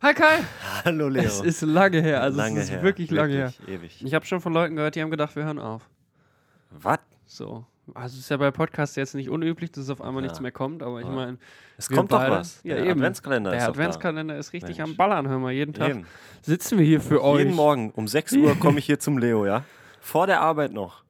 Hi 0.00 0.14
Kai! 0.14 0.44
Hallo 0.84 1.08
Leo. 1.08 1.24
Es 1.24 1.40
ist 1.40 1.62
lange 1.62 2.00
her, 2.00 2.22
also 2.22 2.36
lange 2.38 2.58
es 2.60 2.66
ist 2.66 2.70
her. 2.72 2.82
wirklich 2.82 3.10
lange 3.10 3.32
her. 3.34 3.52
Ewig. 3.66 4.00
Ich 4.04 4.14
habe 4.14 4.24
schon 4.26 4.40
von 4.40 4.52
Leuten 4.52 4.76
gehört, 4.76 4.94
die 4.94 5.02
haben 5.02 5.10
gedacht, 5.10 5.34
wir 5.34 5.44
hören 5.44 5.58
auf. 5.58 5.82
Was? 6.70 6.98
So. 7.26 7.64
Also 7.94 8.14
es 8.14 8.20
ist 8.20 8.28
ja 8.28 8.36
bei 8.36 8.50
Podcasts 8.50 8.94
jetzt 8.96 9.14
nicht 9.14 9.28
unüblich, 9.30 9.72
dass 9.72 9.88
auf 9.90 10.00
einmal 10.00 10.22
Ja. 10.22 10.28
nichts 10.28 10.40
mehr 10.40 10.52
kommt, 10.52 10.82
aber 10.82 11.00
ich 11.00 11.06
meine, 11.08 11.38
Es 11.78 11.88
kommt 11.88 12.12
doch 12.12 12.18
beide? 12.18 12.36
was. 12.36 12.60
Ja, 12.62 12.74
Der 12.76 12.84
eben. 12.84 13.00
Adventskalender 13.00 13.50
der 13.50 13.60
ist 13.60 13.68
Adventskalender 13.68 14.36
ist 14.38 14.52
richtig 14.52 14.76
Mensch. 14.78 14.90
am 14.90 14.96
Ballern, 14.96 15.26
hör 15.26 15.38
mal, 15.38 15.52
jeden 15.52 15.72
doch 15.72 15.80
da. 15.80 15.86
Tag 15.86 15.96
Eben. 15.96 16.06
sitzen 16.42 16.78
wir 16.78 16.84
hier 16.84 17.00
für 17.00 17.24
euch 17.24 17.38
Jeden 17.44 17.54
Morgen 17.56 17.90
um 17.92 18.06
6 18.06 18.34
Uhr 18.34 18.54
komme 18.60 18.78
ich 18.78 18.86
hier 18.86 18.98
zum 19.00 19.18
Leo, 19.18 19.46
ja? 19.46 19.64
Vor 20.00 20.26
der 20.26 20.42
Arbeit 20.42 20.72
noch. 20.72 21.02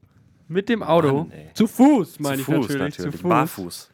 mit 0.46 0.68
dem 0.70 0.82
Auto. 0.82 1.25
Mann, 1.25 1.32
zu 1.52 1.66
Fuß, 1.66 2.20
meine 2.20 2.36
zu 2.36 2.52
ich 2.52 2.57
Fuß 2.57 2.68
natürlich, 2.70 2.96
zu 2.96 3.12
Fuß. 3.12 3.23
Barfuß. 3.23 3.91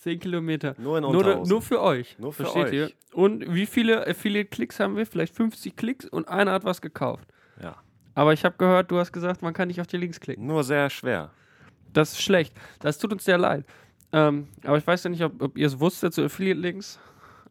10 0.00 0.18
Kilometer. 0.18 0.74
Nur 0.78 0.98
in 0.98 1.02
Nur, 1.02 1.46
nur 1.46 1.62
für 1.62 1.80
euch. 1.82 2.18
Nur 2.18 2.32
für 2.32 2.44
versteht 2.44 2.66
euch. 2.66 2.72
ihr? 2.72 2.90
Und 3.12 3.54
wie 3.54 3.66
viele 3.66 4.06
Affiliate-Klicks 4.06 4.80
haben 4.80 4.96
wir? 4.96 5.04
Vielleicht 5.06 5.34
50 5.36 5.76
Klicks 5.76 6.06
und 6.06 6.26
einer 6.28 6.52
hat 6.52 6.64
was 6.64 6.80
gekauft. 6.80 7.28
Ja. 7.62 7.76
Aber 8.14 8.32
ich 8.32 8.44
habe 8.44 8.56
gehört, 8.58 8.90
du 8.90 8.98
hast 8.98 9.12
gesagt, 9.12 9.42
man 9.42 9.52
kann 9.52 9.68
nicht 9.68 9.80
auf 9.80 9.86
die 9.86 9.98
Links 9.98 10.18
klicken. 10.18 10.46
Nur 10.46 10.64
sehr 10.64 10.88
schwer. 10.90 11.30
Das 11.92 12.12
ist 12.12 12.22
schlecht. 12.22 12.54
Das 12.78 12.98
tut 12.98 13.12
uns 13.12 13.24
sehr 13.24 13.36
leid. 13.38 13.64
Ähm, 14.12 14.48
aber 14.64 14.78
ich 14.78 14.86
weiß 14.86 15.04
ja 15.04 15.10
nicht, 15.10 15.22
ob, 15.22 15.40
ob 15.42 15.58
ihr 15.58 15.66
es 15.66 15.78
wusstet, 15.80 16.14
so 16.14 16.24
Affiliate-Links 16.24 16.98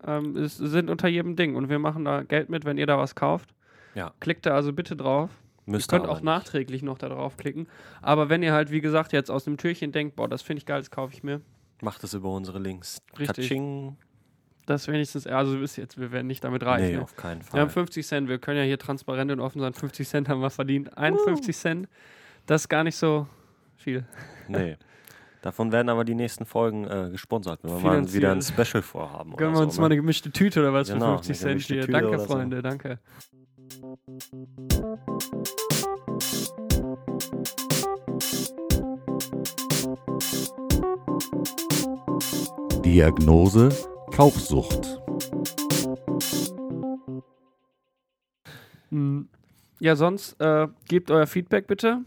ähm, 0.08 0.34
sind 0.48 0.90
unter 0.90 1.08
jedem 1.08 1.36
Ding. 1.36 1.56
Und 1.56 1.70
wir 1.70 1.78
machen 1.80 2.04
da 2.06 2.24
Geld 2.24 2.50
mit, 2.50 2.66
wenn 2.66 2.78
ihr 2.78 2.88
da 2.88 2.98
was 2.98 3.14
kauft. 3.16 3.54
Ja. 3.94 4.12
Klickt 4.20 4.46
da 4.46 4.56
also 4.56 4.74
bitte 4.74 4.96
drauf. 4.96 5.30
Müsst 5.66 5.92
Ihr 5.92 6.00
könnt 6.00 6.10
auch 6.10 6.16
nicht. 6.16 6.24
nachträglich 6.24 6.82
noch 6.82 6.98
da 6.98 7.10
drauf 7.10 7.38
klicken. 7.38 7.68
Aber 8.02 8.30
wenn 8.30 8.42
ihr 8.42 8.54
halt, 8.54 8.72
wie 8.72 8.82
gesagt, 8.82 9.14
jetzt 9.14 9.30
aus 9.30 9.44
dem 9.44 9.58
Türchen 9.58 9.92
denkt, 9.92 10.16
boah, 10.16 10.28
das 10.28 10.42
finde 10.42 10.60
ich 10.60 10.66
geil, 10.66 10.80
das 10.80 10.90
kaufe 10.90 11.14
ich 11.14 11.22
mir. 11.24 11.42
Macht 11.82 12.04
es 12.04 12.14
über 12.14 12.30
unsere 12.32 12.60
Links. 12.60 13.02
Richtig. 13.18 13.28
Katsching. 13.28 13.98
Das 14.66 14.88
wenigstens, 14.88 15.26
also 15.26 15.58
bis 15.58 15.78
jetzt, 15.78 16.00
wir 16.00 16.12
werden 16.12 16.28
nicht 16.28 16.44
damit 16.44 16.64
reich. 16.64 16.82
Nee, 16.92 16.98
ne? 16.98 17.02
auf 17.02 17.16
keinen 17.16 17.42
Wir 17.42 17.46
Fall. 17.46 17.62
haben 17.62 17.70
50 17.72 18.06
Cent, 18.06 18.30
wir 18.30 18.38
können 18.38 18.60
ja 18.60 18.64
hier 18.64 18.78
transparent 18.78 19.32
und 19.32 19.40
offen 19.40 19.60
sein. 19.62 19.74
50 19.74 20.08
Cent 20.08 20.30
haben 20.30 20.42
wir 20.42 20.52
verdient. 20.52 20.96
51 20.96 21.58
Cent, 21.58 21.88
das 22.46 22.62
ist 22.64 22.70
gar 22.70 22.84
nicht 22.84 22.96
so 22.96 23.26
viel. 23.78 24.06
Nee. 24.48 24.78
Davon 25.42 25.72
werden 25.72 25.90
aber 25.90 26.04
die 26.04 26.16
nächsten 26.16 26.46
Folgen 26.46 26.86
äh, 26.86 27.10
gesponsert, 27.12 27.62
wenn 27.64 27.72
wir 27.72 27.80
mal 27.80 28.14
wieder 28.14 28.32
ein 28.34 28.42
Special 28.42 28.84
vorhaben. 28.84 29.36
Gönnen 29.38 29.54
oder 29.54 29.62
wir 29.62 29.66
uns 29.66 29.76
so, 29.76 29.82
mal 29.82 29.88
ne? 29.88 29.94
eine 29.94 30.02
gemischte 30.02 30.32
Tüte 30.32 30.60
oder 30.60 30.74
was 30.74 30.90
Genau, 30.90 31.00
für 31.00 31.06
eine 31.06 31.18
50 31.24 31.40
Cent 31.40 31.62
hier. 31.62 31.82
Tüte 31.82 31.92
danke, 31.94 32.10
oder 32.10 32.20
so. 32.20 32.26
Freunde, 32.26 32.62
danke. 32.62 33.00
Diagnose 42.92 43.70
Kaufsucht. 44.16 45.00
Hm. 48.90 49.30
Ja, 49.80 49.96
sonst 49.96 50.42
äh, 50.42 50.68
gebt 50.88 51.12
euer 51.12 51.28
Feedback 51.28 51.68
bitte. 51.68 52.00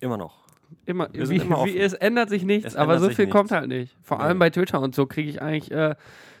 Immer 0.00 0.16
noch. 0.16 0.46
Immer, 0.86 1.10
Wir 1.12 1.26
sind 1.26 1.36
wie, 1.42 1.44
immer 1.44 1.64
wie, 1.66 1.78
es 1.78 1.92
ändert 1.92 2.30
sich 2.30 2.42
nichts, 2.42 2.68
Es 2.68 2.74
aber 2.74 3.00
so 3.00 3.10
viel 3.10 3.26
kommt 3.26 3.50
nichts. 3.50 3.52
halt 3.60 3.68
nicht. 3.68 3.96
Vor 4.02 4.20
allem 4.20 4.38
bei 4.38 4.48
Twitter 4.48 4.80
und 4.80 4.94
so 4.94 5.04
kriege 5.04 5.28
ich 5.28 5.42
eigentlich 5.42 5.70
äh, 5.70 5.94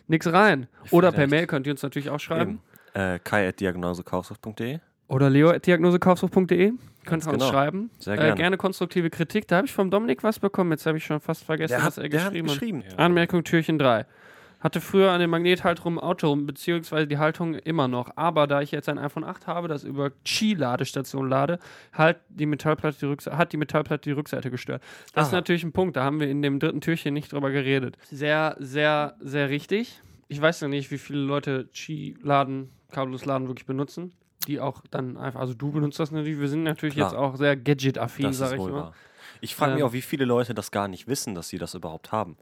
nichts 0.08 0.32
rein. 0.32 0.66
Oder 0.90 1.12
per. 1.12 1.26
Mail 1.26 1.46
könnt 1.46 1.66
ihr 1.66 1.74
uns 1.74 1.82
natürlich 1.82 2.08
auch 2.08 2.20
schreiben. 2.20 2.60
Eben. 2.94 3.02
Äh, 3.02 3.18
kai.diagnosekaufsucht.de. 3.18 4.78
Oder 5.14 5.30
leo.diagnosekaufsucht.de. 5.30 6.72
Könnt 7.04 7.24
ihr 7.24 7.28
uns 7.28 7.38
genau. 7.38 7.48
schreiben. 7.48 7.90
Sehr 7.98 8.14
Äh, 8.14 8.16
gerne. 8.16 8.34
gerne 8.34 8.56
konstruktive 8.56 9.10
Kritik. 9.10 9.46
Da 9.46 9.58
habe 9.58 9.66
ich 9.66 9.72
vom 9.72 9.88
Dominik 9.90 10.24
was 10.24 10.40
bekommen. 10.40 10.72
Jetzt 10.72 10.86
habe 10.86 10.98
ich 10.98 11.04
schon 11.04 11.20
fast 11.20 11.44
vergessen, 11.44 11.76
Der 11.76 11.84
was 11.86 11.98
hat, 11.98 11.98
er 11.98 12.04
hat 12.04 12.10
geschrieben 12.32 12.48
hat. 12.48 12.54
geschrieben. 12.58 12.82
Anmerkung 12.96 13.44
Türchen 13.44 13.78
3. 13.78 14.06
Hatte 14.58 14.80
früher 14.80 15.12
an 15.12 15.20
dem 15.20 15.30
Magnethalterung 15.30 15.92
im 15.94 15.98
Auto 16.00 16.34
beziehungsweise 16.34 17.06
die 17.06 17.18
Haltung 17.18 17.54
immer 17.54 17.86
noch. 17.86 18.16
Aber 18.16 18.48
da 18.48 18.60
ich 18.60 18.72
jetzt 18.72 18.88
ein 18.88 18.98
iPhone 18.98 19.22
8 19.22 19.46
habe, 19.46 19.68
das 19.68 19.84
über 19.84 20.10
Qi-Ladestation 20.24 21.28
lade, 21.28 21.60
halt 21.92 22.16
die 22.30 22.46
Metallplatte 22.46 22.96
die 23.06 23.30
hat 23.30 23.52
die 23.52 23.56
Metallplatte 23.58 24.08
die 24.08 24.12
Rückseite 24.12 24.50
gestört. 24.50 24.82
Das 25.14 25.28
ist 25.28 25.32
Aha. 25.32 25.36
natürlich 25.36 25.62
ein 25.62 25.72
Punkt, 25.72 25.96
da 25.96 26.02
haben 26.02 26.18
wir 26.18 26.28
in 26.28 26.42
dem 26.42 26.58
dritten 26.58 26.80
Türchen 26.80 27.14
nicht 27.14 27.32
drüber 27.32 27.50
geredet. 27.52 27.98
Sehr, 28.10 28.56
sehr, 28.58 29.14
sehr 29.20 29.48
richtig. 29.48 30.00
Ich 30.26 30.40
weiß 30.40 30.62
noch 30.62 30.70
nicht, 30.70 30.90
wie 30.90 30.98
viele 30.98 31.20
Leute 31.20 31.68
Qi-Laden, 31.72 32.70
kabellos 32.90 33.26
Laden 33.26 33.46
wirklich 33.46 33.66
benutzen. 33.66 34.12
Die 34.46 34.60
auch 34.60 34.82
dann 34.90 35.16
einfach, 35.16 35.40
also 35.40 35.54
du 35.54 35.70
benutzt 35.72 35.98
das 35.98 36.10
natürlich, 36.10 36.38
wir 36.38 36.48
sind 36.48 36.62
natürlich 36.64 36.94
Klar. 36.96 37.10
jetzt 37.10 37.18
auch 37.18 37.36
sehr 37.36 37.56
gadget-affin, 37.56 38.26
Das 38.26 38.38
sag 38.38 38.52
ich 38.52 38.58
mal. 38.58 38.72
wahr. 38.72 38.94
Ich 39.40 39.54
frage 39.54 39.72
mich 39.74 39.80
Ähm. 39.82 39.86
auch, 39.88 39.92
wie 39.92 40.02
viele 40.02 40.24
Leute 40.24 40.54
das 40.54 40.70
gar 40.70 40.88
nicht 40.88 41.06
wissen, 41.08 41.34
dass 41.34 41.48
sie 41.48 41.58
das 41.58 41.74
überhaupt 41.74 42.12
haben. 42.12 42.36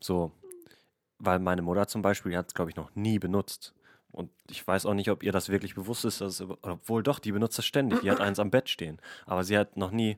So, 0.00 0.32
weil 1.18 1.38
meine 1.38 1.62
Mutter 1.62 1.86
zum 1.88 2.02
Beispiel 2.02 2.32
die 2.32 2.38
hat 2.38 2.48
es, 2.48 2.54
glaube 2.54 2.70
ich, 2.70 2.76
noch 2.76 2.94
nie 2.94 3.18
benutzt. 3.18 3.72
Und 4.12 4.30
ich 4.50 4.66
weiß 4.66 4.86
auch 4.86 4.94
nicht, 4.94 5.10
ob 5.10 5.22
ihr 5.22 5.32
das 5.32 5.48
wirklich 5.50 5.74
bewusst 5.74 6.04
ist, 6.06 6.20
dass 6.22 6.40
es, 6.40 6.46
obwohl 6.62 7.02
doch, 7.02 7.18
die 7.18 7.32
benutzt 7.32 7.58
es 7.58 7.66
ständig. 7.66 8.00
Die 8.00 8.10
hat 8.10 8.20
eins 8.20 8.38
am 8.38 8.50
Bett 8.50 8.68
stehen. 8.70 8.98
Aber 9.26 9.44
sie 9.44 9.58
hat 9.58 9.76
noch 9.76 9.90
nie, 9.90 10.16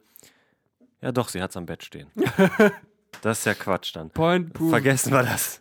ja 1.00 1.10
doch, 1.10 1.28
sie 1.28 1.42
hat 1.42 1.50
es 1.50 1.56
am 1.56 1.66
Bett 1.66 1.82
stehen. 1.84 2.08
das 3.22 3.40
ist 3.40 3.44
ja 3.44 3.54
Quatsch 3.54 3.94
dann. 3.96 4.10
Point 4.10 4.52
proven. 4.52 4.70
Vergessen 4.70 5.12
wir 5.12 5.22
das. 5.24 5.60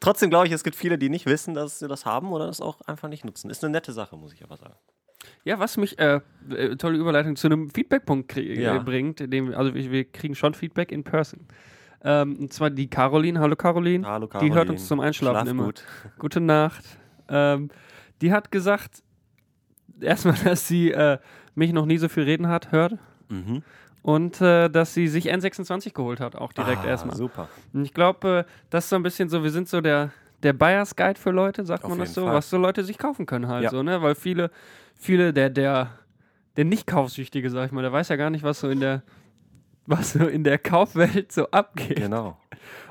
Trotzdem 0.00 0.30
glaube 0.30 0.46
ich, 0.46 0.52
es 0.52 0.64
gibt 0.64 0.76
viele, 0.76 0.98
die 0.98 1.08
nicht 1.08 1.26
wissen, 1.26 1.54
dass 1.54 1.78
sie 1.78 1.88
das 1.88 2.04
haben 2.06 2.32
oder 2.32 2.46
das 2.46 2.60
auch 2.60 2.80
einfach 2.82 3.08
nicht 3.08 3.24
nutzen. 3.24 3.50
Ist 3.50 3.64
eine 3.64 3.72
nette 3.72 3.92
Sache, 3.92 4.16
muss 4.16 4.32
ich 4.32 4.42
aber 4.44 4.56
sagen. 4.56 4.74
Ja, 5.44 5.58
was 5.58 5.76
mich, 5.78 5.98
äh, 5.98 6.20
äh, 6.50 6.76
tolle 6.76 6.98
Überleitung 6.98 7.36
zu 7.36 7.46
einem 7.46 7.70
Feedback-Punkt 7.70 8.30
krie- 8.30 8.60
Ja. 8.60 8.76
äh, 8.76 8.80
bringt, 8.80 9.20
dem, 9.32 9.54
also 9.54 9.74
wir, 9.74 9.90
wir 9.90 10.04
kriegen 10.04 10.34
schon 10.34 10.52
Feedback 10.54 10.92
in 10.92 11.02
person. 11.04 11.46
Ähm, 12.02 12.36
und 12.38 12.52
zwar 12.52 12.68
die 12.68 12.88
Caroline, 12.90 13.40
hallo 13.40 13.56
Caroline, 13.56 14.06
Hallo 14.06 14.26
die 14.26 14.30
Caroline. 14.32 14.54
hört 14.54 14.68
uns 14.70 14.86
zum 14.86 15.00
Einschlafen 15.00 15.36
Schlaf 15.46 15.48
immer. 15.50 15.64
gut. 15.64 15.84
Gute 16.18 16.40
Nacht. 16.40 16.84
Ähm, 17.30 17.70
die 18.20 18.32
hat 18.32 18.50
gesagt, 18.50 19.02
erstmal, 20.00 20.34
dass 20.44 20.68
sie 20.68 20.90
äh, 20.92 21.18
mich 21.54 21.72
noch 21.72 21.86
nie 21.86 21.96
so 21.98 22.08
viel 22.08 22.24
reden 22.24 22.48
hat, 22.48 22.72
hört 22.72 22.98
Mhm. 23.30 23.62
Und 24.04 24.38
äh, 24.42 24.68
dass 24.68 24.92
sie 24.92 25.08
sich 25.08 25.32
N26 25.32 25.94
geholt 25.94 26.20
hat, 26.20 26.36
auch 26.36 26.52
direkt 26.52 26.84
ah, 26.84 26.88
erstmal. 26.88 27.16
Super. 27.16 27.48
Und 27.72 27.86
ich 27.86 27.94
glaube, 27.94 28.44
äh, 28.46 28.52
das 28.68 28.84
ist 28.84 28.90
so 28.90 28.96
ein 28.96 29.02
bisschen 29.02 29.30
so, 29.30 29.42
wir 29.42 29.50
sind 29.50 29.66
so 29.66 29.80
der, 29.80 30.10
der 30.42 30.52
Buyers 30.52 30.94
Guide 30.94 31.18
für 31.18 31.30
Leute, 31.30 31.64
sagt 31.64 31.84
Auf 31.84 31.88
man 31.88 32.00
das 32.00 32.12
so, 32.12 32.26
Fall. 32.26 32.34
was 32.34 32.50
so 32.50 32.58
Leute 32.58 32.84
sich 32.84 32.98
kaufen 32.98 33.24
können 33.24 33.48
halt 33.48 33.64
Ja. 33.64 33.70
so, 33.70 33.82
ne? 33.82 34.02
Weil 34.02 34.14
viele, 34.14 34.50
viele, 34.94 35.32
der, 35.32 35.48
der, 35.48 35.88
der 36.58 36.66
nicht 36.66 36.86
Kaufsüchtige, 36.86 37.48
sag 37.48 37.64
ich 37.64 37.72
mal, 37.72 37.80
der 37.80 37.92
weiß 37.92 38.10
ja 38.10 38.16
gar 38.16 38.28
nicht, 38.28 38.42
was 38.42 38.60
so 38.60 38.68
in 38.68 38.80
der, 38.80 39.02
was 39.86 40.12
so 40.12 40.26
in 40.26 40.44
der 40.44 40.58
Kaufwelt 40.58 41.32
so 41.32 41.50
abgeht. 41.50 41.96
Genau. 41.96 42.36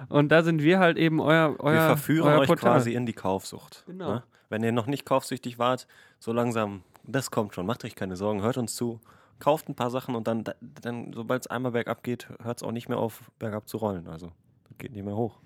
Und 0.10 0.30
da 0.32 0.42
sind 0.42 0.64
wir 0.64 0.80
halt 0.80 0.98
eben 0.98 1.22
euer, 1.22 1.56
euer, 1.60 1.74
Wir 1.74 1.82
verführen 1.82 2.28
euer 2.28 2.40
euch 2.40 2.48
Portal. 2.48 2.72
quasi 2.72 2.94
in 2.94 3.06
die 3.06 3.14
Kaufsucht. 3.14 3.84
Genau. 3.86 4.16
Ne? 4.16 4.24
Wenn 4.50 4.64
ihr 4.64 4.72
noch 4.72 4.88
nicht 4.88 5.06
kaufsüchtig 5.06 5.60
wart, 5.60 5.86
so 6.18 6.34
langsam, 6.34 6.82
das 7.04 7.30
kommt 7.30 7.54
schon. 7.54 7.68
Macht 7.68 7.86
euch 7.86 7.94
keine 7.94 8.16
Sorgen, 8.16 8.42
hört 8.42 8.58
uns 8.58 8.74
zu. 8.76 9.00
Kauft 9.40 9.68
ein 9.70 9.76
paar 9.76 9.90
Sachen 9.90 10.16
und 10.16 10.28
dann, 10.28 10.44
dann 10.82 11.12
sobald 11.14 11.42
es 11.44 11.48
einmal 11.48 11.72
bergab 11.74 12.04
geht, 12.04 12.30
hört 12.42 12.58
es 12.58 12.64
auch 12.64 12.72
nicht 12.72 12.88
mehr 12.90 12.98
auf, 12.98 13.32
bergab 13.40 13.68
zu 13.68 13.78
rollen. 13.78 14.08
Also 14.08 14.32
geht 14.78 14.94
nicht 14.94 15.04
mehr 15.06 15.16
hoch. 15.16 15.38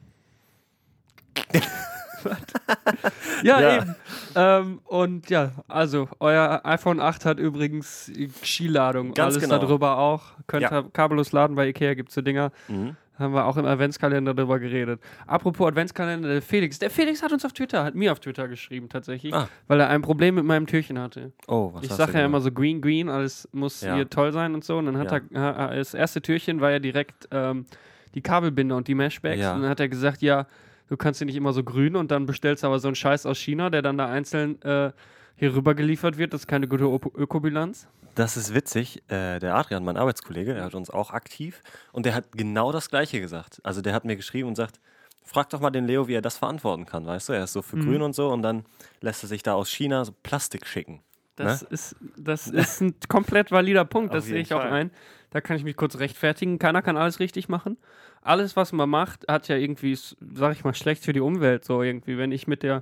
Ja, 3.44 3.62
Ja. 3.62 3.78
eben. 3.78 3.96
Ähm, 4.36 4.82
und 4.86 5.30
ja, 5.30 5.52
also 5.68 6.10
euer 6.20 6.62
iPhone 6.64 7.00
8 7.00 7.26
hat 7.26 7.40
übrigens 7.40 8.12
Skiladung. 8.44 9.14
Ganz 9.14 9.36
Alles 9.36 9.44
genau. 9.50 9.60
darüber 9.60 9.98
auch. 10.00 10.24
Könnt 10.48 10.64
Ja. 10.64 10.80
ihr 10.80 10.90
kabellos 10.92 11.32
laden 11.32 11.56
bei 11.56 11.68
Ikea, 11.68 11.94
gibt 11.94 12.10
es 12.10 12.16
so 12.16 12.22
Dinger. 12.22 12.52
Mhm. 12.68 12.96
Haben 13.20 13.34
wir 13.34 13.46
auch 13.46 13.58
im 13.58 13.66
Adventskalender 13.66 14.34
darüber 14.34 14.60
geredet. 14.60 15.00
Apropos 15.26 15.68
Adventskalender, 15.68 16.28
der 16.30 16.42
Felix. 16.42 16.78
Der 16.80 16.90
Felix 16.90 17.24
hat 17.24 17.32
uns 17.32 17.44
auf 17.46 17.54
Twitter, 17.54 17.84
hat 17.84 17.96
mir 17.96 18.12
auf 18.12 18.20
Twitter 18.20 18.48
geschrieben 18.48 18.90
tatsächlich, 18.90 19.34
Ah. 19.34 19.48
weil 19.68 19.80
er 19.80 19.90
ein 19.90 20.02
Problem 20.02 20.36
mit 20.36 20.46
meinem 20.46 20.68
Türchen 20.68 21.00
hatte. 21.00 21.32
Oh, 21.48 21.72
was 21.74 21.84
ich 21.84 21.92
sage 21.92 22.14
ja 22.20 22.26
immer 22.26 22.42
so 22.42 22.52
green, 22.52 22.80
green, 22.82 23.10
alles 23.10 23.50
muss 23.52 23.82
Ja. 23.82 23.96
hier 23.96 24.10
toll 24.10 24.32
sein 24.32 24.54
und 24.54 24.64
so. 24.64 24.78
Und 24.78 24.86
dann 24.86 24.98
hat 24.98 25.12
Ja. 25.32 25.52
er, 25.52 25.76
das 25.76 25.94
erste 25.94 26.22
Türchen 26.22 26.62
war 26.62 26.72
ja 26.72 26.80
direkt 26.80 27.28
ähm, 27.32 27.66
die 28.14 28.22
Kabelbinder 28.22 28.76
und 28.76 28.88
die 28.88 28.96
Meshbacks. 28.96 29.40
Ja. 29.40 29.56
Und 29.56 29.62
dann 29.64 29.70
hat 29.70 29.80
er 29.80 29.90
gesagt, 29.90 30.22
ja, 30.22 30.46
du 30.88 30.96
kannst 30.98 31.20
die 31.20 31.26
nicht 31.26 31.36
immer 31.36 31.54
so 31.54 31.64
grün 31.64 31.96
und 31.96 32.12
dann 32.12 32.26
bestellst 32.26 32.64
du 32.64 32.68
aber 32.68 32.80
so 32.80 32.88
einen 32.88 32.96
Scheiß 32.96 33.26
aus 33.26 33.38
China, 33.40 33.70
der 33.70 33.82
dann 33.82 33.98
da 33.98 34.06
einzeln 34.08 34.62
äh, 34.62 34.92
hier 35.38 35.56
rüber 35.56 35.74
geliefert 35.76 36.18
wird. 36.18 36.34
Das 36.34 36.42
ist 36.42 36.48
keine 36.48 36.68
gute 36.68 36.84
Öko- 36.84 37.16
Ökobilanz. 37.16 37.88
Das 38.16 38.36
ist 38.36 38.54
witzig. 38.54 39.04
Äh, 39.08 39.40
der 39.40 39.56
Adrian, 39.56 39.86
mein 39.86 39.96
Arbeitskollege, 39.98 40.54
der 40.56 40.64
hat 40.64 40.76
uns 40.76 40.90
auch 40.90 41.12
aktiv 41.12 41.62
und 41.92 42.06
der 42.06 42.16
hat 42.16 42.32
genau 42.34 42.72
das 42.72 42.90
Gleiche 42.90 43.22
gesagt. 43.22 43.60
Also 43.64 43.82
der 43.82 43.94
hat 43.94 44.04
mir 44.06 44.16
geschrieben 44.16 44.50
und 44.50 44.56
sagt, 44.56 44.80
frag 45.24 45.50
doch 45.52 45.60
mal 45.60 45.70
den 45.70 45.86
Leo, 45.86 46.08
wie 46.08 46.14
er 46.16 46.22
das 46.22 46.38
verantworten 46.38 46.86
kann, 46.86 47.06
weißt 47.06 47.30
du? 47.30 47.34
Er 47.34 47.44
ist 47.44 47.54
so 47.54 47.60
Mhm. 47.60 47.64
für 47.64 47.78
grün 47.78 48.02
und 48.02 48.14
so 48.14 48.30
und 48.30 48.42
dann 48.42 48.66
lässt 49.02 49.24
er 49.24 49.28
sich 49.28 49.44
da 49.44 49.54
aus 49.54 49.70
China 49.70 50.04
so 50.06 50.14
Plastik 50.24 50.66
schicken. 50.66 51.02
Das, 51.36 51.62
Ne? 51.62 51.68
ist, 51.70 51.96
das 52.18 52.48
ist 52.48 52.82
ein 52.82 52.96
komplett 53.08 53.52
valider 53.52 53.86
Punkt, 53.86 54.14
das 54.16 54.26
sehe 54.26 54.40
ich 54.40 54.54
auch 54.56 54.62
Fall. 54.62 54.72
ein. 54.74 54.92
Da 55.30 55.40
kann 55.42 55.56
ich 55.58 55.64
mich 55.64 55.76
kurz 55.76 56.00
rechtfertigen. 56.00 56.58
Keiner 56.58 56.82
kann 56.82 56.98
alles 56.98 57.20
richtig 57.20 57.48
machen. 57.50 57.78
Alles, 58.24 58.56
was 58.56 58.72
man 58.72 58.90
macht, 58.90 59.28
hat 59.28 59.48
ja 59.50 59.56
irgendwie, 59.58 59.96
sag 60.34 60.54
ich 60.54 60.64
mal, 60.64 60.74
schlecht 60.74 61.04
für 61.04 61.14
die 61.14 61.20
Umwelt. 61.20 61.64
So 61.66 61.84
irgendwie, 61.84 62.18
wenn 62.18 62.32
ich 62.32 62.48
mit 62.48 62.64
der, 62.64 62.82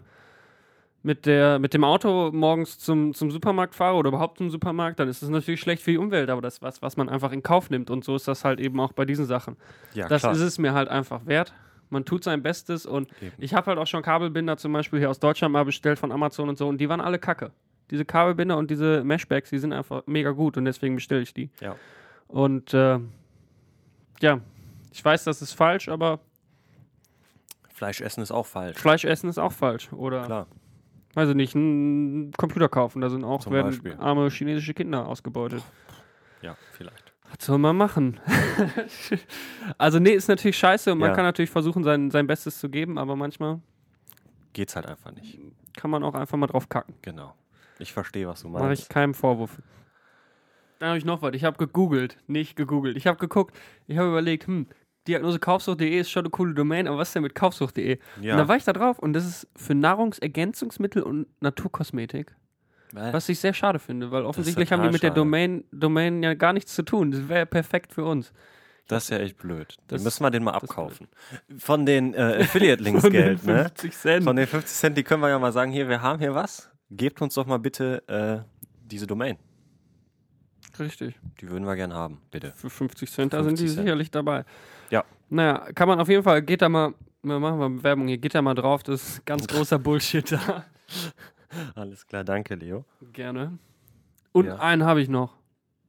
mit 1.05 1.27
der, 1.27 1.59
mit 1.59 1.75
dem 1.75 1.83
Auto 1.83 2.31
morgens 2.33 2.79
zum, 2.79 3.13
zum 3.13 3.29
Supermarkt 3.29 3.75
fahre 3.75 3.95
oder 3.95 4.07
überhaupt 4.07 4.39
zum 4.39 4.49
Supermarkt, 4.49 4.99
dann 4.99 5.07
ist 5.07 5.21
es 5.21 5.29
natürlich 5.29 5.61
schlecht 5.61 5.83
für 5.83 5.91
die 5.91 5.99
Umwelt, 5.99 6.31
aber 6.31 6.41
das 6.41 6.55
ist 6.55 6.61
was, 6.63 6.81
was 6.81 6.97
man 6.97 7.09
einfach 7.09 7.31
in 7.31 7.43
Kauf 7.43 7.69
nimmt. 7.69 7.91
Und 7.91 8.03
so 8.03 8.15
ist 8.15 8.27
das 8.27 8.43
halt 8.43 8.59
eben 8.59 8.79
auch 8.79 8.91
bei 8.91 9.05
diesen 9.05 9.25
Sachen. 9.25 9.55
Ja, 9.93 10.07
das 10.07 10.23
klar. 10.23 10.33
ist 10.33 10.41
es 10.41 10.57
mir 10.57 10.73
halt 10.73 10.89
einfach 10.89 11.27
wert. 11.27 11.53
Man 11.91 12.05
tut 12.05 12.23
sein 12.23 12.41
Bestes 12.41 12.87
und 12.87 13.07
Eben. 13.21 13.35
ich 13.37 13.53
habe 13.53 13.67
halt 13.67 13.77
auch 13.77 13.85
schon 13.85 14.01
Kabelbinder 14.01 14.57
zum 14.57 14.73
Beispiel 14.73 14.97
hier 14.97 15.11
aus 15.11 15.19
Deutschland 15.19 15.53
mal 15.53 15.63
bestellt 15.63 15.99
von 15.99 16.11
Amazon 16.11 16.49
und 16.49 16.57
so 16.57 16.67
und 16.67 16.79
die 16.79 16.89
waren 16.89 17.01
alle 17.01 17.19
kacke. 17.19 17.51
Diese 17.91 18.03
Kabelbinder 18.03 18.57
und 18.57 18.71
diese 18.71 19.03
Meshbacks, 19.03 19.51
die 19.51 19.59
sind 19.59 19.73
einfach 19.73 20.01
mega 20.07 20.31
gut 20.31 20.57
und 20.57 20.65
deswegen 20.65 20.95
bestelle 20.95 21.21
ich 21.21 21.35
die. 21.35 21.51
Ja. 21.61 21.75
Und 22.27 22.73
äh, 22.73 22.97
ja, 24.21 24.39
ich 24.91 25.05
weiß, 25.05 25.23
das 25.25 25.43
ist 25.43 25.53
falsch, 25.53 25.87
aber 25.87 26.19
Fleisch 27.75 28.01
essen 28.01 28.23
ist 28.23 28.31
auch 28.31 28.47
falsch. 28.47 28.79
Fleisch 28.79 29.05
essen 29.05 29.29
ist 29.29 29.37
auch 29.37 29.51
falsch. 29.51 29.93
Oder, 29.93 30.23
Klar. 30.23 30.47
Weiß 31.15 31.29
ich 31.29 31.35
nicht, 31.35 31.55
einen 31.55 32.31
Computer 32.33 32.69
kaufen, 32.69 33.01
da 33.01 33.09
sind 33.09 33.23
auch 33.23 33.41
Zum 33.41 33.53
werden 33.53 33.67
Beispiel. 33.67 33.95
arme 33.99 34.29
chinesische 34.29 34.73
Kinder 34.73 35.07
ausgebeutet. 35.07 35.63
Ja, 36.41 36.55
vielleicht. 36.73 37.13
Was 37.31 37.45
soll 37.45 37.57
man 37.57 37.75
machen? 37.75 38.19
also, 39.77 39.99
nee, 39.99 40.11
ist 40.11 40.27
natürlich 40.27 40.57
scheiße 40.57 40.91
und 40.91 40.99
man 40.99 41.09
Ja. 41.09 41.15
kann 41.15 41.25
natürlich 41.25 41.49
versuchen, 41.49 41.83
sein, 41.83 42.11
sein 42.11 42.27
Bestes 42.27 42.59
zu 42.59 42.69
geben, 42.69 42.97
aber 42.97 43.15
manchmal 43.15 43.59
Geht's 44.53 44.75
halt 44.75 44.85
einfach 44.85 45.11
nicht. 45.11 45.39
kann 45.75 45.89
man 45.91 46.03
auch 46.03 46.13
einfach 46.15 46.37
mal 46.37 46.47
drauf 46.47 46.69
kacken. 46.69 46.95
Genau. 47.01 47.33
Ich 47.79 47.91
verstehe, 47.91 48.27
was 48.27 48.41
du 48.41 48.47
Mache 48.49 48.63
ich 48.63 48.67
meinst. 48.67 48.89
keinem 48.89 49.13
Vorwurf. 49.13 49.61
Dann 50.79 50.89
habe 50.89 50.97
ich 50.97 51.05
noch 51.05 51.21
was. 51.21 51.33
Ich 51.33 51.43
habe 51.43 51.57
gegoogelt, 51.57 52.17
nicht 52.27 52.55
gegoogelt. 52.55 52.95
Ich 52.95 53.07
habe 53.07 53.17
geguckt, 53.17 53.57
ich 53.87 53.97
habe 53.97 54.09
überlegt, 54.09 54.47
hm, 54.47 54.67
Diagnosekaufsucht.de 55.07 55.99
ist 55.99 56.09
schon 56.11 56.23
eine 56.23 56.29
coole 56.31 56.53
Domain, 56.53 56.87
aber 56.87 56.97
was 56.97 57.09
ist 57.09 57.15
denn 57.15 57.23
mit 57.23 57.35
Kaufsucht.de? 57.35 57.95
Und 58.17 58.25
da 58.25 58.37
Ja. 58.37 58.47
war 58.47 58.55
ich 58.57 58.63
da 58.63 58.73
drauf 58.73 58.99
und 58.99 59.13
das 59.13 59.25
ist 59.25 59.47
für 59.55 59.75
Nahrungsergänzungsmittel 59.75 61.03
und 61.03 61.27
Naturkosmetik. 61.41 62.35
Was? 62.91 63.13
Was 63.13 63.29
ich 63.29 63.39
sehr 63.39 63.53
schade 63.53 63.79
finde, 63.79 64.11
weil 64.11 64.23
offensichtlich 64.25 64.71
haben 64.71 64.81
die 64.83 64.89
mit 64.89 65.03
der 65.03 65.09
schade. 65.09 65.19
Domain, 65.21 65.63
Domain 65.71 66.23
ja 66.23 66.33
gar 66.33 66.53
nichts 66.53 66.73
zu 66.75 66.83
tun. 66.83 67.11
Das 67.11 67.27
wäre 67.27 67.39
ja 67.39 67.45
perfekt 67.45 67.91
für 67.93 68.05
uns. 68.05 68.31
Das 68.87 69.05
ist 69.05 69.09
ja 69.09 69.17
echt 69.17 69.37
blöd. 69.37 69.75
Das- 69.87 69.99
Dann 69.99 70.03
müssen 70.03 70.23
wir 70.23 70.29
den 70.31 70.43
mal 70.43 70.51
abkaufen. 70.51 71.07
Von 71.57 71.85
den 71.85 72.13
äh, 72.13 72.37
Affiliate-Links 72.41 73.01
Von 73.01 73.11
den 73.11 73.21
Geld, 73.21 73.43
ne? 73.43 73.63
50 73.63 73.91
Cent. 73.97 74.23
Von 74.23 74.35
den 74.35 74.47
50 74.47 74.77
Cent, 74.77 74.97
die 74.97 75.03
können 75.03 75.21
wir 75.21 75.29
ja 75.29 75.39
mal 75.39 75.51
sagen, 75.51 75.71
hier, 75.71 75.89
wir 75.89 76.01
haben 76.01 76.19
hier 76.19 76.35
was. 76.35 76.69
Gebt 76.91 77.21
uns 77.21 77.33
doch 77.33 77.47
mal 77.47 77.57
bitte 77.57 78.03
äh, 78.07 78.47
diese 78.85 79.07
Domain. 79.07 79.37
Richtig. 80.79 81.15
Die 81.41 81.49
würden 81.49 81.65
wir 81.65 81.75
gern 81.75 81.93
haben, 81.93 82.19
bitte. 82.31 82.51
Für 82.55 82.69
50 82.69 83.11
Cent, 83.11 83.33
da 83.33 83.43
sind 83.43 83.57
die 83.59 83.63
50 83.63 83.75
Cent. 83.75 83.85
sicherlich 83.85 84.11
dabei. 84.11 84.45
Ja. 84.89 85.03
Naja, 85.29 85.67
kann 85.73 85.87
man 85.87 85.99
auf 85.99 86.09
jeden 86.09 86.23
Fall, 86.23 86.41
geht 86.41 86.61
da 86.61 86.69
mal, 86.69 86.93
wir 87.23 87.39
machen 87.39 87.57
mal 87.59 87.83
Werbung 87.83 88.07
hier, 88.07 88.17
geht 88.17 88.35
da 88.35 88.41
mal 88.41 88.53
drauf, 88.55 88.83
das 88.83 89.07
ist 89.09 89.25
ganz 89.25 89.47
großer 89.47 89.79
Bullshit 89.79 90.31
da. 90.31 90.65
Alles 91.75 92.05
klar, 92.05 92.23
danke, 92.23 92.55
Leo. 92.55 92.85
Gerne. 93.13 93.57
Und 94.31 94.45
Ja. 94.47 94.57
einen 94.59 94.83
habe 94.83 95.01
ich 95.01 95.09
noch. 95.09 95.35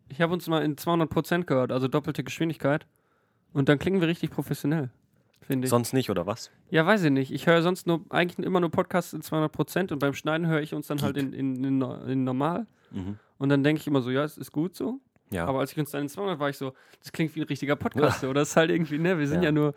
Ich 0.08 0.20
habe 0.20 0.32
uns 0.32 0.46
mal 0.48 0.62
in 0.62 0.76
200% 0.76 1.44
gehört, 1.44 1.72
also 1.72 1.88
doppelte 1.88 2.22
Geschwindigkeit. 2.22 2.86
Und 3.52 3.68
dann 3.68 3.78
klingen 3.78 4.00
wir 4.00 4.06
richtig 4.08 4.30
professionell, 4.30 4.90
finde 5.40 5.66
ich. 5.66 5.70
Sonst 5.70 5.92
nicht, 5.92 6.10
oder 6.10 6.26
was? 6.26 6.50
ja, 6.70 6.84
weiß 6.86 7.04
ich 7.04 7.10
nicht. 7.10 7.32
Ich 7.32 7.46
höre 7.46 7.62
sonst 7.62 7.86
nur, 7.86 8.02
eigentlich 8.10 8.44
immer 8.44 8.60
nur 8.60 8.70
Podcasts 8.70 9.12
in 9.12 9.22
200% 9.22 9.92
und 9.92 9.98
beim 9.98 10.14
Schneiden 10.14 10.46
höre 10.46 10.60
ich 10.60 10.74
uns 10.74 10.86
dann 10.86 11.02
halt 11.02 11.16
in, 11.16 11.32
in, 11.32 11.62
in, 11.64 11.80
in 11.82 12.24
normal. 12.24 12.66
Mhm. 12.90 13.18
Und 13.38 13.48
dann 13.48 13.62
denke 13.62 13.80
ich 13.80 13.86
immer 13.86 14.00
so, 14.02 14.10
ja, 14.10 14.24
es 14.24 14.38
ist 14.38 14.52
gut 14.52 14.74
so. 14.74 15.00
Ja. 15.30 15.46
Aber 15.46 15.60
als 15.60 15.72
ich 15.72 15.78
uns 15.78 15.90
dann 15.90 16.02
in 16.02 16.08
200 16.08 16.38
war 16.38 16.48
ich 16.48 16.56
so, 16.56 16.72
das 17.00 17.12
klingt 17.12 17.34
wie 17.34 17.40
ein 17.40 17.46
richtiger 17.46 17.76
Podcast. 17.76 18.20
so. 18.22 18.32
Das 18.32 18.50
ist 18.50 18.56
halt 18.56 18.70
irgendwie, 18.70 18.98
ne, 18.98 19.18
wir 19.18 19.26
sind 19.28 19.42
ja, 19.42 19.48
Ja. 19.48 19.52
nur, 19.52 19.74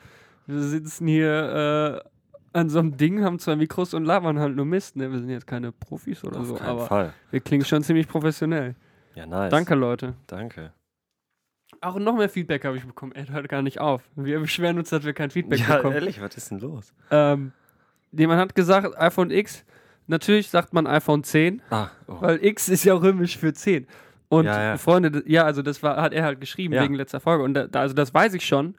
wir 0.48 0.62
sitzen 0.62 1.08
hier 1.08 2.04
äh, 2.04 2.58
an 2.58 2.70
so 2.70 2.80
einem 2.80 2.98
Ding, 2.98 3.24
haben 3.24 3.40
zwei 3.40 3.56
Mikros 3.56 3.94
und 3.94 4.06
labern 4.06 4.40
halt 4.40 4.56
nur 4.56 4.66
Mist. 4.66 4.96
Ne? 4.96 5.12
Wir 5.12 5.20
sind 5.20 5.30
jetzt 5.30 5.46
keine 5.48 5.72
Profis 5.72 6.24
oder 6.24 6.40
Auf 6.40 6.48
so, 6.48 6.60
aber 6.60 6.86
Fall. 6.88 7.14
wir 7.32 7.40
klingen 7.42 7.66
schon 7.66 7.84
ziemlich 7.84 8.08
professionell. 8.08 8.76
Ja, 9.16 9.26
nice. 9.26 9.52
Danke, 9.52 9.76
Leute. 9.76 10.16
Danke. 10.28 10.72
Auch 11.81 11.96
noch 11.98 12.16
mehr 12.18 12.30
Feedback 12.30 12.66
habe 12.66 12.78
ich 12.78 12.86
bekommen. 12.86 13.14
Er 13.14 13.28
hört 13.30 13.48
gar 13.50 13.62
nicht 13.62 13.80
auf. 13.80 14.02
Wir 14.16 14.40
beschweren 14.40 14.78
uns, 14.78 14.90
dass 14.90 15.04
wir 15.04 15.14
kein 15.14 15.30
Feedback 15.31 15.60
ja, 15.60 15.78
bekommen. 15.78 15.96
ehrlich, 15.96 16.20
was 16.22 16.36
ist 16.36 16.52
denn 16.52 16.60
los? 16.60 16.94
Ähm, 17.12 17.54
jemand 18.12 18.42
hat 18.42 18.56
gesagt, 18.56 18.98
iPhone 18.98 19.31
X. 19.31 19.64
Natürlich 20.08 20.50
sagt 20.50 20.74
man 20.74 20.88
iPhone 20.88 21.24
10, 21.24 21.62
Ah, 21.70 21.90
oh. 22.08 22.18
weil 22.22 22.44
X 22.44 22.68
ist 22.68 22.84
ja 22.84 22.96
römisch 22.96 23.38
für 23.38 23.54
10. 23.54 23.88
Und 24.28 24.46
Ja, 24.46 24.62
ja. 24.64 24.78
Freunde, 24.78 25.24
ja, 25.28 25.44
also 25.46 25.62
das 25.62 25.81
war, 25.84 26.02
hat 26.02 26.14
er 26.14 26.24
halt 26.24 26.42
geschrieben 26.42 26.74
Ja. 26.74 26.84
wegen 26.84 26.96
letzter 26.96 27.20
Folge. 27.20 27.44
Und 27.44 27.54
da- 27.54 27.68
also 27.80 27.94
das 27.96 28.14
weiß 28.14 28.34
ich 28.34 28.46
schon. 28.46 28.76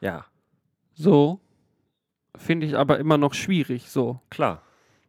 ja, 0.00 0.24
So. 0.94 1.40
Finde 2.36 2.66
ich 2.66 2.76
aber 2.76 2.98
immer 2.98 3.16
noch 3.16 3.32
schwierig, 3.32 3.88
so. 3.88 4.20
klar. 4.30 4.60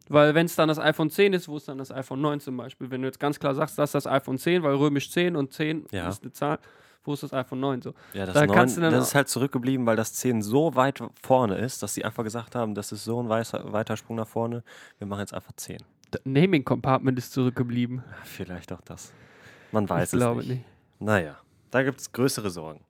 Weil 0.08 0.34
wenn 0.34 0.46
es 0.46 0.56
dann 0.56 0.68
das 0.68 0.78
iPhone 0.78 1.10
10 1.10 1.34
ist, 1.34 1.46
wo 1.48 1.58
ist 1.58 1.68
dann 1.68 1.76
das 1.76 1.92
iPhone 1.92 2.22
9 2.22 2.40
zum 2.40 2.56
Beispiel? 2.56 2.90
Wenn 2.90 3.02
du 3.02 3.08
jetzt 3.08 3.20
ganz 3.20 3.38
klar 3.38 3.54
sagst, 3.54 3.78
das 3.78 3.90
ist 3.90 3.94
das 3.94 4.06
iPhone 4.06 4.38
10, 4.38 4.62
weil 4.62 4.74
römisch 4.74 5.10
10 5.10 5.36
und 5.36 5.52
10 5.52 5.84
Ja. 5.90 6.08
ist 6.08 6.22
eine 6.22 6.32
Zahl, 6.32 6.58
wo 7.08 7.14
ist 7.14 7.22
das 7.24 7.32
iPhone 7.32 7.60
9 7.60 7.82
so? 7.82 7.94
Ja, 8.12 8.26
das, 8.26 8.34
Da 8.34 8.46
9, 8.46 8.54
kannst 8.54 8.76
du 8.76 8.80
dann 8.80 8.92
das 8.92 9.08
ist 9.08 9.14
halt 9.14 9.28
zurückgeblieben, 9.28 9.86
weil 9.86 9.96
das 9.96 10.12
10 10.14 10.42
so 10.42 10.76
weit 10.76 11.02
vorne 11.22 11.56
ist, 11.56 11.82
dass 11.82 11.94
sie 11.94 12.04
einfach 12.04 12.22
gesagt 12.22 12.54
haben, 12.54 12.74
das 12.74 12.92
ist 12.92 13.04
so 13.04 13.20
ein 13.22 13.28
weißer, 13.28 13.72
weiter 13.72 13.96
Sprung 13.96 14.16
nach 14.16 14.28
vorne. 14.28 14.62
Wir 14.98 15.06
machen 15.06 15.20
jetzt 15.20 15.34
einfach 15.34 15.52
10. 15.56 15.78
Das 16.10 16.20
Naming 16.24 16.64
Compartment 16.64 17.18
ist 17.18 17.32
zurückgeblieben. 17.32 18.04
Vielleicht 18.24 18.72
auch 18.72 18.80
das. 18.82 19.12
Man 19.72 19.88
weiß 19.88 20.12
ich 20.12 20.18
glaube 20.18 20.42
es 20.42 20.46
nicht. 20.46 20.58
nicht. 20.58 20.66
Naja, 21.00 21.36
da 21.70 21.82
gibt 21.82 22.00
es 22.00 22.12
größere 22.12 22.50
Sorgen. 22.50 22.84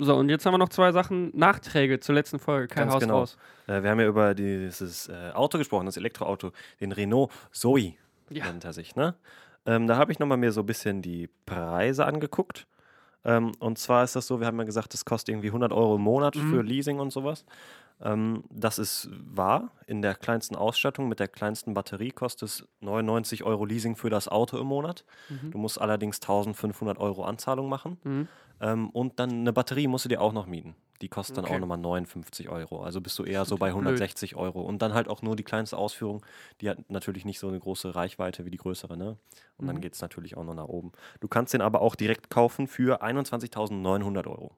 So, 0.00 0.14
und 0.14 0.28
jetzt 0.28 0.46
haben 0.46 0.54
wir 0.54 0.58
noch 0.58 0.68
zwei 0.68 0.92
Sachen, 0.92 1.36
Nachträge 1.36 1.98
zur 1.98 2.14
letzten 2.14 2.38
Folge. 2.38 2.68
Kein 2.68 2.84
Ganz 2.84 2.94
Haus 2.94 3.00
genau. 3.00 3.18
raus. 3.18 3.36
Äh, 3.66 3.82
wir 3.82 3.90
haben 3.90 3.98
ja 3.98 4.06
über 4.06 4.32
dieses 4.32 5.08
äh, 5.08 5.32
Auto 5.34 5.58
gesprochen, 5.58 5.86
das 5.86 5.96
Elektroauto, 5.96 6.52
den 6.80 6.92
Renault 6.92 7.32
Zoe 7.50 7.94
Ja. 8.30 8.46
nennt 8.46 8.64
er 8.64 8.72
sich. 8.72 8.94
Ne? 8.94 9.16
Ähm, 9.66 9.88
da 9.88 9.96
habe 9.96 10.12
ich 10.12 10.20
nochmal 10.20 10.38
mir 10.38 10.52
so 10.52 10.60
ein 10.60 10.66
bisschen 10.66 11.02
die 11.02 11.28
Preise 11.46 12.06
angeguckt. 12.06 12.68
Ähm, 13.24 13.52
und 13.58 13.78
zwar 13.78 14.04
ist 14.04 14.16
das 14.16 14.26
so, 14.26 14.40
wir 14.40 14.46
haben 14.46 14.58
ja 14.58 14.64
gesagt, 14.64 14.94
das 14.94 15.04
kostet 15.04 15.30
irgendwie 15.34 15.48
100 15.48 15.72
Euro 15.72 15.96
im 15.96 16.02
Monat 16.02 16.36
Mhm. 16.36 16.50
für 16.50 16.62
Leasing 16.62 16.98
und 17.00 17.10
sowas. 17.12 17.44
Ähm, 18.00 18.44
das 18.50 18.78
ist 18.78 19.10
wahr. 19.12 19.72
In 19.86 20.02
der 20.02 20.14
kleinsten 20.14 20.54
Ausstattung 20.54 21.08
mit 21.08 21.18
der 21.18 21.26
kleinsten 21.28 21.74
Batterie 21.74 22.12
kostet 22.12 22.48
es 22.48 22.68
99 22.80 23.42
Euro 23.42 23.64
Leasing 23.64 23.96
für 23.96 24.08
das 24.08 24.28
Auto 24.28 24.56
im 24.58 24.66
Monat. 24.68 25.04
Mhm. 25.28 25.50
Du 25.50 25.58
musst 25.58 25.80
allerdings 25.80 26.20
1500 26.20 26.98
Euro 26.98 27.24
Anzahlung 27.24 27.68
machen. 27.68 27.98
Mhm. 28.04 28.28
Ähm, 28.60 28.90
und 28.90 29.18
dann 29.20 29.30
eine 29.30 29.52
Batterie 29.52 29.86
musst 29.86 30.04
du 30.04 30.08
dir 30.08 30.20
auch 30.20 30.32
noch 30.32 30.46
mieten. 30.46 30.74
Die 31.00 31.08
kostet 31.08 31.36
dann 31.38 31.44
Okay. 31.44 31.54
auch 31.54 31.58
nochmal 31.60 31.78
59 31.78 32.48
Euro. 32.48 32.82
Also 32.82 33.00
bist 33.00 33.16
du 33.18 33.24
eher 33.24 33.44
so 33.44 33.56
bei 33.58 33.68
natürlich 33.68 33.80
blöd. 33.80 33.86
160 33.92 34.34
Euro. 34.36 34.62
Und 34.62 34.82
dann 34.82 34.94
halt 34.94 35.08
auch 35.08 35.22
nur 35.22 35.36
die 35.36 35.44
kleinste 35.44 35.78
Ausführung. 35.78 36.24
Die 36.60 36.68
hat 36.68 36.90
natürlich 36.90 37.24
nicht 37.24 37.38
so 37.38 37.46
eine 37.48 37.60
große 37.60 37.94
Reichweite 37.94 38.44
wie 38.44 38.50
die 38.50 38.56
größere. 38.58 38.96
Ne? 38.96 39.16
Und 39.58 39.66
dann 39.68 39.76
Mhm. 39.76 39.80
geht 39.80 39.94
es 39.94 40.00
natürlich 40.00 40.36
auch 40.36 40.44
noch 40.44 40.54
nach 40.54 40.66
oben. 40.68 40.90
Du 41.20 41.28
kannst 41.28 41.54
den 41.54 41.60
aber 41.60 41.80
auch 41.82 41.94
direkt 41.94 42.30
kaufen 42.30 42.66
für 42.66 43.00
21.900 43.02 44.26
Euro. 44.26 44.56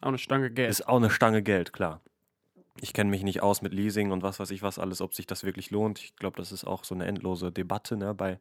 Auch 0.00 0.08
eine 0.08 0.18
Stange 0.18 0.50
Geld. 0.50 0.70
Ist 0.70 0.88
auch 0.88 0.96
eine 0.96 1.10
Stange 1.10 1.42
Geld, 1.44 1.72
klar. 1.72 2.00
Ich 2.80 2.92
kenne 2.94 3.10
mich 3.10 3.22
nicht 3.22 3.42
aus 3.42 3.62
mit 3.62 3.74
Leasing 3.74 4.12
und 4.12 4.22
was 4.22 4.40
weiß 4.40 4.50
ich 4.50 4.62
was 4.62 4.78
alles, 4.78 5.00
ob 5.00 5.14
sich 5.14 5.26
das 5.26 5.44
wirklich 5.44 5.70
lohnt. 5.70 5.98
Ich 5.98 6.16
glaube, 6.16 6.36
das 6.36 6.52
ist 6.52 6.64
auch 6.64 6.84
so 6.84 6.94
eine 6.94 7.06
endlose 7.06 7.52
Debatte 7.52 7.96
ne, 7.96 8.14
bei 8.14 8.40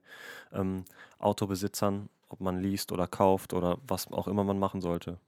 ähm, 0.53 0.85
Autobesitzern, 1.19 2.09
ob 2.29 2.39
man 2.41 2.59
liest 2.61 2.91
oder 2.91 3.07
kauft 3.07 3.53
oder 3.53 3.77
was 3.88 4.11
auch 4.11 4.27
immer 4.27 4.43
man 4.43 4.57
machen 4.57 4.81
sollte. 4.81 5.19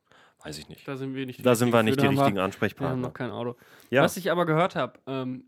Weiß 0.44 0.58
ich 0.58 0.68
nicht. 0.68 0.88
da 0.88 0.98
sind 0.98 1.16
wir 1.16 1.26
nicht 1.26 1.40
die 1.40 1.44
Da 1.44 1.56
sind 1.56 1.72
wir 1.72 1.80
Richtigen 1.80 1.86
nicht 1.86 2.02
die 2.02 2.08
richtigen 2.08 2.18
Wir, 2.18 2.36
wir 2.36 2.42
haben 2.42 2.46
Ansprechpartner. 2.46 2.96
noch 2.98 3.14
kein 3.14 3.32
Auto. 3.32 3.56
Ja, 3.90 4.04
Was 4.04 4.18
ich 4.18 4.32
aber 4.32 4.46
gehört 4.46 4.76
habe, 4.76 5.00
ähm, 5.08 5.46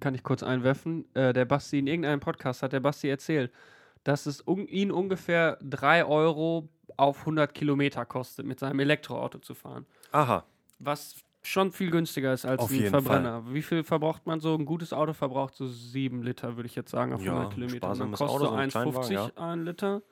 kann 0.00 0.14
ich 0.14 0.22
kurz 0.22 0.42
einwerfen, 0.42 1.04
äh, 1.14 1.32
der 1.32 1.44
Basti 1.44 1.78
in 1.78 1.86
irgendeinem 1.86 2.20
Podcast 2.20 2.62
hat 2.62 2.72
der 2.72 2.80
Basti 2.80 3.08
erzählt, 3.08 3.52
dass 4.02 4.26
es 4.26 4.46
un 4.46 4.66
ihn 4.66 4.90
ungefähr 4.90 5.58
3 5.62 6.04
Euro 6.04 6.68
auf 6.96 7.20
100 7.20 7.52
Kilometer 7.54 8.04
kostet, 8.04 8.46
mit 8.46 8.60
seinem 8.60 8.80
Elektroauto 8.80 9.38
zu 9.38 9.54
fahren. 9.54 9.86
aha. 10.12 10.44
Was 10.78 11.14
schon 11.46 11.72
viel 11.72 11.90
günstiger 11.90 12.32
ist 12.32 12.44
als 12.46 12.60
Auf 12.62 12.70
ein 12.70 12.86
Verbrenner. 12.86 13.42
Wie 13.52 13.62
viel 13.62 13.84
verbraucht 13.84 14.26
man 14.26 14.40
so? 14.40 14.54
Ein 14.54 14.64
gutes 14.64 14.92
Auto 14.92 15.12
verbraucht 15.12 15.54
so 15.54 15.66
7 15.66 16.22
Liter, 16.22 16.56
würde 16.56 16.66
ich 16.66 16.74
jetzt 16.74 16.90
sagen, 16.90 17.12
auf 17.12 17.22
Ja, 17.22 17.32
100 17.32 17.50
ein 17.50 17.54
Kilometer. 17.54 17.76
Sparsames 17.78 18.18
kostet 18.18 18.34
Auto, 18.36 18.44
so 18.46 18.50
so 18.50 18.56
ein 18.56 18.70
1,50 18.70 18.72
Kleinwagen, 19.06 19.36
ein 19.38 19.64
Liter. 19.64 20.02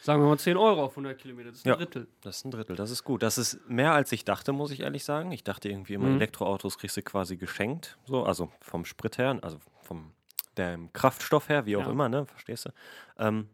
Sagen 0.00 0.22
wir 0.22 0.28
mal 0.28 0.38
10 0.38 0.56
Euro 0.56 0.82
auf 0.84 0.92
100 0.92 1.16
Kilometer, 1.18 1.50
das 1.50 1.58
ist 1.58 1.66
ein 1.66 1.70
Ja. 1.70 1.76
Drittel. 1.76 2.08
Das 2.22 2.36
ist 2.38 2.44
ein 2.44 2.50
Drittel, 2.50 2.76
das 2.76 2.90
ist 2.90 3.04
gut. 3.04 3.22
Das 3.22 3.38
ist 3.38 3.58
mehr 3.68 3.92
als 3.92 4.10
ich 4.12 4.24
dachte, 4.24 4.52
muss 4.52 4.70
ich 4.72 4.80
ehrlich 4.80 5.04
sagen. 5.04 5.30
Ich 5.32 5.44
dachte 5.44 5.68
irgendwie 5.68 5.94
immer, 5.94 6.08
Mhm. 6.08 6.16
Elektroautos 6.16 6.76
kriegst 6.78 6.96
du 6.96 7.02
quasi 7.02 7.36
geschenkt. 7.36 7.98
So, 8.04 8.24
also 8.24 8.50
vom 8.60 8.84
Sprit 8.84 9.18
her, 9.18 9.38
also 9.42 9.58
vom 9.82 10.12
dem 10.58 10.92
Kraftstoff 10.92 11.48
her, 11.48 11.66
wie 11.66 11.76
auch 11.76 11.86
Ja. 11.86 11.90
immer, 11.90 12.08
ne? 12.08 12.26
Verstehst 12.26 12.66
du? 12.66 12.70
Ähm, 13.18 13.48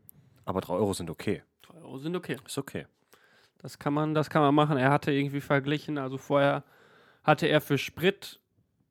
aber 0.44 0.60
3 0.60 0.72
Euro 0.74 0.92
sind 0.94 1.10
okay. 1.10 1.42
3 1.62 1.78
Euro 1.82 1.98
sind 1.98 2.16
okay. 2.16 2.36
Ist 2.46 2.58
okay. 2.58 2.86
Das 3.58 3.78
kann 3.78 3.92
man, 3.92 4.14
das 4.14 4.30
kann 4.30 4.40
man 4.42 4.54
machen. 4.54 4.76
Er 4.78 4.90
hatte 4.90 5.12
irgendwie 5.12 5.40
verglichen, 5.40 5.98
also 5.98 6.16
vorher 6.16 6.64
hatte 7.28 7.46
er 7.46 7.60
für 7.60 7.78
Sprit 7.78 8.40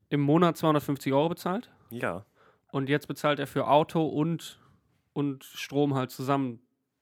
im 0.09 0.21
Monat 0.21 0.55
250 0.57 1.11
Euro 1.13 1.29
bezahlt 1.29 1.69
Ja. 1.89 2.25
und 2.71 2.87
jetzt 2.89 3.07
bezahlt 3.07 3.39
er 3.39 3.47
für 3.47 3.67
Auto 3.67 4.05
und, 4.05 4.59
und 5.13 5.43
Strom 5.43 5.95
halt 5.95 6.11
zusammen 6.11 6.59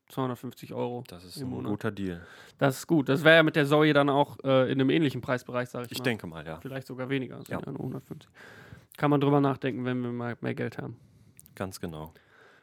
250 0.09 0.73
Euro. 0.73 1.03
Das 1.07 1.23
ist 1.23 1.37
ein 1.41 1.49
Monat. 1.49 1.71
guter 1.71 1.91
Deal. 1.91 2.25
Das 2.57 2.77
ist 2.77 2.87
gut. 2.87 3.09
Das 3.09 3.23
wäre 3.23 3.37
ja 3.37 3.43
mit 3.43 3.55
der 3.55 3.65
Zoe 3.65 3.91
dann 3.91 4.09
auch 4.09 4.37
äh, 4.43 4.71
in 4.71 4.79
einem 4.79 4.89
ähnlichen 4.91 5.21
Preisbereich, 5.21 5.67
sage 5.69 5.85
ich, 5.87 5.93
Ich 5.93 5.97
mal. 5.99 6.03
denke 6.03 6.27
mal, 6.27 6.45
ja. 6.45 6.59
Vielleicht 6.61 6.87
sogar 6.87 7.09
weniger. 7.09 7.37
Das 7.37 7.47
Ja. 7.47 7.57
sind 7.57 7.65
ja 7.65 7.71
nur 7.71 7.81
150. 7.81 8.29
Kann 8.97 9.09
man 9.09 9.19
drüber 9.19 9.41
nachdenken, 9.41 9.83
wenn 9.83 10.01
wir 10.01 10.11
mal 10.11 10.37
mehr 10.41 10.53
Geld 10.55 10.77
haben. 10.77 10.97
Ganz 11.55 11.79
genau. 11.79 12.13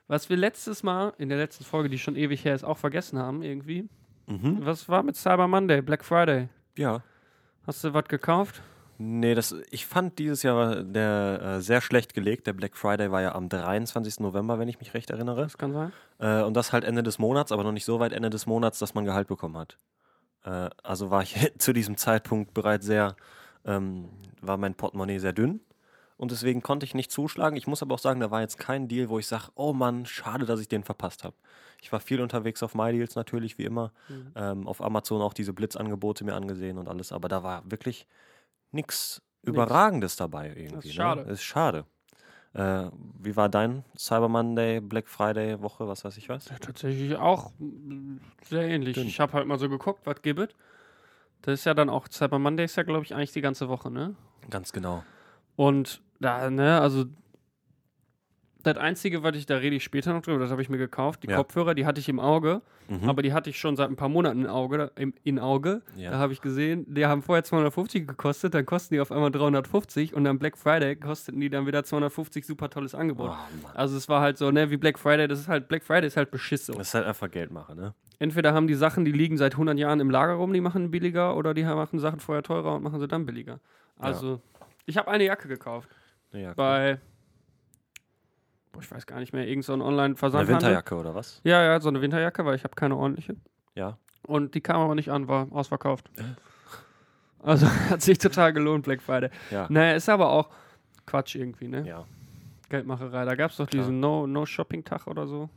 Was 0.07 0.31
wir 0.31 0.37
letztes 0.37 0.83
Mal 0.83 1.13
in 1.19 1.29
der 1.29 1.39
letzten 1.39 1.65
Folge, 1.65 1.89
die 1.89 1.99
schon 1.99 2.17
ewig 2.17 2.45
her 2.45 2.55
ist, 2.55 2.65
auch 2.65 2.79
vergessen 2.79 3.19
haben 3.19 3.43
irgendwie. 3.43 3.89
Mhm. 4.29 4.59
Was 4.65 4.89
war 4.89 5.03
mit 5.03 5.17
Cyber 5.17 5.49
Monday, 5.49 5.83
Black 5.83 6.05
Friday? 6.05 6.49
Ja. 6.77 7.03
Hast 7.67 7.85
du 7.85 7.95
was 7.95 8.05
gekauft? 8.05 8.61
Nee, 8.99 9.35
das, 9.35 9.55
ich 9.71 9.87
fand 9.87 10.19
dieses 10.19 10.43
Jahr 10.43 10.83
der 10.83 11.41
äh, 11.43 11.61
sehr 11.61 11.81
schlecht 11.81 12.15
gelegt. 12.15 12.47
Der 12.47 12.53
Black 12.53 12.77
Friday 12.77 13.11
war 13.11 13.23
ja 13.23 13.35
am 13.35 13.49
23. 13.49 14.21
November, 14.21 14.59
wenn 14.59 14.69
ich 14.69 14.81
mich 14.81 14.95
recht 14.95 15.11
erinnere. 15.11 15.43
Das 15.43 15.59
kann 15.59 15.73
sein. 15.73 15.93
Äh, 16.19 16.43
und 16.43 16.55
das 16.55 16.73
halt 16.73 16.85
Ende 16.85 17.03
des 17.03 17.19
Monats, 17.19 17.53
aber 17.53 17.65
noch 17.65 17.73
nicht 17.73 17.85
so 17.85 18.01
weit 18.01 18.13
Ende 18.13 18.31
des 18.31 18.47
Monats, 18.47 18.79
dass 18.79 18.95
man 18.95 19.05
Gehalt 19.05 19.29
bekommen 19.29 19.57
hat. 19.57 19.77
Äh, 20.45 20.71
also 20.83 21.11
war 21.11 21.23
ich 21.23 21.53
zu 21.59 21.73
diesem 21.73 21.97
Zeitpunkt 21.97 22.53
bereits 22.53 22.87
sehr, 22.87 23.17
ähm, 23.65 24.09
war 24.41 24.57
mein 24.57 24.75
Portemonnaie 24.75 25.19
sehr 25.19 25.33
dünn. 25.33 25.61
Und 26.23 26.31
deswegen 26.31 26.63
konnte 26.63 26.87
ich 26.87 26.95
nicht 26.95 27.11
zuschlagen. 27.11 27.57
Ich 27.57 27.67
muss 27.67 27.83
aber 27.83 27.97
auch 27.97 27.99
sagen, 27.99 28.21
da 28.21 28.31
war 28.31 28.43
jetzt 28.43 28.57
kein 28.57 28.87
Deal, 28.87 29.09
wo 29.09 29.19
ich 29.19 29.27
sage, 29.27 29.47
oh 29.57 29.73
Mann, 29.73 30.07
schade, 30.07 30.47
dass 30.47 30.61
ich 30.61 30.69
den 30.69 30.85
verpasst 30.85 31.25
habe. 31.25 31.35
Ich 31.81 31.91
war 31.91 31.99
viel 31.99 32.21
unterwegs 32.21 32.63
auf 32.63 32.77
MyDeals 32.77 33.17
natürlich, 33.17 33.59
wie 33.59 33.65
immer. 33.65 33.91
Mhm. 34.09 34.33
Ähm, 34.37 34.69
auf 34.69 34.81
Amazon 34.81 35.21
auch 35.21 35.35
diese 35.35 35.53
Blitzangebote 35.53 36.23
mir 36.23 36.35
angesehen 36.35 36.79
und 36.79 36.87
alles. 36.87 37.11
Aber 37.11 37.29
da 37.29 37.43
war 37.43 37.69
wirklich 37.69 38.07
nichts 38.71 39.21
Überragendes 39.43 40.15
dabei 40.15 40.55
irgendwie. 40.55 40.91
ist 40.91 40.95
schade. 40.95 41.25
Ne? 41.25 41.33
Ist 41.33 41.43
schade. 41.43 41.87
Äh, 42.55 42.85
wie 43.19 43.35
war 43.35 43.49
dein 43.49 43.85
Cyber 43.99 44.29
Monday, 44.29 44.79
Black 44.79 45.09
Friday 45.09 45.61
Woche, 45.61 45.89
was 45.89 46.05
weiß 46.05 46.17
ich 46.19 46.29
was? 46.29 46.51
Ja, 46.51 46.59
tatsächlich 46.59 47.17
auch 47.17 47.51
sehr 48.49 48.63
ähnlich. 48.69 48.95
Dünn. 48.95 49.09
Ich 49.09 49.19
habe 49.19 49.33
halt 49.33 49.49
mal 49.49 49.59
so 49.59 49.69
geguckt, 49.69 50.03
was 50.05 50.23
gibt. 50.23 50.55
Das 51.41 51.55
ist 51.55 51.65
ja 51.65 51.75
dann 51.75 51.91
auch, 51.91 52.07
Cyber 52.07 52.39
Monday 52.39 52.67
ist 52.67 52.77
ja, 52.77 52.85
glaube 52.85 53.05
ich, 53.05 53.13
eigentlich 53.13 53.33
die 53.33 53.41
ganze 53.41 53.69
Woche, 53.69 53.91
ne? 53.91 54.15
Ganz 54.51 54.73
genau. 54.73 55.03
Und 55.57 56.01
da, 56.23 56.51
ne, 56.51 56.81
also 56.81 57.05
das 58.65 58.77
Einzige, 58.77 59.25
was 59.25 59.35
ich, 59.37 59.45
da 59.47 59.57
rede 59.57 59.75
ich 59.75 59.83
später 59.83 60.13
noch 60.13 60.23
drüber, 60.23 60.39
das 60.39 60.53
habe 60.53 60.63
ich 60.63 60.69
mir 60.69 60.79
gekauft, 60.79 61.25
die 61.25 61.29
Ja. 61.29 61.37
Kopfhörer, 61.37 61.75
die 61.75 61.85
hatte 61.85 61.99
ich 61.99 62.09
im 62.09 62.21
Auge, 62.21 62.63
Mhm. 62.89 63.09
aber 63.09 63.23
die 63.23 63.33
hatte 63.33 63.51
ich 63.51 63.59
schon 63.59 63.75
seit 63.75 63.91
ein 63.91 63.97
paar 63.97 64.09
Monaten 64.09 64.43
im 64.45 64.51
Auge, 64.51 64.93
im, 64.95 65.15
in 65.25 65.41
Auge. 65.41 65.83
Ja. 65.97 66.13
Da 66.13 66.19
habe 66.19 66.33
ich 66.33 66.41
gesehen, 66.41 66.87
die 66.95 67.05
haben 67.07 67.23
vorher 67.23 67.43
250 67.43 68.07
gekostet, 68.07 68.55
dann 68.55 68.65
kosten 68.65 68.95
die 68.95 69.01
auf 69.01 69.11
einmal 69.11 69.33
350 69.33 70.15
und 70.15 70.25
am 70.29 70.39
Black 70.39 70.57
Friday 70.57 70.95
kosteten 70.95 71.41
die 71.41 71.51
dann 71.51 71.67
wieder 71.67 71.83
250, 71.83 72.47
super 72.47 72.71
tolles 72.71 72.95
Angebot. 72.95 73.31
Oh. 73.33 73.69
Also 73.75 73.97
es 73.97 74.09
war 74.09 74.21
halt 74.21 74.39
so, 74.39 74.53
ne, 74.53 74.71
wie 74.71 74.77
Black 74.77 74.97
Friday, 74.97 75.27
das 75.27 75.41
ist 75.41 75.49
halt, 75.49 75.67
Black 75.67 75.83
Friday 75.83 76.07
ist 76.07 76.17
halt 76.17 76.31
Beschiss. 76.31 76.67
Das 76.67 76.77
ist 76.79 76.95
halt 76.95 77.05
einfach 77.07 77.29
Geldmache, 77.33 77.75
ne? 77.75 77.95
Entweder 78.21 78.55
haben 78.55 78.69
die 78.69 78.75
Sachen, 78.75 79.05
die 79.05 79.11
liegen 79.11 79.39
seit 79.39 79.55
100 79.55 79.77
Jahren 79.77 79.99
im 79.99 80.09
Lager 80.09 80.35
rum, 80.35 80.53
die 80.53 80.61
machen 80.61 80.93
billiger, 80.93 81.37
oder 81.37 81.53
die 81.53 81.65
machen 81.65 81.99
Sachen 81.99 82.21
vorher 82.21 82.45
teurer 82.45 82.77
und 82.77 82.85
machen 82.85 83.01
sie 83.01 83.09
dann 83.09 83.27
billiger. 83.27 83.59
Also, 83.99 84.41
ich 84.87 84.97
habe 84.97 85.11
eine 85.11 85.25
Jacke 85.25 85.49
gekauft 85.49 85.89
Ja, 86.33 86.55
bei, 86.55 86.99
boah, 88.73 88.81
ich 88.81 88.91
weiß 88.91 89.07
gar 89.07 89.19
nicht 89.21 89.33
mehr, 89.33 89.47
irgend 89.47 89.65
so 89.65 89.73
ein 89.75 89.83
Eine. 89.83 90.17
Winterjacke 90.49 90.95
oder 90.97 91.15
was? 91.15 91.41
Ja, 91.45 91.63
ja, 91.63 91.81
so 91.81 91.89
eine 91.89 92.01
Winterjacke, 92.01 92.45
weil 92.45 92.55
ich 92.57 92.65
habe 92.65 92.75
keine 92.75 92.97
ordentliche. 92.97 93.37
Ja. 93.75 93.99
Und 94.27 94.55
die 94.55 94.61
kam 94.61 94.81
aber 94.81 94.95
nicht 94.95 95.11
an, 95.11 95.29
war 95.29 95.49
ausverkauft. 95.53 96.11
Also 97.41 97.67
hat 97.91 98.03
sich 98.03 98.19
total 98.19 98.53
gelohnt, 98.53 98.85
Black 98.85 99.03
Friday. 99.03 99.31
Ja. 99.51 99.67
Naja, 99.69 99.95
ist 99.95 100.09
aber 100.09 100.31
auch 100.31 100.49
Quatsch 101.07 101.35
irgendwie, 101.35 101.69
ne? 101.69 101.87
Ja. 101.87 102.05
Geldmacherei. 102.69 103.25
Da 103.25 103.35
gab 103.35 103.51
es 103.51 103.57
doch 103.59 103.67
Klar. 103.69 103.83
diesen 103.83 104.01
No- 104.01 104.27
No-Shopping-Tag 104.27 105.07
oder 105.07 105.27
so. 105.27 105.51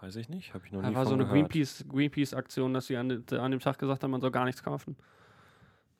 Weiß 0.00 0.14
ich 0.16 0.28
nicht, 0.28 0.54
habe 0.54 0.64
ich 0.64 0.70
noch 0.72 0.82
Da 0.82 0.90
nie 0.90 0.94
war 0.94 1.06
so 1.06 1.14
eine 1.14 1.24
gehört. 1.26 1.50
Greenpeace- 1.50 1.88
Greenpeace-Aktion, 1.88 2.72
dass 2.74 2.86
sie 2.86 2.96
an, 2.96 3.24
an 3.32 3.50
dem 3.50 3.58
Tag 3.58 3.78
gesagt 3.78 4.04
haben, 4.04 4.12
man 4.12 4.20
soll 4.20 4.30
gar 4.30 4.44
nichts 4.44 4.62
kaufen. 4.62 4.96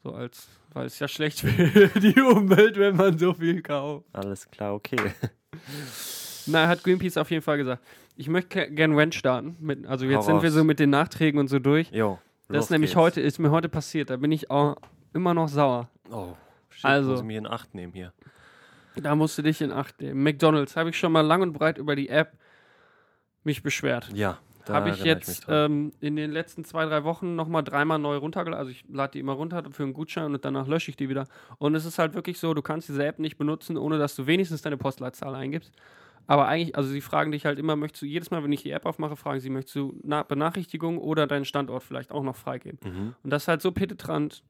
So 0.03 0.13
als, 0.13 0.49
weil 0.73 0.87
es 0.87 0.99
ja 0.99 1.09
schlecht 1.09 1.41
für 1.41 1.89
die 2.01 2.21
Umwelt, 2.21 2.77
wenn 2.79 2.97
man 2.97 3.19
so 3.19 3.35
viel 3.35 3.63
kauft. 3.63 4.07
Alles 4.13 4.49
klar, 4.51 4.75
okay. 4.75 4.97
Na, 6.47 6.67
hat 6.69 6.83
Greenpeace 6.83 7.17
auf 7.17 7.31
jeden 7.31 7.43
Fall 7.43 7.59
gesagt. 7.59 7.83
Ich 8.17 8.29
möchte 8.29 8.71
gern 8.71 8.95
Rent 8.95 9.15
starten. 9.15 9.57
Mit, 9.61 9.87
also 9.87 10.05
jetzt 10.07 10.17
Hau 10.19 10.23
sind 10.23 10.43
wir 10.43 10.49
raus. 10.49 10.55
so 10.57 10.65
mit 10.65 10.79
den 10.81 10.91
Nachträgen 10.91 11.39
und 11.39 11.49
so 11.49 11.59
durch. 11.59 11.91
Jo. 11.91 12.19
Das 12.49 12.65
ist 12.65 12.71
nämlich 12.71 12.91
geht's. 12.93 12.97
heute, 13.01 13.21
ist 13.21 13.39
mir 13.39 13.51
heute 13.51 13.69
passiert. 13.69 14.09
Da 14.11 14.17
bin 14.17 14.33
ich 14.33 14.51
auch 14.51 14.77
immer 15.13 15.35
noch 15.35 15.49
sauer. 15.49 15.89
Oh, 16.11 16.35
shit, 16.71 16.85
Also- 16.87 17.11
muss 17.11 17.21
ich 17.21 17.27
mich 17.27 17.37
in 17.37 17.47
Acht 17.47 17.75
nehmen 17.75 17.93
hier. 17.93 18.13
Da 18.97 19.15
musst 19.15 19.37
du 19.39 19.43
dich 19.43 19.61
in 19.61 19.71
Acht 19.71 20.01
nehmen. 20.01 20.23
McDonalds 20.23 20.75
habe 20.75 20.91
ich 20.91 20.99
schon 20.99 21.13
mal 21.13 21.21
lang 21.21 21.43
und 21.43 21.53
breit 21.53 21.79
über 21.79 21.95
die 21.95 22.09
App 22.09 22.33
mich 23.45 23.63
beschwert. 23.63 24.09
Ja. 24.13 24.39
Habe 24.69 24.91
ich 24.91 25.03
jetzt 25.05 25.47
dran. 25.49 25.71
ähm, 25.71 25.93
in 26.01 26.17
den 26.17 26.31
letzten 26.31 26.65
zwei, 26.65 26.85
drei 26.87 27.05
Wochen 27.05 27.35
nochmal 27.35 27.63
dreimal 27.63 27.99
neu 27.99 28.17
runtergeladen. 28.17 28.59
Also 28.59 28.71
ich 28.71 28.85
lade 28.91 29.13
die 29.13 29.21
immer 29.21 29.33
runter 29.33 29.63
für 29.71 29.83
einen 29.83 29.93
Gutschein 29.93 30.35
und 30.35 30.45
danach 30.45 30.67
lösche 30.67 30.91
ich 30.91 30.97
die 30.97 31.09
wieder. 31.09 31.27
Und 31.59 31.75
es 31.75 31.85
ist 31.85 31.99
halt 31.99 32.15
wirklich 32.15 32.39
so, 32.39 32.55
du 32.55 32.63
kannst 32.63 32.89
diese 32.89 33.05
App 33.05 33.19
nicht 33.19 33.39
benutzen, 33.39 33.77
ohne 33.77 33.99
dass 33.99 34.15
du 34.17 34.27
wenigstens 34.27 34.63
deine 34.63 34.77
Postleitzahl 34.77 35.35
eingibst. 35.35 35.73
Aber 36.27 36.47
eigentlich, 36.47 36.77
also 36.77 36.91
sie 36.91 37.01
fragen 37.01 37.33
dich 37.33 37.47
halt 37.47 37.59
immer, 37.59 37.75
möchtest 37.75 38.03
du 38.03 38.07
jedes 38.07 38.31
Mal, 38.31 38.45
wenn 38.45 38.53
ich 38.53 38.63
die 38.63 38.71
App 38.71 38.85
aufmache, 38.85 39.17
fragen 39.17 39.41
sie, 39.41 39.49
möchtest 39.49 39.77
du 39.77 39.99
Na 40.05 40.23
Benachrichtigung 40.23 40.99
oder 40.99 41.27
deinen 41.27 41.47
Standort 41.47 41.83
vielleicht 41.83 42.11
auch 42.13 42.23
noch 42.23 42.37
freigeben. 42.37 42.79
Mhm. 42.85 43.15
Und 43.23 43.31
das 43.31 43.45
ist 43.45 43.49
halt 43.49 43.63
so 43.63 43.73
penetrant, 43.73 44.43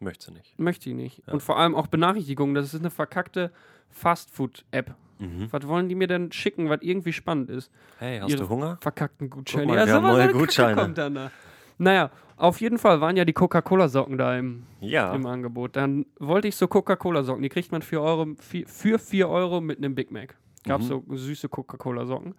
Möchte 0.00 0.32
nicht. 0.32 0.56
möchte 0.60 0.90
ich 0.90 0.94
nicht. 0.94 1.22
Ja. 1.26 1.32
Und 1.32 1.42
vor 1.42 1.58
allem 1.58 1.74
auch 1.74 1.88
Benachrichtigungen, 1.88 2.54
das 2.54 2.72
ist 2.72 2.80
eine 2.80 2.90
verkackte 2.90 3.50
Fastfood-App. 3.90 4.94
Mhm. 5.18 5.48
Was 5.50 5.66
wollen 5.66 5.88
die 5.88 5.94
mir 5.94 6.06
denn 6.06 6.30
schicken, 6.32 6.68
was 6.68 6.78
irgendwie 6.82 7.12
spannend 7.12 7.50
ist? 7.50 7.70
Hey, 7.98 8.20
hast 8.20 8.30
Ihre 8.30 8.42
du 8.44 8.48
Hunger? 8.48 8.78
verkackten 8.80 9.28
Gutscheine. 9.30 9.66
Guck 9.66 9.74
mal, 9.76 9.86
wir 9.86 9.92
haben 9.94 10.02
neue 10.04 10.32
Gutscheine. 10.32 11.30
Naja, 11.78 12.10
auf 12.36 12.60
jeden 12.60 12.78
Fall 12.78 13.00
waren 13.00 13.16
ja 13.16 13.24
die 13.24 13.32
Coca-Cola-Socken 13.32 14.18
da 14.18 14.36
im, 14.36 14.64
Ja. 14.80 15.14
im 15.14 15.26
Angebot. 15.26 15.76
Dann 15.76 16.06
wollte 16.18 16.48
ich 16.48 16.56
so 16.56 16.66
Coca-Cola-Socken. 16.68 17.42
Die 17.42 17.48
kriegt 17.48 17.70
man 17.72 17.82
für, 17.82 18.00
Euro, 18.00 18.26
vier- 18.38 18.66
für 18.66 18.98
4 18.98 19.28
Euro 19.28 19.60
mit 19.60 19.78
einem 19.78 19.94
Big 19.94 20.10
Mac. 20.10 20.36
Gab 20.64 20.80
Mhm. 20.80 20.84
so 20.84 21.04
süße 21.08 21.48
Coca-Cola-Socken. 21.48 22.34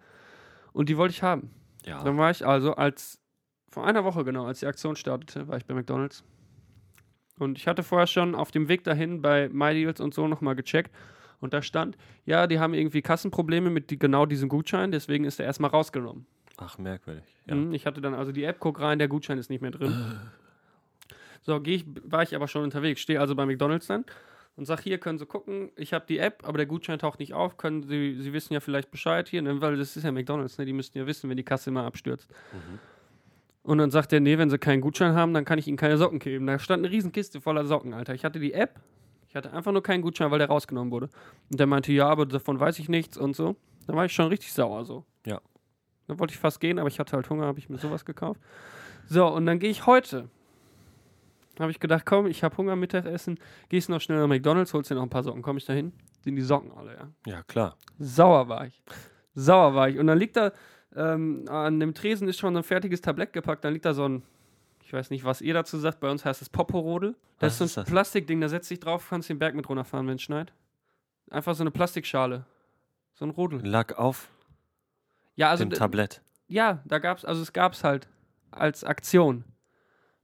Und 0.72 0.88
die 0.88 0.96
wollte 0.96 1.12
ich 1.12 1.22
haben. 1.22 1.50
Ja. 1.86 2.02
Dann 2.04 2.16
war 2.18 2.30
ich 2.30 2.46
also 2.46 2.74
als, 2.74 3.18
vor 3.70 3.86
einer 3.86 4.04
Woche 4.04 4.24
genau, 4.24 4.44
als 4.46 4.60
die 4.60 4.66
Aktion 4.66 4.94
startete, 4.96 5.48
war 5.48 5.56
ich 5.56 5.64
bei 5.64 5.74
McDonalds. 5.74 6.22
Und 7.38 7.56
ich 7.56 7.66
hatte 7.66 7.82
vorher 7.82 8.06
schon 8.06 8.34
auf 8.34 8.50
dem 8.50 8.68
Weg 8.68 8.84
dahin 8.84 9.22
bei 9.22 9.48
MyDeals 9.48 10.00
und 10.00 10.12
so 10.12 10.28
nochmal 10.28 10.54
gecheckt. 10.54 10.90
Und 11.40 11.54
da 11.54 11.62
stand, 11.62 11.96
ja, 12.26 12.46
die 12.46 12.58
haben 12.58 12.74
irgendwie 12.74 13.02
Kassenprobleme 13.02 13.70
mit 13.70 13.90
die, 13.90 13.98
genau 13.98 14.26
diesem 14.26 14.48
Gutschein, 14.48 14.92
deswegen 14.92 15.24
ist 15.24 15.40
er 15.40 15.46
erstmal 15.46 15.70
rausgenommen. 15.70 16.26
Ach, 16.58 16.76
merkwürdig. 16.78 17.24
Ja. 17.46 17.54
Mhm, 17.54 17.72
Ich 17.72 17.86
hatte 17.86 18.00
dann 18.00 18.14
also 18.14 18.32
die 18.32 18.44
App, 18.44 18.56
guck 18.60 18.80
rein, 18.80 18.98
der 18.98 19.08
Gutschein 19.08 19.38
ist 19.38 19.50
nicht 19.50 19.62
mehr 19.62 19.70
drin. 19.70 19.94
So, 21.42 21.58
geh 21.58 21.76
ich, 21.76 21.86
war 22.04 22.22
ich 22.22 22.36
aber 22.36 22.48
schon 22.48 22.64
unterwegs, 22.64 23.00
stehe 23.00 23.18
also 23.18 23.34
bei 23.34 23.46
McDonalds 23.46 23.86
dann 23.86 24.04
und 24.56 24.66
sag, 24.66 24.80
hier 24.80 24.98
können 24.98 25.18
Sie 25.18 25.24
gucken, 25.24 25.70
ich 25.74 25.94
habe 25.94 26.04
die 26.06 26.18
App, 26.18 26.46
aber 26.46 26.58
der 26.58 26.66
Gutschein 26.66 26.98
taucht 26.98 27.18
nicht 27.18 27.32
auf, 27.32 27.56
können 27.56 27.82
Sie, 27.82 28.20
Sie 28.20 28.34
wissen 28.34 28.52
ja 28.52 28.60
vielleicht 28.60 28.90
Bescheid 28.90 29.26
hier, 29.26 29.40
ne, 29.40 29.58
weil 29.62 29.78
das 29.78 29.96
ist 29.96 30.04
ja 30.04 30.12
McDonalds, 30.12 30.58
ne, 30.58 30.66
die 30.66 30.74
müssten 30.74 30.98
ja 30.98 31.06
wissen, 31.06 31.30
wenn 31.30 31.38
die 31.38 31.42
Kasse 31.42 31.70
immer 31.70 31.84
abstürzt. 31.84 32.28
Mhm. 32.52 32.78
Und 33.62 33.78
dann 33.78 33.90
sagt 33.90 34.12
er, 34.12 34.20
nee, 34.20 34.36
wenn 34.36 34.50
Sie 34.50 34.58
keinen 34.58 34.82
Gutschein 34.82 35.14
haben, 35.14 35.32
dann 35.32 35.46
kann 35.46 35.58
ich 35.58 35.66
Ihnen 35.66 35.78
keine 35.78 35.96
Socken 35.96 36.18
geben. 36.18 36.46
Da 36.46 36.58
stand 36.58 36.84
eine 36.84 36.92
Riesenkiste 36.92 37.40
voller 37.40 37.64
Socken, 37.64 37.94
Alter. 37.94 38.14
Ich 38.14 38.24
hatte 38.24 38.38
die 38.38 38.52
App, 38.52 38.80
ich 39.30 39.36
hatte 39.36 39.52
einfach 39.52 39.70
nur 39.70 39.82
keinen 39.82 40.02
Gutschein, 40.02 40.32
weil 40.32 40.40
der 40.40 40.48
rausgenommen 40.48 40.90
wurde. 40.90 41.08
Und 41.50 41.60
der 41.60 41.68
meinte, 41.68 41.92
ja, 41.92 42.08
aber 42.08 42.26
davon 42.26 42.58
weiß 42.58 42.80
ich 42.80 42.88
nichts 42.88 43.16
und 43.16 43.36
so. 43.36 43.54
Da 43.86 43.94
war 43.94 44.04
ich 44.04 44.12
schon 44.12 44.26
richtig 44.26 44.52
sauer 44.52 44.84
so. 44.84 45.04
Ja. 45.24 45.40
Dann 46.08 46.18
wollte 46.18 46.34
ich 46.34 46.40
fast 46.40 46.58
gehen, 46.58 46.80
aber 46.80 46.88
ich 46.88 46.98
hatte 46.98 47.14
halt 47.14 47.30
Hunger, 47.30 47.46
habe 47.46 47.60
ich 47.60 47.68
mir 47.68 47.78
sowas 47.78 48.04
gekauft. 48.04 48.40
So, 49.06 49.28
und 49.28 49.46
dann 49.46 49.60
gehe 49.60 49.70
ich 49.70 49.86
heute. 49.86 50.28
Habe 51.60 51.70
ich 51.70 51.78
gedacht, 51.78 52.04
komm, 52.06 52.26
ich 52.26 52.42
habe 52.42 52.56
Hunger, 52.56 52.74
Mittagessen. 52.74 53.38
Gehst 53.68 53.88
noch 53.88 54.00
schnell 54.00 54.18
nach 54.18 54.26
McDonalds, 54.26 54.74
holst 54.74 54.90
dir 54.90 54.96
noch 54.96 55.04
ein 55.04 55.10
paar 55.10 55.22
Socken. 55.22 55.42
Komm 55.42 55.58
ich 55.58 55.64
da 55.64 55.74
hin? 55.74 55.92
Sind 56.24 56.34
die 56.34 56.42
Socken 56.42 56.72
alle, 56.72 56.94
ja. 56.94 57.08
Ja, 57.26 57.42
klar. 57.44 57.76
Sauer 58.00 58.48
war 58.48 58.66
ich. 58.66 58.82
Sauer 59.34 59.76
war 59.76 59.88
ich. 59.88 59.98
Und 59.98 60.08
dann 60.08 60.18
liegt 60.18 60.36
da, 60.36 60.50
ähm, 60.96 61.44
an 61.48 61.78
dem 61.78 61.94
Tresen 61.94 62.26
ist 62.26 62.38
schon 62.38 62.54
so 62.54 62.60
ein 62.60 62.64
fertiges 62.64 63.00
Tablett 63.00 63.32
gepackt. 63.32 63.64
Dann 63.64 63.74
liegt 63.74 63.84
da 63.84 63.94
so 63.94 64.08
ein, 64.08 64.24
ich 64.90 64.94
weiß 64.94 65.10
nicht, 65.10 65.22
was 65.22 65.40
ihr 65.40 65.54
dazu 65.54 65.78
sagt. 65.78 66.00
Bei 66.00 66.10
uns 66.10 66.24
heißt 66.24 66.42
es 66.42 66.48
Poporodel. 66.48 67.14
Das 67.38 67.60
Was 67.60 67.66
ist 67.68 67.74
so 67.74 67.80
ein? 67.82 67.86
Plastikding, 67.86 68.40
da 68.40 68.48
setzt 68.48 68.68
dich 68.72 68.80
drauf, 68.80 69.06
kannst 69.08 69.28
den 69.28 69.38
Berg 69.38 69.54
mit 69.54 69.68
runterfahren, 69.68 70.08
wenn 70.08 70.16
es 70.16 70.22
schneit. 70.22 70.52
Einfach 71.30 71.54
so 71.54 71.62
eine 71.62 71.70
Plastikschale. 71.70 72.44
So 73.14 73.24
ein 73.24 73.30
Rodel. 73.30 73.64
Lag 73.64 73.96
auf 73.96 74.28
Ja, 75.36 75.50
also 75.50 75.64
dem 75.64 75.70
Tablett. 75.70 76.22
ja, 76.48 76.82
da 76.86 76.98
gab's, 76.98 77.24
also 77.24 77.40
es 77.40 77.52
gab's 77.52 77.84
halt 77.84 78.08
als 78.50 78.82
Aktion 78.82 79.44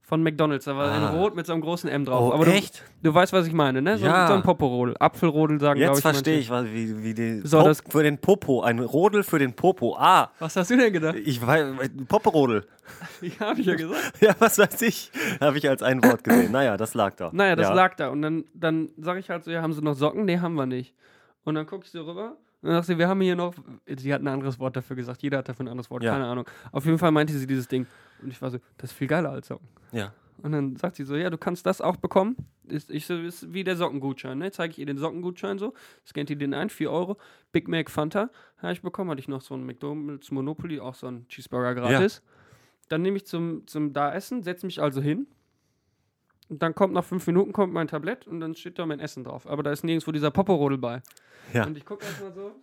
von 0.09 0.23
McDonalds. 0.23 0.63
Da 0.63 0.75
war 0.77 0.87
Ah. 0.89 1.09
ein 1.09 1.15
Rot 1.17 1.35
mit 1.35 1.45
so 1.45 1.51
einem 1.51 1.61
großen 1.61 1.89
M 1.89 2.05
drauf. 2.05 2.29
Oh, 2.31 2.33
Aber 2.33 2.45
du, 2.45 2.51
echt? 2.51 2.81
du 3.03 3.13
weißt, 3.13 3.33
was 3.33 3.45
ich 3.45 3.51
meine, 3.51 3.81
ne? 3.81 3.97
So, 3.97 4.05
Ja. 4.05 4.27
so 4.27 4.35
ein 4.35 4.41
Poporodel. 4.41 4.95
Apfelrodel 4.99 5.59
sagen, 5.59 5.79
glaube 5.79 5.91
Jetzt 5.95 5.97
ich. 5.99 6.01
verstehe 6.01 6.33
manche. 6.35 6.43
ich, 6.45 6.49
was- 6.49 6.65
wie, 6.73 7.03
wie 7.03 7.13
die 7.13 7.41
So, 7.45 7.57
Pop- 7.57 7.67
das- 7.67 7.83
für 7.89 8.03
den 8.03 8.17
Popo, 8.17 8.61
ein 8.61 8.79
Rodel 8.79 9.23
für 9.23 9.37
den 9.37 9.51
Popo. 9.53 9.97
Ah, 9.99 10.31
Was 10.39 10.55
hast 10.55 10.71
du 10.71 10.77
denn 10.77 10.93
gedacht? 10.93 11.15
ich 11.23 11.45
weiß, 11.45 11.65
Popperodel. 12.07 12.65
Ja, 13.21 13.47
hab 13.47 13.57
ich 13.59 13.65
ja 13.65 13.75
gesagt. 13.75 14.13
Ja, 14.21 14.33
was 14.39 14.57
weiß 14.57 14.81
ich, 14.83 15.11
habe 15.41 15.57
ich 15.57 15.67
als 15.67 15.83
ein 15.83 16.01
Wort 16.01 16.23
gesehen. 16.23 16.53
Naja, 16.53 16.77
das 16.77 16.93
lag 16.93 17.13
da. 17.17 17.29
Naja, 17.33 17.57
das 17.57 17.67
ja. 17.67 17.73
lag 17.75 17.95
da. 17.95 18.07
Und 18.07 18.21
dann, 18.21 18.45
dann 18.53 18.89
sage 18.97 19.19
ich 19.19 19.29
halt 19.29 19.43
so, 19.43 19.51
ja, 19.51 19.61
haben 19.61 19.73
sie 19.73 19.81
noch 19.81 19.93
Socken? 19.95 20.23
Nee, 20.23 20.39
haben 20.39 20.55
wir 20.55 20.65
nicht. 20.65 20.95
Und 21.43 21.55
dann 21.55 21.65
gucke 21.67 21.83
ich 21.83 21.91
so 21.91 22.03
rüber 22.03 22.37
und 22.61 22.69
dann 22.69 22.75
sagt 22.75 22.87
sie, 22.87 22.97
wir 22.97 23.07
haben 23.07 23.21
hier 23.21 23.35
noch, 23.35 23.53
sie 23.85 24.13
hat 24.13 24.21
ein 24.21 24.27
anderes 24.27 24.59
Wort 24.59 24.75
dafür 24.75 24.95
gesagt, 24.95 25.21
jeder 25.21 25.39
hat 25.39 25.49
dafür 25.49 25.65
ein 25.65 25.69
anderes 25.69 25.89
Wort, 25.89 26.03
Ja. 26.03 26.13
keine 26.13 26.25
Ahnung. 26.25 26.45
Auf 26.71 26.85
jeden 26.85 26.97
Fall 26.97 27.11
meinte 27.11 27.33
sie 27.33 27.45
dieses 27.47 27.67
Ding. 27.67 27.85
Und 28.21 28.29
ich 28.31 28.41
war 28.41 28.49
so, 28.49 28.57
das 28.77 28.91
ist 28.91 28.97
viel 28.97 29.07
geiler 29.07 29.29
als 29.31 29.47
Socken. 29.47 29.67
Ja. 29.91 30.13
Und 30.43 30.51
dann 30.51 30.75
sagt 30.75 30.95
sie 30.97 31.03
so, 31.03 31.15
ja, 31.15 31.29
du 31.31 31.37
kannst 31.37 31.65
das 31.65 31.81
auch 31.81 31.95
bekommen. 31.95 32.35
Ist, 32.67 32.91
ich 32.91 33.05
so, 33.07 33.15
ist 33.15 33.53
wie 33.53 33.63
der 33.63 33.75
Sockengutschein, 33.75 34.37
ne? 34.37 34.51
Zeige 34.51 34.71
ich 34.71 34.77
ihr 34.79 34.85
den 34.85 34.97
Sockengutschein 34.97 35.57
so, 35.57 35.73
scannt 36.05 36.29
ihr 36.29 36.35
den 36.35 36.53
ein, 36.53 36.69
4 36.69 36.91
Euro. 36.91 37.17
Big 37.51 37.67
Mac 37.67 37.89
Fanta 37.89 38.29
habe 38.57 38.73
ich 38.73 38.81
bekommen, 38.81 39.09
hatte 39.09 39.19
ich 39.19 39.27
noch 39.27 39.41
so 39.41 39.55
ein 39.55 39.65
McDonald's 39.65 40.29
Monopoly, 40.31 40.79
auch 40.79 40.93
so 40.95 41.07
ein 41.07 41.27
Cheeseburger 41.27 41.73
gratis. 41.75 42.21
Dann 42.89 43.01
nehme 43.01 43.17
ich 43.17 43.25
zum, 43.25 43.65
zum 43.67 43.93
da 43.93 44.13
essen, 44.13 44.43
setze 44.43 44.65
mich 44.65 44.79
also 44.81 45.01
hin. 45.01 45.27
Und 46.49 46.63
dann 46.63 46.73
kommt 46.73 46.93
nach 46.93 47.03
fünf 47.03 47.27
Minuten 47.27 47.51
kommt 47.51 47.73
mein 47.73 47.87
Tablett 47.87 48.25
und 48.27 48.39
dann 48.39 48.55
steht 48.55 48.79
da 48.79 48.85
mein 48.85 48.99
Essen 48.99 49.23
drauf. 49.23 49.47
Aber 49.47 49.63
da 49.63 49.71
ist 49.71 49.83
nirgendwo 49.83 50.11
dieser 50.11 50.31
Poporodel 50.31 50.77
bei. 50.77 51.01
Ja. 51.53 51.65
Und 51.65 51.77
ich 51.77 51.85
gucke 51.85 52.05
erstmal 52.05 52.33
so. 52.33 52.55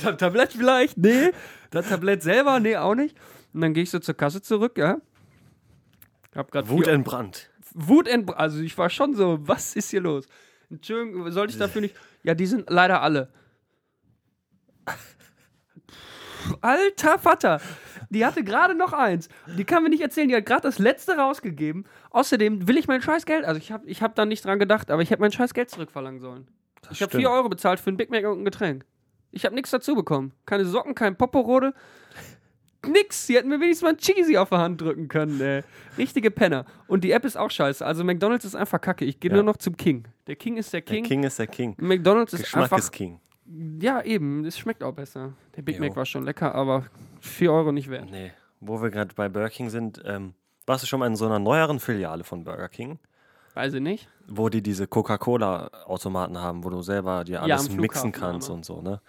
das 0.04 0.16
Tablett 0.16 0.52
vielleicht? 0.52 0.96
Nee. 0.96 1.32
Das 1.70 1.88
Tablett 1.88 2.22
selber? 2.22 2.60
Nee, 2.60 2.76
auch 2.76 2.94
nicht. 2.94 3.16
Und 3.52 3.62
dann 3.62 3.74
gehe 3.74 3.82
ich 3.82 3.90
so 3.90 3.98
zur 3.98 4.14
Kasse 4.14 4.42
zurück, 4.42 4.78
ja. 4.78 4.98
Hab 6.34 6.50
grad 6.50 6.68
Wut 6.68 6.86
entbrannt. 6.86 7.50
Wut 7.72 8.08
entbrannt. 8.08 8.38
Also 8.38 8.60
ich 8.60 8.76
war 8.78 8.90
schon 8.90 9.14
so, 9.14 9.38
was 9.42 9.76
ist 9.76 9.90
hier 9.90 10.00
los? 10.00 10.26
Entschuldigung, 10.70 11.30
sollte 11.30 11.52
ich 11.52 11.58
dafür 11.58 11.80
nicht. 11.80 11.94
Ja, 12.22 12.34
die 12.34 12.46
sind 12.46 12.70
leider 12.70 13.02
alle. 13.02 13.28
Alter 16.60 17.18
Vater, 17.18 17.60
die 18.10 18.24
hatte 18.24 18.44
gerade 18.44 18.74
noch 18.74 18.92
eins. 18.92 19.28
Die 19.56 19.64
kann 19.64 19.82
mir 19.82 19.88
nicht 19.90 20.02
erzählen, 20.02 20.28
die 20.28 20.36
hat 20.36 20.46
gerade 20.46 20.62
das 20.62 20.78
letzte 20.78 21.16
rausgegeben. 21.16 21.84
Außerdem 22.10 22.66
will 22.68 22.76
ich 22.78 22.86
mein 22.88 23.02
scheiß 23.02 23.26
Geld, 23.26 23.44
also 23.44 23.58
ich 23.58 23.72
habe 23.72 23.86
ich 23.86 24.02
hab 24.02 24.14
da 24.14 24.24
nicht 24.26 24.44
dran 24.44 24.58
gedacht, 24.58 24.90
aber 24.90 25.02
ich 25.02 25.10
hätte 25.10 25.20
mein 25.22 25.32
scheiß 25.32 25.54
Geld 25.54 25.70
zurückverlangen 25.70 26.20
sollen. 26.20 26.48
Das 26.82 26.92
Ich 26.92 27.02
habe 27.02 27.10
stimmt. 27.10 27.22
4 27.22 27.30
Euro 27.30 27.48
bezahlt 27.48 27.80
für 27.80 27.90
ein 27.90 27.96
Big 27.96 28.10
Mac 28.10 28.24
und 28.26 28.40
ein 28.40 28.44
Getränk. 28.44 28.84
Ich 29.32 29.44
habe 29.44 29.54
nichts 29.54 29.70
dazu 29.70 29.94
bekommen. 29.94 30.32
Keine 30.46 30.64
Socken, 30.64 30.94
kein 30.94 31.16
Poporode. 31.16 31.72
Nix. 32.86 33.26
Sie 33.26 33.36
hätten 33.36 33.48
mir 33.48 33.58
wenigstens 33.60 33.82
mal 33.82 33.90
ein 33.90 33.96
Cheesy 33.96 34.36
auf 34.36 34.50
der 34.50 34.58
Hand 34.58 34.80
drücken 34.80 35.08
können, 35.08 35.40
ey. 35.40 35.62
Richtige 35.96 36.30
Penner. 36.30 36.66
Und 36.86 37.02
die 37.02 37.12
App 37.12 37.24
ist 37.24 37.36
auch 37.36 37.50
scheiße. 37.50 37.84
Also 37.84 38.04
McDonalds 38.04 38.44
ist 38.44 38.54
einfach 38.54 38.78
kacke. 38.80 39.06
Ich 39.06 39.18
gehe 39.20 39.30
Ja. 39.30 39.36
nur 39.36 39.44
noch 39.44 39.56
zum 39.56 39.76
King. 39.76 40.04
Der 40.26 40.36
King 40.36 40.58
ist 40.58 40.72
der 40.74 40.82
Der 40.82 40.94
King. 40.96 41.04
King 41.04 41.22
ist 41.24 41.38
der 41.38 41.46
King. 41.46 41.74
McDonalds 41.78 42.34
ist 42.34 42.42
Geschmack 42.42 42.64
einfach. 42.64 42.78
ist 42.78 42.90
King. 42.92 43.18
Ja, 43.46 44.02
eben. 44.02 44.44
Es 44.44 44.58
schmeckt 44.58 44.82
auch 44.82 44.94
besser. 44.94 45.32
Der 45.56 45.62
Big 45.62 45.76
Jo. 45.76 45.82
Mac 45.84 45.96
war 45.96 46.06
schon 46.06 46.24
lecker, 46.24 46.54
aber 46.54 46.84
4 47.20 47.52
Euro 47.52 47.72
nicht 47.72 47.90
wert. 47.90 48.10
Nee, 48.10 48.32
wo 48.60 48.80
wir 48.80 48.90
gerade 48.90 49.14
bei 49.14 49.28
Burger 49.28 49.50
King 49.50 49.68
sind, 49.70 50.00
ähm, 50.04 50.34
warst 50.66 50.82
du 50.82 50.86
schon 50.86 51.00
mal 51.00 51.06
in 51.06 51.16
so 51.16 51.26
einer 51.26 51.38
neueren 51.38 51.78
Filiale 51.80 52.24
von 52.24 52.42
Burger 52.44 52.68
King, 52.68 52.98
Weiß 53.54 53.74
ich 53.74 53.80
nicht. 53.82 54.08
wo 54.26 54.48
die 54.48 54.62
diese 54.62 54.86
Coca-Cola-Automaten 54.86 56.38
haben, 56.38 56.64
wo 56.64 56.70
du 56.70 56.82
selber 56.82 57.24
dir 57.24 57.34
Ja, 57.34 57.40
alles 57.42 57.68
am 57.68 57.76
mixen 57.76 58.12
kannst 58.12 58.48
aber. 58.48 58.56
und 58.56 58.64
so, 58.64 58.80
ne? 58.80 59.00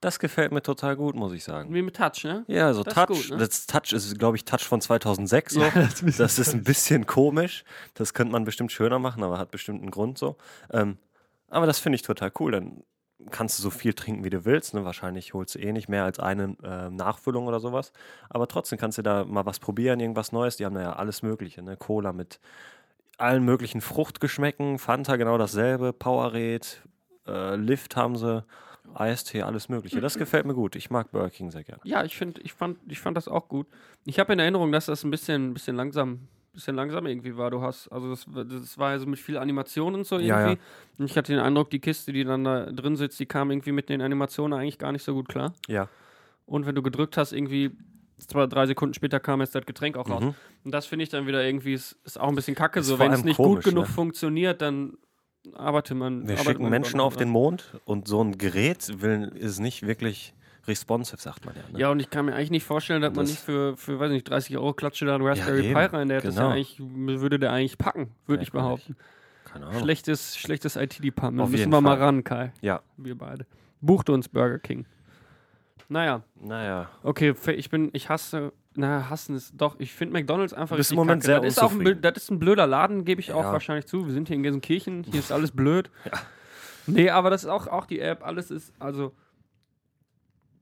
Das 0.00 0.20
gefällt 0.20 0.52
mir 0.52 0.62
total 0.62 0.94
gut, 0.94 1.16
muss 1.16 1.32
ich 1.32 1.42
sagen. 1.42 1.74
Wie 1.74 1.82
mit 1.82 1.96
Touch, 1.96 2.22
ne? 2.22 2.44
Ja, 2.46 2.72
so 2.72 2.84
Das 2.84 2.94
Touch, 2.94 3.06
gut, 3.08 3.30
ne? 3.30 3.36
das 3.38 3.66
Touch 3.66 3.92
ist, 3.92 4.16
glaube 4.16 4.36
ich, 4.36 4.44
Touch 4.44 4.62
von 4.64 4.80
2006 4.80 5.54
so. 5.54 5.60
Ja, 5.62 5.70
das 5.74 6.02
ist 6.02 6.20
das 6.20 6.38
ist 6.38 6.54
ein 6.54 6.62
bisschen 6.62 7.04
komisch. 7.06 7.64
Das 7.94 8.14
könnte 8.14 8.30
man 8.32 8.44
bestimmt 8.44 8.70
schöner 8.70 9.00
machen, 9.00 9.24
aber 9.24 9.38
hat 9.38 9.50
bestimmt 9.50 9.80
einen 9.82 9.90
Grund 9.90 10.16
so. 10.16 10.36
Ähm, 10.70 10.98
aber 11.48 11.66
das 11.66 11.80
finde 11.80 11.96
ich 11.96 12.02
total 12.02 12.30
cool. 12.38 12.52
Dann 12.52 12.84
kannst 13.30 13.58
du 13.58 13.62
so 13.62 13.70
viel 13.70 13.94
trinken, 13.94 14.24
wie 14.24 14.30
du 14.30 14.44
willst. 14.44 14.74
Ne? 14.74 14.84
Wahrscheinlich 14.84 15.34
holst 15.34 15.54
du 15.54 15.58
eh 15.58 15.72
nicht 15.72 15.88
mehr 15.88 16.04
als 16.04 16.18
eine 16.18 16.56
äh, 16.62 16.90
Nachfüllung 16.90 17.46
oder 17.46 17.60
sowas. 17.60 17.92
Aber 18.30 18.46
trotzdem 18.48 18.78
kannst 18.78 18.98
du 18.98 19.02
da 19.02 19.24
mal 19.24 19.46
was 19.46 19.58
probieren, 19.58 20.00
irgendwas 20.00 20.32
Neues. 20.32 20.56
Die 20.56 20.64
haben 20.64 20.74
da 20.74 20.82
ja 20.82 20.92
alles 20.94 21.22
Mögliche. 21.22 21.62
Ne? 21.62 21.76
Cola 21.76 22.12
mit 22.12 22.40
allen 23.16 23.44
möglichen 23.44 23.80
Fruchtgeschmäcken, 23.80 24.78
Fanta 24.78 25.16
genau 25.16 25.38
dasselbe, 25.38 25.92
Powerade, 25.92 26.66
äh, 27.26 27.56
Lift 27.56 27.96
haben 27.96 28.16
sie, 28.16 28.44
Eistee, 28.94 29.42
alles 29.42 29.68
Mögliche. 29.68 30.00
Das 30.00 30.16
gefällt 30.16 30.46
mir 30.46 30.54
gut. 30.54 30.76
Ich 30.76 30.88
mag 30.88 31.10
Burger 31.10 31.30
King 31.30 31.50
sehr 31.50 31.64
gerne. 31.64 31.80
Ja, 31.84 32.04
ich, 32.04 32.16
find, 32.16 32.38
ich, 32.38 32.52
fand, 32.52 32.78
ich 32.86 33.00
fand 33.00 33.16
das 33.16 33.28
auch 33.28 33.48
gut. 33.48 33.66
Ich 34.06 34.18
habe 34.18 34.32
in 34.32 34.38
Erinnerung, 34.38 34.72
dass 34.72 34.86
das 34.86 35.04
ein 35.04 35.10
bisschen, 35.10 35.52
bisschen 35.52 35.76
langsam 35.76 36.28
bisschen 36.52 36.76
langsam 36.76 37.06
irgendwie 37.06 37.36
war. 37.36 37.50
Du 37.50 37.62
hast, 37.62 37.88
also 37.88 38.10
das, 38.10 38.26
das 38.26 38.78
war 38.78 38.92
ja 38.92 38.98
so 38.98 39.06
mit 39.06 39.18
viel 39.18 39.36
Animation 39.36 39.94
und 39.94 40.06
so 40.06 40.16
irgendwie. 40.16 40.28
Ja, 40.28 40.50
ja. 40.50 40.56
Und 40.98 41.06
ich 41.06 41.16
hatte 41.16 41.32
den 41.32 41.40
Eindruck, 41.40 41.70
die 41.70 41.80
Kiste, 41.80 42.12
die 42.12 42.24
dann 42.24 42.44
da 42.44 42.66
drin 42.66 42.96
sitzt, 42.96 43.18
die 43.20 43.26
kam 43.26 43.50
irgendwie 43.50 43.72
mit 43.72 43.88
den 43.88 44.00
Animationen 44.00 44.58
eigentlich 44.58 44.78
gar 44.78 44.92
nicht 44.92 45.02
so 45.02 45.14
gut 45.14 45.28
klar. 45.28 45.52
Ja. 45.66 45.88
Und 46.46 46.66
wenn 46.66 46.74
du 46.74 46.82
gedrückt 46.82 47.16
hast, 47.16 47.32
irgendwie 47.32 47.72
zwei, 48.18 48.46
drei 48.46 48.66
Sekunden 48.66 48.94
später 48.94 49.20
kam 49.20 49.40
jetzt 49.40 49.54
das 49.54 49.66
Getränk 49.66 49.96
auch 49.96 50.08
raus. 50.08 50.22
Mhm. 50.22 50.34
Und 50.64 50.72
das 50.72 50.86
finde 50.86 51.04
ich 51.04 51.08
dann 51.08 51.26
wieder 51.26 51.44
irgendwie, 51.44 51.74
ist, 51.74 51.96
ist 52.04 52.18
auch 52.18 52.28
ein 52.28 52.34
bisschen 52.34 52.54
kacke. 52.54 52.80
Ist 52.80 52.86
So, 52.86 52.98
wenn 52.98 53.12
es 53.12 53.24
nicht 53.24 53.36
komisch, 53.36 53.64
gut 53.64 53.72
genug 53.72 53.86
ne? 53.86 53.92
funktioniert, 53.92 54.62
dann 54.62 54.96
arbeitet 55.54 55.96
man. 55.96 56.22
Wir 56.22 56.34
arbeitet 56.34 56.46
schicken 56.46 56.62
man 56.62 56.70
Menschen 56.70 57.00
auf 57.00 57.16
den. 57.16 57.28
Mond 57.28 57.78
und 57.84 58.08
so 58.08 58.22
ein 58.22 58.38
Gerät 58.38 59.00
will, 59.00 59.32
ist 59.34 59.60
nicht 59.60 59.86
wirklich 59.86 60.34
responsive, 60.68 61.20
sagt 61.20 61.44
man 61.46 61.54
ja. 61.56 61.62
Ne? 61.72 61.78
Ja, 61.78 61.90
und 61.90 62.00
ich 62.00 62.10
kann 62.10 62.26
mir 62.26 62.34
eigentlich 62.34 62.50
nicht 62.50 62.64
vorstellen, 62.64 63.02
dass 63.02 63.14
man 63.14 63.24
Das- 63.24 63.30
nicht 63.30 63.40
für, 63.42 63.76
für, 63.76 63.98
weiß 63.98 64.10
nicht, 64.10 64.28
30 64.28 64.56
Euro 64.58 64.72
klatsche 64.74 65.04
da 65.06 65.14
ein 65.16 65.22
Raspberry 65.22 65.64
eben, 65.66 65.74
Pi 65.74 65.96
rein. 65.96 66.08
Der 66.08 66.22
ja 66.22 66.30
genau. 66.30 66.50
eigentlich, 66.50 66.76
würde 66.80 67.38
der 67.38 67.52
eigentlich 67.52 67.78
packen, 67.78 68.10
würde 68.26 68.42
ich 68.42 68.52
behaupten. 68.52 68.96
Keine 69.44 69.66
Ahnung. 69.66 69.80
Schlechtes, 69.82 70.36
schlechtes 70.36 70.76
IT-Department. 70.76 71.50
Müssen 71.50 71.70
wir 71.72 71.80
mal 71.80 71.96
Fall. 71.96 72.04
ran, 72.06 72.22
Kai. 72.24 72.52
Ja, 72.60 72.80
Wir 72.98 73.16
beide. 73.16 73.46
Bucht 73.80 74.10
uns 74.10 74.28
Burger 74.28 74.58
King. 74.58 74.84
Naja, 75.90 76.22
naja. 76.38 76.90
okay, 77.02 77.34
ich 77.56 77.70
bin, 77.70 77.88
ich 77.94 78.10
hasse, 78.10 78.52
na, 78.74 79.08
hassen 79.08 79.34
ist 79.34 79.54
doch, 79.56 79.76
ich 79.78 79.94
finde 79.94 80.12
McDonalds 80.20 80.52
einfach 80.52 80.76
bist 80.76 80.90
richtig 80.90 80.96
Moment 80.98 81.22
sehr 81.22 81.40
das 81.40 81.54
ist 81.54 81.62
auch 81.62 81.72
ein, 81.72 82.00
das 82.02 82.16
ist 82.18 82.30
ein 82.30 82.38
blöder 82.38 82.66
Laden, 82.66 83.06
gebe 83.06 83.22
ich 83.22 83.32
auch 83.32 83.44
Ja. 83.44 83.52
wahrscheinlich 83.52 83.86
zu. 83.86 84.04
Wir 84.06 84.12
sind 84.12 84.28
hier 84.28 84.36
in 84.36 84.42
Gelsenkirchen, 84.42 85.04
hier 85.04 85.14
ist 85.20 85.32
alles 85.32 85.50
blöd. 85.50 85.88
Nee, 86.86 87.08
aber 87.08 87.30
das 87.30 87.44
ist 87.44 87.48
auch, 87.48 87.66
auch 87.68 87.86
die 87.86 88.00
App, 88.00 88.22
alles 88.26 88.50
ist, 88.50 88.74
also, 88.78 89.12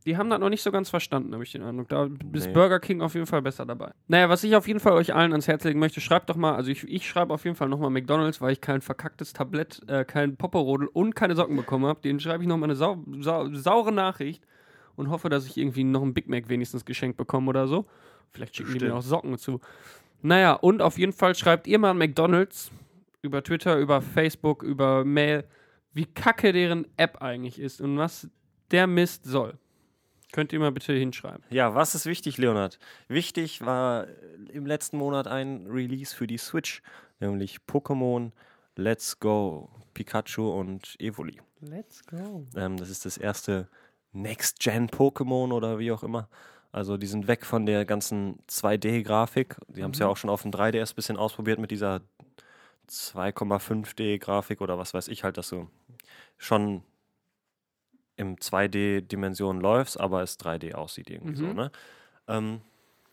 die 0.06 0.16
haben 0.16 0.30
das 0.30 0.38
noch 0.38 0.48
nicht 0.48 0.62
so 0.62 0.70
ganz 0.70 0.88
verstanden, 0.88 1.32
habe 1.34 1.42
ich 1.42 1.50
den 1.52 1.62
Eindruck. 1.62 1.88
Da 1.88 2.08
ist 2.32 2.46
Nee. 2.46 2.52
Burger 2.52 2.78
King 2.78 3.00
auf 3.00 3.14
jeden 3.14 3.26
Fall 3.26 3.42
besser 3.42 3.66
dabei. 3.66 3.90
Naja, 4.06 4.28
was 4.28 4.44
ich 4.44 4.54
auf 4.54 4.68
jeden 4.68 4.78
Fall 4.78 4.92
euch 4.92 5.12
allen 5.12 5.32
ans 5.32 5.48
Herz 5.48 5.64
legen 5.64 5.80
möchte, 5.80 6.00
schreibt 6.00 6.30
doch 6.30 6.36
mal, 6.36 6.54
also 6.54 6.70
ich, 6.70 6.84
ich 6.84 7.08
schreibe 7.08 7.34
auf 7.34 7.44
jeden 7.44 7.56
Fall 7.56 7.68
nochmal 7.68 7.90
McDonalds, 7.90 8.40
weil 8.40 8.52
ich 8.52 8.60
kein 8.60 8.80
verkacktes 8.80 9.32
Tablett, 9.32 9.82
äh, 9.88 10.04
kein 10.04 10.36
Popperodel 10.36 10.86
und 10.86 11.16
keine 11.16 11.34
Socken 11.34 11.56
bekommen 11.56 11.86
habe. 11.86 12.00
Den 12.00 12.20
schreibe 12.20 12.44
ich 12.44 12.48
nochmal 12.48 12.68
eine 12.68 12.76
sau, 12.76 13.02
sau, 13.18 13.52
saure 13.52 13.90
Nachricht 13.90 14.46
und 14.94 15.10
hoffe, 15.10 15.28
dass 15.28 15.44
ich 15.44 15.56
irgendwie 15.56 15.82
noch 15.82 16.02
einen 16.02 16.14
Big 16.14 16.28
Mac 16.28 16.48
wenigstens 16.48 16.84
geschenkt 16.84 17.16
bekomme 17.16 17.48
oder 17.48 17.66
so. 17.66 17.86
Vielleicht 18.30 18.56
schicken 18.56 18.78
die 18.78 18.84
mir 18.84 18.94
auch 18.94 19.02
Socken 19.02 19.36
zu. 19.38 19.60
Naja, 20.22 20.52
und 20.54 20.82
auf 20.82 20.98
jeden 20.98 21.12
Fall 21.12 21.34
schreibt 21.34 21.66
ihr 21.66 21.78
mal 21.78 21.90
an 21.90 21.98
McDonalds 21.98 22.70
über 23.22 23.42
Twitter, 23.42 23.76
über 23.76 24.00
Facebook, 24.00 24.62
über 24.62 25.04
Mail, 25.04 25.44
wie 25.92 26.04
kacke 26.06 26.52
deren 26.52 26.86
App 26.96 27.22
eigentlich 27.22 27.58
ist 27.58 27.80
und 27.80 27.98
was 27.98 28.28
der 28.70 28.86
Mist 28.86 29.24
soll. 29.24 29.58
Könnt 30.36 30.52
ihr 30.52 30.60
mal 30.60 30.70
bitte 30.70 30.92
hinschreiben. 30.92 31.42
Ja, 31.48 31.74
was 31.74 31.94
ist 31.94 32.04
wichtig, 32.04 32.36
Leonard? 32.36 32.78
Wichtig 33.08 33.64
war 33.64 34.06
äh, 34.06 34.10
im 34.52 34.66
letzten 34.66 34.98
Monat 34.98 35.26
ein 35.26 35.66
Release 35.66 36.14
für 36.14 36.26
die 36.26 36.36
Switch, 36.36 36.82
nämlich 37.20 37.60
Pokémon 37.66 38.32
Let's 38.74 39.18
Go 39.18 39.70
Pikachu 39.94 40.50
und 40.50 40.94
Evoli. 41.00 41.40
Let's 41.62 42.04
go. 42.04 42.44
Ähm, 42.54 42.76
das 42.76 42.90
ist 42.90 43.06
das 43.06 43.16
erste 43.16 43.70
Next-Gen-Pokémon 44.12 45.54
oder 45.54 45.78
wie 45.78 45.90
auch 45.90 46.02
immer. 46.02 46.28
Also 46.70 46.98
die 46.98 47.06
sind 47.06 47.28
weg 47.28 47.46
von 47.46 47.64
der 47.64 47.86
ganzen 47.86 48.38
2D-Grafik. 48.46 49.56
Die 49.68 49.82
haben 49.82 49.92
es 49.92 50.00
ja 50.00 50.06
auch 50.06 50.18
schon 50.18 50.28
auf 50.28 50.42
dem 50.42 50.50
3DS 50.50 50.92
ein 50.92 50.96
bisschen 50.96 51.16
ausprobiert 51.16 51.58
mit 51.58 51.70
dieser 51.70 52.02
2,5D-Grafik 52.90 54.60
oder 54.60 54.76
was 54.76 54.92
weiß 54.92 55.08
ich 55.08 55.24
halt, 55.24 55.38
dass 55.38 55.48
du 55.48 55.70
schon 56.36 56.82
im 58.16 58.36
2D-Dimension 58.36 59.60
läufst, 59.60 59.98
aber 60.00 60.22
es 60.22 60.38
3D 60.38 60.74
aussieht 60.74 61.10
irgendwie 61.10 61.36
so, 61.36 61.46
Mhm. 61.46 61.54
ne? 61.54 61.70
Ähm, 62.28 62.60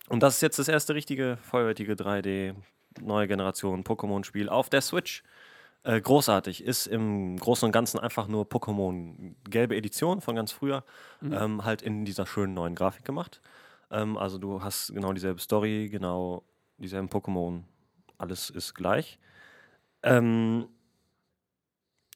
und 0.10 0.22
das 0.24 0.36
ist 0.36 0.42
jetzt 0.42 0.60
das 0.60 0.68
erste 0.68 0.96
richtige, 0.96 1.38
vollwertige 1.42 1.96
3D, 1.96 2.56
neue 3.02 3.28
Generation 3.28 3.84
Pokémon-Spiel 3.84 4.50
auf 4.50 4.70
der 4.70 4.82
Switch. 4.82 5.24
Äh, 5.84 6.00
großartig. 6.00 6.64
Ist 6.64 6.88
im 6.88 7.38
Großen 7.38 7.66
und 7.66 7.72
Ganzen 7.74 8.00
einfach 8.00 8.28
nur 8.28 8.46
Pokémon 8.46 9.36
gelbe 9.50 9.76
Edition 9.76 10.22
von 10.22 10.36
ganz 10.36 10.52
früher, 10.52 10.84
ähm, 11.22 11.66
halt 11.66 11.82
in 11.82 12.06
dieser 12.06 12.26
schönen 12.26 12.54
neuen 12.54 12.76
Grafik 12.76 13.04
gemacht. 13.04 13.42
Ähm, 13.92 14.18
also 14.18 14.38
du 14.38 14.64
hast 14.64 14.94
genau 14.94 15.12
dieselbe 15.14 15.42
Story, 15.42 15.90
genau 15.92 16.44
dieselben 16.78 17.10
Pokémon, 17.10 17.64
alles 18.18 18.50
ist 18.50 18.74
gleich. 18.76 19.20
Ähm, 20.04 20.68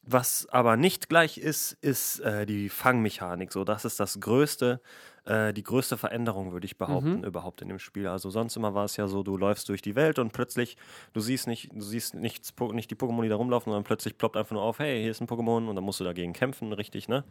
was 0.10 0.48
aber 0.52 0.78
nicht 0.78 1.10
gleich 1.10 1.38
ist, 1.38 1.74
ist 1.82 2.20
äh, 2.22 2.46
die 2.46 2.70
Fangmechanik. 2.70 3.52
So, 3.52 3.64
das 3.64 3.86
ist 3.86 4.00
das 4.00 4.20
größte, 4.20 4.82
äh, 5.26 5.54
die 5.54 5.64
größte 5.64 5.98
Veränderung, 5.98 6.54
würde 6.54 6.66
ich 6.66 6.78
behaupten, 6.78 7.20
Mhm. 7.20 7.24
überhaupt 7.24 7.62
in 7.62 7.68
dem 7.68 7.80
Spiel. 7.80 8.08
Also 8.08 8.30
sonst 8.30 8.56
immer 8.56 8.74
war 8.74 8.86
es 8.86 8.98
ja 8.98 9.08
so, 9.08 9.24
du 9.24 9.38
läufst 9.38 9.68
durch 9.70 9.82
die 9.82 9.96
Welt 9.96 10.18
und 10.20 10.32
plötzlich, 10.34 10.78
du 11.14 11.20
siehst 11.20 11.48
nicht, 11.48 11.70
du 11.74 11.82
siehst 11.82 12.16
nichts, 12.16 12.54
nicht 12.72 12.90
die 12.92 12.96
Pokémon, 12.96 13.22
die 13.24 13.30
da 13.30 13.36
rumlaufen, 13.36 13.72
sondern 13.72 13.84
plötzlich 13.84 14.18
ploppt 14.18 14.38
einfach 14.38 14.54
nur 14.54 14.64
auf, 14.64 14.80
hey, 14.80 15.02
hier 15.02 15.12
ist 15.12 15.22
ein 15.22 15.28
Pokémon 15.28 15.68
und 15.68 15.76
dann 15.76 15.84
musst 15.84 16.00
du 16.00 16.04
dagegen 16.06 16.34
kämpfen, 16.34 16.72
richtig, 16.74 17.08
ne? 17.10 17.26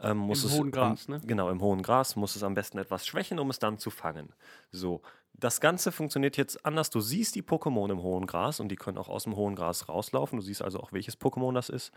Ähm, 0.00 0.30
Im 0.30 0.30
es 0.30 0.44
hohen 0.50 0.70
Gras, 0.70 1.08
am, 1.08 1.14
ne? 1.14 1.20
Genau, 1.26 1.50
im 1.50 1.60
hohen 1.60 1.82
Gras, 1.82 2.14
musst 2.16 2.36
es 2.36 2.42
am 2.42 2.54
besten 2.54 2.78
etwas 2.78 3.06
schwächen, 3.06 3.38
um 3.38 3.50
es 3.50 3.58
dann 3.58 3.78
zu 3.78 3.90
fangen. 3.90 4.32
So, 4.70 5.02
das 5.34 5.60
Ganze 5.60 5.92
funktioniert 5.92 6.36
jetzt 6.36 6.64
anders. 6.64 6.90
Du 6.90 7.00
siehst 7.00 7.34
die 7.34 7.42
Pokémon 7.42 7.90
im 7.90 8.02
hohen 8.02 8.26
Gras 8.26 8.60
und 8.60 8.68
die 8.68 8.76
können 8.76 8.98
auch 8.98 9.08
aus 9.08 9.24
dem 9.24 9.36
hohen 9.36 9.54
Gras 9.54 9.88
rauslaufen. 9.88 10.38
Du 10.38 10.44
siehst 10.44 10.62
also 10.62 10.80
auch, 10.80 10.92
welches 10.92 11.20
Pokémon 11.20 11.52
das 11.54 11.68
ist. 11.68 11.92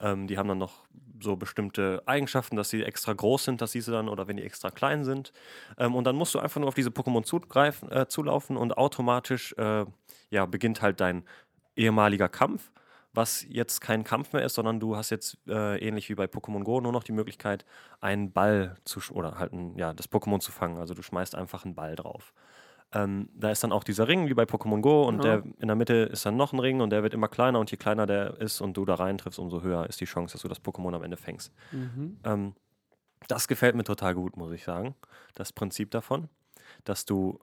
Ähm, 0.00 0.26
die 0.26 0.38
haben 0.38 0.48
dann 0.48 0.58
noch 0.58 0.86
so 1.20 1.36
bestimmte 1.36 2.02
Eigenschaften, 2.06 2.56
dass 2.56 2.70
sie 2.70 2.82
extra 2.84 3.12
groß 3.12 3.44
sind, 3.44 3.60
das 3.60 3.72
siehst 3.72 3.88
du 3.88 3.92
dann, 3.92 4.08
oder 4.08 4.28
wenn 4.28 4.36
die 4.36 4.44
extra 4.44 4.70
klein 4.70 5.04
sind. 5.04 5.32
Ähm, 5.76 5.94
und 5.94 6.04
dann 6.04 6.16
musst 6.16 6.34
du 6.34 6.38
einfach 6.38 6.60
nur 6.60 6.68
auf 6.68 6.74
diese 6.74 6.90
Pokémon 6.90 7.24
zugreifen, 7.24 7.90
äh, 7.90 8.06
zulaufen 8.08 8.56
und 8.56 8.76
automatisch 8.76 9.54
äh, 9.58 9.84
ja, 10.30 10.46
beginnt 10.46 10.82
halt 10.82 11.00
dein 11.00 11.24
ehemaliger 11.76 12.28
Kampf, 12.28 12.70
was 13.12 13.44
jetzt 13.48 13.80
kein 13.80 14.04
Kampf 14.04 14.32
mehr 14.32 14.44
ist, 14.44 14.54
sondern 14.54 14.78
du 14.78 14.96
hast 14.96 15.10
jetzt 15.10 15.38
äh, 15.48 15.78
ähnlich 15.78 16.08
wie 16.08 16.14
bei 16.14 16.26
Pokémon 16.26 16.62
Go 16.62 16.80
nur 16.80 16.92
noch 16.92 17.02
die 17.02 17.12
Möglichkeit, 17.12 17.64
einen 18.00 18.32
Ball 18.32 18.76
zu 18.84 19.00
oder 19.12 19.38
halt 19.38 19.52
ein, 19.52 19.76
ja, 19.76 19.92
das 19.92 20.10
Pokémon 20.10 20.40
zu 20.40 20.52
fangen. 20.52 20.78
Also 20.78 20.94
du 20.94 21.02
schmeißt 21.02 21.34
einfach 21.34 21.64
einen 21.64 21.74
Ball 21.74 21.96
drauf. 21.96 22.32
Ähm, 22.92 23.28
da 23.34 23.50
ist 23.50 23.62
dann 23.62 23.72
auch 23.72 23.84
dieser 23.84 24.08
Ring 24.08 24.28
wie 24.28 24.34
bei 24.34 24.44
Pokémon 24.44 24.80
Go 24.80 25.02
und 25.06 25.22
Ja. 25.22 25.38
der 25.38 25.44
in 25.58 25.66
der 25.68 25.76
Mitte 25.76 25.94
ist 25.94 26.24
dann 26.24 26.36
noch 26.36 26.52
ein 26.54 26.58
Ring 26.58 26.80
und 26.80 26.90
der 26.90 27.02
wird 27.02 27.12
immer 27.12 27.28
kleiner 27.28 27.58
und 27.60 27.70
je 27.70 27.76
kleiner 27.76 28.06
der 28.06 28.40
ist 28.40 28.60
und 28.62 28.76
du 28.76 28.84
da 28.86 28.94
reintriffst, 28.94 29.38
umso 29.38 29.62
höher 29.62 29.86
ist 29.86 30.00
die 30.00 30.06
Chance, 30.06 30.32
dass 30.32 30.42
du 30.42 30.48
das 30.48 30.62
Pokémon 30.62 30.94
am 30.94 31.02
Ende 31.02 31.18
fängst. 31.18 31.52
Mhm. 31.72 32.18
Ähm, 32.24 32.54
das 33.26 33.46
gefällt 33.48 33.74
mir 33.74 33.84
total 33.84 34.14
gut, 34.14 34.36
muss 34.36 34.52
ich 34.52 34.64
sagen. 34.64 34.94
Das 35.34 35.52
Prinzip 35.52 35.90
davon, 35.90 36.28
dass 36.84 37.04
du 37.04 37.40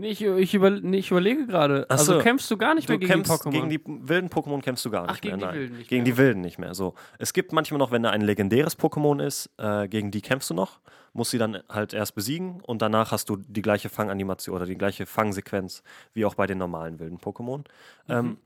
Nee, 0.00 0.08
ich, 0.12 0.22
ich, 0.22 0.54
über, 0.54 0.70
nee, 0.70 0.96
ich 0.98 1.10
überlege 1.10 1.46
gerade. 1.46 1.84
Ach 1.88 1.98
Also 1.98 2.14
so. 2.14 2.18
kämpfst 2.20 2.50
du 2.50 2.56
gar 2.56 2.74
nicht 2.74 2.88
mehr 2.88 2.96
gegen 2.96 3.12
kämpfst 3.12 3.30
die 3.44 3.48
Pokémon? 3.48 3.50
gegen 3.52 3.68
die 3.68 3.80
wilden 4.08 4.30
Pokémon 4.30 4.62
kämpfst 4.62 4.84
du 4.86 4.90
gar 4.90 5.02
nicht 5.02 5.10
Ach, 5.10 5.20
gegen 5.20 5.36
mehr. 5.36 5.52
die 5.52 5.52
nein. 5.52 5.54
wilden 5.60 5.76
nicht 5.76 5.88
gegen 5.90 6.02
mehr, 6.04 6.12
die 6.12 6.18
wilden 6.18 6.40
nicht 6.40 6.58
mehr. 6.58 6.74
So, 6.74 6.94
es 7.18 7.34
gibt 7.34 7.52
manchmal 7.52 7.78
noch, 7.78 7.90
wenn 7.90 8.02
da 8.02 8.10
ein 8.10 8.22
legendäres 8.22 8.78
Pokémon 8.78 9.22
ist, 9.22 9.50
äh, 9.58 9.88
gegen 9.88 10.10
die 10.10 10.22
kämpfst 10.22 10.48
du 10.48 10.54
noch, 10.54 10.80
musst 11.12 11.32
sie 11.32 11.38
dann 11.38 11.62
halt 11.68 11.92
erst 11.92 12.14
besiegen 12.14 12.60
und 12.62 12.80
danach 12.80 13.12
hast 13.12 13.28
du 13.28 13.36
die 13.36 13.60
gleiche 13.62 13.90
Fanganimation 13.90 14.56
oder 14.56 14.64
die 14.64 14.78
gleiche 14.78 15.04
Fangsequenz 15.04 15.82
wie 16.14 16.24
auch 16.24 16.34
bei 16.34 16.46
den 16.46 16.56
normalen 16.56 16.98
wilden 16.98 17.18
Pokémon. 17.18 17.58
Mhm. 17.58 17.64
Ähm, 18.08 18.38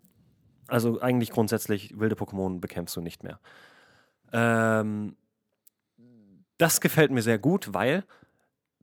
also 0.67 1.01
eigentlich 1.01 1.31
grundsätzlich 1.31 1.99
wilde 2.01 2.17
Pokémon 2.17 2.59
bekämpfst 2.61 2.97
du 2.97 3.01
nicht 3.01 3.23
mehr. 3.23 3.39
Ähm, 4.33 5.15
das 6.59 6.81
gefällt 6.81 7.11
mir 7.11 7.23
sehr 7.23 7.39
gut, 7.39 7.75
weil 7.75 8.05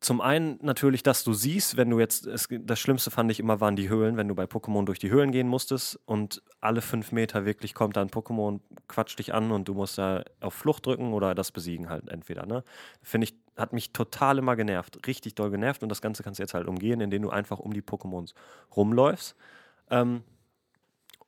zum 0.01 0.19
einen 0.19 0.57
natürlich, 0.63 1.03
dass 1.03 1.23
du 1.23 1.31
siehst, 1.31 1.77
wenn 1.77 1.91
du 1.91 1.99
jetzt, 1.99 2.25
es, 2.25 2.47
das 2.49 2.79
Schlimmste 2.79 3.11
fand 3.11 3.31
ich 3.31 3.39
immer 3.39 3.61
waren 3.61 3.75
die 3.75 3.87
Höhlen, 3.87 4.17
wenn 4.17 4.27
du 4.27 4.33
bei 4.33 4.45
Pokémon 4.45 4.83
durch 4.83 4.97
die 4.97 5.11
Höhlen 5.11 5.31
gehen 5.31 5.47
musstest 5.47 5.99
und 6.05 6.41
alle 6.59 6.81
fünf 6.81 7.11
Meter 7.11 7.45
wirklich 7.45 7.75
kommt 7.75 7.95
da 7.95 8.01
ein 8.01 8.09
Pokémon, 8.09 8.61
quatscht 8.87 9.19
dich 9.19 9.31
an 9.31 9.51
und 9.51 9.67
du 9.67 9.75
musst 9.75 9.99
da 9.99 10.23
auf 10.39 10.55
Flucht 10.55 10.87
drücken 10.87 11.13
oder 11.13 11.35
das 11.35 11.51
besiegen 11.51 11.87
halt 11.87 12.09
entweder, 12.09 12.47
ne? 12.47 12.63
Finde 13.03 13.25
ich, 13.25 13.35
hat 13.55 13.73
mich 13.73 13.93
total 13.93 14.39
immer 14.39 14.55
genervt, 14.55 15.05
richtig 15.05 15.35
doll 15.35 15.51
genervt 15.51 15.83
und 15.83 15.89
das 15.89 16.01
Ganze 16.01 16.23
kannst 16.23 16.39
du 16.39 16.43
jetzt 16.43 16.55
halt 16.55 16.67
umgehen, 16.67 16.99
indem 16.99 17.21
du 17.21 17.29
einfach 17.29 17.59
um 17.59 17.71
die 17.71 17.83
Pokémons 17.83 18.33
rumläufst. 18.75 19.35
Ähm, 19.91 20.23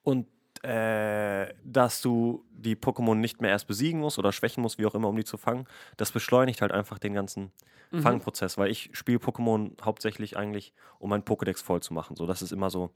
und 0.01 0.25
äh, 0.63 1.53
dass 1.63 2.01
du 2.01 2.43
die 2.51 2.75
Pokémon 2.75 3.15
nicht 3.15 3.41
mehr 3.41 3.51
erst 3.51 3.67
besiegen 3.67 3.99
musst 3.99 4.17
oder 4.17 4.31
schwächen 4.31 4.61
musst, 4.61 4.77
wie 4.79 4.85
auch 4.85 4.95
immer, 4.95 5.09
um 5.09 5.15
die 5.15 5.23
zu 5.25 5.37
fangen, 5.37 5.65
das 5.97 6.11
beschleunigt 6.11 6.61
halt 6.61 6.71
einfach 6.71 6.99
den 6.99 7.13
ganzen 7.13 7.51
Mhm. 7.93 8.01
Fangprozess, 8.01 8.57
weil 8.57 8.71
ich 8.71 8.89
spiele 8.93 9.19
Pokémon 9.19 9.71
hauptsächlich 9.83 10.35
eigentlich, 10.35 10.73
um 10.97 11.11
meinen 11.11 11.23
Pokédex 11.23 11.63
voll 11.63 11.81
zu 11.81 11.93
machen. 11.93 12.15
So, 12.15 12.25
das 12.25 12.41
ist 12.41 12.51
immer 12.51 12.71
so, 12.71 12.89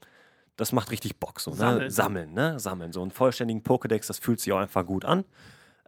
das 0.56 0.72
macht 0.72 0.90
richtig 0.90 1.20
Bock. 1.20 1.38
So, 1.38 1.52
Sammeln. 1.52 1.84
Ne? 1.84 1.90
Sammeln, 1.90 2.34
ne? 2.34 2.58
Sammeln. 2.58 2.92
So 2.92 3.00
einen 3.02 3.12
vollständigen 3.12 3.62
Pokédex, 3.62 4.08
das 4.08 4.18
fühlt 4.18 4.40
sich 4.40 4.52
auch 4.52 4.58
einfach 4.58 4.84
gut 4.84 5.04
an. 5.04 5.24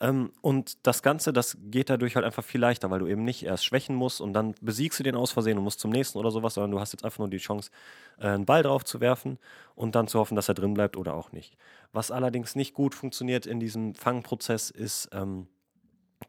Ähm, 0.00 0.32
und 0.40 0.86
das 0.86 1.02
Ganze, 1.02 1.32
das 1.32 1.58
geht 1.62 1.90
dadurch 1.90 2.16
halt 2.16 2.24
einfach 2.24 2.44
viel 2.44 2.60
leichter, 2.60 2.90
weil 2.90 3.00
du 3.00 3.06
eben 3.06 3.24
nicht 3.24 3.44
erst 3.44 3.64
schwächen 3.64 3.94
musst 3.94 4.20
und 4.20 4.32
dann 4.32 4.54
besiegst 4.60 4.98
du 4.98 5.02
den 5.02 5.14
aus 5.16 5.32
Versehen 5.32 5.58
und 5.58 5.64
musst 5.64 5.80
zum 5.80 5.90
nächsten 5.90 6.18
oder 6.18 6.30
sowas, 6.30 6.54
sondern 6.54 6.70
du 6.70 6.80
hast 6.80 6.92
jetzt 6.92 7.04
einfach 7.04 7.18
nur 7.18 7.28
die 7.28 7.38
Chance, 7.38 7.70
äh, 8.18 8.28
einen 8.28 8.46
Ball 8.46 8.62
drauf 8.62 8.84
zu 8.84 9.00
werfen 9.00 9.38
und 9.74 9.94
dann 9.94 10.08
zu 10.08 10.18
hoffen, 10.18 10.36
dass 10.36 10.48
er 10.48 10.54
drin 10.54 10.74
bleibt 10.74 10.96
oder 10.96 11.14
auch 11.14 11.32
nicht. 11.32 11.56
Was 11.92 12.10
allerdings 12.10 12.56
nicht 12.56 12.74
gut 12.74 12.94
funktioniert 12.94 13.46
in 13.46 13.60
diesem 13.60 13.94
Fangprozess 13.94 14.70
ist 14.70 15.10
ähm, 15.12 15.48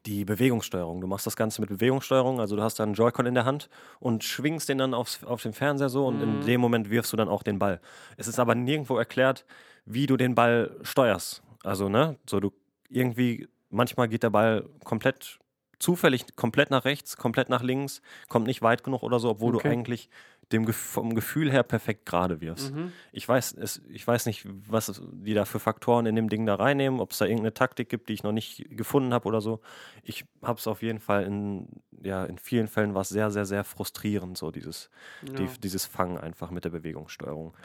die 0.05 0.25
Bewegungssteuerung. 0.25 1.01
Du 1.01 1.07
machst 1.07 1.27
das 1.27 1.35
Ganze 1.35 1.61
mit 1.61 1.69
Bewegungssteuerung, 1.69 2.39
also 2.39 2.55
du 2.55 2.63
hast 2.63 2.79
dann 2.79 2.89
einen 2.89 2.95
Joy-Con 2.95 3.25
in 3.25 3.35
der 3.35 3.45
Hand 3.45 3.69
und 3.99 4.23
schwingst 4.23 4.69
den 4.69 4.77
dann 4.79 4.93
aufs, 4.93 5.23
auf 5.23 5.41
den 5.43 5.53
Fernseher 5.53 5.89
so 5.89 6.07
und 6.07 6.21
in 6.21 6.37
Mhm. 6.37 6.41
dem 6.41 6.61
Moment 6.61 6.89
wirfst 6.89 7.13
du 7.13 7.17
dann 7.17 7.29
auch 7.29 7.43
den 7.43 7.59
Ball. 7.59 7.79
Es 8.17 8.27
ist 8.27 8.39
aber 8.39 8.55
nirgendwo 8.55 8.97
erklärt, 8.97 9.45
wie 9.85 10.07
du 10.07 10.17
den 10.17 10.33
Ball 10.35 10.75
steuerst. 10.81 11.43
Also, 11.63 11.89
ne, 11.89 12.17
so 12.27 12.39
du 12.39 12.51
irgendwie, 12.89 13.47
manchmal 13.71 14.07
geht 14.07 14.23
der 14.23 14.29
Ball 14.29 14.69
komplett 14.83 15.39
zufällig 15.79 16.35
komplett 16.35 16.69
nach 16.69 16.85
rechts, 16.85 17.17
komplett 17.17 17.49
nach 17.49 17.63
links, 17.63 18.01
kommt 18.29 18.45
nicht 18.45 18.61
weit 18.61 18.83
genug 18.83 19.01
oder 19.03 19.19
so, 19.19 19.29
obwohl 19.31 19.55
Okay. 19.55 19.67
du 19.67 19.71
eigentlich 19.73 20.09
dem 20.51 20.67
vom 20.71 21.15
Gefühl 21.15 21.49
her 21.51 21.63
perfekt 21.63 22.05
gerade 22.05 22.41
wirfst. 22.41 22.73
Mhm. 22.75 22.91
Ich 23.13 23.27
weiß, 23.27 23.53
es, 23.53 23.81
ich 23.89 24.05
weiß 24.05 24.25
nicht, 24.25 24.45
was 24.45 25.01
die 25.11 25.33
da 25.33 25.45
für 25.45 25.59
Faktoren 25.59 26.05
in 26.05 26.15
dem 26.15 26.29
Ding 26.29 26.45
da 26.45 26.55
reinnehmen, 26.55 26.99
ob 26.99 27.11
es 27.11 27.19
da 27.19 27.25
irgendeine 27.25 27.53
Taktik 27.53 27.89
gibt, 27.89 28.09
die 28.09 28.13
ich 28.13 28.23
noch 28.23 28.33
nicht 28.33 28.65
gefunden 28.69 29.13
habe 29.13 29.27
oder 29.27 29.41
so. 29.41 29.61
Ich 30.03 30.25
habe 30.43 30.59
es 30.59 30.67
auf 30.67 30.81
jeden 30.83 30.99
Fall 30.99 31.23
in, 31.23 31.67
ja, 32.03 32.25
in 32.25 32.37
vielen 32.37 32.67
Fällen 32.67 32.93
war 32.93 33.01
es 33.01 33.09
sehr, 33.09 33.31
sehr, 33.31 33.45
sehr 33.45 33.63
frustrierend, 33.63 34.37
so 34.37 34.51
dieses, 34.51 34.89
die, 35.37 35.45
Ja. 35.45 35.57
dieses 35.63 35.85
Fangen 35.85 36.17
einfach 36.17 36.51
mit 36.51 36.65
der 36.65 36.69
Bewegungssteuerung. 36.71 37.55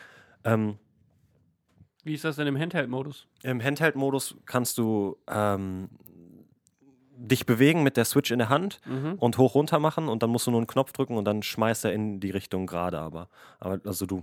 Ähm, 0.45 0.79
Wie 2.07 2.14
ist 2.14 2.25
das 2.25 2.37
denn 2.37 2.47
im 2.47 2.57
Handheld-Modus? 2.57 3.27
Im 3.42 3.61
Handheld-Modus 3.61 4.37
kannst 4.47 4.79
du 4.79 5.16
ähm, 5.27 5.88
dich 7.16 7.47
bewegen 7.47 7.83
mit 7.83 7.97
der 7.97 8.05
Switch 8.05 8.31
in 8.31 8.38
der 8.38 8.49
Hand 8.49 8.81
Mhm. 8.87 9.14
und 9.19 9.38
hoch 9.38 9.57
runter 9.57 9.81
machen 9.81 10.09
und 10.09 10.23
dann 10.23 10.31
musst 10.31 10.47
du 10.47 10.53
nur 10.53 10.61
einen 10.61 10.69
Knopf 10.69 10.92
drücken 10.92 11.16
und 11.16 11.25
dann 11.25 11.42
schmeißt 11.42 11.85
er 11.85 11.92
in 11.92 12.21
die 12.21 12.31
Richtung 12.31 12.66
gerade 12.69 13.01
aber. 13.01 13.29
Aber 13.59 13.81
also 13.85 14.07
du 14.07 14.23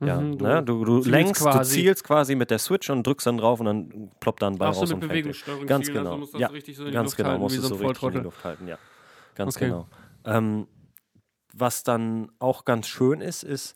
ja, 0.00 0.20
Mhm, 0.20 0.38
du 0.38 0.44
ne? 0.44 0.62
du, 0.62 0.84
du 0.84 1.02
lenkst, 1.10 1.40
du 1.40 1.46
quasi. 1.46 1.80
zielst 1.82 2.04
quasi 2.04 2.36
mit 2.36 2.52
der 2.52 2.60
Switch 2.60 2.88
und 2.88 3.04
drückst 3.04 3.26
dann 3.26 3.38
drauf 3.38 3.58
und 3.58 3.66
dann 3.66 4.10
ploppt 4.20 4.42
da 4.42 4.46
ein 4.46 4.56
Ball 4.58 4.68
Auch 4.68 4.74
so 4.74 4.80
raus 4.82 4.88
mit 4.90 5.02
und. 5.02 5.08
Bewegungssteuerung. 5.08 5.66
Ganz 5.66 5.86
zielen, 5.86 5.98
genau. 5.98 6.10
Also 6.10 6.20
musst 6.20 6.34
du 6.34 6.38
Ja, 6.38 6.48
so 6.50 6.54
in 6.54 6.62
die 6.62 6.92
Ganz 6.92 7.04
Luft 7.06 7.16
genau, 7.16 7.28
halten, 7.30 7.42
musst 7.42 7.58
du 7.58 7.62
so 7.62 7.68
so 7.74 7.74
richtig 7.84 8.02
in 8.04 8.12
die. 8.12 8.18
Luft 8.20 8.44
halten, 8.44 8.68
ja. 8.68 8.78
Ganz 9.34 9.56
Okay. 9.56 9.64
genau. 9.66 9.88
Ähm, 10.24 10.68
was 11.52 11.82
dann 11.82 12.30
auch 12.38 12.64
ganz 12.64 12.86
schön 12.86 13.20
ist, 13.20 13.42
ist, 13.42 13.74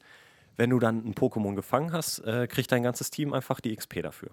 wenn 0.57 0.71
du 0.71 0.79
dann 0.79 0.99
ein 1.07 1.15
Pokémon 1.15 1.55
gefangen 1.55 1.93
hast, 1.93 2.19
äh, 2.21 2.47
kriegt 2.47 2.71
dein 2.73 2.83
ganzes 2.83 3.11
Team 3.11 3.33
einfach 3.33 3.61
die 3.61 3.75
XP 3.75 4.03
dafür. 4.03 4.31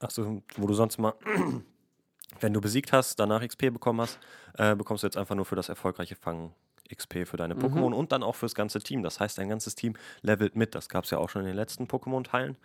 Also, 0.00 0.42
wo 0.56 0.66
du 0.66 0.74
sonst 0.74 0.98
mal, 0.98 1.14
wenn 2.40 2.52
du 2.52 2.60
besiegt 2.60 2.92
hast, 2.92 3.18
danach 3.18 3.46
XP 3.46 3.70
bekommen 3.72 4.00
hast, 4.00 4.18
äh, 4.56 4.76
bekommst 4.76 5.02
du 5.02 5.06
jetzt 5.06 5.16
einfach 5.16 5.34
nur 5.34 5.44
für 5.44 5.56
das 5.56 5.68
erfolgreiche 5.68 6.14
Fangen 6.16 6.52
XP 6.94 7.26
für 7.26 7.36
deine 7.36 7.54
Mhm. 7.54 7.60
Pokémon 7.60 7.92
und 7.92 8.12
dann 8.12 8.22
auch 8.22 8.34
fürs 8.36 8.54
ganze 8.54 8.80
Team. 8.80 9.02
Das 9.02 9.20
heißt, 9.20 9.36
dein 9.38 9.48
ganzes 9.48 9.74
Team 9.74 9.94
levelt 10.22 10.56
mit. 10.56 10.74
Das 10.74 10.88
gab 10.88 11.04
es 11.04 11.10
ja 11.10 11.18
auch 11.18 11.28
schon 11.28 11.42
in 11.42 11.48
den 11.48 11.56
letzten 11.56 11.84
Pokémon-Teilen. 11.84 12.56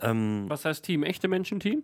Ähm, 0.00 0.46
Was 0.48 0.64
heißt 0.64 0.84
Team? 0.84 1.02
Echte 1.02 1.28
Menschen-Team? 1.28 1.82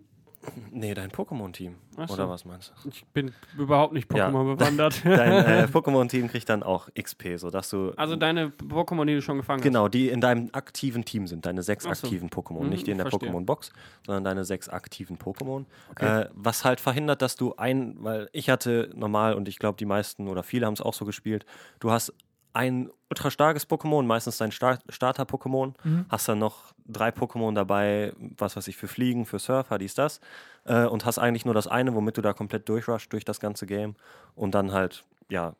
Nee, 0.71 0.93
dein 0.93 1.09
Pokémon-Team. 1.11 1.75
So. 2.07 2.13
Oder 2.13 2.29
was 2.29 2.45
meinst 2.45 2.73
du? 2.83 2.89
Ich 2.89 3.05
bin 3.07 3.33
überhaupt 3.57 3.93
nicht 3.93 4.11
Ja. 4.13 4.29
Pokémon 4.29 4.55
bewandert. 4.55 5.01
Dein 5.05 5.31
äh, 5.45 5.67
Pokémon-Team 5.71 6.27
kriegt 6.29 6.47
dann 6.49 6.63
auch 6.63 6.87
XP, 6.99 7.37
sodass 7.37 7.69
du. 7.69 7.91
also 7.97 8.15
deine 8.15 8.47
Pokémon, 8.49 9.05
die 9.05 9.15
du 9.15 9.21
schon 9.21 9.37
gefangen 9.37 9.61
Genau, 9.61 9.87
die 9.87 10.09
in 10.09 10.21
deinem 10.21 10.49
aktiven 10.53 11.05
Team 11.05 11.27
sind, 11.27 11.45
deine 11.45 11.63
sechs 11.63 11.85
Ach 11.85 11.95
so. 11.95 12.07
aktiven 12.07 12.29
Pokémon. 12.29 12.63
Mhm, 12.63 12.69
nicht 12.69 12.87
die 12.87 12.91
in 12.91 12.97
der. 12.97 13.07
Pokémon-Box, 13.07 13.71
sondern 14.05 14.23
deine 14.23 14.45
sechs 14.45 14.69
aktiven 14.69 15.17
Pokémon. 15.17 15.65
Okay. 15.91 16.21
Äh, 16.21 16.29
was 16.33 16.63
halt 16.65 16.79
verhindert, 16.79 17.21
dass 17.21 17.35
du 17.35 17.55
ein, 17.57 17.95
weil 17.99 18.29
ich 18.31 18.49
hatte 18.49 18.89
normal 18.95 19.33
und 19.33 19.47
ich 19.47 19.59
glaube, 19.59 19.77
die 19.77 19.85
meisten 19.85 20.27
oder 20.27 20.43
viele 20.43 20.65
haben 20.65 20.73
es 20.73 20.81
auch 20.81 20.93
so 20.93 21.05
gespielt, 21.05 21.45
du 21.79 21.91
hast 21.91 22.13
ein 22.53 22.89
ultra 23.09 23.29
starkes 23.31 23.67
Pokémon, 23.69 24.03
meistens 24.03 24.37
dein 24.37 24.51
Star 24.51 24.79
Starter-Pokémon, 24.89 25.73
Mhm. 25.83 26.05
hast 26.09 26.27
dann 26.27 26.39
noch 26.39 26.73
drei 26.85 27.09
Pokémon 27.09 27.53
dabei, 27.53 28.13
was 28.37 28.55
weiß 28.55 28.67
ich, 28.67 28.77
für 28.77 28.87
Fliegen, 28.87 29.25
für 29.25 29.39
Surfer, 29.39 29.77
dies, 29.77 29.93
das, 29.95 30.19
äh, 30.65 30.85
und 30.85 31.05
hast 31.05 31.17
eigentlich 31.19 31.45
nur 31.45 31.53
das 31.53 31.67
eine, 31.67 31.93
womit 31.95 32.17
du 32.17 32.21
da 32.21 32.33
komplett 32.33 32.67
durchrusht 32.69 33.11
durch 33.13 33.25
das 33.25 33.39
ganze 33.39 33.65
Game 33.65 33.95
und 34.35 34.53
dann 34.55 34.71
halt, 34.71 35.05
ja, 35.29 35.55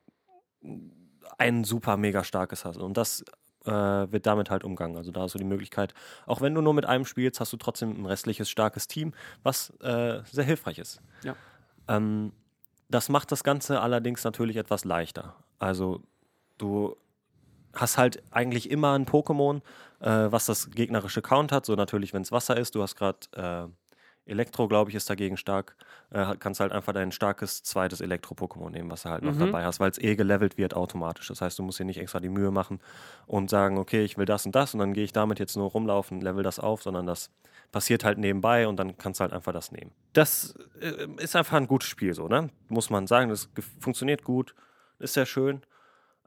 ein 1.37 1.63
super 1.63 1.97
mega 1.97 2.23
starkes 2.23 2.65
hast. 2.65 2.77
Und 2.77 2.97
das 2.97 3.23
äh, 3.65 3.71
wird 3.71 4.25
damit 4.25 4.49
halt 4.49 4.63
umgangen. 4.63 4.97
Also 4.97 5.11
da 5.11 5.21
hast 5.21 5.35
du 5.35 5.37
die 5.37 5.43
Möglichkeit, 5.45 5.93
auch 6.25 6.41
wenn 6.41 6.55
du 6.55 6.61
nur 6.61 6.73
mit 6.73 6.85
einem 6.85 7.05
spielst, 7.05 7.39
hast 7.39 7.53
du 7.53 7.57
trotzdem 7.57 8.01
ein 8.01 8.05
restliches 8.05 8.49
starkes 8.49 8.87
Team, 8.87 9.13
was 9.43 9.69
äh, 9.81 10.21
sehr 10.31 10.43
hilfreich 10.43 10.79
ist. 10.79 11.01
Ja. 11.23 11.35
Ähm, 11.87 12.33
das 12.89 13.07
macht 13.09 13.31
das 13.31 13.43
Ganze 13.43 13.79
allerdings 13.81 14.23
natürlich 14.23 14.57
etwas 14.57 14.83
leichter. 14.83 15.35
Also 15.59 16.01
du 16.61 16.95
hast 17.73 17.97
halt 17.97 18.21
eigentlich 18.31 18.69
immer 18.69 18.93
ein 18.93 19.05
Pokémon, 19.05 19.61
äh, 20.01 20.31
was 20.31 20.45
das 20.45 20.71
gegnerische 20.71 21.21
Count 21.21 21.51
hat. 21.51 21.65
So 21.65 21.75
natürlich, 21.75 22.13
wenn 22.13 22.21
es 22.21 22.31
Wasser 22.31 22.57
ist. 22.57 22.75
Du 22.75 22.81
hast 22.81 22.95
gerade 22.95 23.19
äh, 23.35 23.67
Elektro, 24.29 24.67
glaube 24.67 24.89
ich, 24.89 24.95
ist 24.95 25.09
dagegen 25.09 25.37
stark. 25.37 25.75
Äh, 26.11 26.35
kannst 26.37 26.59
halt 26.59 26.71
einfach 26.71 26.93
dein 26.93 27.11
starkes 27.11 27.63
zweites 27.63 28.01
Elektro-Pokémon 28.01 28.69
nehmen, 28.69 28.91
was 28.91 29.03
du 29.03 29.09
halt 29.09 29.23
noch 29.23 29.33
Mhm. 29.33 29.39
dabei 29.39 29.63
hast, 29.63 29.79
weil 29.79 29.89
es 29.89 29.97
eh 29.97 30.15
gelevelt 30.15 30.57
wird 30.57 30.75
automatisch. 30.75 31.27
Das 31.29 31.41
heißt, 31.41 31.57
du 31.57 31.63
musst 31.63 31.79
dir 31.79 31.85
nicht 31.85 31.97
extra 31.99 32.19
die 32.19 32.29
Mühe 32.29 32.51
machen 32.51 32.79
und 33.25 33.49
sagen, 33.49 33.77
okay, 33.77 34.03
ich 34.03 34.17
will 34.17 34.25
das 34.25 34.45
und 34.45 34.53
das 34.53 34.73
und 34.73 34.79
dann 34.79 34.93
gehe 34.93 35.03
ich 35.05 35.13
damit 35.13 35.39
jetzt 35.39 35.55
nur 35.55 35.69
rumlaufen, 35.71 36.21
level 36.21 36.43
das 36.43 36.59
auf, 36.59 36.83
sondern 36.83 37.07
das 37.07 37.31
passiert 37.71 38.03
halt 38.03 38.17
nebenbei 38.17 38.67
und 38.67 38.75
dann 38.77 38.97
kannst 38.97 39.19
du 39.19 39.23
halt 39.23 39.33
einfach 39.33 39.53
das 39.53 39.71
nehmen. 39.71 39.91
Das 40.13 40.55
äh, 40.81 41.07
ist 41.17 41.35
einfach 41.35 41.57
ein 41.57 41.67
gutes 41.67 41.87
Spiel, 41.89 42.13
so, 42.13 42.27
ne? 42.27 42.49
Muss 42.67 42.89
man 42.89 43.07
sagen. 43.07 43.29
Das 43.29 43.49
funktioniert 43.79 44.23
gut, 44.23 44.53
ist 44.99 45.13
sehr 45.13 45.25
schön. 45.25 45.61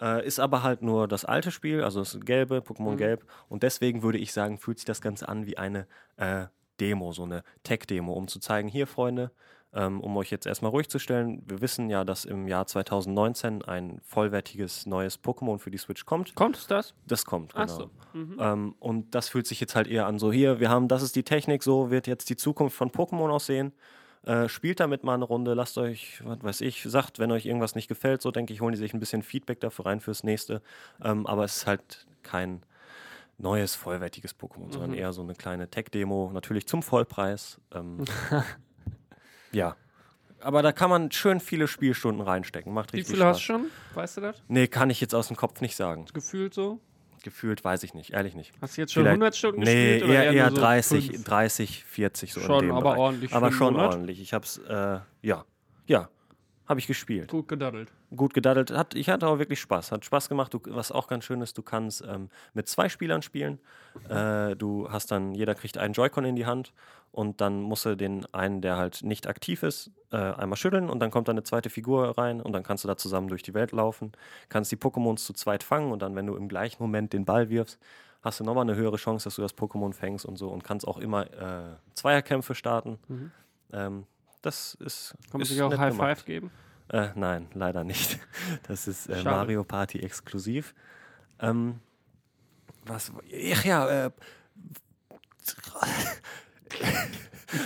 Äh, 0.05 0.27
ist 0.27 0.39
aber 0.39 0.63
halt 0.63 0.83
nur 0.83 1.09
das 1.09 1.25
alte 1.25 1.51
Spiel, 1.51 1.83
also 1.83 2.01
das 2.01 2.19
gelbe, 2.21 2.59
Pokémon 2.59 2.93
Mhm. 2.93 2.97
Gelb. 2.99 3.25
Und 3.49 3.63
deswegen 3.63 4.03
würde 4.03 4.19
ich 4.19 4.33
sagen, 4.35 4.59
fühlt 4.59 4.79
sich 4.79 4.85
das 4.85 5.01
Ganze 5.01 5.29
an 5.29 5.47
wie 5.47 5.57
eine 5.57 5.87
äh, 6.19 6.47
Demo, 6.79 7.13
so 7.13 7.23
eine 7.23 7.43
Tech-Demo, 7.63 8.13
um 8.13 8.29
zu 8.29 8.39
zeigen, 8.39 8.69
hier, 8.69 8.87
Freunde, 8.87 9.31
ähm, 9.73 10.01
um 10.01 10.15
euch 10.19 10.31
jetzt 10.31 10.47
erstmal 10.47 10.73
ruhig 10.73 10.89
zu 10.91 10.99
stellen, 10.99 11.43
wir 11.47 11.61
wissen 11.63 11.89
ja, 11.89 12.05
dass 12.05 12.25
im 12.27 12.47
Jahr 12.49 12.67
2019 12.67 13.63
ein 13.63 14.01
vollwertiges 14.05 14.85
neues 14.85 15.23
Pokémon 15.23 15.59
für 15.59 15.71
die 15.71 15.79
Switch 15.79 16.05
kommt. 16.05 16.35
Kommt 16.35 16.57
es 16.57 16.67
das? 16.67 16.95
Das 17.07 17.25
kommt, 17.25 17.55
genau. 17.55 17.65
Ach 17.65 17.69
so. 17.69 17.91
Mhm. 18.13 18.37
Ähm, 18.39 18.75
und 18.81 19.15
das 19.15 19.29
fühlt 19.31 19.47
sich 19.47 19.61
jetzt 19.61 19.75
halt 19.75 19.87
eher 19.89 20.07
an, 20.07 20.19
so 20.19 20.31
hier, 20.31 20.61
wir 20.61 20.69
haben, 20.69 20.89
das 20.89 21.03
ist 21.03 21.17
die 21.17 21.25
Technik, 21.25 21.63
so 21.63 21.91
wird 21.91 22.07
jetzt 22.07 22.29
die 22.29 22.37
Zukunft 22.37 22.77
von 22.77 22.91
Pokémon 22.91 23.31
aussehen. 23.31 23.73
Äh, 24.25 24.49
spielt 24.49 24.81
damit 24.81 25.05
mal 25.05 25.15
eine 25.15 25.25
Runde, 25.25 25.53
lasst 25.55 25.77
euch, 25.77 26.23
was 26.25 26.43
weiß 26.43 26.61
ich, 26.63 26.83
sagt, 26.85 27.19
wenn 27.19 27.31
euch 27.31 27.45
irgendwas 27.45 27.75
nicht 27.75 27.89
gefällt, 27.89 28.23
so 28.23 28.31
denke 28.31 28.53
ich, 28.55 28.61
holen 28.63 28.73
die 28.73 28.79
sich 28.79 28.95
ein 28.95 29.01
bisschen 29.01 29.23
Feedback 29.23 29.61
dafür 29.61 29.87
rein 29.87 30.01
fürs 30.01 30.25
nächste. 30.25 30.63
Ähm, 31.03 31.27
aber 31.27 31.45
es 31.45 31.59
ist 31.59 31.67
halt 31.67 32.07
kein 32.23 32.63
neues, 33.37 33.75
vollwertiges 33.75 34.35
Pokémon, 34.39 34.71
sondern 34.73 34.91
Mhm. 34.93 34.97
eher 34.99 35.13
so 35.13 35.23
eine 35.23 35.35
kleine 35.35 35.69
Tech-Demo, 35.69 36.31
natürlich 36.33 36.67
zum 36.67 36.83
Vollpreis. 36.83 37.61
Ähm, 37.75 38.05
ja. 39.53 39.77
Aber 40.41 40.63
da 40.63 40.73
kann 40.73 40.91
man 40.91 41.11
schön 41.11 41.41
viele 41.41 41.69
Spielstunden 41.69 42.23
reinstecken. 42.23 42.73
Macht 42.73 42.93
Wie 42.93 42.99
richtig 42.99 43.17
viele 43.17 43.25
Spaß. 43.25 43.37
hast 43.37 43.41
du 43.41 43.45
schon? 43.45 43.67
Weißt 43.95 44.17
du 44.19 44.21
das? 44.21 44.43
Nee, 44.49 44.69
kann 44.69 44.91
ich 44.91 45.01
jetzt 45.01 45.15
aus 45.15 45.29
dem 45.29 45.37
Kopf 45.37 45.61
nicht 45.61 45.75
sagen. 45.77 46.07
Gefühlt 46.13 46.55
so? 46.55 46.81
Gefühlt 47.25 47.65
weiß 47.65 47.83
ich 47.85 47.95
nicht, 47.95 48.11
ehrlich 48.11 48.35
nicht. 48.35 48.53
Hast 48.61 48.77
du 48.77 48.83
jetzt 48.83 48.93
schon 48.93 49.05
Vielleicht- 49.05 49.15
100 49.15 49.35
Stunden 49.37 49.61
Nee, 49.63 49.65
gespielt? 49.95 50.03
oder 50.05 50.25
eher, 50.25 50.33
eher 50.33 50.51
so 50.51 50.57
30, 50.57 51.11
fünf? 51.13 51.25
30, 51.25 51.85
40 51.85 52.33
so 52.35 52.41
in 52.41 52.47
Schon, 52.47 52.61
dem 52.67 52.71
aber 52.73 52.83
Bereich. 52.83 52.99
ordentlich 52.99 53.33
Aber 53.33 53.51
schon 53.51 53.73
Monat? 53.73 53.93
ordentlich. 53.95 54.21
Ich 54.21 54.35
hab's, 54.35 54.59
äh, 54.59 54.99
ja, 55.23 55.45
ja, 55.87 56.11
habe 56.67 56.81
ich 56.81 56.87
gespielt. 56.87 57.31
Gut 57.31 57.49
gedaddelt. 57.49 57.93
Gut 58.15 58.33
gedaddelt. 58.33 58.71
Hat, 58.71 58.95
ich 58.95 59.11
hatte 59.11 59.27
auch 59.27 59.39
wirklich 59.39 59.61
Spaß. 59.61 59.93
Hat 59.93 60.05
Spaß 60.05 60.29
gemacht. 60.29 60.55
Du, 60.55 60.61
was 60.69 60.93
auch 60.93 61.09
ganz 61.09 61.25
schön 61.25 61.41
ist, 61.43 61.59
du 61.59 61.63
kannst 61.63 62.03
ähm, 62.07 62.31
mit 62.55 62.69
zwei 62.69 62.89
Spielern 62.89 63.23
spielen. 63.23 63.59
Äh, 64.09 64.57
du 64.57 64.91
hast 64.91 65.11
dann, 65.11 65.35
jeder 65.35 65.55
kriegt 65.55 65.79
einen 65.79 65.93
Joy-Con 65.93 66.25
in 66.25 66.37
die 66.37 66.47
Hand 66.47 66.73
und 67.13 67.41
dann 67.41 67.61
musst 67.61 67.85
du 67.85 67.97
den 67.97 68.27
einen, 68.35 68.61
der 68.61 68.77
halt 68.77 69.03
nicht 69.03 69.27
aktiv 69.29 69.63
ist, 69.63 69.91
äh, 70.11 70.17
einmal 70.17 70.57
schütteln 70.57 70.91
und 70.91 71.01
dann 71.01 71.11
kommt 71.11 71.29
da 71.29 71.33
eine 71.33 71.45
zweite 71.45 71.71
Figur 71.71 72.17
rein 72.19 72.41
und 72.41 72.53
dann 72.53 72.63
kannst 72.63 72.83
du 72.85 72.89
da 72.89 72.97
zusammen 72.97 73.29
durch 73.29 73.43
die 73.43 73.55
Welt 73.55 73.73
laufen. 73.73 74.13
Kannst 74.49 74.73
die 74.73 74.77
Pokémons 74.77 75.25
zu 75.25 75.33
zweit 75.33 75.63
fangen 75.63 75.93
und 75.93 76.03
dann, 76.03 76.17
wenn 76.17 76.27
du 76.27 76.35
im 76.35 76.49
gleichen 76.49 76.83
Moment 76.83 77.13
den 77.13 77.25
Ball 77.25 77.51
wirfst, 77.51 77.79
hast 78.23 78.41
du 78.41 78.45
nochmal 78.45 78.63
eine 78.63 78.75
höhere 78.75 78.97
Chance, 78.97 79.25
dass 79.25 79.37
du 79.37 79.43
das 79.43 79.57
Pokémon 79.57 79.93
fängst 79.93 80.25
und 80.25 80.37
so 80.37 80.49
und 80.49 80.65
kannst 80.65 80.89
auch 80.89 80.99
immer 80.99 81.27
äh, 81.33 81.77
Zweierkämpfe 81.95 82.55
starten. 82.55 82.99
Mhm. 83.07 83.31
Ähm, 83.73 84.07
das 84.45 84.75
ist. 84.81 85.15
Kann 85.31 85.41
man 85.41 85.47
sich 85.47 85.61
auch 85.63 85.71
High 85.77 85.93
gemacht. 85.93 86.19
Five 86.19 86.25
geben? 86.25 86.51
Äh, 86.89 87.09
nein, 87.15 87.49
leider 87.55 87.83
nicht. 87.85 88.19
Das 88.69 88.87
ist 88.87 89.07
äh. 89.09 89.23
Mario 89.23 89.65
Party 89.65 90.01
exklusiv. 90.01 90.75
Ähm, 91.41 91.81
was? 92.87 93.11
Ach 93.53 93.65
ja, 93.65 94.07
äh, 94.07 94.11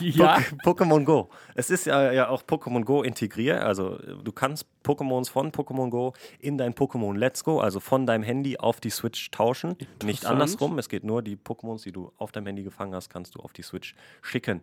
Ja. 0.01 0.39
Po- 0.63 0.73
Pokémon 0.73 1.05
Go. 1.05 1.31
Es 1.55 1.71
ist 1.71 1.87
ja, 1.87 2.13
ja 2.13 2.29
auch 2.29 2.43
Pokémon 2.43 2.85
Go 2.85 3.03
integriert. 3.03 3.63
Also 3.63 3.97
du 3.97 4.33
kannst 4.33 4.67
Pokémons 4.85 5.31
von 5.31 5.51
Pokémon 5.51 5.89
Go 5.89 6.13
in 6.41 6.59
dein 6.59 6.75
Pokémon 6.75 7.17
Let's 7.17 7.43
Go, 7.43 7.61
also 7.61 7.81
von 7.81 8.07
deinem 8.07 8.23
Handy 8.23 8.59
auf 8.59 8.81
die 8.81 8.91
Switch 8.91 9.31
tauschen. 9.31 9.77
Nicht 10.05 10.27
andersrum. 10.27 10.79
Es 10.79 10.89
geht 10.91 11.05
nur 11.05 11.23
die 11.23 11.37
Pokémons, 11.37 11.85
die 11.85 11.93
du 11.93 12.13
auf 12.19 12.33
deinem 12.33 12.47
Handy 12.47 12.65
gefangen 12.65 12.95
hast, 12.95 13.09
kannst 13.09 13.35
du 13.35 13.41
auf 13.41 13.53
die 13.55 13.63
Switch 13.63 13.95
schicken. 14.21 14.63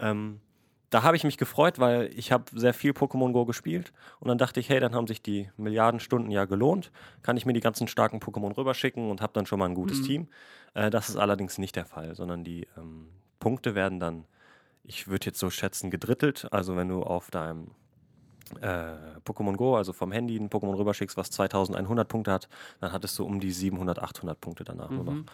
Ähm, 0.00 0.40
da 0.90 1.02
habe 1.02 1.16
ich 1.16 1.24
mich 1.24 1.38
gefreut, 1.38 1.78
weil 1.78 2.10
ich 2.14 2.30
habe 2.30 2.44
sehr 2.52 2.74
viel 2.74 2.92
Pokémon 2.92 3.32
Go 3.32 3.44
gespielt 3.44 3.92
und 4.20 4.28
dann 4.28 4.38
dachte 4.38 4.60
ich, 4.60 4.68
hey, 4.68 4.80
dann 4.80 4.94
haben 4.94 5.06
sich 5.06 5.22
die 5.22 5.50
Milliarden 5.56 6.00
Stunden 6.00 6.30
ja 6.30 6.44
gelohnt, 6.44 6.92
kann 7.22 7.36
ich 7.36 7.46
mir 7.46 7.52
die 7.52 7.60
ganzen 7.60 7.88
starken 7.88 8.20
Pokémon 8.20 8.56
rüberschicken 8.56 9.10
und 9.10 9.20
habe 9.20 9.32
dann 9.32 9.46
schon 9.46 9.58
mal 9.58 9.66
ein 9.66 9.74
gutes 9.74 10.02
Team. 10.02 10.28
Äh, 10.74 10.90
das 10.90 11.08
ist 11.08 11.16
allerdings 11.16 11.58
nicht 11.58 11.76
der 11.76 11.86
Fall, 11.86 12.14
sondern 12.14 12.44
die 12.44 12.66
ähm, 12.76 13.08
Punkte 13.40 13.74
werden 13.74 14.00
dann, 14.00 14.24
ich 14.82 15.08
würde 15.08 15.26
jetzt 15.26 15.38
so 15.38 15.50
schätzen, 15.50 15.90
gedrittelt. 15.90 16.48
Also 16.50 16.76
wenn 16.76 16.88
du 16.88 17.02
auf 17.02 17.30
deinem 17.30 17.68
äh, 18.60 18.94
Pokémon 19.24 19.56
Go, 19.56 19.76
also 19.76 19.92
vom 19.92 20.12
Handy, 20.12 20.36
ein 20.36 20.50
Pokémon 20.50 20.76
rüberschickst, 20.76 21.16
was 21.16 21.30
2100 21.30 22.06
Punkte 22.08 22.32
hat, 22.32 22.48
dann 22.80 22.92
hattest 22.92 23.18
du 23.18 23.24
um 23.24 23.40
die 23.40 23.52
700, 23.52 23.98
800 23.98 24.40
Punkte 24.40 24.64
danach 24.64 24.90
nur 24.90 25.04
noch. 25.04 25.24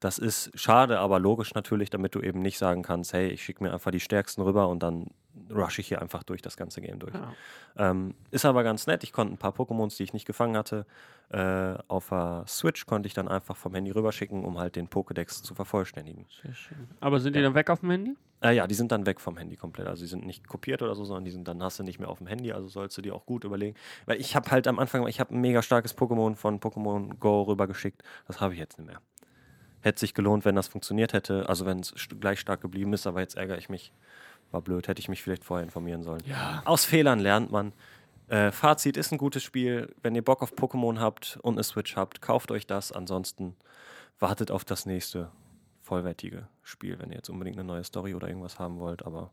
Das 0.00 0.18
ist 0.18 0.50
schade, 0.58 0.98
aber 0.98 1.20
logisch 1.20 1.54
natürlich, 1.54 1.90
damit 1.90 2.14
du 2.14 2.20
eben 2.20 2.40
nicht 2.40 2.56
sagen 2.58 2.82
kannst, 2.82 3.12
hey, 3.12 3.28
ich 3.28 3.44
schicke 3.44 3.62
mir 3.62 3.72
einfach 3.72 3.90
die 3.90 4.00
stärksten 4.00 4.42
rüber 4.42 4.68
und 4.68 4.82
dann 4.82 5.08
rush 5.50 5.78
ich 5.78 5.88
hier 5.88 6.00
einfach 6.00 6.22
durch 6.22 6.42
das 6.42 6.56
ganze 6.56 6.80
Game 6.80 6.98
durch. 6.98 7.14
Ja. 7.14 7.32
Ähm, 7.76 8.14
ist 8.30 8.44
aber 8.44 8.62
ganz 8.64 8.86
nett. 8.86 9.04
Ich 9.04 9.12
konnte 9.12 9.34
ein 9.34 9.38
paar 9.38 9.52
Pokémons, 9.52 9.96
die 9.96 10.04
ich 10.04 10.12
nicht 10.12 10.26
gefangen 10.26 10.56
hatte, 10.56 10.86
äh, 11.30 11.74
auf 11.86 12.08
der 12.08 12.44
Switch 12.48 12.86
konnte 12.86 13.06
ich 13.06 13.14
dann 13.14 13.28
einfach 13.28 13.56
vom 13.56 13.74
Handy 13.74 13.90
rüberschicken, 13.90 14.44
um 14.44 14.58
halt 14.58 14.74
den 14.74 14.88
Pokédex 14.88 15.42
zu 15.42 15.54
vervollständigen. 15.54 16.26
Sehr 16.42 16.54
schön. 16.54 16.88
Aber 17.00 17.20
sind 17.20 17.36
die 17.36 17.42
dann 17.42 17.54
weg 17.54 17.70
auf 17.70 17.80
dem 17.80 17.90
Handy? 17.90 18.16
Äh, 18.42 18.56
ja, 18.56 18.66
die 18.66 18.74
sind 18.74 18.90
dann 18.90 19.06
weg 19.06 19.20
vom 19.20 19.36
Handy 19.36 19.56
komplett. 19.56 19.86
Also 19.86 20.02
die 20.02 20.08
sind 20.08 20.26
nicht 20.26 20.48
kopiert 20.48 20.82
oder 20.82 20.94
so, 20.94 21.04
sondern 21.04 21.24
die 21.24 21.30
sind 21.30 21.46
dann 21.46 21.62
hast 21.62 21.78
du 21.78 21.82
nicht 21.82 22.00
mehr 22.00 22.08
auf 22.08 22.18
dem 22.18 22.26
Handy. 22.26 22.52
Also 22.52 22.68
sollst 22.68 22.96
du 22.96 23.02
dir 23.02 23.14
auch 23.14 23.26
gut 23.26 23.44
überlegen. 23.44 23.76
Weil 24.06 24.20
ich 24.20 24.34
habe 24.34 24.50
halt 24.50 24.66
am 24.66 24.78
Anfang, 24.78 25.06
ich 25.06 25.20
habe 25.20 25.34
ein 25.34 25.40
mega 25.40 25.62
starkes 25.62 25.96
Pokémon 25.96 26.34
von 26.36 26.58
Pokémon 26.58 27.16
Go 27.18 27.42
rübergeschickt. 27.42 28.02
Das 28.26 28.40
habe 28.40 28.54
ich 28.54 28.58
jetzt 28.58 28.78
nicht 28.78 28.86
mehr. 28.86 29.00
Hätte 29.82 30.00
sich 30.00 30.14
gelohnt, 30.14 30.44
wenn 30.44 30.54
das 30.54 30.68
funktioniert 30.68 31.12
hätte. 31.12 31.48
Also 31.48 31.64
wenn 31.66 31.80
es 31.80 31.94
gleich 32.20 32.40
stark 32.40 32.60
geblieben 32.60 32.92
ist, 32.92 33.06
aber 33.06 33.20
jetzt 33.20 33.36
ärgere 33.36 33.58
ich 33.58 33.68
mich. 33.68 33.92
War 34.50 34.60
blöd, 34.60 34.88
hätte 34.88 35.00
ich 35.00 35.08
mich 35.08 35.22
vielleicht 35.22 35.44
vorher 35.44 35.64
informieren 35.64 36.02
sollen. 36.02 36.22
Ja. 36.26 36.62
Aus 36.64 36.84
Fehlern 36.84 37.20
lernt 37.20 37.50
man. 37.52 37.72
Äh, 38.28 38.50
Fazit 38.52 38.96
ist 38.96 39.12
ein 39.12 39.18
gutes 39.18 39.42
Spiel. 39.42 39.94
Wenn 40.02 40.14
ihr 40.14 40.24
Bock 40.24 40.42
auf 40.42 40.52
Pokémon 40.52 40.98
habt 40.98 41.38
und 41.42 41.54
eine 41.54 41.62
Switch 41.62 41.96
habt, 41.96 42.20
kauft 42.20 42.50
euch 42.50 42.66
das. 42.66 42.92
Ansonsten 42.92 43.56
wartet 44.18 44.50
auf 44.50 44.64
das 44.64 44.86
nächste 44.86 45.30
vollwertige 45.82 46.48
Spiel, 46.62 46.98
wenn 46.98 47.10
ihr 47.10 47.16
jetzt 47.16 47.30
unbedingt 47.30 47.58
eine 47.58 47.66
neue 47.66 47.84
Story 47.84 48.14
oder 48.14 48.28
irgendwas 48.28 48.58
haben 48.58 48.78
wollt. 48.78 49.04
Aber 49.06 49.32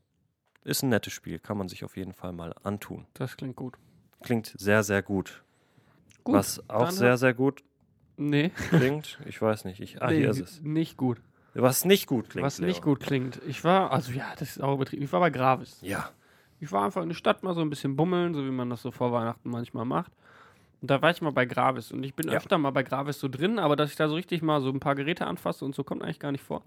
ist 0.63 0.83
ein 0.83 0.89
nettes 0.89 1.13
Spiel, 1.13 1.39
kann 1.39 1.57
man 1.57 1.67
sich 1.67 1.83
auf 1.83 1.97
jeden 1.97 2.13
Fall 2.13 2.31
mal 2.31 2.53
antun. 2.63 3.05
Das 3.13 3.38
klingt 3.38 3.55
gut. 3.55 3.75
Klingt 4.23 4.53
sehr, 4.57 4.83
sehr 4.83 5.01
gut. 5.01 5.43
Gut, 6.23 6.36
Was 6.36 6.69
auch 6.69 6.91
sehr, 6.91 7.17
sehr 7.17 7.33
gut 7.33 7.63
Nee, 8.17 8.49
klingt, 8.69 9.19
ich 9.25 9.41
weiß 9.41 9.65
nicht. 9.65 9.80
Ich, 9.80 10.01
ah, 10.01 10.08
nee 10.10 10.17
hier 10.17 10.30
ist 10.32 10.39
es. 10.39 10.62
nicht 10.62 10.97
gut. 10.97 11.19
Was 11.53 11.86
nicht 11.86 12.08
gut 12.08 12.30
klingt. 12.30 12.45
Was 12.45 12.60
nicht 12.60 12.77
Leo. 12.77 12.93
gut 12.93 12.99
klingt. 12.99 13.39
Ich 13.47 13.63
war, 13.63 13.91
also 13.91 14.12
ja, 14.12 14.25
das 14.38 14.49
ist 14.58 14.62
auch 14.62 14.75
übertrieben. 14.75 15.03
Ich 15.03 15.12
war 15.12 15.19
bei 15.19 15.30
Gravis. 15.32 15.77
Ja. 15.82 16.10
Ich 16.60 16.71
war 16.71 16.86
einfach 16.86 17.01
in 17.03 17.10
der 17.10 17.15
Stadt 17.15 17.43
mal 17.43 17.53
so 17.56 17.62
ein 17.62 17.69
bisschen 17.69 17.95
bummeln, 17.95 18.34
so 18.34 18.43
wie 18.45 18.51
man 18.51 18.69
das 18.69 18.82
so 18.82 18.91
vor 18.91 19.12
Weihnachten 19.12 19.49
manchmal 19.49 19.86
macht. 19.86 20.12
Und 20.82 20.91
da 20.91 21.01
war 21.01 21.10
ich 21.10 21.21
mal 21.21 21.32
bei 21.32 21.45
Gravis. 21.45 21.91
Und 21.91 22.03
ich 22.03 22.13
bin 22.13 22.27
Ja. 22.27 22.34
öfter 22.38 22.58
mal 22.60 22.69
bei 22.71 22.84
Gravis 22.84 23.19
so 23.19 23.27
drin, 23.27 23.58
aber 23.58 23.75
dass 23.75 23.89
ich 23.89 23.95
da 23.95 24.08
so 24.08 24.13
richtig 24.15 24.43
mal 24.43 24.62
so 24.62 24.69
ein 24.69 24.80
paar 24.80 24.93
Geräte 24.93 25.25
anfasse 25.25 25.65
und 25.65 25.73
so 25.73 25.84
kommt 25.84 26.03
eigentlich 26.03 26.19
gar 26.19 26.32
nicht 26.32 26.43
vor. 26.43 26.62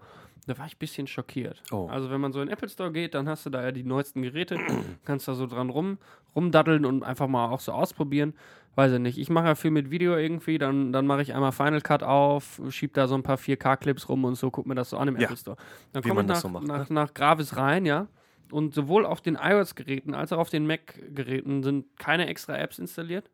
Da 0.47 0.57
war 0.57 0.65
ich 0.65 0.75
ein 0.75 0.79
bisschen 0.79 1.07
schockiert. 1.07 1.61
Oh. 1.71 1.87
Also 1.89 2.09
wenn 2.09 2.19
man 2.19 2.33
so 2.33 2.41
in 2.41 2.47
den 2.47 2.53
Apple 2.53 2.67
Store 2.67 2.91
geht, 2.91 3.13
dann 3.13 3.29
hast 3.29 3.45
du 3.45 3.49
da 3.49 3.63
ja 3.63 3.71
die 3.71 3.83
neuesten 3.83 4.21
Geräte, 4.21 4.57
kannst 5.05 5.27
da 5.29 5.35
so 5.35 5.47
dran 5.47 5.69
rum, 5.69 5.97
rumdaddeln 6.35 6.83
und 6.85 7.03
einfach 7.03 7.27
mal 7.27 7.47
auch 7.49 7.59
so 7.61 7.71
ausprobieren. 7.71 8.33
Weiß 8.75 8.93
ich 8.93 8.99
nicht. 8.99 9.17
Ich 9.17 9.29
mache 9.29 9.47
ja 9.47 9.55
viel 9.55 9.71
mit 9.71 9.91
Video 9.91 10.15
irgendwie, 10.15 10.57
dann, 10.57 10.93
dann 10.93 11.05
mache 11.05 11.21
ich 11.21 11.33
einmal 11.33 11.51
Final 11.51 11.81
Cut 11.81 12.03
auf, 12.03 12.61
schieb 12.69 12.93
da 12.93 13.07
so 13.07 13.15
ein 13.15 13.23
paar 13.23 13.37
4K-Clips 13.37 14.07
rum 14.07 14.23
und 14.23 14.35
so, 14.35 14.49
guck 14.49 14.65
mir 14.65 14.75
das 14.75 14.91
so 14.91 14.97
an 14.97 15.09
im 15.09 15.17
Ja. 15.17 15.23
Apple 15.23 15.37
Store. 15.37 15.57
Dann 15.91 16.03
komme 16.03 16.21
ich 16.21 16.27
nach, 16.27 16.35
so 16.37 16.47
macht, 16.47 16.67
nach, 16.67 16.89
ne? 16.89 16.95
nach 16.95 17.13
Gravis 17.13 17.57
rein, 17.57 17.85
ja. 17.85 18.07
Und 18.49 18.73
sowohl 18.73 19.05
auf 19.05 19.21
den 19.21 19.35
iOS-Geräten 19.35 20.13
als 20.13 20.31
auch 20.31 20.37
auf 20.37 20.49
den 20.49 20.67
Mac-Geräten 20.67 21.63
sind 21.63 21.85
keine 21.97 22.27
extra 22.27 22.57
Apps 22.57 22.79
installiert. 22.79 23.29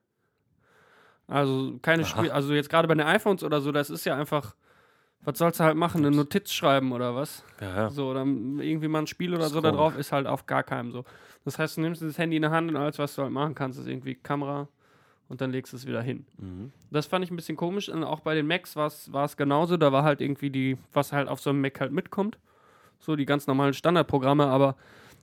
Also 1.28 1.78
keine. 1.82 2.06
Spiel, 2.06 2.32
also 2.32 2.54
jetzt 2.54 2.70
gerade 2.70 2.88
bei 2.88 2.96
den 2.96 3.06
iPhones 3.06 3.44
oder 3.44 3.60
so, 3.62 3.72
das 3.72 3.90
ist 3.90 4.06
ja 4.06 4.16
einfach, 4.16 4.56
was 5.22 5.38
sollst 5.38 5.60
du 5.60 5.64
halt 5.66 5.76
machen, 5.76 6.06
eine 6.06 6.16
Notiz 6.16 6.52
schreiben 6.52 6.92
oder 6.94 7.16
was? 7.16 7.44
Ja, 7.60 7.76
ja. 7.76 7.90
So, 7.90 8.10
oder 8.10 8.22
irgendwie 8.22 8.88
mal 8.88 9.00
ein 9.00 9.08
Spiel 9.08 9.34
oder 9.34 9.44
Das 9.44 9.52
so 9.52 9.62
da 9.62 9.72
drauf 9.72 9.98
ist 9.98 10.12
halt 10.12 10.26
auf 10.26 10.46
gar 10.46 10.64
keinem 10.64 10.92
so. 10.92 11.04
Das 11.46 11.60
heißt, 11.60 11.78
du 11.78 11.82
nimmst 11.82 12.02
das 12.02 12.18
Handy 12.18 12.38
in 12.38 12.44
der 12.44 12.52
Hand 12.52 12.70
und 12.70 12.78
alles, 12.78 12.98
was 12.98 13.16
du 13.16 13.24
halt 13.24 13.32
machen 13.32 13.56
kannst, 13.56 13.80
ist 13.80 13.88
irgendwie 13.88 14.16
Kamera 14.16 14.68
und 15.30 15.42
dann 15.42 15.52
legst 15.52 15.74
du 15.74 15.78
es 15.78 15.86
wieder 15.86 16.02
hin. 16.02 16.26
Mhm. 16.38 16.72
Das 16.92 17.06
fand 17.06 17.24
ich 17.26 17.32
ein 17.32 17.36
bisschen 17.36 17.58
komisch. 17.58 17.90
Und 17.90 18.04
auch 18.04 18.22
bei 18.22 18.34
den 18.36 18.48
Macs 18.48 18.76
war 18.76 18.88
es 18.88 19.38
genauso. 19.38 19.78
Da 19.78 19.92
war 19.92 20.04
halt 20.04 20.22
irgendwie 20.22 20.50
die, 20.50 20.78
was 20.94 21.12
halt 21.14 21.28
auf 21.28 21.40
so 21.40 21.50
einem 21.50 21.62
Mac 21.62 21.80
halt 21.80 21.92
mitkommt. 21.92 22.38
So 23.00 23.16
die 23.16 23.26
ganz 23.26 23.46
normalen 23.48 23.74
Standardprogramme, 23.74 24.46
aber 24.48 24.76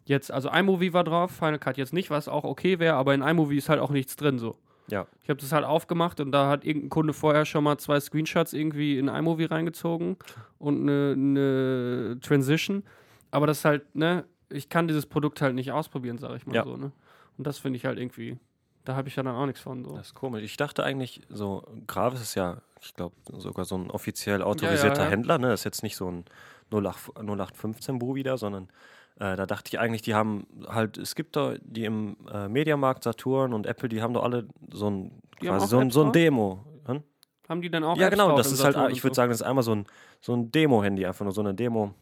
jetzt, 0.05 0.31
also 0.31 0.49
iMovie 0.51 0.93
war 0.93 1.03
drauf, 1.03 1.33
Final 1.33 1.59
Cut 1.59 1.77
jetzt 1.77 1.93
nicht, 1.93 2.11
was 2.11 2.29
auch 2.29 2.45
okay 2.45 2.79
wäre, 2.79 2.95
aber 2.95 3.15
in 3.15 3.23
iMovie 3.23 3.57
ist 3.57 3.69
halt 3.69 3.81
auch 3.81 3.91
nichts 3.91 4.15
drin 4.17 4.39
so. 4.39 4.57
Ja. 4.89 5.07
Ich 5.23 5.31
habe 5.31 5.41
das 5.41 5.51
halt 5.51 5.65
aufgemacht 5.65 6.21
und 6.21 6.31
da 6.31 6.49
hat 6.49 6.65
irgendein 6.65 6.91
Kunde 6.91 7.13
vorher 7.15 7.45
schon 7.47 7.65
mal 7.65 7.79
zwei 7.79 7.99
Screenshots 7.99 8.53
irgendwie 8.53 8.99
in 8.99 9.09
iMovie 9.09 9.47
reingezogen 9.47 10.17
und 10.59 10.83
eine, 10.83 11.15
eine 11.17 12.19
Transition. 12.21 12.85
Aber 13.31 13.47
das 13.47 13.59
ist 13.59 13.65
halt, 13.65 13.95
ne, 13.97 14.25
ich 14.51 14.69
kann 14.69 14.87
dieses 14.87 15.07
Produkt 15.07 15.41
halt 15.41 15.55
nicht 15.55 15.73
ausprobieren, 15.73 16.19
sage 16.19 16.37
ich 16.37 16.47
mal 16.47 16.55
Ja. 16.55 16.65
so, 16.65 16.77
ne. 16.77 16.93
Und 17.39 17.47
das 17.47 17.59
finde 17.59 17.79
ich 17.79 17.87
halt 17.87 17.99
irgendwie, 17.99 18.37
da 18.85 18.97
habe 18.97 19.09
ich 19.09 19.17
ja 19.17 19.23
dann 19.23 19.35
auch 19.35 19.47
nichts 19.47 19.61
von. 19.61 19.85
So. 19.85 19.97
Das 19.97 20.09
ist 20.09 20.15
komisch. 20.15 20.43
Ich 20.43 20.57
dachte 20.57 20.85
eigentlich, 20.85 21.23
so 21.29 21.65
Gravis 21.87 22.21
ist 22.21 22.35
ja, 22.35 22.59
ich 22.81 22.95
glaube, 22.95 23.15
sogar 23.39 23.65
so 23.65 23.77
ein 23.77 23.91
offiziell 23.91 24.43
autorisierter 24.43 25.05
ja. 25.05 25.11
Händler. 25.11 25.39
Ne? 25.39 25.49
Das 25.49 25.61
ist 25.61 25.65
jetzt 25.65 25.83
nicht 25.83 25.97
so 25.97 26.11
ein 26.11 26.25
08, 26.71 27.17
0815-Bu 27.17 28.15
wieder, 28.15 28.37
sondern 28.37 28.69
äh, 29.17 29.37
da 29.37 29.47
dachte 29.47 29.69
ich 29.69 29.79
eigentlich, 29.79 30.03
die 30.03 30.15
haben 30.15 30.47
halt, 30.67 30.99
es 30.99 31.15
gibt 31.15 31.37
da 31.37 31.55
die 31.63 31.85
im 31.85 32.17
äh, 32.33 32.49
Mediamarkt, 32.49 33.05
Saturn 33.05 33.55
und 33.55 33.67
Apple, 33.67 33.89
die 33.89 34.03
haben 34.03 34.13
doch 34.13 34.25
alle 34.25 34.47
so 34.73 34.91
ein, 34.91 35.23
Die 35.41 35.47
quasi 35.47 35.67
so 35.67 35.79
ein, 35.79 35.91
so 35.91 36.05
ein? 36.05 36.13
Demo. 36.13 36.65
Hm? 36.87 37.03
Haben 37.49 37.63
die 37.63 37.71
dann 37.71 37.85
auch 37.85 37.97
Ja, 37.97 38.07
Apps 38.07 38.17
genau, 38.17 38.37
das 38.37 38.53
ist 38.53 38.65
halt, 38.65 38.75
Saturn 38.75 38.93
ich 38.93 39.03
würde 39.03 39.15
so? 39.15 39.17
sagen, 39.17 39.31
das 39.31 39.41
ist 39.41 39.47
einmal 39.47 39.63
so 39.65 39.75
ein, 39.75 39.87
so 40.21 40.35
ein 40.35 40.51
Demo-Handy, 40.51 41.07
einfach 41.07 41.25
nur 41.25 41.33
so 41.33 41.41
eine 41.41 41.55
Demo. 41.55 41.95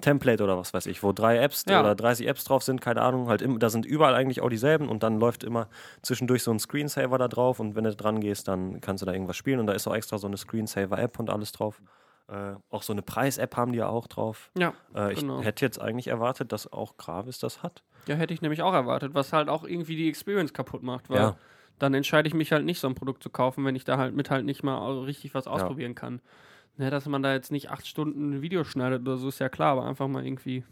Template 0.00 0.42
oder 0.44 0.56
was 0.58 0.72
weiß 0.74 0.86
ich, 0.86 1.02
wo 1.02 1.12
drei 1.12 1.38
Apps 1.38 1.64
Ja. 1.68 1.80
oder 1.80 1.94
30 1.94 2.26
Apps 2.28 2.44
drauf 2.44 2.62
sind, 2.62 2.80
keine 2.80 3.02
Ahnung, 3.02 3.28
halt 3.28 3.42
im, 3.42 3.58
da 3.58 3.68
sind 3.70 3.84
überall 3.86 4.14
eigentlich 4.14 4.40
auch 4.40 4.48
dieselben 4.48 4.88
und 4.88 5.02
dann 5.02 5.18
läuft 5.18 5.42
immer 5.44 5.68
zwischendurch 6.02 6.42
so 6.42 6.50
ein 6.52 6.58
Screensaver 6.58 7.18
da 7.18 7.28
drauf 7.28 7.58
und 7.60 7.74
wenn 7.74 7.84
du 7.84 7.94
dran 7.96 8.20
gehst, 8.20 8.48
dann 8.48 8.80
kannst 8.80 9.02
du 9.02 9.06
da 9.06 9.12
irgendwas 9.12 9.36
spielen 9.36 9.60
und 9.60 9.66
da 9.66 9.72
ist 9.72 9.86
auch 9.88 9.94
extra 9.94 10.18
so 10.18 10.26
eine 10.26 10.36
Screensaver-App 10.36 11.18
und 11.18 11.30
alles 11.30 11.52
drauf. 11.52 11.80
Äh, 12.28 12.54
auch 12.70 12.82
so 12.82 12.92
eine 12.92 13.00
Preis-App 13.02 13.56
haben 13.56 13.72
die 13.72 13.78
ja 13.78 13.88
auch 13.88 14.06
drauf. 14.06 14.50
Ja, 14.58 14.74
Äh, 14.94 15.14
Genau. 15.14 15.40
Ich 15.40 15.46
hätte 15.46 15.64
jetzt 15.64 15.80
eigentlich 15.80 16.08
erwartet, 16.08 16.52
dass 16.52 16.70
auch 16.72 16.96
Gravis 16.98 17.38
das 17.38 17.62
hat. 17.62 17.82
ja, 18.06 18.14
hätte 18.16 18.34
ich 18.34 18.42
nämlich 18.42 18.62
auch 18.62 18.74
erwartet, 18.74 19.14
was 19.14 19.32
halt 19.32 19.48
auch 19.48 19.64
irgendwie 19.64 19.96
die 19.96 20.08
Experience 20.08 20.52
kaputt 20.52 20.82
macht, 20.82 21.08
weil 21.10 21.18
Ja. 21.18 21.36
dann 21.78 21.94
entscheide 21.94 22.26
ich 22.28 22.34
mich 22.34 22.52
halt 22.52 22.64
nicht, 22.64 22.80
so 22.80 22.86
ein 22.88 22.94
Produkt 22.94 23.22
zu 23.22 23.30
kaufen, 23.30 23.64
wenn 23.64 23.76
ich 23.76 23.84
da 23.84 23.96
halt 23.98 24.14
mit 24.14 24.30
halt 24.30 24.44
nicht 24.44 24.62
mal 24.62 24.76
richtig 25.00 25.34
was 25.34 25.46
ausprobieren 25.46 25.94
kann. 25.94 26.20
Ne, 26.78 26.90
dass 26.90 27.06
man 27.06 27.22
da 27.22 27.32
jetzt 27.34 27.50
nicht 27.52 27.70
acht 27.70 27.86
Stunden 27.86 28.30
ein 28.34 28.40
Video 28.42 28.62
schneidet 28.64 29.02
oder 29.02 29.16
so, 29.16 29.28
ist 29.28 29.40
ja 29.40 29.48
klar, 29.48 29.72
aber 29.72 29.84
einfach 29.86 30.06
mal 30.08 30.24
irgendwie 30.24 30.62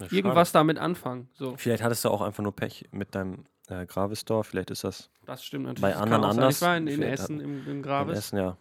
Ja, 0.00 0.06
irgendwas 0.10 0.52
damit 0.52 0.78
anfangen. 0.78 1.28
So. 1.34 1.56
Vielleicht 1.56 1.82
hattest 1.82 2.04
du 2.04 2.08
auch 2.10 2.22
einfach 2.22 2.42
nur 2.42 2.54
Pech 2.54 2.88
mit 2.92 3.14
deinem 3.14 3.46
äh, 3.68 3.84
Gravis 3.84 4.20
Store. 4.20 4.44
Vielleicht 4.44 4.70
ist 4.70 4.84
das 4.84 5.10
das 5.24 5.44
stimmt 5.44 5.64
natürlich. 5.64 5.82
Bei 5.82 5.90
Das 5.90 6.00
anderen 6.00 6.22
kann 6.22 6.30
auch 6.30 6.34
sein. 6.34 6.42
anders. 6.44 6.56
Ich 6.56 6.62
war 6.62 6.76
in, 6.76 6.86
in 6.86 7.02
Essen 7.02 7.40
im, 7.40 7.66
im 7.68 7.82
Gravis. 7.82 8.16
Essen, 8.18 8.38
ja. 8.38 8.56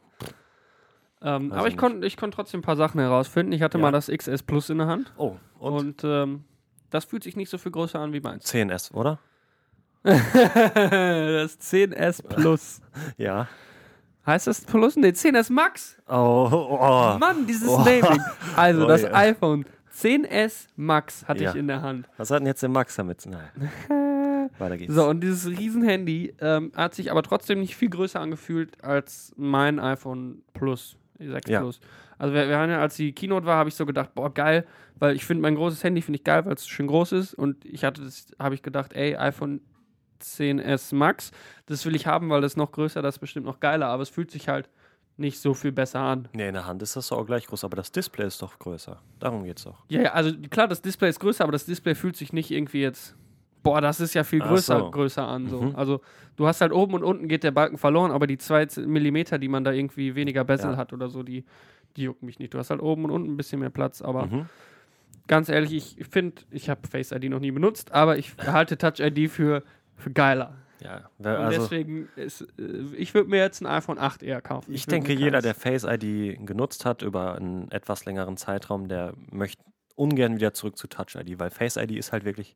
Ähm, 1.21 1.51
aber 1.53 1.67
ich 1.67 1.73
ich 1.75 1.77
konnte 1.79 2.05
ich 2.07 2.17
konnt 2.17 2.33
trotzdem 2.33 2.59
ein 2.59 2.63
paar 2.63 2.75
Sachen 2.75 2.99
herausfinden. 2.99 3.51
Ich 3.53 3.61
hatte 3.61 3.77
Ja. 3.77 3.83
mal 3.83 3.91
das 3.91 4.07
XS 4.07 4.43
Plus 4.43 4.69
in 4.71 4.79
der 4.79 4.87
Hand 4.87 5.13
Oh, 5.17 5.37
und, 5.59 5.73
und, 5.73 6.03
ähm, 6.03 6.43
das 6.89 7.05
fühlt 7.05 7.23
sich 7.23 7.35
nicht 7.35 7.49
so 7.49 7.57
viel 7.59 7.71
größer 7.71 7.99
an 7.99 8.13
wie 8.13 8.19
meins. 8.19 8.45
10S, 8.51 8.93
oder? 8.93 9.19
das 10.03 11.59
10S 11.59 12.23
Plus. 12.27 12.81
Ja. 13.17 13.47
Heißt 14.25 14.47
das 14.47 14.61
Plus? 14.61 14.95
Ne, 14.95 15.09
10S 15.11 15.51
Max. 15.51 15.97
Oh, 16.07 16.49
oh. 16.51 17.17
Mann, 17.19 17.45
dieses 17.47 17.67
Oh. 17.69 17.77
Naming. 17.79 18.21
Also 18.55 18.85
Oh, 18.85 18.87
das 18.87 19.03
ja. 19.03 19.13
iPhone 19.13 19.65
10S 19.95 20.67
Max 20.75 21.25
hatte 21.27 21.43
Ja. 21.43 21.51
ich 21.51 21.55
in 21.57 21.67
der 21.67 21.81
Hand. 21.81 22.07
Was 22.17 22.31
hat 22.31 22.39
denn 22.39 22.47
jetzt 22.47 22.61
der 22.63 22.69
Max 22.69 22.95
damit? 22.95 23.25
Nein. 23.25 23.69
Weiter 24.57 24.77
geht's. 24.77 24.93
So, 24.93 25.07
und 25.07 25.21
dieses 25.21 25.47
Riesenhandy 25.57 26.33
ähm, 26.39 26.71
hat 26.75 26.95
sich 26.95 27.11
aber 27.11 27.23
trotzdem 27.23 27.59
nicht 27.59 27.75
viel 27.75 27.89
größer 27.89 28.19
angefühlt 28.19 28.83
als 28.83 29.33
mein 29.37 29.79
iPhone 29.79 30.41
Plus, 30.53 30.97
6 31.19 31.49
Ja. 31.49 31.59
Plus. 31.61 31.79
Also 32.17 32.33
wir, 32.33 32.47
wir 32.47 32.57
haben 32.57 32.69
ja, 32.71 32.79
als 32.79 32.95
die 32.95 33.11
Keynote 33.11 33.45
war, 33.45 33.57
habe 33.57 33.69
ich 33.69 33.75
so 33.75 33.85
gedacht, 33.85 34.15
boah, 34.15 34.33
geil, 34.33 34.65
weil 34.99 35.15
ich 35.15 35.25
finde 35.25 35.41
mein 35.41 35.55
großes 35.55 35.83
Handy 35.83 36.01
finde 36.01 36.17
ich 36.17 36.23
geil, 36.23 36.45
weil 36.45 36.53
es 36.53 36.65
schön 36.67 36.87
groß 36.87 37.11
ist 37.11 37.33
und 37.33 37.65
ich 37.65 37.83
hatte 37.83 38.01
das, 38.03 38.27
habe 38.39 38.55
ich 38.55 38.63
gedacht, 38.63 38.93
ey, 38.93 39.15
iPhone 39.17 39.59
10S 40.21 40.93
Max, 40.95 41.31
das 41.65 41.85
will 41.85 41.95
ich 41.95 42.07
haben, 42.07 42.29
weil 42.29 42.41
das 42.41 42.53
ist 42.53 42.57
noch 42.57 42.71
größer, 42.71 43.01
das 43.01 43.15
ist 43.15 43.19
bestimmt 43.19 43.45
noch 43.45 43.59
geiler, 43.59 43.87
aber 43.87 44.03
es 44.03 44.09
fühlt 44.09 44.31
sich 44.31 44.47
halt 44.49 44.69
nicht 45.17 45.39
so 45.39 45.53
viel 45.53 45.71
besser 45.71 45.99
an. 46.01 46.27
Nee, 46.33 46.47
in 46.49 46.53
der 46.55 46.65
Hand 46.65 46.81
ist 46.81 46.95
das 46.95 47.11
auch 47.11 47.25
gleich 47.25 47.47
groß, 47.47 47.63
aber 47.63 47.77
das 47.77 47.91
Display 47.91 48.27
ist 48.27 48.41
doch 48.41 48.59
größer. 48.59 49.01
Darum 49.19 49.43
geht's 49.45 49.63
doch. 49.63 49.83
Ja, 49.87 50.01
ja, 50.01 50.11
also 50.13 50.31
klar, 50.49 50.67
das 50.67 50.81
Display 50.81 51.09
ist 51.09 51.19
größer, 51.19 51.43
aber 51.43 51.53
das 51.53 51.65
Display 51.65 51.95
fühlt 51.95 52.17
sich 52.17 52.33
nicht 52.33 52.51
irgendwie 52.51 52.81
jetzt. 52.81 53.15
Boah, 53.63 53.81
das 53.81 53.99
ist 53.99 54.13
ja 54.13 54.23
viel 54.23 54.41
größer, 54.41 54.77
so. 54.79 54.91
größer 54.91 55.25
an. 55.27 55.47
So. 55.49 55.61
Mhm. 55.61 55.75
Also 55.75 56.01
du 56.35 56.45
hast 56.47 56.61
halt 56.61 56.71
oben 56.71 56.93
und 56.95 57.03
unten 57.03 57.27
geht 57.27 57.43
der 57.43 57.51
Balken 57.51 57.77
verloren, 57.77 58.11
aber 58.11 58.27
die 58.27 58.37
zwei 58.37 58.67
Millimeter, 58.85 59.39
die 59.39 59.47
man 59.47 59.63
da 59.63 59.71
irgendwie 59.71 60.15
weniger 60.15 60.43
Bezel 60.43 60.71
Ja. 60.71 60.77
hat 60.77 60.93
oder 60.93 61.09
so, 61.09 61.23
die, 61.23 61.45
die 61.95 62.03
jucken 62.03 62.25
mich 62.25 62.37
nicht. 62.37 62.53
Du 62.53 62.59
hast 62.59 62.69
halt 62.69 62.81
oben 62.81 63.05
und 63.05 63.11
unten 63.11 63.31
ein 63.33 63.37
bisschen 63.37 63.59
mehr 63.61 63.69
Platz, 63.71 64.01
aber 64.01 64.27
Mhm. 64.27 64.45
ganz 65.27 65.49
ehrlich, 65.49 65.97
ich 65.97 66.05
finde, 66.07 66.41
ich 66.51 66.69
habe 66.69 66.87
Face 66.87 67.11
ID 67.11 67.29
noch 67.29 67.39
nie 67.39 67.51
benutzt, 67.51 67.91
aber 67.91 68.17
ich 68.17 68.35
halte 68.45 68.77
Touch 68.77 68.99
ID 68.99 69.31
für, 69.31 69.63
für 69.97 70.11
geiler. 70.11 70.55
Ja, 70.81 71.09
wer- 71.17 71.39
Und 71.39 71.45
also 71.45 71.61
deswegen, 71.61 72.09
ist, 72.15 72.41
äh, 72.59 72.95
ich 72.97 73.13
würde 73.13 73.29
mir 73.29 73.37
jetzt 73.39 73.61
ein 73.61 73.65
iPhone 73.65 73.97
8 73.97 74.21
eher 74.23 74.41
kaufen. 74.41 74.71
ich 74.73 74.85
würd 74.85 74.91
denke, 74.91 75.13
jeder, 75.13 75.41
der 75.41 75.55
Face 75.55 75.83
ID 75.85 76.37
genutzt 76.45 76.85
hat 76.85 77.01
über 77.01 77.35
einen 77.35 77.71
etwas 77.71 78.05
längeren 78.05 78.37
Zeitraum, 78.37 78.87
der 78.87 79.13
möchte 79.31 79.63
ungern 79.95 80.35
wieder 80.35 80.53
zurück 80.53 80.77
zu 80.77 80.87
Touch 80.87 81.15
ID, 81.15 81.39
weil 81.39 81.49
Face 81.49 81.77
ID 81.77 81.91
ist 81.91 82.11
halt 82.11 82.25
wirklich, 82.25 82.55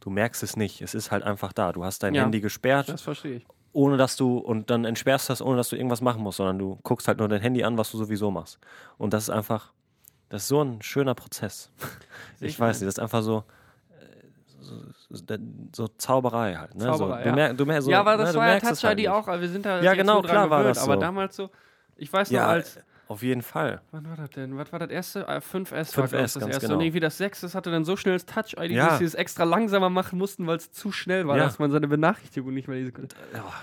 du 0.00 0.10
merkst 0.10 0.42
es 0.44 0.56
nicht. 0.56 0.80
Es 0.80 0.94
ist 0.94 1.10
halt 1.10 1.24
einfach 1.24 1.52
da. 1.52 1.72
Du 1.72 1.84
hast 1.84 2.02
dein 2.04 2.14
Ja. 2.14 2.22
Handy 2.22 2.40
gesperrt, 2.40 2.88
Das 2.88 3.02
verstehe 3.02 3.36
ich. 3.38 3.46
ohne 3.72 3.96
dass 3.96 4.16
du, 4.16 4.38
und 4.38 4.70
dann 4.70 4.84
entsperrst 4.84 5.28
du 5.28 5.32
das, 5.32 5.42
ohne 5.42 5.56
dass 5.56 5.68
du 5.68 5.76
irgendwas 5.76 6.00
machen 6.00 6.22
musst, 6.22 6.36
sondern 6.36 6.58
du 6.60 6.78
guckst 6.84 7.08
halt 7.08 7.18
nur 7.18 7.28
dein 7.28 7.40
Handy 7.40 7.64
an, 7.64 7.76
was 7.76 7.90
du 7.90 7.98
sowieso 7.98 8.30
machst. 8.30 8.58
Und 8.96 9.12
das 9.12 9.24
ist 9.24 9.30
einfach, 9.30 9.72
das 10.28 10.42
ist 10.42 10.48
so 10.48 10.62
ein 10.62 10.80
schöner 10.82 11.14
Prozess. 11.16 11.72
Ich 12.40 12.42
ich 12.54 12.60
weiß 12.60 12.80
nicht, 12.80 12.86
das 12.86 12.94
ist 12.94 13.00
einfach 13.00 13.22
so, 13.22 13.42
so, 15.74 15.88
Zauberei 15.98 16.54
halt. 16.54 16.74
Ne? 16.74 16.84
Zauberei, 16.84 17.18
so, 17.18 17.22
du 17.22 17.28
ja. 17.28 17.34
mer 17.34 17.54
du 17.54 17.66
mer 17.66 17.82
so, 17.82 17.90
ja, 17.90 18.00
aber 18.00 18.16
ne, 18.16 18.22
das 18.24 18.32
du 18.32 18.38
war 18.38 18.48
ja 18.48 18.60
Touch 18.60 18.82
halt 18.84 18.98
ID 18.98 19.08
auch, 19.08 19.28
aber 19.28 19.40
wir 19.40 19.48
sind 19.48 19.64
da 19.66 19.80
Ja, 19.82 19.94
genau, 19.94 20.22
klar 20.22 20.50
war 20.50 20.58
gewöhnt, 20.60 20.76
das 20.76 20.82
aber 20.84 20.94
so. 20.94 21.00
damals 21.00 21.36
so, 21.36 21.50
ich 21.96 22.12
weiß 22.12 22.30
noch 22.30 22.36
Ja, 22.38 22.46
als, 22.48 22.78
auf 23.08 23.22
jeden 23.22 23.42
Fall. 23.42 23.80
wann 23.92 24.08
war 24.10 24.16
das 24.16 24.30
denn? 24.30 24.56
Was 24.58 24.72
war 24.72 24.80
das 24.80 24.90
erste? 24.90 25.28
Ah, 25.28 25.36
5S 25.38 25.70
war 25.70 25.78
5S, 25.78 25.92
glaub 25.94 26.04
ich, 26.06 26.10
das 26.10 26.12
erste. 26.40 26.60
genau. 26.60 26.74
Und 26.74 26.80
irgendwie 26.80 26.98
das 26.98 27.16
6, 27.18 27.40
das 27.42 27.54
hatte 27.54 27.70
dann 27.70 27.84
so 27.84 27.96
schnell 27.96 28.14
das 28.16 28.26
Touch 28.26 28.54
ID, 28.60 28.72
Ja. 28.72 28.88
dass 28.88 28.98
sie 28.98 29.04
es 29.04 29.14
extra 29.14 29.44
langsamer 29.44 29.88
machen 29.90 30.18
mussten, 30.18 30.44
weil 30.48 30.56
es 30.56 30.72
zu 30.72 30.90
schnell 30.90 31.24
war, 31.28 31.36
Ja. 31.36 31.44
dass 31.44 31.60
man 31.60 31.70
seine 31.70 31.86
Benachrichtigung 31.86 32.52
nicht 32.52 32.66
mehr 32.66 32.76
lesen 32.78 32.92
konnte. 32.94 33.14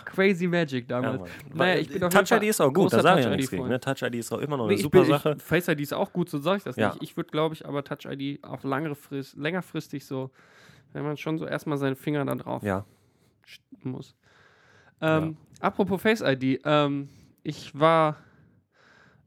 Crazy 0.05 0.47
Magic 0.47 0.89
Ja, 0.89 1.01
damals. 1.01 1.19
Mann. 1.19 1.29
naja, 1.55 1.75
ich 1.81 1.89
bin 1.89 2.01
auf 2.03 2.13
jeden 2.13 2.25
Touch 2.25 2.31
ID 2.31 2.39
Fall 2.39 2.47
ist 2.47 2.61
auch 2.61 2.73
gut, 2.73 2.93
da 2.93 3.01
sage 3.01 3.19
ich 3.19 3.25
ja 3.25 3.31
Touch 3.31 3.35
nichts 3.37 3.51
gegen. 3.51 3.67
Ne? 3.67 3.79
Touch 3.81 4.01
ID 4.01 4.15
ist 4.15 4.31
auch 4.31 4.39
immer 4.39 4.55
noch 4.55 4.63
Nee, 4.67 4.71
eine 4.71 4.75
ich 4.77 4.81
super 4.83 5.01
bin, 5.01 5.09
Sache. 5.09 5.33
Ich, 5.37 5.43
Face 5.43 5.67
ID 5.67 5.79
ist 5.81 5.93
auch 5.93 6.13
gut, 6.13 6.29
so 6.29 6.37
sage 6.37 6.57
ich 6.59 6.63
das 6.63 6.77
Ja. 6.77 6.91
nicht. 6.93 7.03
Ich 7.03 7.17
würde, 7.17 7.29
glaube 7.29 7.53
ich, 7.53 7.65
aber 7.67 7.83
Touch 7.83 8.05
ID 8.09 8.41
auf 8.45 8.63
langere 8.63 8.95
Frist, 8.95 9.35
längerfristig 9.35 10.05
so, 10.05 10.31
wenn 10.93 11.03
man 11.03 11.17
schon 11.17 11.37
so 11.37 11.45
erstmal 11.45 11.77
seinen 11.77 11.95
Finger 11.95 12.23
da 12.25 12.35
drauf 12.35 12.63
ja. 12.63 12.85
muss. 13.83 14.15
Ähm, 15.01 15.37
Apropos 15.59 16.01
Face 16.01 16.21
ID, 16.21 16.61
ähm, 16.65 17.09
ich 17.43 17.77
war 17.77 18.17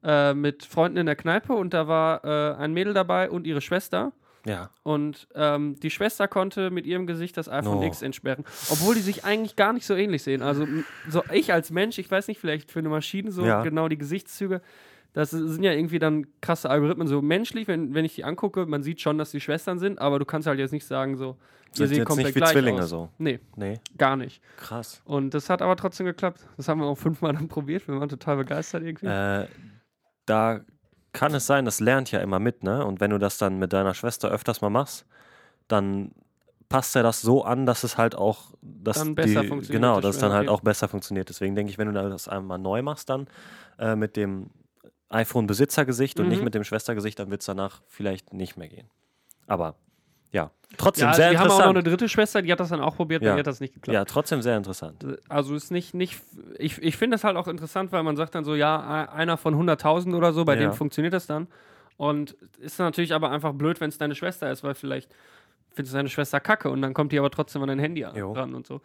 äh, 0.02 0.34
mit 0.34 0.64
Freunden 0.64 0.98
in 0.98 1.06
der 1.06 1.16
Kneipe 1.16 1.52
und 1.52 1.74
da 1.74 1.88
war 1.88 2.24
äh, 2.24 2.54
ein 2.56 2.72
Mädel 2.72 2.94
dabei 2.94 3.30
und 3.30 3.46
ihre 3.46 3.60
Schwester. 3.60 4.12
Ja. 4.46 4.70
Und 4.84 5.26
ähm, 5.34 5.74
die 5.80 5.90
Schwester 5.90 6.28
konnte 6.28 6.70
mit 6.70 6.86
ihrem 6.86 7.06
Gesicht 7.08 7.36
das 7.36 7.48
iPhone 7.48 7.78
Oh. 7.78 7.82
X 7.82 8.02
entsperren, 8.02 8.44
obwohl 8.70 8.94
die 8.94 9.00
sich 9.00 9.24
eigentlich 9.24 9.56
gar 9.56 9.72
nicht 9.72 9.84
so 9.84 9.94
ähnlich 9.94 10.22
sehen. 10.22 10.40
Also 10.40 10.66
so 11.08 11.24
ich 11.32 11.52
als 11.52 11.70
Mensch, 11.72 11.98
ich 11.98 12.08
weiß 12.08 12.28
nicht, 12.28 12.40
vielleicht 12.40 12.70
für 12.70 12.78
eine 12.78 12.88
Maschine 12.88 13.32
so 13.32 13.44
Ja. 13.44 13.62
genau 13.62 13.88
die 13.88 13.98
Gesichtszüge. 13.98 14.60
Das 15.16 15.30
sind 15.30 15.62
ja 15.62 15.72
irgendwie 15.72 15.98
dann 15.98 16.26
krasse 16.42 16.68
Algorithmen. 16.68 17.06
So 17.08 17.22
menschlich, 17.22 17.66
wenn, 17.68 17.94
wenn 17.94 18.04
ich 18.04 18.14
die 18.16 18.24
angucke, 18.24 18.66
man 18.66 18.82
sieht 18.82 19.00
schon, 19.00 19.16
dass 19.16 19.30
die 19.30 19.40
Schwestern 19.40 19.78
sind, 19.78 19.98
aber 19.98 20.18
du 20.18 20.26
kannst 20.26 20.46
halt 20.46 20.58
jetzt 20.58 20.72
nicht 20.72 20.86
sagen, 20.86 21.16
so, 21.16 21.28
ihr 21.28 21.72
Sind 21.72 21.88
seht 21.88 21.96
jetzt 21.98 22.06
komplett 22.06 22.26
nicht 22.26 22.34
wie 22.34 22.40
gleich 22.40 22.52
Zwillinge 22.52 22.82
aus. 22.82 22.90
so. 22.90 23.08
Nee, 23.16 23.40
Nee, 23.56 23.80
gar 23.96 24.16
nicht. 24.16 24.42
krass. 24.58 25.00
Und 25.06 25.32
das 25.32 25.48
hat 25.48 25.62
aber 25.62 25.74
trotzdem 25.76 26.04
geklappt. 26.04 26.46
Das 26.58 26.68
haben 26.68 26.80
wir 26.80 26.86
auch 26.86 26.98
fünfmal 26.98 27.32
dann 27.32 27.48
probiert. 27.48 27.88
Wir 27.88 27.98
waren 27.98 28.10
total 28.10 28.36
begeistert 28.36 28.82
irgendwie. 28.82 29.06
Äh, 29.06 29.46
da 30.26 30.60
kann 31.14 31.32
es 31.32 31.46
sein, 31.46 31.64
das 31.64 31.80
lernt 31.80 32.12
ja 32.12 32.20
immer 32.20 32.38
mit, 32.38 32.62
ne? 32.62 32.84
Und 32.84 33.00
wenn 33.00 33.10
du 33.10 33.16
das 33.18 33.38
dann 33.38 33.58
mit 33.58 33.72
deiner 33.72 33.94
Schwester 33.94 34.28
öfters 34.30 34.60
mal 34.60 34.68
machst, 34.68 35.06
dann 35.66 36.12
passt 36.68 36.94
er 36.94 37.02
das 37.02 37.22
so 37.22 37.42
an, 37.42 37.64
dass 37.64 37.84
es 37.84 37.96
halt 37.96 38.14
auch, 38.14 38.52
dass 38.60 38.98
Dann 38.98 39.14
besser 39.14 39.40
die, 39.40 39.48
funktioniert, 39.48 39.80
genau, 39.82 39.94
das 39.94 40.02
dass 40.02 40.16
es 40.16 40.20
dann 40.20 40.32
halt 40.32 40.50
auch 40.50 40.60
besser 40.60 40.88
funktioniert. 40.88 41.30
Deswegen 41.30 41.54
denke 41.54 41.70
ich, 41.70 41.78
wenn 41.78 41.86
du 41.90 41.94
das 41.94 42.28
einmal 42.28 42.58
neu 42.58 42.82
machst, 42.82 43.08
dann 43.08 43.28
äh, 43.78 43.96
mit 43.96 44.16
dem 44.16 44.50
iPhone-Besitzergesicht 45.08 46.18
und 46.18 46.26
Mhm. 46.26 46.30
nicht 46.32 46.42
mit 46.42 46.54
dem 46.54 46.64
Schwestergesicht, 46.64 47.18
dann 47.18 47.30
wird 47.30 47.40
es 47.40 47.46
danach 47.46 47.82
vielleicht 47.88 48.32
nicht 48.32 48.56
mehr 48.56 48.68
gehen. 48.68 48.88
Aber 49.46 49.76
ja, 50.32 50.50
trotzdem 50.76 51.06
ja, 51.08 51.14
sehr 51.14 51.30
wir 51.30 51.38
haben 51.38 51.44
auch 51.46 51.48
noch 51.50 51.58
interessant. 51.66 51.76
eine 51.78 51.82
dritte 51.96 52.08
Schwester, 52.08 52.42
die 52.42 52.50
hat 52.52 52.58
das 52.60 52.68
dann 52.70 52.80
auch 52.80 52.96
probiert, 52.96 53.22
bei 53.22 53.28
Ja. 53.28 53.34
ihr 53.34 53.38
hat 53.38 53.46
das 53.46 53.60
nicht 53.60 53.74
geklappt. 53.74 53.94
ja, 53.94 54.04
trotzdem 54.04 54.42
sehr 54.42 54.56
interessant. 54.56 55.04
Also 55.28 55.54
ist 55.54 55.70
nicht, 55.70 55.94
nicht 55.94 56.20
ich, 56.58 56.78
ich 56.82 56.96
finde 56.96 57.14
das 57.14 57.24
halt 57.24 57.36
auch 57.36 57.46
interessant, 57.48 57.92
weil 57.92 58.02
man 58.02 58.16
sagt 58.16 58.34
dann 58.34 58.44
so, 58.44 58.54
ja, 58.54 59.08
einer 59.12 59.36
von 59.36 59.54
100.000 59.54 60.14
oder 60.14 60.32
so, 60.32 60.44
bei 60.44 60.54
Ja. 60.54 60.60
dem 60.62 60.72
funktioniert 60.72 61.14
das 61.14 61.26
dann. 61.26 61.46
Und 61.96 62.32
ist 62.58 62.78
natürlich 62.78 63.14
aber 63.14 63.30
einfach 63.30 63.54
blöd, 63.54 63.80
wenn 63.80 63.88
es 63.88 63.96
deine 63.98 64.14
Schwester 64.14 64.50
ist, 64.50 64.62
weil 64.64 64.74
vielleicht 64.74 65.14
findest 65.72 65.94
du 65.94 65.98
deine 65.98 66.08
Schwester 66.10 66.40
kacke 66.40 66.68
und 66.70 66.82
dann 66.82 66.92
kommt 66.92 67.12
die 67.12 67.18
aber 67.18 67.30
trotzdem 67.30 67.62
an 67.62 67.68
dein 67.68 67.78
Handy 67.78 68.04
an- 68.04 68.16
Jo. 68.16 68.32
ran 68.32 68.54
und 68.54 68.66
so. 68.66 68.82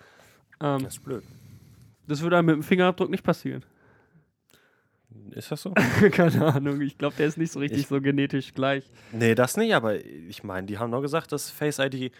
Ähm, 0.61 0.83
Das 0.83 0.93
ist 0.93 1.03
blöd. 1.03 1.23
das 2.07 2.21
würde 2.21 2.37
einem 2.37 2.45
mit 2.45 2.55
dem 2.55 2.63
Fingerabdruck 2.63 3.09
nicht 3.09 3.23
passieren. 3.23 3.63
Ist 5.31 5.51
das 5.51 5.61
so? 5.61 5.71
Keine 6.11 6.53
Ahnung, 6.53 6.81
ich 6.81 6.97
glaube, 6.97 7.15
der 7.17 7.27
ist 7.27 7.37
nicht 7.37 7.51
so 7.51 7.59
richtig 7.59 7.81
Ich- 7.81 7.87
so 7.87 8.01
genetisch 8.01 8.53
gleich. 8.53 8.89
Nee, 9.11 9.33
das 9.35 9.55
nicht, 9.57 9.73
aber 9.73 9.95
ich 10.03 10.43
meine, 10.43 10.67
die 10.67 10.77
haben 10.77 10.91
doch 10.91 11.01
gesagt, 11.01 11.31
dass 11.31 11.49
Face 11.49 11.79
ID 11.79 12.11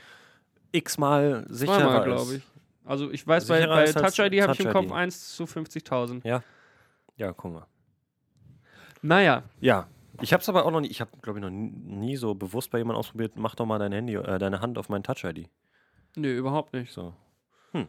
x-mal 0.71 1.45
sicherer 1.49 1.77
Zweimal, 1.80 1.97
ist. 1.99 2.04
glaube 2.06 2.36
ich. 2.36 2.43
Also 2.86 3.12
ich 3.12 3.25
weiß, 3.27 3.47
bei, 3.47 3.58
Sicherer 3.60 3.75
bei 3.75 3.91
Touch 3.91 4.19
ID 4.19 4.41
habe 4.41 4.54
ich 4.54 4.60
im 4.60 4.65
Touch 4.65 4.73
Kopf 4.73 4.86
ID. 4.86 4.91
1 4.91 5.36
zu 5.36 5.43
50.000. 5.43 6.41
Ja, 7.17 7.34
guck 7.34 7.54
mal. 7.54 7.67
Naja, 9.01 9.43
Ja, 9.60 9.88
ich 10.21 10.34
habe 10.34 10.41
es 10.41 10.49
aber 10.49 10.65
auch 10.65 10.71
noch 10.71 10.82
nie, 10.82 10.88
ich 10.89 11.01
habe, 11.01 11.12
glaube 11.21 11.39
ich, 11.39 11.43
noch 11.43 11.49
nie, 11.51 12.15
so 12.15 12.36
bewusst 12.36 12.69
bei 12.71 12.77
jemandem 12.77 12.99
ausprobiert, 12.99 13.34
mach 13.36 13.56
doch 13.56 13.65
mal 13.65 13.80
dein 13.80 13.91
Handy, 13.91 14.15
äh, 14.15 14.38
deine 14.39 14.62
Hand 14.62 14.77
auf 14.77 14.89
mein 14.89 15.04
Touch-ID. 15.04 15.49
nö, 16.15 16.38
überhaupt 16.38 16.73
nicht. 16.73 16.91
So. 16.91 17.13
Hm. 17.71 17.88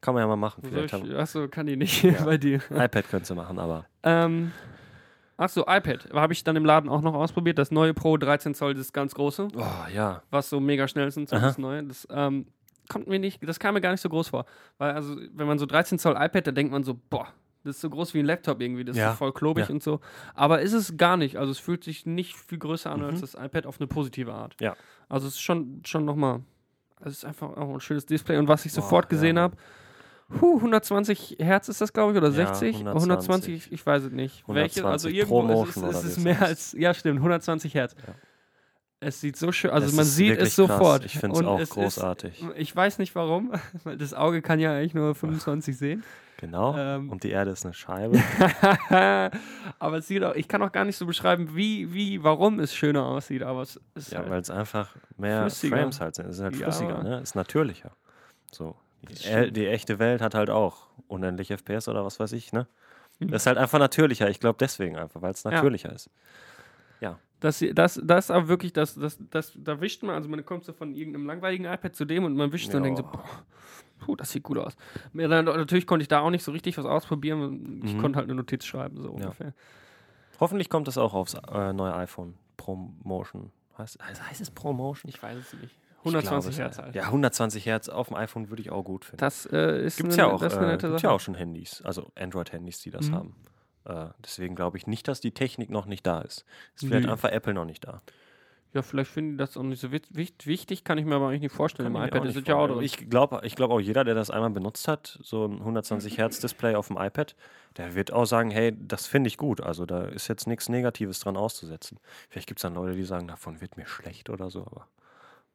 Kann 0.00 0.14
man 0.14 0.22
ja 0.22 0.26
mal 0.26 0.36
machen. 0.36 0.62
Soll 0.62 0.70
Vielleicht 0.70 0.94
ich, 0.94 1.00
haben, 1.10 1.16
achso, 1.16 1.48
kann 1.48 1.66
die 1.66 1.76
nicht 1.76 2.02
Ja. 2.02 2.12
bei 2.24 2.36
dir. 2.38 2.60
iPad 2.70 3.08
könntest 3.08 3.30
du 3.30 3.34
machen, 3.34 3.58
aber. 3.58 3.86
Ähm, 4.02 4.52
achso, 5.36 5.62
iPad. 5.62 6.08
Habe 6.12 6.32
ich 6.32 6.44
dann 6.44 6.56
im 6.56 6.64
Laden 6.64 6.88
auch 6.90 7.00
noch 7.02 7.14
ausprobiert. 7.14 7.58
Das 7.58 7.70
neue 7.70 7.94
Pro 7.94 8.16
13 8.16 8.54
Zoll, 8.54 8.74
das 8.74 8.92
ganz 8.92 9.14
große, 9.14 9.48
Oh, 9.56 9.62
ja. 9.94 10.22
was 10.30 10.48
so 10.50 10.60
mega 10.60 10.88
schnell 10.88 11.08
ist 11.08 11.16
und 11.16 11.28
so 11.28 11.36
Aha. 11.36 11.46
das 11.46 11.58
neue. 11.58 11.82
Das 11.84 12.06
ähm, 12.10 12.46
kommt 12.88 13.06
mir 13.08 13.18
nicht, 13.18 13.46
das 13.46 13.58
kam 13.58 13.74
mir 13.74 13.80
gar 13.80 13.90
nicht 13.92 14.00
so 14.00 14.08
groß 14.08 14.28
vor. 14.28 14.44
Weil, 14.78 14.92
also, 14.92 15.16
wenn 15.32 15.46
man 15.46 15.58
so 15.58 15.66
13 15.66 15.98
Zoll 15.98 16.14
iPad, 16.18 16.46
da 16.46 16.52
denkt 16.52 16.72
man 16.72 16.84
so, 16.84 16.98
boah, 17.10 17.28
das 17.62 17.76
ist 17.76 17.80
so 17.80 17.88
groß 17.88 18.12
wie 18.12 18.18
ein 18.18 18.26
Laptop 18.26 18.60
irgendwie, 18.60 18.84
das 18.84 18.96
Ja. 18.96 19.06
ist 19.06 19.12
so 19.14 19.18
voll 19.18 19.32
klobig 19.32 19.68
Ja. 19.68 19.72
und 19.74 19.82
so. 19.82 20.00
Aber 20.34 20.60
ist 20.60 20.74
es 20.74 20.96
gar 20.98 21.16
nicht. 21.16 21.38
Also 21.38 21.50
es 21.50 21.58
fühlt 21.58 21.82
sich 21.82 22.04
nicht 22.04 22.36
viel 22.36 22.58
größer 22.58 22.90
an 22.90 23.00
Mhm. 23.00 23.06
als 23.06 23.20
das 23.22 23.34
iPad 23.34 23.64
auf 23.66 23.80
eine 23.80 23.86
positive 23.86 24.34
Art. 24.34 24.54
Ja. 24.60 24.76
Also 25.08 25.26
es 25.28 25.34
ist 25.34 25.40
schon, 25.40 25.80
schon 25.86 26.04
nochmal, 26.04 26.40
es 27.06 27.18
ist 27.18 27.24
einfach 27.24 27.56
auch 27.56 27.74
ein 27.74 27.80
schönes 27.80 28.06
Display. 28.06 28.36
Und 28.38 28.48
was 28.48 28.64
ich 28.66 28.72
Boah, 28.72 28.82
sofort 28.82 29.04
ja, 29.06 29.08
gesehen 29.10 29.34
Mann. 29.36 29.44
habe, 29.44 29.56
Huh, 30.40 30.56
120 30.56 31.36
Hertz 31.38 31.68
ist 31.68 31.82
das, 31.82 31.92
glaube 31.92 32.12
ich, 32.12 32.18
oder 32.18 32.28
Ja, 32.28 32.54
60? 32.54 32.76
120. 32.78 32.94
120, 32.94 33.72
ich 33.72 33.84
weiß 33.86 34.04
es 34.04 34.10
nicht. 34.12 34.42
Welche? 34.48 34.84
Also 34.86 35.08
120 35.08 35.14
irgendwo 35.14 35.64
ist 35.64 35.76
es, 35.76 35.82
es 35.98 36.04
ist 36.04 36.18
wie 36.18 36.22
mehr 36.24 36.36
es 36.36 36.42
als, 36.42 36.72
ja 36.78 36.94
stimmt, 36.94 37.18
120 37.18 37.74
Hertz. 37.74 37.94
Ja. 38.06 38.14
Es 39.00 39.20
sieht 39.20 39.36
so 39.36 39.52
schön, 39.52 39.70
also 39.70 39.86
Es 39.88 39.92
man 39.92 40.04
ist 40.06 40.16
sieht 40.16 40.38
es 40.38 40.56
sofort. 40.56 41.02
Krass. 41.02 41.12
Ich 41.14 41.18
finde 41.20 41.38
es 41.38 41.44
auch 41.46 41.60
ist- 41.60 41.70
großartig. 41.70 42.42
Ich 42.56 42.74
weiß 42.74 42.98
nicht 42.98 43.14
warum, 43.14 43.52
weil 43.84 43.98
das 43.98 44.14
Auge 44.14 44.40
kann 44.40 44.58
ja 44.60 44.72
eigentlich 44.72 44.94
nur 44.94 45.14
25 45.14 45.76
sehen. 45.76 46.02
Genau. 46.44 46.76
ähm, 46.76 47.10
Und 47.10 47.22
die 47.24 47.30
Erde 47.30 47.50
ist 47.50 47.64
eine 47.64 47.74
Scheibe. 47.74 48.18
aber 49.78 49.98
es 49.98 50.06
sieht 50.08 50.22
auch, 50.22 50.34
ich 50.34 50.48
kann 50.48 50.62
auch 50.62 50.72
gar 50.72 50.84
nicht 50.84 50.96
so 50.96 51.06
beschreiben, 51.06 51.54
wie, 51.54 51.92
wie, 51.92 52.22
warum 52.22 52.60
es 52.60 52.74
schöner 52.74 53.04
aussieht, 53.06 53.42
aber 53.42 53.62
es 53.62 53.80
ist 53.94 54.12
ja, 54.12 54.18
halt, 54.20 54.30
weil 54.30 54.40
es 54.40 54.50
einfach 54.50 54.94
mehr 55.16 55.42
Flüssiger. 55.42 55.76
Frames 55.76 56.00
halt 56.00 56.14
sind. 56.16 56.26
Es 56.26 56.36
ist 56.38 56.42
halt 56.42 56.56
Ja, 56.56 56.64
flüssiger, 56.70 56.94
aber- 56.98 57.02
ne? 57.08 57.20
Ist 57.20 57.34
natürlicher. 57.34 57.92
So. 58.52 58.76
Das 59.02 59.20
Die, 59.20 59.52
die 59.52 59.66
echte 59.66 59.98
Welt 59.98 60.20
hat 60.22 60.34
halt 60.34 60.50
auch 60.50 60.86
unendlich 61.08 61.50
FPS 61.50 61.88
oder 61.88 62.04
was 62.04 62.20
weiß 62.20 62.32
ich, 62.32 62.52
ne? 62.52 62.66
Mhm. 63.18 63.28
Das 63.28 63.42
ist 63.42 63.46
halt 63.46 63.58
einfach 63.58 63.78
natürlicher. 63.78 64.28
Ich 64.30 64.40
glaube 64.40 64.56
deswegen 64.60 64.96
einfach, 64.96 65.20
weil 65.22 65.32
es 65.32 65.44
natürlicher 65.44 65.92
ist. 65.92 66.10
Das, 67.40 67.62
das, 67.74 68.00
das 68.02 68.24
ist 68.26 68.30
aber 68.30 68.48
wirklich, 68.48 68.72
das, 68.72 68.94
das, 68.94 69.18
das, 69.28 69.52
da 69.54 69.78
wischt 69.78 70.02
man, 70.02 70.14
also 70.14 70.30
man 70.30 70.46
kommt 70.46 70.64
so 70.64 70.72
von 70.72 70.94
irgendeinem 70.94 71.26
langweiligen 71.26 71.66
iPad 71.66 71.94
zu 71.94 72.06
dem 72.06 72.24
und 72.24 72.34
man 72.36 72.50
wischt 72.52 72.70
so 72.70 72.78
und 72.78 72.84
denkt 72.84 72.96
so, 73.00 73.04
Ja. 73.04 73.10
boah, 73.10 73.24
puh, 74.00 74.16
das 74.16 74.30
sieht 74.30 74.42
gut 74.42 74.58
aus. 74.58 74.76
Ja, 75.14 75.28
dann, 75.28 75.44
natürlich 75.44 75.86
konnte 75.86 76.02
ich 76.02 76.08
da 76.08 76.20
auch 76.20 76.30
nicht 76.30 76.42
so 76.44 76.52
richtig 76.52 76.76
was 76.78 76.84
ausprobieren. 76.86 77.82
Ich 77.84 77.94
Mhm. 77.94 77.98
konnte 78.00 78.16
halt 78.18 78.26
eine 78.28 78.34
Notiz 78.36 78.64
schreiben, 78.64 78.96
so 79.00 79.08
Ja. 79.08 79.14
ungefähr. 79.14 79.54
Hoffentlich 80.40 80.68
kommt 80.68 80.88
das 80.88 80.98
auch 80.98 81.14
aufs 81.14 81.34
äh, 81.34 81.72
neue 81.72 81.94
iPhone. 81.94 82.34
Promotion. 82.56 83.50
Heißt, 83.78 83.98
heißt, 84.02 84.28
heißt 84.30 84.40
es 84.40 84.50
Promotion? 84.50 85.08
Ich 85.08 85.22
weiß 85.22 85.36
es 85.38 85.52
nicht. 85.54 85.76
Ich 86.06 86.08
120 86.10 86.54
glaube, 86.56 86.64
Hertz 86.64 86.78
halt. 86.78 86.94
Ja, 86.94 87.04
120 87.06 87.64
Hertz 87.66 87.88
auf 87.88 88.08
dem 88.08 88.16
iPhone 88.16 88.50
würde 88.50 88.60
ich 88.60 88.70
auch 88.70 88.82
gut 88.84 89.04
finden. 89.06 89.18
Das 89.18 89.46
äh, 89.46 89.84
ist 89.84 89.96
Gibt 89.96 90.10
es 90.12 90.18
eine, 90.18 90.28
ja 90.28 90.34
auch, 90.34 90.40
das 90.40 90.54
äh, 90.54 90.76
gibt's 90.78 91.02
ja 91.02 91.10
auch 91.10 91.20
schon 91.20 91.34
Handys, 91.34 91.80
also 91.82 92.10
Android-Handys, 92.14 92.80
die 92.80 92.90
das 92.90 93.08
Mhm. 93.10 93.14
haben. 93.14 93.36
Äh, 93.86 94.06
deswegen 94.22 94.54
glaube 94.54 94.76
ich 94.76 94.86
nicht, 94.86 95.08
dass 95.08 95.20
die 95.20 95.32
Technik 95.32 95.70
noch 95.70 95.86
nicht 95.86 96.06
da 96.06 96.20
ist. 96.20 96.44
Ist 96.74 96.84
vielleicht 96.86 97.08
einfach 97.08 97.30
Apple 97.30 97.54
noch 97.54 97.64
nicht 97.64 97.84
da. 97.86 98.02
Ja, 98.74 98.82
vielleicht 98.82 99.12
finden 99.12 99.32
die 99.32 99.36
das 99.36 99.56
auch 99.56 99.62
nicht 99.62 99.80
so 99.80 99.92
wichtig, 99.92 100.82
kann 100.82 100.98
ich 100.98 101.04
mir 101.04 101.14
aber 101.14 101.28
eigentlich 101.28 101.42
nicht 101.42 101.54
vorstellen. 101.54 101.92
Kann 101.92 102.02
Im 102.02 102.08
iPad 102.08 102.24
ist 102.24 102.36
es 102.36 102.44
ja 102.44 102.56
auch 102.56 102.66
drin. 102.66 102.82
Ich 102.82 103.08
glaube 103.08 103.40
ich 103.44 103.54
glaub 103.54 103.70
auch 103.70 103.78
jeder, 103.78 104.02
der 104.02 104.16
das 104.16 104.30
einmal 104.30 104.50
benutzt 104.50 104.88
hat, 104.88 105.16
so 105.22 105.46
ein 105.46 105.60
120 105.60 106.18
Hertz 106.18 106.40
Display 106.40 106.74
auf 106.74 106.88
dem 106.88 106.96
iPad, 106.96 107.36
der 107.76 107.94
wird 107.94 108.12
auch 108.12 108.24
sagen, 108.24 108.50
hey, 108.50 108.76
das 108.76 109.06
finde 109.06 109.28
ich 109.28 109.36
gut. 109.36 109.60
Also 109.60 109.86
da 109.86 110.06
ist 110.06 110.26
jetzt 110.26 110.48
nichts 110.48 110.68
Negatives 110.68 111.20
dran 111.20 111.36
auszusetzen. 111.36 112.00
Vielleicht 112.28 112.48
gibt 112.48 112.58
es 112.58 112.62
dann 112.62 112.74
Leute, 112.74 112.96
die 112.96 113.04
sagen, 113.04 113.28
davon 113.28 113.60
wird 113.60 113.76
mir 113.76 113.86
schlecht 113.86 114.28
oder 114.28 114.50
so, 114.50 114.62
aber 114.62 114.88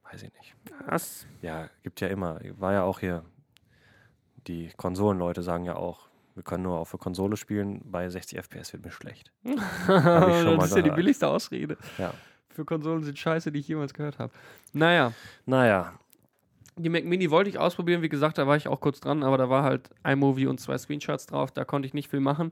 weiß 0.09 0.23
ich 0.23 0.33
nicht. 0.35 0.55
Das, 0.87 1.27
Ja, 1.41 1.69
gibt 1.83 1.99
ja 1.99 2.07
immer. 2.07 2.39
War 2.57 2.71
ja 2.71 2.83
auch 2.83 3.01
hier, 3.01 3.25
die 4.47 4.69
Konsolenleute 4.77 5.43
sagen 5.43 5.65
ja 5.65 5.75
auch, 5.75 6.07
wir 6.35 6.43
können 6.43 6.63
nur 6.63 6.79
auf 6.79 6.91
der 6.91 6.99
Konsole 6.99 7.35
spielen, 7.35 7.81
bei 7.83 8.07
60 8.07 8.39
FPS 8.39 8.71
wird 8.71 8.85
mir 8.85 8.91
schlecht. 8.91 9.33
das 9.43 9.57
mal 9.89 10.63
ist 10.63 10.73
ja 10.73 10.81
die 10.81 10.91
billigste 10.91 11.27
Ausrede. 11.27 11.77
Ja. 11.97 12.13
Für 12.59 12.65
Konsolen 12.65 13.03
sind 13.05 13.17
scheiße, 13.17 13.53
die 13.53 13.59
ich 13.59 13.69
jemals 13.69 13.93
gehört 13.93 14.19
habe. 14.19 14.33
Naja, 14.73 15.13
Naja, 15.45 15.93
die 16.75 16.89
Mac 16.89 17.05
Mini 17.05 17.31
wollte 17.31 17.49
ich 17.49 17.57
ausprobieren. 17.57 18.01
Wie 18.01 18.09
gesagt, 18.09 18.37
da 18.37 18.47
war 18.47 18.57
ich 18.57 18.67
auch 18.67 18.81
kurz 18.81 18.99
dran, 18.99 19.23
aber 19.23 19.37
da 19.37 19.49
war 19.49 19.63
halt 19.63 19.89
iMovie 20.05 20.45
und 20.45 20.59
zwei 20.59 20.77
Screenshots 20.77 21.25
drauf. 21.27 21.51
Da 21.53 21.63
konnte 21.63 21.85
ich 21.87 21.93
nicht 21.93 22.09
viel 22.09 22.19
machen. 22.19 22.51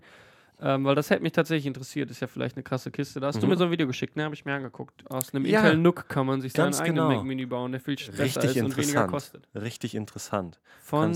Ähm, 0.62 0.86
weil 0.86 0.96
das 0.96 1.10
hätte 1.10 1.24
mich 1.24 1.34
tatsächlich 1.34 1.66
interessiert. 1.66 2.10
Ist 2.10 2.22
ja 2.22 2.28
vielleicht 2.28 2.56
eine 2.56 2.64
krasse 2.64 2.90
Kiste. 2.90 3.20
Da 3.20 3.28
hast 3.28 3.42
du 3.42 3.48
Mhm. 3.48 3.52
mir 3.52 3.58
so 3.58 3.66
ein 3.66 3.72
Video 3.72 3.86
geschickt, 3.86 4.16
ne? 4.16 4.24
Habe 4.24 4.34
ich 4.34 4.46
mir 4.46 4.54
angeguckt. 4.56 5.06
Aus 5.12 5.34
einem 5.34 5.46
Ja, 5.46 5.60
Intel 5.60 5.78
NUC 5.78 6.08
kann 6.08 6.26
man 6.26 6.40
sich 6.40 6.54
seinen 6.54 6.68
ganz 6.68 6.80
eigenen 6.80 7.06
genau. 7.08 7.18
Mac 7.18 7.26
Mini 7.26 7.46
bauen, 7.46 7.74
der 7.74 7.82
viel 7.82 7.96
besser 7.98 8.24
Richtig 8.24 8.56
ist 8.56 8.64
und 8.64 8.78
weniger 8.78 9.08
kostet. 9.08 9.46
richtig 9.56 9.94
interessant. 9.94 10.62
Von 10.82 11.14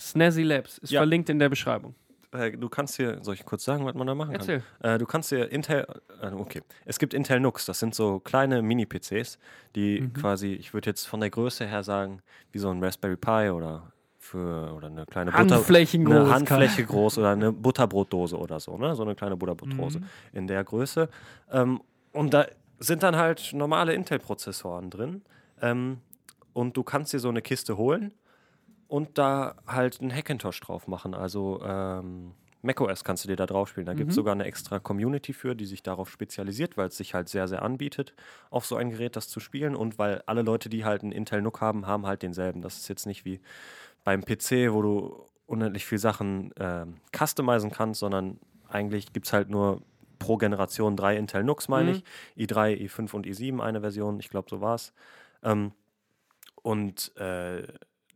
Snazzy 0.00 0.42
Labs. 0.42 0.78
Ist 0.78 0.90
Ja. 0.90 1.00
verlinkt 1.00 1.28
in 1.28 1.38
der 1.38 1.50
Beschreibung. 1.50 1.94
Äh, 2.32 2.52
du 2.52 2.68
kannst 2.68 2.98
dir, 2.98 3.22
soll 3.22 3.34
ich 3.34 3.44
kurz 3.44 3.64
sagen, 3.64 3.84
was 3.84 3.94
man 3.94 4.06
da 4.06 4.14
machen 4.14 4.32
kann? 4.32 4.40
Erzähl. 4.40 4.62
Äh, 4.80 4.98
du 4.98 5.06
kannst 5.06 5.30
dir 5.30 5.50
Intel, 5.50 5.86
äh, 6.20 6.26
okay, 6.32 6.62
es 6.84 6.98
gibt 6.98 7.14
Intel 7.14 7.38
NUCs, 7.40 7.66
das 7.66 7.78
sind 7.78 7.94
so 7.94 8.18
kleine 8.20 8.62
Mini-PCs, 8.62 9.38
die 9.76 10.00
Mhm. 10.00 10.12
quasi, 10.14 10.52
ich 10.54 10.74
würde 10.74 10.90
jetzt 10.90 11.06
von 11.06 11.20
der 11.20 11.30
Größe 11.30 11.66
her 11.66 11.82
sagen, 11.82 12.22
wie 12.50 12.58
so 12.58 12.70
ein 12.70 12.82
Raspberry 12.82 13.16
Pi 13.16 13.50
oder 13.50 13.92
für 14.18 14.72
oder 14.74 14.86
eine 14.86 15.04
kleine 15.06 15.32
Butter, 15.32 15.56
Handflächen 15.56 16.06
eine 16.06 16.20
groß. 16.20 16.30
Handfläche 16.32 16.84
groß 16.84 17.18
oder 17.18 17.30
eine 17.30 17.52
Butterbrotdose 17.52 18.38
oder 18.38 18.60
so, 18.60 18.78
ne? 18.78 18.94
So 18.94 19.02
eine 19.02 19.14
kleine 19.16 19.36
Butterbrotdose 19.36 19.98
Mhm. 19.98 20.04
in 20.32 20.46
der 20.46 20.62
Größe. 20.62 21.08
Ähm, 21.50 21.80
und 22.12 22.32
da 22.32 22.46
sind 22.78 23.02
dann 23.02 23.16
halt 23.16 23.50
normale 23.52 23.94
Intel-Prozessoren 23.94 24.90
drin. 24.90 25.22
Ähm, 25.60 25.98
und 26.52 26.76
du 26.76 26.82
kannst 26.82 27.12
dir 27.12 27.18
so 27.18 27.28
eine 27.30 27.42
Kiste 27.42 27.76
holen 27.76 28.12
und 28.92 29.16
da 29.16 29.54
halt 29.66 30.02
einen 30.02 30.14
Hackintosh 30.14 30.60
drauf 30.60 30.86
machen. 30.86 31.14
Also 31.14 31.62
ähm, 31.64 32.32
macOS 32.60 33.04
kannst 33.04 33.24
du 33.24 33.28
dir 33.28 33.36
da 33.36 33.46
drauf 33.46 33.70
spielen. 33.70 33.86
Da 33.86 33.94
gibt 33.94 34.08
Mhm. 34.08 34.10
es 34.10 34.14
sogar 34.16 34.34
eine 34.34 34.44
extra 34.44 34.80
Community 34.80 35.32
für, 35.32 35.54
die 35.56 35.64
sich 35.64 35.82
darauf 35.82 36.10
spezialisiert, 36.10 36.76
weil 36.76 36.88
es 36.88 36.98
sich 36.98 37.14
halt 37.14 37.30
sehr, 37.30 37.48
sehr 37.48 37.62
anbietet, 37.62 38.12
auf 38.50 38.66
so 38.66 38.76
ein 38.76 38.90
Gerät 38.90 39.16
das 39.16 39.28
zu 39.28 39.40
spielen. 39.40 39.74
Und 39.74 39.98
weil 39.98 40.22
alle 40.26 40.42
Leute, 40.42 40.68
die 40.68 40.84
halt 40.84 41.02
einen 41.04 41.12
Intel 41.12 41.40
NUC 41.40 41.62
haben, 41.62 41.86
haben 41.86 42.04
halt 42.06 42.22
denselben. 42.22 42.60
Das 42.60 42.76
ist 42.76 42.88
jetzt 42.88 43.06
nicht 43.06 43.24
wie 43.24 43.40
beim 44.04 44.20
PC, 44.26 44.74
wo 44.74 44.82
du 44.82 45.26
unendlich 45.46 45.86
viel 45.86 45.96
Sachen 45.98 46.52
ähm, 46.60 46.96
customizen 47.16 47.70
kannst, 47.70 48.00
sondern 48.00 48.38
eigentlich 48.68 49.14
gibt 49.14 49.24
es 49.24 49.32
halt 49.32 49.48
nur 49.48 49.80
pro 50.18 50.36
Generation 50.36 50.96
drei 50.98 51.16
Intel 51.16 51.44
NUCs, 51.44 51.68
meine 51.68 51.92
Mhm. 51.92 52.02
ich. 52.36 52.46
i3, 52.46 52.76
i5 52.86 53.14
und 53.14 53.26
i7 53.26 53.58
eine 53.60 53.80
Version, 53.80 54.20
ich 54.20 54.28
glaube, 54.28 54.50
so 54.50 54.60
war 54.60 54.74
es. 54.74 54.92
Ähm, 55.42 55.72
und 56.62 57.16
äh, 57.16 57.62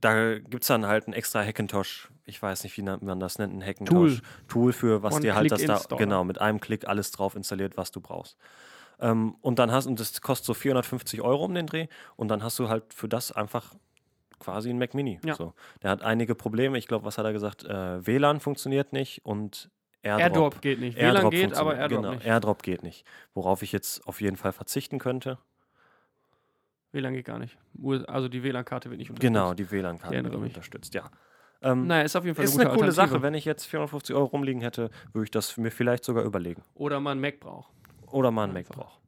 da 0.07 0.38
gibt 0.38 0.62
es 0.62 0.68
dann 0.68 0.86
halt 0.86 1.09
ein 1.09 1.12
extra 1.12 1.44
Hackintosh, 1.44 2.11
ich 2.24 2.40
weiß 2.40 2.62
nicht, 2.62 2.76
wie 2.76 2.82
man 2.82 3.18
das 3.18 3.38
nennt, 3.38 3.52
ein 3.54 3.64
Hackintosh 3.64 4.22
Tool 4.46 4.72
für, 4.72 5.02
was 5.02 5.18
dir 5.18 5.34
halt 5.34 5.50
das 5.50 5.64
da, 5.64 5.96
genau, 5.96 6.22
mit 6.22 6.40
einem 6.40 6.61
Klick 6.61 6.86
alles 6.86 7.11
drauf 7.11 7.34
installiert, 7.34 7.76
was 7.76 7.90
du 7.90 8.00
brauchst. 8.00 8.36
Ähm, 9.00 9.34
und 9.40 9.59
dann 9.59 9.72
hast, 9.72 9.86
und 9.86 9.98
das 9.98 10.20
kostet 10.22 10.46
so 10.46 10.54
450 10.54 11.22
Euro 11.22 11.44
um 11.44 11.54
den 11.54 11.66
Dreh, 11.66 11.88
und 12.14 12.28
dann 12.28 12.44
hast 12.44 12.59
du 12.61 12.68
halt 12.68 12.94
für 12.94 13.09
das 13.09 13.32
einfach 13.32 13.74
quasi 14.38 14.70
ein 14.70 14.78
Mac 14.78 14.94
Mini. 14.94 15.18
Ja. 15.24 15.34
So. 15.34 15.54
Der 15.82 15.90
hat 15.90 16.02
einige 16.02 16.36
Probleme, 16.36 16.78
ich 16.78 16.86
glaube, 16.86 17.04
was 17.04 17.18
hat 17.18 17.24
er 17.24 17.32
gesagt? 17.32 17.64
Äh, 17.64 18.07
WLAN 18.07 18.38
funktioniert 18.38 18.92
nicht 18.92 19.24
und 19.24 19.70
AirDrop. 20.02 20.20
AirDrop 20.20 20.62
geht 20.62 20.78
nicht. 20.78 20.98
WLAN 20.98 21.30
geht, 21.30 21.54
aber 21.54 21.76
AirDrop 21.76 22.02
genau, 22.02 22.14
nicht. 22.14 22.26
AirDrop 22.26 22.62
geht 22.62 22.82
nicht. 22.84 23.04
Worauf 23.34 23.62
ich 23.62 23.72
jetzt 23.72 24.07
auf 24.07 24.20
jeden 24.20 24.36
Fall 24.36 24.52
verzichten 24.52 25.00
könnte. 25.00 25.38
WLAN 26.97 27.14
geht 27.14 27.24
gar 27.26 27.38
nicht. 27.38 27.57
Also 28.09 28.28
die 28.28 28.42
WLAN-Karte 28.42 28.90
wird 28.90 28.99
nicht 28.99 29.11
unterstützt. 29.11 29.32
Genau, 29.32 29.55
die 29.55 29.70
WLAN-Karte 29.70 30.24
wird 30.24 30.32
mich. 30.40 30.42
unterstützt, 30.55 30.94
ja. 30.94 31.09
Ähm, 31.62 31.86
Naja, 31.86 32.03
ist 32.03 32.16
auf 32.16 32.24
jeden 32.24 32.34
Fall 32.34 32.44
ist 32.44 32.55
eine 32.55 32.62
eine 32.62 32.70
gute 32.70 32.80
coole 32.80 32.92
Sache. 32.92 33.22
Wenn 33.22 33.34
ich 33.34 33.44
jetzt 33.44 33.64
450 33.66 34.14
Euro 34.16 34.26
rumliegen 34.26 34.61
hätte, 34.62 34.90
würde 35.12 35.24
ich 35.24 35.30
das 35.30 35.57
mir 35.57 35.70
vielleicht 35.70 36.05
sogar 36.05 36.24
überlegen. 36.24 36.62
Oder 36.74 36.99
man 37.01 37.12
einen 37.12 37.20
Mac 37.20 37.38
braucht. 37.40 37.70
Oder 38.11 38.30
mal 38.30 38.44
einen 38.44 38.53
Mac 38.53 38.68
braucht. 38.68 38.99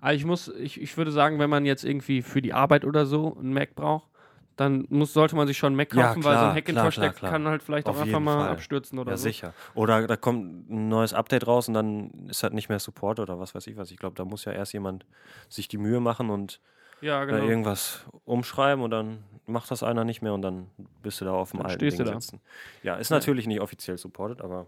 Also 0.00 0.16
ich 0.16 0.24
muss, 0.24 0.48
ich, 0.48 0.80
ich 0.80 0.96
würde 0.96 1.10
sagen, 1.10 1.38
wenn 1.38 1.50
man 1.50 1.64
jetzt 1.66 1.84
irgendwie 1.84 2.22
für 2.22 2.40
die 2.40 2.52
Arbeit 2.54 2.84
oder 2.84 3.06
so 3.06 3.36
einen 3.38 3.52
Mac 3.52 3.74
braucht, 3.74 4.08
dann 4.56 4.86
muss, 4.88 5.12
sollte 5.12 5.36
man 5.36 5.46
sich 5.46 5.58
schon 5.58 5.68
einen 5.68 5.76
Mac 5.76 5.90
kaufen, 5.90 6.00
Ja, 6.22 6.24
weil 6.24 6.34
so 6.34 6.38
klar, 6.40 6.50
ein 6.50 6.56
Hackintosh, 6.56 6.94
klar, 6.94 7.12
klar. 7.12 7.30
kann 7.30 7.46
halt 7.46 7.62
vielleicht 7.62 7.86
Auf 7.88 7.98
auch 7.98 8.02
einfach 8.02 8.20
mal 8.20 8.38
Fall. 8.38 8.48
abstürzen 8.52 8.98
oder 8.98 9.10
Ja, 9.10 9.16
so. 9.18 9.24
sicher. 9.24 9.52
Oder 9.74 10.06
da 10.06 10.16
kommt 10.16 10.70
ein 10.70 10.88
neues 10.88 11.12
Update 11.12 11.46
raus 11.46 11.68
und 11.68 11.74
dann 11.74 12.10
ist 12.30 12.42
halt 12.42 12.54
nicht 12.54 12.70
mehr 12.70 12.78
Support 12.78 13.20
oder 13.20 13.38
was 13.38 13.54
weiß 13.54 13.66
ich 13.66 13.76
was. 13.76 13.90
Ich 13.90 13.98
glaube, 13.98 14.14
da 14.16 14.24
muss 14.24 14.46
ja 14.46 14.52
erst 14.52 14.72
jemand 14.72 15.04
sich 15.50 15.68
die 15.68 15.76
Mühe 15.76 16.00
machen 16.00 16.30
und 16.30 16.60
Ja, 17.00 17.24
genau. 17.24 17.44
irgendwas 17.44 18.06
umschreiben 18.24 18.82
und 18.82 18.90
dann 18.90 19.22
macht 19.46 19.70
das 19.70 19.82
einer 19.82 20.04
nicht 20.04 20.22
mehr 20.22 20.32
und 20.34 20.42
dann 20.42 20.70
bist 21.02 21.20
du 21.20 21.24
da 21.24 21.32
auf 21.32 21.50
dem 21.50 21.58
Dann 21.58 21.66
alten 21.66 21.78
stehst 21.80 21.98
Ding 21.98 22.06
du 22.06 22.12
da. 22.12 22.20
sitzen. 22.20 22.40
Ja, 22.82 22.96
ist 22.96 23.10
Ja. 23.10 23.16
natürlich 23.16 23.46
nicht 23.46 23.60
offiziell 23.60 23.98
supported, 23.98 24.40
aber 24.40 24.66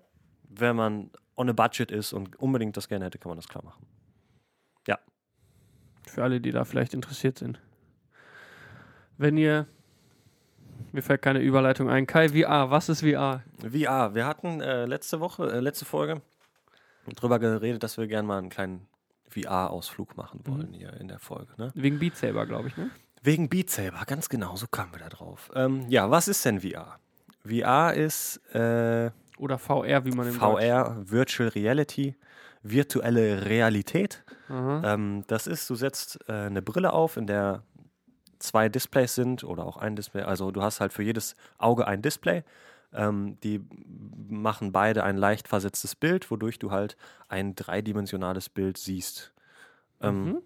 wenn 0.51 0.77
man 0.77 1.11
on 1.37 1.49
a 1.49 1.53
budget 1.53 1.91
ist 1.91 2.13
und 2.13 2.37
unbedingt 2.37 2.77
das 2.77 2.89
gerne 2.89 3.05
hätte, 3.07 3.19
kann 3.19 3.31
man 3.31 3.37
das 3.39 3.49
klar 3.49 3.65
machen. 3.65 3.85
Für 6.07 6.23
alle, 6.23 6.41
die 6.41 6.53
da 6.53 6.65
vielleicht 6.65 6.95
interessiert 6.95 7.37
sind. 7.39 7.61
Wenn 9.19 9.37
ihr. 9.37 9.67
Mir 10.93 11.03
fällt 11.03 11.21
keine 11.21 11.41
Überleitung 11.41 11.91
ein. 11.91 12.07
Kai, 12.07 12.31
VR, 12.31 12.71
was 12.71 12.89
ist 12.89 13.03
VR? 13.03 13.43
VR, 13.61 14.15
wir 14.15 14.27
hatten 14.27 14.63
äh, 14.63 14.87
letzte 14.87 15.21
Woche, 15.21 15.53
äh, 15.53 15.61
letzte 15.61 15.85
Folge 15.85 16.23
drüber 17.15 17.39
geredet, 17.39 17.83
dass 17.83 17.99
wir 17.99 18.07
gerne 18.07 18.27
mal 18.27 18.39
einen 18.39 18.49
kleinen 18.49 18.89
VR-Ausflug 19.31 20.17
machen 20.17 20.41
Mhm. 20.47 20.51
wollen 20.53 20.73
hier 20.73 20.93
in 20.95 21.09
der 21.09 21.19
Folge. 21.19 21.53
Ne? 21.57 21.71
Wegen 21.75 21.99
Beat 21.99 22.17
Saber, 22.17 22.47
glaube 22.47 22.69
ich, 22.69 22.77
ne? 22.77 22.91
Wegen 23.23 23.49
Beat 23.49 23.71
Saber, 23.71 24.05
ganz 24.07 24.29
genau, 24.29 24.57
so 24.57 24.67
kamen 24.67 24.93
wir 24.93 25.01
da 25.01 25.09
drauf. 25.09 25.51
Ähm, 25.55 25.87
ja, 25.89 26.11
was 26.11 26.29
ist 26.29 26.45
denn 26.45 26.61
VR? 26.61 26.99
VR 27.47 27.95
ist 27.95 28.39
äh, 28.55 29.11
Oder 29.39 29.59
VR, 29.59 30.05
wie 30.05 30.11
man 30.13 30.29
im 30.29 30.35
VR, 30.35 30.97
Virtual 31.01 31.49
Reality, 31.49 32.17
virtuelle 32.63 33.45
Realität. 33.47 34.25
Deutsch-. 34.49 34.85
Ähm, 34.85 35.25
das 35.27 35.47
ist, 35.47 35.69
du 35.71 35.75
setzt 35.75 36.19
äh, 36.29 36.33
eine 36.33 36.63
Brille 36.63 36.93
auf, 36.93 37.17
in 37.17 37.27
der 37.27 37.63
zwei 38.39 38.69
Displays 38.69 39.15
sind 39.15 39.43
oder 39.45 39.65
auch 39.67 39.77
ein 39.77 39.97
Display. 39.97 40.23
Also 40.23 40.51
du 40.51 40.63
hast 40.63 40.81
halt 40.81 40.93
für 40.93 41.03
jedes 41.03 41.35
Auge 41.59 41.87
ein 41.87 42.03
Display. 42.03 42.45
Ähm, 42.93 43.39
die 43.43 43.61
machen 44.29 44.73
beide 44.73 45.05
ein 45.05 45.17
leicht 45.17 45.49
versetztes 45.49 45.95
Bild, 45.95 46.31
wodurch 46.31 46.59
du 46.59 46.71
halt 46.71 46.97
ein 47.29 47.55
dreidimensionales 47.55 48.49
Bild 48.49 48.79
siehst. 48.79 49.33
Ähm, 50.01 50.25
Mhm. 50.25 50.43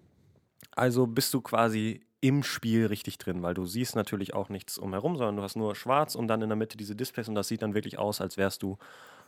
Also 0.75 1.07
bist 1.07 1.33
du 1.33 1.41
quasi 1.41 2.01
im 2.21 2.43
Spiel 2.43 2.87
richtig 2.87 3.17
drin, 3.17 3.43
weil 3.43 3.53
du 3.53 3.65
siehst 3.65 3.95
natürlich 3.95 4.33
auch 4.33 4.49
nichts 4.49 4.77
umherum, 4.77 5.17
sondern 5.17 5.37
du 5.37 5.43
hast 5.43 5.55
nur 5.55 5.75
schwarz 5.75 6.15
und 6.15 6.27
dann 6.27 6.41
in 6.41 6.49
der 6.49 6.55
Mitte 6.55 6.77
diese 6.77 6.95
Displays 6.95 7.27
und 7.29 7.35
das 7.35 7.47
sieht 7.49 7.61
dann 7.61 7.73
wirklich 7.75 7.99
aus, 7.99 8.21
als 8.21 8.37
wärst 8.37 8.63
du 8.63 8.77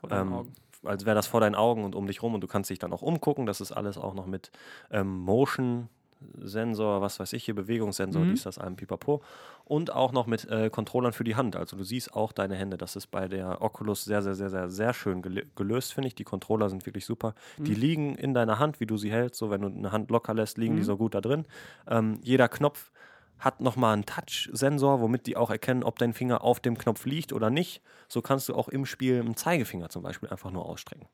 ähm, 0.10 0.56
als 0.84 1.06
wäre 1.06 1.16
das 1.16 1.28
vor 1.28 1.42
deinen 1.42 1.56
Augen 1.56 1.84
und 1.84 1.96
um 1.96 2.08
dich 2.08 2.22
rum 2.22 2.36
und 2.36 2.42
du 2.42 2.48
kannst 2.48 2.70
dich 2.70 2.80
dann 2.80 2.94
auch 2.94 3.02
umgucken. 3.02 3.46
Das 3.46 3.62
ist 3.62 3.72
alles 3.72 3.98
auch 3.98 4.14
noch 4.14 4.28
mit 4.28 4.52
ähm, 4.92 5.20
Motion 5.20 5.90
Sensor, 6.38 7.02
was 7.02 7.20
weiß 7.20 7.34
ich 7.34 7.46
hier, 7.46 7.56
Bewegungssensor, 7.56 8.24
Mhm. 8.26 8.30
dies, 8.30 8.44
das, 8.44 8.58
einem 8.58 8.76
Pipapo. 8.76 9.22
Und 9.64 9.92
auch 9.92 10.12
noch 10.12 10.28
mit 10.28 10.46
äh, 10.50 10.70
Controllern 10.70 11.14
für 11.14 11.24
die 11.24 11.36
Hand. 11.36 11.56
Also 11.56 11.76
du 11.78 11.84
siehst 11.84 12.14
auch 12.14 12.32
deine 12.32 12.56
Hände. 12.56 12.78
Das 12.78 12.96
ist 12.96 13.08
bei 13.08 13.28
der 13.28 13.62
Oculus 13.62 14.04
sehr, 14.06 14.22
sehr, 14.22 14.36
sehr, 14.36 14.50
sehr, 14.50 14.70
sehr 14.70 14.94
schön 14.94 15.22
gel 15.22 15.46
gelöst, 15.56 15.94
finde 15.94 16.08
ich. 16.08 16.16
Die 16.16 16.24
Controller 16.24 16.70
sind 16.70 16.86
wirklich 16.86 17.06
super. 17.06 17.34
Die 17.58 17.74
Mhm. 17.76 17.80
liegen 17.82 18.16
in 18.16 18.34
deiner 18.34 18.60
Hand, 18.60 18.80
wie 18.80 18.86
du 18.86 18.98
sie 18.98 19.12
hältst. 19.12 19.40
So, 19.40 19.50
wenn 19.50 19.62
du 19.62 19.68
eine 19.68 19.92
Hand 19.92 20.12
locker 20.12 20.34
lässt, 20.34 20.58
liegen 20.58 20.76
die 20.76 20.82
Mhm. 20.82 20.86
so 20.86 20.98
gut 20.98 21.16
da 21.16 21.22
drin. 21.22 21.46
Ähm, 21.88 22.20
jeder 22.22 22.48
Knopf 22.48 22.92
hat 23.38 23.60
nochmal 23.60 23.94
einen 23.94 24.06
Touch-Sensor, 24.06 25.02
womit 25.02 25.28
die 25.28 25.36
auch 25.36 25.50
erkennen, 25.50 25.84
ob 25.84 26.00
dein 26.00 26.14
Finger 26.14 26.42
auf 26.44 26.60
dem 26.62 26.78
Knopf 26.78 27.06
liegt 27.06 27.34
oder 27.34 27.50
nicht. 27.50 27.82
So 28.08 28.22
kannst 28.22 28.48
du 28.50 28.56
auch 28.56 28.70
im 28.70 28.86
Spiel 28.86 29.20
einen 29.20 29.36
Zeigefinger 29.36 29.90
zum 29.90 30.04
Beispiel 30.04 30.30
einfach 30.30 30.52
nur 30.52 30.66
ausstrecken. 30.66 31.08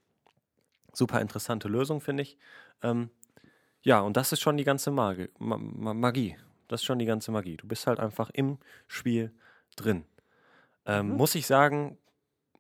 Super 0.94 1.22
interessante 1.22 1.68
Lösung, 1.70 2.02
finde 2.02 2.24
ich. 2.24 2.38
Ähm, 2.84 3.10
ja, 3.84 4.00
und 4.02 4.18
das 4.18 4.32
ist 4.32 4.42
schon 4.42 4.58
die 4.58 4.64
ganze 4.64 4.92
Magie, 4.92 5.30
Ma 5.40 5.58
Ma 5.58 5.94
Magie. 5.94 6.36
Das 6.68 6.82
ist 6.82 6.86
schon 6.86 7.00
die 7.00 7.06
ganze 7.06 7.32
Magie. 7.32 7.58
Du 7.58 7.68
bist 7.68 7.86
halt 7.88 8.00
einfach 8.00 8.30
im 8.32 8.58
Spiel 8.88 9.32
drin. 9.76 10.06
Ähm, 10.86 11.10
Mhm. 11.10 11.18
Muss 11.18 11.36
ich 11.36 11.46
sagen, 11.48 11.98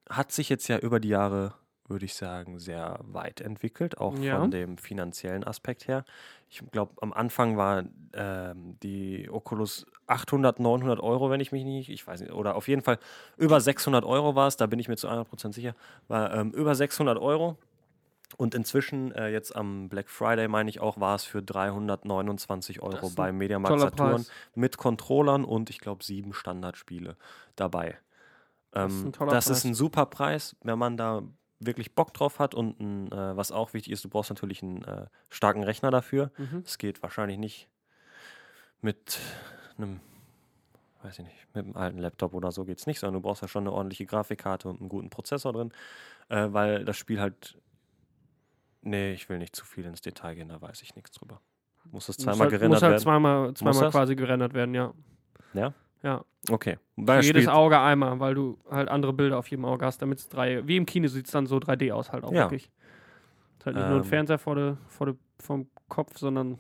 hat 0.10 0.32
sich 0.32 0.50
jetzt 0.50 0.68
ja 0.68 0.78
über 0.80 1.00
die 1.00 1.08
Jahre, 1.10 1.54
würde 1.88 2.06
ich 2.06 2.14
sagen, 2.16 2.60
sehr 2.60 3.00
weit 3.04 3.42
entwickelt, 3.42 3.98
auch 3.98 4.18
Ja. 4.18 4.40
von 4.40 4.52
dem 4.52 4.78
finanziellen 4.78 5.44
Aspekt 5.46 5.88
her. 5.88 6.04
Ich 6.50 6.62
glaube, 6.72 6.94
am 7.02 7.14
Anfang 7.14 7.56
war 7.58 7.84
ähm, 8.14 8.78
die 8.84 9.30
Oculus 9.30 9.86
800, 10.08 10.60
900 10.60 11.00
Euro, 11.00 11.30
wenn 11.30 11.40
ich 11.40 11.52
mich 11.54 11.64
nicht, 11.64 11.90
ich 11.90 12.06
weiß 12.06 12.22
nicht, 12.22 12.34
oder 12.34 12.56
auf 12.56 12.68
jeden 12.68 12.82
Fall 12.82 13.00
über 13.38 13.62
600 13.62 14.04
Euro 14.04 14.36
war 14.36 14.48
es, 14.48 14.58
da 14.58 14.66
bin 14.68 14.80
ich 14.80 14.88
mir 14.90 14.98
zu 14.98 15.08
100% 15.10 15.54
sicher, 15.54 15.76
war 16.10 16.34
ähm, 16.34 16.52
über 16.52 16.76
600 16.76 17.18
Euro. 17.18 17.58
Und 18.42 18.56
inzwischen, 18.56 19.12
äh, 19.12 19.30
jetzt 19.30 19.56
am 19.56 19.88
Black 19.88 20.10
Friday, 20.10 20.48
meine 20.48 20.68
ich 20.68 20.80
auch, 20.80 21.00
war 21.00 21.14
es 21.14 21.24
für 21.26 21.44
329 21.44 22.82
Euro 22.82 23.12
bei 23.12 23.32
Mediamarkt 23.32 23.80
Saturn 23.80 24.26
mit 24.56 24.78
Controllern 24.78 25.46
und 25.46 25.70
ich 25.70 25.78
glaube 25.78 26.04
sieben 26.04 26.34
Standardspiele 26.34 27.18
dabei. 27.56 28.00
Das 28.72 28.94
ist 28.94 29.04
Ähm, 29.04 29.14
ein 29.20 29.30
das 29.30 29.48
ist 29.48 29.64
ein 29.64 29.76
super 29.76 30.08
Preis, 30.08 30.56
wenn 30.64 30.80
man 30.80 30.98
da 30.98 31.22
wirklich 31.60 31.94
Bock 31.94 32.16
drauf 32.16 32.40
hat 32.40 32.56
und 32.56 32.80
ein, 32.80 33.12
äh, 33.12 33.38
was 33.38 33.52
auch 33.52 33.76
wichtig 33.76 33.94
ist, 33.94 34.04
du 34.06 34.10
brauchst 34.10 34.32
natürlich 34.32 34.64
einen 34.64 34.84
äh, 34.86 35.06
starken 35.30 35.62
Rechner 35.64 35.92
dafür. 35.92 36.32
Mhm. 36.38 36.64
Es 36.66 36.80
geht 36.80 37.04
wahrscheinlich 37.04 37.38
nicht 37.38 37.70
mit 38.82 39.20
einem, 39.78 40.00
weiß 41.04 41.20
ich 41.20 41.26
nicht, 41.26 41.48
mit 41.54 41.66
einem 41.66 41.76
alten 41.76 42.00
Laptop 42.00 42.34
oder 42.34 42.52
so 42.52 42.66
geht 42.66 42.80
es 42.80 42.88
nicht, 42.88 43.00
sondern 43.00 43.22
du 43.22 43.28
brauchst 43.28 43.44
ja 43.44 43.48
schon 43.48 43.66
eine 43.66 43.72
ordentliche 43.74 44.08
Grafikkarte 44.08 44.68
und 44.68 44.80
einen 44.80 44.90
guten 44.90 45.12
Prozessor 45.12 45.54
drin, 45.54 45.72
äh, 46.30 46.48
weil 46.52 46.86
das 46.86 46.98
Spiel 46.98 47.20
halt, 47.22 47.61
nee, 48.82 49.14
ich 49.14 49.30
will 49.30 49.38
nicht 49.38 49.56
zu 49.56 49.66
viel 49.66 49.86
ins 49.86 50.02
Detail 50.02 50.36
gehen, 50.36 50.50
da 50.50 50.62
weiß 50.62 50.82
ich 50.82 50.96
nichts 50.96 51.12
drüber. 51.12 51.42
Muss 51.92 52.10
es 52.10 52.18
Muss 52.18 52.26
zweimal 52.26 52.40
halt, 52.42 52.50
gerendert 52.52 52.70
muss 52.70 52.82
halt 52.84 52.92
werden? 52.92 53.02
zweimal, 53.02 53.54
zweimal 53.54 53.82
das? 53.84 53.92
quasi 53.92 54.16
gerendert 54.16 54.54
werden, 54.54 54.74
ja. 54.76 54.94
Ja? 55.54 55.74
Ja. 56.04 56.24
Okay. 56.50 56.78
Für 56.96 57.08
Weil 57.08 57.24
jedes 57.24 57.44
Spiel, 57.44 57.54
Auge 57.54 57.80
einmal, 57.80 58.20
weil 58.20 58.34
du 58.34 58.58
halt 58.70 58.90
andere 58.90 59.14
Bilder 59.14 59.38
auf 59.38 59.48
jedem 59.48 59.66
Auge 59.66 59.86
hast, 59.86 60.02
damit 60.02 60.20
es 60.20 60.30
drei, 60.30 60.66
wie 60.68 60.78
im 60.78 60.86
Kino 60.86 61.08
sieht 61.08 61.26
es 61.26 61.32
dann 61.32 61.46
so 61.46 61.58
3D 61.58 61.92
aus 61.92 62.12
halt 62.12 62.24
auch 62.24 62.32
Ja. 62.32 62.44
wirklich. 62.44 62.72
Ist 63.60 63.66
halt 63.66 63.76
nicht 63.76 63.88
nur 63.88 63.98
ein 63.98 64.04
Ähm. 64.04 64.10
Fernseher 64.10 64.40
vor 64.40 64.56
der, 64.56 64.78
vor 64.88 65.08
der, 65.08 65.16
vom 65.40 65.70
Kopf, 65.88 66.18
sondern 66.18 66.58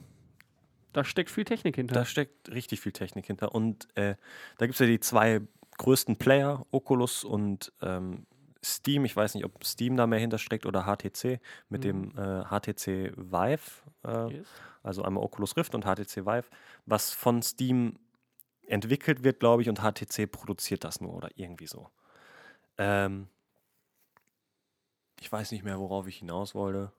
da 0.93 1.03
steckt 1.03 1.29
viel 1.31 1.45
Technik 1.45 1.75
hinter. 1.75 1.95
Da 1.95 2.05
steckt 2.05 2.51
richtig 2.51 2.81
viel 2.81 2.91
Technik 2.91 3.25
hinter. 3.25 3.55
Und 3.55 3.87
äh, 3.95 4.15
da 4.57 4.65
gibt 4.65 4.73
es 4.75 4.79
ja 4.79 4.85
die 4.85 4.99
zwei 4.99 5.41
größten 5.77 6.17
Player, 6.17 6.65
Oculus 6.71 7.23
und 7.23 7.71
ähm, 7.81 8.27
Steam. 8.63 9.05
Ich 9.05 9.15
weiß 9.15 9.35
nicht, 9.35 9.45
ob 9.45 9.63
Steam 9.65 9.97
da 9.97 10.05
mehr 10.07 10.19
hintersteckt 10.19 10.65
oder 10.65 10.83
HTC 10.85 11.39
mit 11.69 11.83
dem 11.83 12.11
äh, 12.17 12.43
HTC 12.45 13.13
Vive. 13.17 13.81
Äh, 14.05 14.33
Yes. 14.37 14.47
also 14.83 15.03
einmal 15.03 15.23
Oculus 15.23 15.55
Rift 15.57 15.73
und 15.75 15.83
HTC 15.85 16.25
Vive, 16.25 16.45
was 16.85 17.11
von 17.11 17.41
Steam 17.41 17.97
entwickelt 18.67 19.23
wird, 19.23 19.39
glaube 19.39 19.61
ich, 19.63 19.69
und 19.69 19.79
HTC 19.81 20.31
produziert 20.31 20.83
das 20.83 21.01
nur 21.01 21.13
oder 21.13 21.29
irgendwie 21.35 21.67
so. 21.67 21.89
Ähm, 22.77 23.27
ich 25.19 25.31
weiß 25.31 25.51
nicht 25.51 25.63
mehr, 25.63 25.79
worauf 25.79 26.07
ich 26.07 26.17
hinaus 26.17 26.55
wollte. 26.55 26.91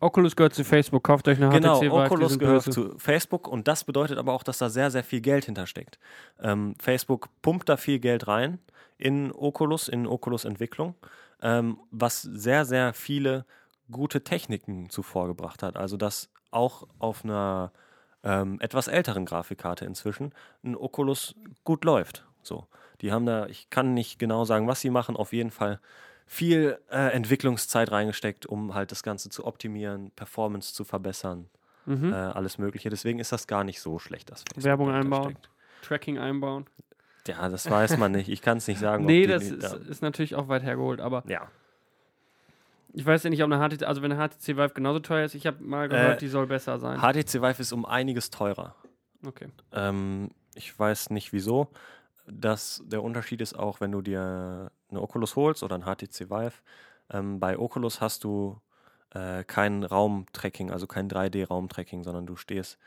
Oculus 0.00 0.36
gehört 0.36 0.54
zu 0.54 0.64
Facebook, 0.64 1.02
kauft 1.04 1.26
euch 1.28 1.38
eine 1.42 1.48
Genau, 1.48 1.76
HTC 1.76 1.82
Vive, 1.86 1.90
die 1.90 1.96
Oculus 2.06 2.38
gehört 2.38 2.64
böse. 2.66 2.70
zu 2.70 2.98
Facebook 2.98 3.48
und 3.48 3.66
das 3.68 3.84
bedeutet 3.84 4.18
aber 4.18 4.32
auch, 4.32 4.42
dass 4.42 4.58
da 4.58 4.68
sehr, 4.70 4.90
sehr 4.90 5.02
viel 5.02 5.20
Geld 5.20 5.44
hintersteckt. 5.46 5.98
Ähm, 6.40 6.74
Facebook 6.78 7.28
pumpt 7.42 7.68
da 7.68 7.76
viel 7.76 7.98
Geld 7.98 8.28
rein 8.28 8.58
in 8.98 9.32
Oculus, 9.32 9.88
in 9.88 10.06
Oculus 10.06 10.44
Entwicklung, 10.44 10.94
ähm, 11.40 11.78
was 11.90 12.20
sehr, 12.22 12.64
sehr 12.64 12.92
viele 12.92 13.44
gute 13.90 14.22
Techniken 14.22 14.90
zuvor 14.90 15.28
gebracht 15.28 15.62
hat. 15.62 15.76
Also 15.76 15.96
dass 15.96 16.30
auch 16.50 16.86
auf 16.98 17.24
einer 17.24 17.72
ähm, 18.24 18.60
etwas 18.60 18.88
älteren 18.88 19.24
Grafikkarte 19.24 19.84
inzwischen 19.84 20.32
ein 20.64 20.76
Oculus 20.76 21.34
gut 21.64 21.84
läuft. 21.84 22.24
So, 22.42 22.66
die 23.00 23.12
haben 23.12 23.26
da, 23.26 23.46
ich 23.46 23.70
kann 23.70 23.94
nicht 23.94 24.18
genau 24.18 24.44
sagen, 24.44 24.66
was 24.66 24.80
sie 24.80 24.90
machen, 24.90 25.16
auf 25.16 25.32
jeden 25.32 25.50
Fall 25.50 25.80
viel 26.26 26.78
äh, 26.90 27.12
Entwicklungszeit 27.12 27.90
reingesteckt, 27.90 28.44
um 28.46 28.74
halt 28.74 28.90
das 28.92 29.02
Ganze 29.02 29.30
zu 29.30 29.46
optimieren, 29.46 30.10
Performance 30.10 30.74
zu 30.74 30.84
verbessern, 30.84 31.48
Mhm. 31.86 32.12
äh, 32.12 32.16
alles 32.16 32.58
Mögliche. 32.58 32.90
Deswegen 32.90 33.18
ist 33.18 33.32
das 33.32 33.46
gar 33.46 33.64
nicht 33.64 33.80
so 33.80 33.98
schlecht, 33.98 34.30
dass 34.30 34.40
Facebook 34.42 34.64
Werbung 34.64 34.90
einbauen. 34.90 35.30
steckt. 35.30 35.50
Tracking 35.80 36.18
einbauen. 36.18 36.66
Ja, 37.28 37.48
das 37.48 37.70
weiß 37.70 37.96
man 37.98 38.12
nicht. 38.12 38.28
Ich 38.28 38.42
kann 38.42 38.58
es 38.58 38.66
nicht 38.66 38.80
sagen. 38.80 39.04
ob 39.04 39.10
nee, 39.10 39.26
das 39.26 39.44
ist, 39.44 39.62
da- 39.62 39.76
ist 39.76 40.02
natürlich 40.02 40.34
auch 40.34 40.48
weit 40.48 40.62
hergeholt, 40.62 41.00
aber 41.00 41.22
ja. 41.28 41.48
ich 42.94 43.04
weiß 43.04 43.22
ja 43.24 43.30
nicht, 43.30 43.42
ob 43.42 43.52
eine 43.52 43.58
HTC, 43.68 43.84
also 43.84 44.02
wenn 44.02 44.10
eine 44.12 44.28
HTC 44.28 44.56
Vive 44.56 44.70
genauso 44.74 45.00
teuer 45.00 45.24
ist, 45.24 45.34
ich 45.34 45.46
habe 45.46 45.62
mal 45.62 45.88
gehört, 45.88 46.16
Äh, 46.16 46.20
die 46.20 46.28
soll 46.28 46.46
besser 46.46 46.78
sein. 46.78 46.98
HTC 47.00 47.42
Vive 47.42 47.60
ist 47.60 47.72
um 47.72 47.84
einiges 47.84 48.30
teurer. 48.30 48.74
Okay. 49.26 49.48
Ähm, 49.72 50.30
ich 50.54 50.76
weiß 50.78 51.10
nicht 51.10 51.32
wieso. 51.32 51.68
Das, 52.26 52.82
der 52.86 53.02
Unterschied 53.02 53.40
ist 53.40 53.58
auch, 53.58 53.80
wenn 53.80 53.92
du 53.92 54.02
dir 54.02 54.70
eine 54.90 55.00
Oculus 55.00 55.36
holst 55.36 55.62
oder 55.62 55.76
ein 55.76 55.84
HTC 55.84 56.30
Vive. 56.30 56.52
Ähm, 57.10 57.40
bei 57.40 57.58
Oculus 57.58 58.00
hast 58.00 58.24
du 58.24 58.60
äh, 59.14 59.44
kein 59.44 59.84
Raumtracking, 59.84 60.70
also 60.70 60.86
kein 60.86 61.08
3D-Raumtracking, 61.08 62.04
sondern 62.04 62.26
du 62.26 62.36
stehst, 62.36 62.78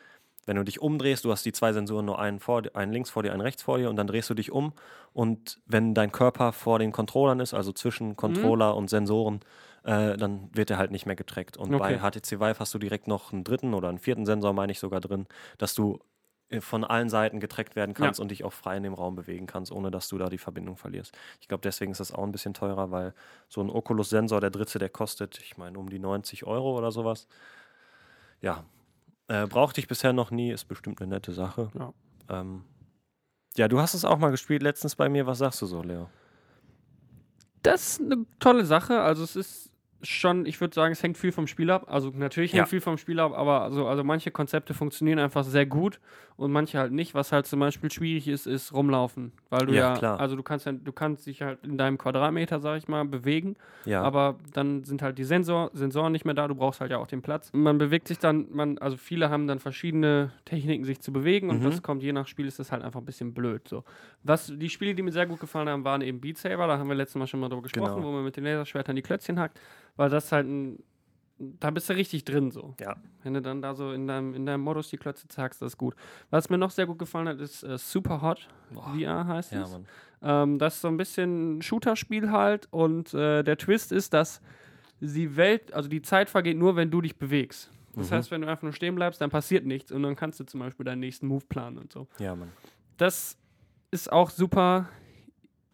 wenn 0.51 0.57
du 0.57 0.65
dich 0.65 0.81
umdrehst, 0.81 1.23
du 1.23 1.31
hast 1.31 1.45
die 1.45 1.53
zwei 1.53 1.71
Sensoren, 1.71 2.05
nur 2.05 2.19
einen, 2.19 2.41
vor, 2.41 2.61
dir- 2.61 2.75
einen 2.75 2.91
links 2.91 3.09
vor 3.09 3.23
dir, 3.23 3.31
einen 3.31 3.39
rechts 3.39 3.63
vor 3.63 3.77
dir 3.77 3.89
und 3.89 3.95
dann 3.95 4.07
drehst 4.07 4.29
du 4.29 4.33
dich 4.33 4.51
um 4.51 4.73
und 5.13 5.61
wenn 5.65 5.93
dein 5.93 6.11
Körper 6.11 6.51
vor 6.51 6.77
den 6.77 6.91
Controllern 6.91 7.39
ist, 7.39 7.53
also 7.53 7.71
zwischen 7.71 8.17
Controller 8.17 8.75
und 8.75 8.89
Sensoren, 8.89 9.39
äh, 9.83 10.17
dann 10.17 10.49
wird 10.53 10.69
er 10.69 10.77
halt 10.77 10.91
nicht 10.91 11.05
mehr 11.05 11.15
getrackt. 11.15 11.55
Und 11.55 11.77
bei 11.77 11.93
Okay. 11.93 11.99
HTC 12.01 12.41
Vive 12.41 12.59
hast 12.59 12.73
du 12.73 12.79
direkt 12.79 13.07
noch 13.07 13.31
einen 13.31 13.45
dritten 13.45 13.73
oder 13.73 13.87
einen 13.87 13.97
vierten 13.97 14.25
Sensor, 14.25 14.51
meine 14.51 14.73
ich 14.73 14.79
sogar 14.79 14.99
drin, 14.99 15.25
dass 15.57 15.73
du 15.73 15.99
äh, 16.49 16.59
von 16.59 16.83
allen 16.83 17.07
Seiten 17.09 17.39
getrackt 17.39 17.77
werden 17.77 17.93
kannst 17.95 18.19
und 18.19 18.29
dich 18.29 18.43
auch 18.43 18.51
frei 18.53 18.75
in 18.75 18.83
dem 18.83 18.93
Raum 18.93 19.15
bewegen 19.15 19.47
kannst, 19.47 19.71
ohne 19.71 19.89
dass 19.89 20.09
du 20.09 20.17
da 20.17 20.27
die 20.27 20.37
Verbindung 20.37 20.75
verlierst. 20.75 21.17
Ich 21.39 21.47
glaube, 21.47 21.61
deswegen 21.61 21.93
ist 21.93 21.99
das 22.01 22.11
auch 22.11 22.23
ein 22.23 22.33
bisschen 22.33 22.53
teurer, 22.53 22.91
weil 22.91 23.13
so 23.47 23.61
ein 23.61 23.69
Oculus-Sensor, 23.69 24.41
der 24.41 24.49
dritte, 24.49 24.79
der 24.79 24.89
kostet, 24.89 25.39
ich 25.39 25.55
meine, 25.57 25.79
um 25.79 25.89
die 25.89 25.99
90 25.99 26.45
Euro 26.45 26.77
oder 26.77 26.91
sowas. 26.91 27.27
Ja, 28.41 28.63
äh, 29.31 29.47
brauchte 29.47 29.79
ich 29.79 29.87
bisher 29.87 30.11
noch 30.11 30.29
nie, 30.29 30.51
ist 30.51 30.65
bestimmt 30.65 31.01
eine 31.01 31.15
nette 31.15 31.31
Sache. 31.31 31.69
Ja. 31.77 31.93
Ähm, 32.27 32.65
ja, 33.55 33.69
du 33.69 33.79
hast 33.79 33.93
es 33.93 34.03
auch 34.03 34.17
mal 34.17 34.31
gespielt 34.31 34.61
letztens 34.61 34.95
bei 34.95 35.07
mir. 35.07 35.25
Was 35.25 35.37
sagst 35.37 35.61
du 35.61 35.65
so, 35.65 35.81
Leo? 35.81 36.09
Das 37.63 37.93
ist 37.93 38.01
eine 38.01 38.25
tolle 38.39 38.65
Sache. 38.65 38.99
Also 38.99 39.23
es 39.23 39.37
ist 39.37 39.70
schon, 40.03 40.45
ich 40.45 40.59
würde 40.61 40.73
sagen, 40.73 40.91
es 40.91 41.01
hängt 41.03 41.17
viel 41.17 41.31
vom 41.31 41.47
Spiel 41.47 41.69
ab. 41.71 41.85
Also 41.87 42.11
natürlich 42.15 42.51
Ja. 42.51 42.59
hängt 42.59 42.69
viel 42.69 42.81
vom 42.81 42.97
Spiel 42.97 43.19
ab, 43.19 43.33
aber 43.35 43.61
also, 43.61 43.87
also 43.87 44.03
manche 44.03 44.31
Konzepte 44.31 44.73
funktionieren 44.73 45.19
einfach 45.19 45.43
sehr 45.43 45.65
gut 45.65 45.99
und 46.37 46.51
manche 46.51 46.79
halt 46.79 46.91
nicht. 46.91 47.13
Was 47.13 47.31
halt 47.31 47.45
zum 47.45 47.59
Beispiel 47.59 47.91
schwierig 47.91 48.27
ist, 48.27 48.47
ist 48.47 48.73
rumlaufen. 48.73 49.31
Weil 49.49 49.65
du 49.67 49.73
Ja, 49.73 49.93
ja, 49.93 49.97
klar. 49.97 50.19
also 50.19 50.35
du 50.35 50.43
kannst 50.43 50.65
ja, 50.65 50.71
du 50.71 50.91
kannst 50.91 51.25
dich 51.27 51.41
halt 51.41 51.63
in 51.65 51.77
deinem 51.77 51.97
Quadratmeter, 51.97 52.59
sag 52.59 52.77
ich 52.77 52.87
mal, 52.87 53.05
bewegen, 53.05 53.55
Ja, 53.85 54.01
aber 54.01 54.37
dann 54.53 54.83
sind 54.83 55.01
halt 55.01 55.17
die 55.17 55.23
Sensor, 55.23 55.69
Sensoren 55.73 56.11
nicht 56.11 56.25
mehr 56.25 56.33
da, 56.33 56.47
du 56.47 56.55
brauchst 56.55 56.81
halt 56.81 56.91
ja 56.91 56.97
auch 56.97 57.07
den 57.07 57.21
Platz. 57.21 57.51
Man 57.53 57.77
bewegt 57.77 58.07
sich 58.07 58.17
dann, 58.19 58.47
man, 58.51 58.77
also 58.79 58.97
viele 58.97 59.29
haben 59.29 59.47
dann 59.47 59.59
verschiedene 59.59 60.31
Techniken, 60.45 60.83
sich 60.85 60.99
zu 61.01 61.13
bewegen 61.13 61.49
und 61.49 61.59
Mhm. 61.59 61.63
das 61.65 61.81
kommt 61.83 62.01
je 62.03 62.13
nach 62.13 62.27
Spiel, 62.27 62.47
ist 62.47 62.59
das 62.59 62.71
halt 62.71 62.83
einfach 62.83 62.99
ein 63.01 63.05
bisschen 63.05 63.33
blöd. 63.33 63.67
So. 63.67 63.83
Was, 64.23 64.51
die 64.55 64.69
Spiele, 64.69 64.95
die 64.95 65.03
mir 65.03 65.11
sehr 65.11 65.25
gut 65.27 65.39
gefallen 65.39 65.69
haben, 65.69 65.83
waren 65.83 66.01
eben 66.01 66.19
Beat 66.21 66.37
Saber, 66.37 66.67
da 66.67 66.77
haben 66.77 66.87
wir 66.87 66.95
letztes 66.95 67.15
Mal 67.19 67.27
schon 67.27 67.39
mal 67.39 67.49
drüber 67.49 67.63
gesprochen, 67.63 67.95
Genau. 67.95 68.07
wo 68.07 68.11
man 68.11 68.23
mit 68.23 68.35
den 68.37 68.43
Laserschwertern 68.43 68.95
die 68.95 69.01
Klötzchen 69.01 69.39
hackt, 69.39 69.59
weil 70.01 70.09
das 70.09 70.31
halt 70.31 70.47
ein, 70.47 70.83
da 71.37 71.69
bist 71.69 71.87
du 71.87 71.93
richtig 71.93 72.25
drin 72.25 72.49
so. 72.49 72.73
Ja. 72.79 72.95
Wenn 73.21 73.35
du 73.35 73.41
dann 73.43 73.61
da 73.61 73.75
so 73.75 73.91
in 73.91 74.07
deinem, 74.07 74.33
in 74.33 74.47
deinem 74.47 74.61
Modus 74.61 74.89
die 74.89 74.97
Klötze 74.97 75.27
zackst, 75.27 75.61
das 75.61 75.73
ist 75.73 75.77
gut. 75.77 75.95
Was 76.31 76.49
mir 76.49 76.57
noch 76.57 76.71
sehr 76.71 76.87
gut 76.87 76.97
gefallen 76.97 77.27
hat, 77.27 77.39
ist 77.39 77.61
äh, 77.61 77.77
Super 77.77 78.19
Hot 78.23 78.47
Boah. 78.73 78.95
VR 78.97 79.27
heißt 79.27 79.51
ja, 79.51 79.61
es. 79.61 79.79
Ähm, 80.23 80.57
das 80.57 80.75
ist 80.75 80.81
so 80.81 80.87
ein 80.87 80.97
bisschen 80.97 81.61
Shooter-Spiel 81.61 82.31
halt 82.31 82.67
und 82.71 83.13
äh, 83.13 83.43
der 83.43 83.57
Twist 83.57 83.91
ist, 83.91 84.13
dass 84.15 84.41
die 84.99 85.35
Welt, 85.35 85.71
also 85.71 85.87
die 85.87 86.01
Zeit 86.01 86.31
vergeht 86.31 86.57
nur, 86.57 86.75
wenn 86.75 86.89
du 86.89 86.99
dich 87.01 87.17
bewegst. 87.17 87.69
Das 87.95 88.09
Mhm. 88.09 88.15
heißt, 88.15 88.31
wenn 88.31 88.41
du 88.41 88.47
einfach 88.47 88.63
nur 88.63 88.73
stehen 88.73 88.95
bleibst, 88.95 89.21
dann 89.21 89.29
passiert 89.29 89.63
nichts 89.67 89.91
und 89.91 90.01
dann 90.01 90.15
kannst 90.15 90.39
du 90.39 90.45
zum 90.45 90.61
Beispiel 90.61 90.83
deinen 90.83 91.01
nächsten 91.01 91.27
Move 91.27 91.45
planen 91.47 91.77
und 91.77 91.93
so. 91.93 92.07
Ja, 92.17 92.35
Mann. 92.35 92.51
Das 92.97 93.37
ist 93.91 94.11
auch 94.11 94.31
super 94.31 94.89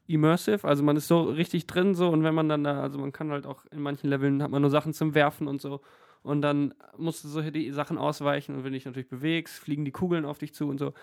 immersive, 0.07 0.67
also 0.67 0.83
man 0.83 0.95
ist 0.97 1.07
so 1.07 1.23
richtig 1.23 1.67
drin 1.67 1.93
so 1.95 2.09
und 2.09 2.23
wenn 2.23 2.33
man 2.33 2.47
dann 2.49 2.63
da, 2.63 2.81
also 2.81 2.97
man 2.99 3.11
kann 3.11 3.31
halt 3.31 3.45
auch 3.45 3.65
in 3.71 3.81
manchen 3.81 4.09
Leveln 4.09 4.41
hat 4.41 4.51
man 4.51 4.61
nur 4.61 4.71
Sachen 4.71 4.93
zum 4.93 5.13
Werfen 5.15 5.47
und 5.47 5.61
so 5.61 5.81
und 6.23 6.41
dann 6.41 6.73
musst 6.97 7.23
du 7.23 7.27
so 7.27 7.41
die 7.41 7.71
Sachen 7.71 7.97
ausweichen 7.97 8.55
und 8.55 8.59
wenn 8.63 8.71
du 8.71 8.77
dich 8.77 8.85
natürlich 8.85 9.09
bewegst, 9.09 9.59
fliegen 9.59 9.85
die 9.85 9.91
Kugeln 9.91 10.25
auf 10.25 10.37
dich 10.37 10.53
zu 10.53 10.67
und 10.69 10.77
so. 10.77 10.93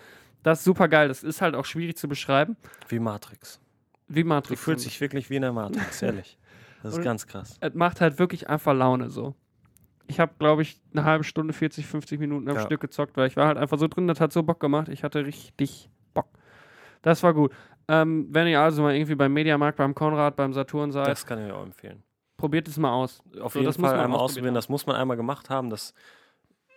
Das 0.43 0.59
ist 0.59 0.65
super 0.65 0.87
geil, 0.87 1.07
das 1.07 1.23
ist 1.23 1.41
halt 1.41 1.55
auch 1.55 1.65
schwierig 1.65 1.97
zu 1.97 2.07
beschreiben, 2.07 2.57
Wie 2.89 2.99
Matrix. 2.99 3.59
wie 4.07 4.23
Du 4.23 4.29
Matrix. 4.29 4.61
fühlst 4.61 4.85
dich 4.85 4.99
wirklich 5.01 5.29
wie 5.29 5.35
in 5.37 5.41
der 5.43 5.53
Matrix, 5.53 6.01
ehrlich. 6.01 6.37
Das 6.83 6.93
ist 6.93 6.97
Und- 6.99 7.03
ganz 7.03 7.25
krass. 7.27 7.57
es 7.61 7.73
macht 7.73 8.01
halt 8.01 8.19
wirklich 8.19 8.49
einfach 8.49 8.73
Laune 8.73 9.09
so. 9.09 9.35
Ich 10.07 10.19
habe, 10.19 10.33
glaube 10.37 10.61
ich, 10.61 10.79
eine 10.93 11.03
halbe 11.03 11.23
Stunde, 11.23 11.51
40, 11.51 11.87
50 11.87 12.19
Minuten 12.19 12.47
am 12.47 12.57
Ja. 12.57 12.61
Stück 12.61 12.79
gezockt, 12.81 13.17
weil 13.17 13.27
ich 13.27 13.35
war 13.37 13.47
halt 13.47 13.57
einfach 13.57 13.79
so 13.79 13.87
drin, 13.87 14.07
das 14.07 14.19
hat 14.19 14.31
so 14.31 14.43
Bock 14.43 14.59
gemacht. 14.59 14.87
Ich 14.89 15.03
hatte 15.03 15.25
richtig 15.25 15.89
Bock. 16.13 16.27
Das 17.01 17.23
war 17.23 17.33
gut. 17.33 17.51
Ähm, 17.87 18.27
wenn 18.31 18.47
ihr 18.47 18.59
also 18.59 18.81
mal 18.81 18.95
irgendwie 18.95 19.15
beim 19.15 19.33
Mediamarkt, 19.33 19.77
beim 19.77 19.93
Konrad, 19.93 20.35
beim 20.35 20.53
Saturn 20.53 20.91
seid, 20.91 21.07
Das 21.07 21.25
kann 21.25 21.45
ich 21.45 21.51
auch 21.51 21.63
empfehlen. 21.63 22.03
probiert 22.37 22.67
es 22.67 22.77
mal 22.77 22.91
aus. 22.91 23.21
Auf 23.41 23.53
So, 23.53 23.59
jeden 23.59 23.67
das 23.67 23.77
muss 23.77 23.89
Fall 23.89 23.97
man 23.97 24.05
einmal 24.05 24.19
ausprobieren. 24.19 24.55
Das 24.55 24.69
muss 24.69 24.85
man 24.85 24.95
einmal 24.95 25.17
gemacht 25.17 25.49
haben. 25.49 25.69
Das 25.69 25.93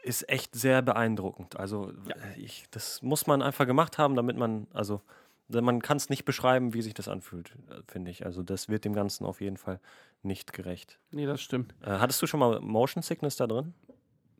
ist 0.02 0.28
echt 0.28 0.54
sehr 0.54 0.82
beeindruckend. 0.82 1.59
Also 1.59 1.92
Ja. 2.06 2.14
äh, 2.36 2.40
ich, 2.40 2.64
das 2.70 3.02
muss 3.02 3.26
man 3.26 3.42
einfach 3.42 3.66
gemacht 3.66 3.98
haben, 3.98 4.14
damit 4.14 4.36
man, 4.36 4.66
also 4.72 5.00
man 5.48 5.80
kann 5.80 5.96
es 5.96 6.11
nicht 6.11 6.24
beschreiben, 6.26 6.74
wie 6.74 6.82
sich 6.82 6.92
das 6.94 7.09
anfühlt, 7.09 7.52
äh, 7.70 7.80
finde 7.86 8.11
ich. 8.11 8.26
Also 8.26 8.42
das 8.42 8.68
wird 8.68 8.84
dem 8.84 8.92
Ganzen 8.92 9.24
auf 9.24 9.40
jeden 9.40 9.56
Fall 9.56 9.80
nicht 10.22 10.52
gerecht. 10.52 10.98
Nee, 11.11 11.24
das 11.26 11.40
stimmt. 11.40 11.74
Äh, 11.82 11.90
hattest 11.98 12.20
du 12.22 12.26
schon 12.26 12.40
mal 12.40 12.61
Motion 12.61 13.02
Sickness 13.02 13.36
da 13.36 13.46
drin? 13.46 13.72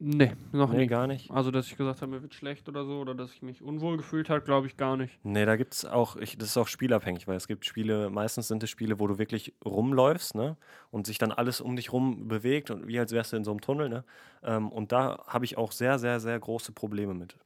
Nee, 0.01 0.33
noch 0.53 0.71
Nee, 0.71 0.79
nie. 0.83 0.87
gar 0.87 1.07
nicht. 1.09 1.31
Also, 1.31 1.51
dass 1.51 1.67
ich 1.67 1.77
gesagt 1.77 2.03
habe, 2.03 2.13
mir 2.13 2.23
wird 2.23 2.35
schlecht 2.35 2.69
oder 2.69 2.85
so, 2.85 3.01
oder 3.01 3.15
dass 3.15 3.33
ich 3.33 3.43
mich 3.43 3.63
unwohl 3.63 3.97
gefühlt 3.97 4.31
habe, 4.31 4.43
glaube 4.43 4.67
ich 4.69 4.77
gar 4.77 4.97
nicht. 4.97 5.19
Nee, 5.25 5.45
da 5.45 5.57
gibt 5.57 5.75
es 5.75 5.85
auch, 5.85 6.15
ich, 6.17 6.39
das 6.39 6.51
ist 6.51 6.57
auch 6.57 6.69
spielabhängig, 6.69 7.27
weil 7.27 7.37
es 7.37 7.49
gibt 7.49 7.65
Spiele, 7.67 8.09
meistens 8.09 8.47
sind 8.49 8.63
es 8.63 8.71
Spiele, 8.71 9.01
wo 9.01 9.07
du 9.09 9.19
wirklich 9.19 9.55
rumläufst, 9.65 10.37
ne? 10.37 10.57
Und 10.93 11.07
sich 11.07 11.19
dann 11.19 11.33
alles 11.33 11.61
um 11.61 11.75
dich 11.75 11.93
rum 11.93 12.29
bewegt 12.29 12.71
und 12.71 12.87
wie 12.87 12.99
als 12.99 13.11
wärst 13.13 13.33
du 13.33 13.37
in 13.37 13.45
so 13.45 13.51
einem 13.51 13.61
Tunnel, 13.61 13.89
ne? 13.89 14.05
Ähm, 14.45 14.69
und 14.71 14.93
da 14.93 15.25
habe 15.27 15.45
ich 15.45 15.59
auch 15.59 15.73
sehr, 15.73 15.99
sehr, 15.99 16.21
sehr 16.21 16.39
große 16.39 16.71
Probleme 16.73 17.15
mit. 17.15 17.37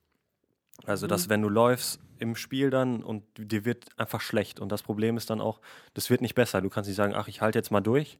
Also, 0.84 1.06
dass 1.06 1.26
Mhm. 1.26 1.30
wenn 1.30 1.42
du 1.42 1.48
läufst 1.48 2.00
im 2.18 2.34
Spiel 2.36 2.70
dann 2.70 3.02
und 3.02 3.24
dir 3.36 3.64
wird 3.64 3.86
einfach 3.98 4.20
schlecht. 4.20 4.60
Und 4.60 4.70
das 4.72 4.82
Problem 4.82 5.16
ist 5.16 5.30
dann 5.30 5.40
auch, 5.40 5.60
das 5.94 6.10
wird 6.10 6.20
nicht 6.20 6.34
besser. 6.34 6.60
Du 6.60 6.68
kannst 6.68 6.88
nicht 6.88 6.96
sagen, 6.96 7.14
ach, 7.14 7.28
ich 7.28 7.40
halte 7.40 7.58
jetzt 7.58 7.70
mal 7.70 7.80
durch. 7.80 8.18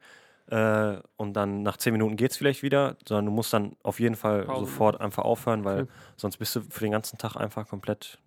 Äh, 0.53 1.01
und 1.17 1.33
dann 1.33 1.63
nach 1.63 1.79
zehn 1.79 1.95
Minuten 1.95 2.17
geht 2.17 2.33
es 2.33 2.37
vielleicht 2.37 2.63
wieder, 2.63 2.99
sondern 3.09 3.25
du 3.25 3.33
musst 3.33 3.55
dann 3.55 3.75
auf 3.83 3.99
jeden 4.01 4.17
Fall 4.17 4.45
Pause 4.45 4.67
sofort 4.67 5.01
einfach 5.01 5.25
aufhören, 5.25 5.65
weil 5.65 5.85
Okay. 5.85 5.93
sonst 6.19 6.37
bist 6.37 6.55
du 6.55 6.61
für 6.61 6.81
den 6.81 6.93
ganzen 6.93 7.17
Tag 7.17 7.37
einfach 7.37 7.67
komplett 7.67 8.19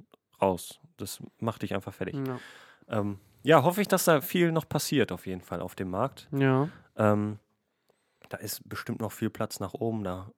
raus. 0.42 0.80
Das 0.98 1.22
macht 1.40 1.62
dich 1.62 1.76
einfach 1.76 1.94
fertig. 1.94 2.16
Ja. 2.16 2.40
Ähm, 2.88 3.20
ja, 3.44 3.64
hoffe 3.64 3.80
ich, 3.82 3.88
dass 3.88 4.06
da 4.06 4.22
viel 4.22 4.52
noch 4.52 4.68
passiert, 4.68 5.12
auf 5.12 5.28
jeden 5.28 5.42
Fall 5.42 5.62
auf 5.62 5.76
dem 5.76 5.92
Markt. 5.92 6.28
ja. 6.32 6.68
Ähm, 6.98 7.38
da 8.30 8.38
ist 8.38 8.68
bestimmt 8.68 9.02
noch 9.02 9.12
viel 9.12 9.30
Platz 9.30 9.60
nach 9.60 9.76
oben. 9.76 10.04
Da 10.04 10.32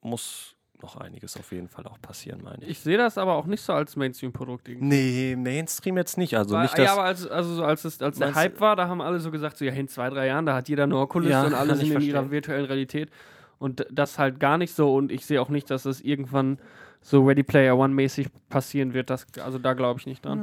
muss 0.00 0.56
noch 0.82 0.96
einiges 0.96 1.36
auf 1.36 1.52
jeden 1.52 1.68
Fall 1.68 1.86
auch 1.86 2.00
passieren, 2.00 2.40
meine 2.42 2.62
ich. 2.64 2.70
Ich 2.70 2.78
sehe 2.80 2.96
das 2.98 3.18
aber 3.18 3.34
auch 3.34 3.46
nicht 3.46 3.62
so 3.62 3.72
als 3.72 3.96
Mainstream-Produkt. 3.96 4.68
Nee, 4.78 5.36
Mainstream 5.36 5.96
jetzt 5.96 6.18
nicht. 6.18 6.36
Also 6.36 6.54
Weil, 6.54 6.62
nicht, 6.62 6.76
dass. 6.78 6.84
ja, 6.84 6.92
aber 6.92 7.04
als, 7.04 7.26
also 7.26 7.54
so 7.54 7.64
als, 7.64 7.84
es, 7.84 8.00
als 8.02 8.18
der 8.18 8.34
Hype 8.34 8.60
war, 8.60 8.76
da 8.76 8.88
haben 8.88 9.00
alle 9.00 9.20
so 9.20 9.30
gesagt, 9.30 9.56
so 9.58 9.64
ja, 9.64 9.72
in 9.72 9.88
zwei, 9.88 10.10
drei 10.10 10.26
Jahren, 10.26 10.46
da 10.46 10.54
hat 10.54 10.68
jeder 10.68 10.84
eine 10.84 10.96
Oculus 10.96 11.30
Ja, 11.30 11.44
und 11.44 11.54
alle 11.60 11.76
sind 11.76 11.86
in 11.92 12.00
ihrer 12.00 12.18
verstehen. 12.18 12.30
virtuellen 12.30 12.64
Realität. 12.66 13.10
Und 13.58 13.86
das 13.90 14.18
halt 14.18 14.40
gar 14.40 14.56
nicht 14.58 14.74
so. 14.74 14.94
Und 14.94 15.12
ich 15.12 15.26
sehe 15.26 15.40
auch 15.40 15.50
nicht, 15.50 15.70
dass 15.70 15.84
es 15.84 16.00
irgendwann 16.00 16.58
so 17.02 17.22
Ready 17.24 17.42
Player 17.42 17.76
One-mäßig 17.78 18.28
passieren 18.48 18.92
wird. 18.94 19.10
Das, 19.10 19.26
also 19.42 19.58
da 19.58 19.72
glaube 19.74 20.00
ich 20.00 20.06
nicht 20.06 20.24
dran. 20.24 20.38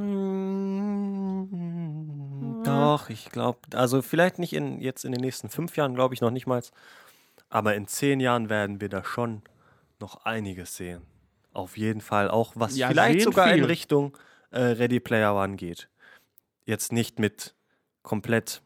Mm, 1.48 2.62
Doch, 2.64 3.10
ich 3.10 3.30
glaube, 3.30 3.58
also 3.74 4.02
vielleicht 4.02 4.38
nicht 4.38 4.52
in, 4.52 4.80
jetzt 4.80 5.04
in 5.04 5.12
den 5.12 5.20
nächsten 5.20 5.48
fünf 5.48 5.76
Jahren, 5.76 5.94
glaube 5.94 6.14
ich 6.14 6.20
noch 6.20 6.30
nicht 6.30 6.46
mal. 6.46 6.60
Aber 7.50 7.74
in 7.74 7.86
zehn 7.86 8.20
Jahren 8.20 8.50
werden 8.50 8.80
wir 8.80 8.88
da 8.88 9.04
schon 9.04 9.42
noch 10.00 10.24
einiges 10.24 10.76
sehen. 10.76 11.02
Auf 11.52 11.76
jeden 11.76 12.00
Fall 12.00 12.30
auch, 12.30 12.52
was 12.56 12.76
Ja, 12.76 12.88
vielleicht 12.88 13.22
sogar 13.22 13.48
in 13.48 13.54
viel. 13.56 13.64
Richtung 13.64 14.16
äh, 14.50 14.60
Ready 14.60 15.00
Player 15.00 15.34
One 15.34 15.56
geht. 15.56 15.88
Jetzt 16.64 16.92
nicht 16.92 17.18
mit 17.18 17.54
komplett 18.02 18.62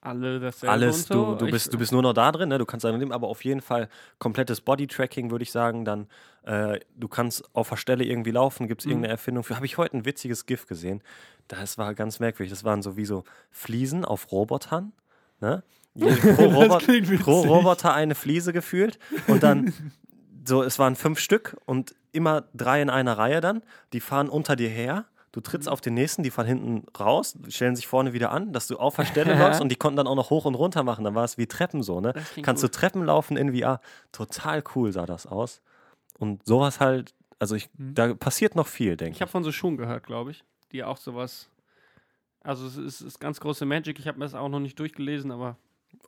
Alle 0.00 0.40
dasselbe 0.40 0.72
alles, 0.72 1.04
so. 1.06 1.34
du, 1.36 1.44
du, 1.46 1.50
bist, 1.50 1.72
du 1.74 1.78
bist 1.78 1.92
nur 1.92 2.02
noch 2.02 2.12
da 2.14 2.32
drin, 2.32 2.48
ne? 2.48 2.58
du 2.58 2.64
kannst 2.64 2.84
da 2.84 2.92
nehmen, 2.96 3.12
aber 3.12 3.28
auf 3.28 3.44
jeden 3.44 3.60
Fall 3.60 3.88
komplettes 4.18 4.60
Body-Tracking, 4.60 5.30
würde 5.30 5.42
ich 5.42 5.52
sagen. 5.52 5.84
Dann, 5.84 6.08
äh, 6.44 6.80
du 6.96 7.08
kannst 7.08 7.44
auf 7.54 7.68
der 7.68 7.76
Stelle 7.76 8.04
irgendwie 8.04 8.30
laufen, 8.30 8.66
gibt 8.66 8.80
es 8.82 8.86
Mhm. 8.86 8.92
irgendeine 8.92 9.12
Erfindung 9.12 9.44
für. 9.44 9.56
Habe 9.56 9.66
ich 9.66 9.76
heute 9.78 9.96
ein 9.96 10.04
witziges 10.04 10.46
GIF 10.46 10.66
gesehen. 10.66 11.02
Das 11.48 11.76
war 11.78 11.94
ganz 11.94 12.18
merkwürdig. 12.20 12.50
Das 12.50 12.64
waren 12.64 12.82
so 12.82 12.96
wie 12.96 13.04
so 13.04 13.24
Fliesen 13.50 14.04
auf 14.04 14.32
Robotern. 14.32 14.92
Ne? 15.40 15.62
Pro, 15.98 16.44
Robot, 16.44 16.86
pro 17.22 17.40
Roboter 17.42 17.92
eine 17.92 18.14
Fliese 18.14 18.52
gefühlt. 18.54 18.98
Und 19.28 19.42
dann, 19.42 19.74
so, 20.44 20.62
es 20.62 20.78
waren 20.78 20.96
fünf 20.96 21.18
Stück 21.18 21.56
und 21.66 21.94
immer 22.12 22.44
drei 22.54 22.82
in 22.82 22.90
einer 22.90 23.16
Reihe 23.18 23.40
dann. 23.40 23.62
Die 23.92 24.00
fahren 24.00 24.28
unter 24.28 24.56
dir 24.56 24.68
her. 24.68 25.04
Du 25.32 25.40
trittst 25.40 25.66
Mhm. 25.68 25.72
auf 25.72 25.80
den 25.80 25.94
nächsten, 25.94 26.22
die 26.22 26.30
fahren 26.30 26.46
hinten 26.46 26.84
raus, 26.98 27.38
stellen 27.48 27.74
sich 27.74 27.86
vorne 27.86 28.12
wieder 28.12 28.32
an, 28.32 28.52
dass 28.52 28.66
du 28.66 28.76
auf 28.78 28.96
der 28.96 29.06
Stelle 29.06 29.38
läufst 29.38 29.60
und 29.62 29.70
die 29.70 29.76
konnten 29.76 29.96
dann 29.96 30.06
auch 30.06 30.14
noch 30.16 30.28
hoch 30.30 30.44
und 30.44 30.54
runter 30.54 30.82
machen. 30.82 31.04
Dann 31.04 31.14
war 31.14 31.24
es 31.24 31.38
wie 31.38 31.46
Treppen 31.46 31.82
so, 31.82 32.00
ne? 32.00 32.12
Kannst 32.42 32.62
gut. 32.62 32.74
du 32.74 32.78
Treppen 32.78 33.04
laufen 33.04 33.36
in 33.38 33.56
VR. 33.56 33.80
Total 34.12 34.62
cool 34.74 34.92
sah 34.92 35.06
das 35.06 35.26
aus. 35.26 35.62
Und 36.18 36.44
sowas 36.44 36.80
halt, 36.80 37.14
also 37.38 37.54
ich, 37.54 37.70
Mhm. 37.78 37.94
da 37.94 38.14
passiert 38.14 38.54
noch 38.56 38.66
viel, 38.66 38.96
denke 38.96 39.12
Ich 39.12 39.16
ich. 39.18 39.20
habe 39.22 39.30
von 39.30 39.42
so 39.42 39.52
Schuhen 39.52 39.76
gehört, 39.78 40.04
glaube 40.04 40.32
ich, 40.32 40.44
die 40.70 40.84
auch 40.84 40.98
sowas. 40.98 41.48
Also 42.42 42.66
es 42.66 42.76
ist, 42.76 43.00
es 43.00 43.02
ist 43.02 43.18
ganz 43.20 43.40
große 43.40 43.64
Magic. 43.64 43.98
Ich 44.00 44.08
habe 44.08 44.18
mir 44.18 44.24
das 44.26 44.34
auch 44.34 44.48
noch 44.50 44.60
nicht 44.60 44.78
durchgelesen, 44.78 45.30
aber 45.30 45.56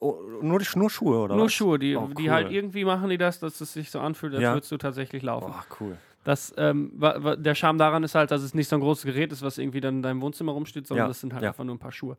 Oh, 0.01 0.17
nur, 0.43 0.59
die- 0.59 0.67
nur 0.79 0.91
Schuhe, 0.91 1.19
oder? 1.19 1.35
nur 1.37 1.47
was? 1.47 1.53
Schuhe, 1.53 1.79
die, 1.79 1.97
Oh, 1.97 2.09
die 2.09 2.25
cool. 2.25 2.31
halt 2.31 2.51
irgendwie 2.51 2.85
machen 2.85 3.09
die 3.11 3.19
das, 3.19 3.39
dass 3.41 3.61
es 3.61 3.73
sich 3.73 3.91
so 3.91 4.01
anfühlt, 4.01 4.35
als 4.35 4.43
Ja. 4.43 4.55
würdest 4.55 4.71
du 4.73 4.77
tatsächlich 4.77 5.23
laufen. 5.23 5.53
Boah, 5.53 5.65
cool. 5.81 5.97
Das, 6.25 6.55
ähm, 6.57 6.91
wa, 6.95 7.17
wa, 7.23 7.37
der 7.37 7.55
Charme 7.55 7.79
daran 7.79 8.03
ist 8.03 8.15
halt, 8.15 8.31
dass 8.31 8.43
es 8.43 8.55
nicht 8.55 8.69
so 8.69 8.77
ein 8.77 8.81
großes 8.81 9.05
Gerät 9.05 9.31
ist, 9.33 9.43
was 9.43 9.59
irgendwie 9.59 9.81
dann 9.81 9.97
in 9.97 10.03
deinem 10.03 10.21
Wohnzimmer 10.23 10.53
rumsteht, 10.53 10.87
sondern 10.87 11.05
Ja, 11.05 11.09
das 11.09 11.21
sind 11.21 11.33
halt 11.35 11.43
ja. 11.43 11.51
einfach 11.51 11.65
nur 11.65 11.75
ein 11.75 11.79
paar 11.79 11.93
Schuhe. 11.93 12.17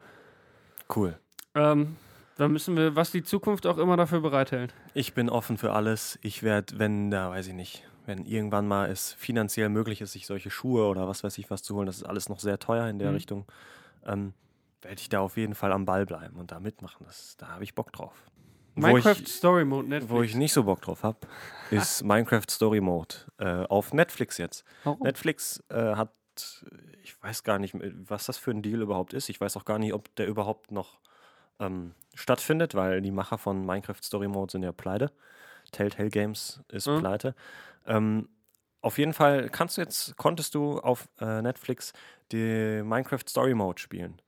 Cool. 0.95 1.17
Ähm, 1.55 1.95
da 2.37 2.47
müssen 2.47 2.75
wir, 2.77 2.95
was 2.95 3.11
die 3.11 3.23
Zukunft 3.23 3.65
auch 3.65 3.77
immer 3.77 3.97
dafür 3.97 4.19
bereithält. 4.21 4.73
Ich 4.93 5.13
bin 5.13 5.29
offen 5.29 5.57
für 5.57 5.71
alles. 5.73 6.19
Ich 6.21 6.43
werde, 6.43 6.77
wenn 6.77 7.09
da, 7.09 7.31
weiß 7.31 7.47
ich 7.47 7.53
nicht, 7.53 7.83
wenn 8.05 8.25
irgendwann 8.25 8.67
mal 8.67 8.89
es 8.91 9.13
finanziell 9.13 9.69
möglich 9.69 10.01
ist, 10.01 10.11
sich 10.11 10.27
solche 10.27 10.51
Schuhe 10.51 10.85
oder 10.87 11.07
was 11.07 11.23
weiß 11.23 11.37
ich 11.39 11.49
was 11.49 11.63
zu 11.63 11.75
holen, 11.75 11.87
das 11.87 11.97
ist 11.97 12.03
alles 12.03 12.29
noch 12.29 12.39
sehr 12.39 12.59
teuer 12.59 12.87
in 12.87 12.99
der 12.99 13.09
Mhm. 13.09 13.15
Richtung, 13.15 13.45
ähm, 14.05 14.33
werde 14.85 14.99
ich 15.01 15.09
da 15.09 15.19
auf 15.19 15.35
jeden 15.37 15.55
Fall 15.55 15.71
am 15.71 15.85
Ball 15.85 16.05
bleiben 16.05 16.37
und 16.37 16.51
da 16.51 16.59
mitmachen. 16.59 17.05
Das, 17.05 17.35
da 17.37 17.49
habe 17.49 17.63
ich 17.63 17.75
Bock 17.75 17.91
drauf. 17.91 18.13
Minecraft 18.75 19.21
ich, 19.21 19.33
Story 19.33 19.65
Mode, 19.65 19.87
Netflix. 19.87 20.11
wo 20.13 20.21
ich 20.21 20.35
nicht 20.35 20.53
so 20.53 20.63
Bock 20.63 20.81
drauf 20.81 21.03
habe, 21.03 21.17
ist 21.71 22.03
Minecraft 22.03 22.43
Story 22.49 22.81
Mode 22.81 23.15
äh, 23.37 23.65
auf 23.65 23.93
Netflix 23.93 24.37
jetzt. 24.37 24.63
Warum? 24.83 25.01
Netflix 25.01 25.63
äh, 25.69 25.95
hat, 25.95 26.11
ich 27.01 27.21
weiß 27.23 27.43
gar 27.43 27.57
nicht, 27.57 27.73
was 28.07 28.25
das 28.25 28.37
für 28.37 28.51
ein 28.51 28.61
Deal 28.61 28.81
überhaupt 28.81 29.13
ist. 29.13 29.29
Ich 29.29 29.39
weiß 29.39 29.55
auch 29.57 29.65
gar 29.65 29.79
nicht, 29.79 29.93
ob 29.93 30.13
der 30.15 30.27
überhaupt 30.27 30.71
noch 30.71 30.99
ähm, 31.59 31.93
stattfindet, 32.13 32.75
weil 32.75 33.01
die 33.01 33.11
Macher 33.11 33.37
von 33.37 33.65
Minecraft 33.65 34.01
Story 34.03 34.27
Mode 34.27 34.51
sind 34.51 34.63
ja 34.63 34.71
pleite. 34.73 35.11
Telltale 35.71 36.09
Games 36.09 36.61
ist 36.67 36.87
Mhm. 36.87 36.99
pleite. 36.99 37.35
Ähm, 37.87 38.27
auf 38.81 38.97
jeden 38.97 39.13
Fall 39.13 39.49
kannst 39.49 39.77
du 39.77 39.81
jetzt, 39.81 40.15
konntest 40.17 40.53
du 40.53 40.79
auf 40.79 41.07
äh, 41.19 41.41
Netflix 41.41 41.93
die 42.31 42.83
Minecraft 42.83 43.23
Story 43.27 43.53
Mode 43.55 43.79
spielen. 43.81 44.21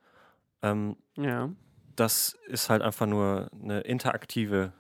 Ähm, 0.62 0.98
Ja. 1.18 1.50
das 1.96 2.38
ist 2.48 2.70
halt 2.70 2.82
einfach 2.82 3.06
nur 3.06 3.50
eine 3.54 3.82
interaktive 3.82 4.74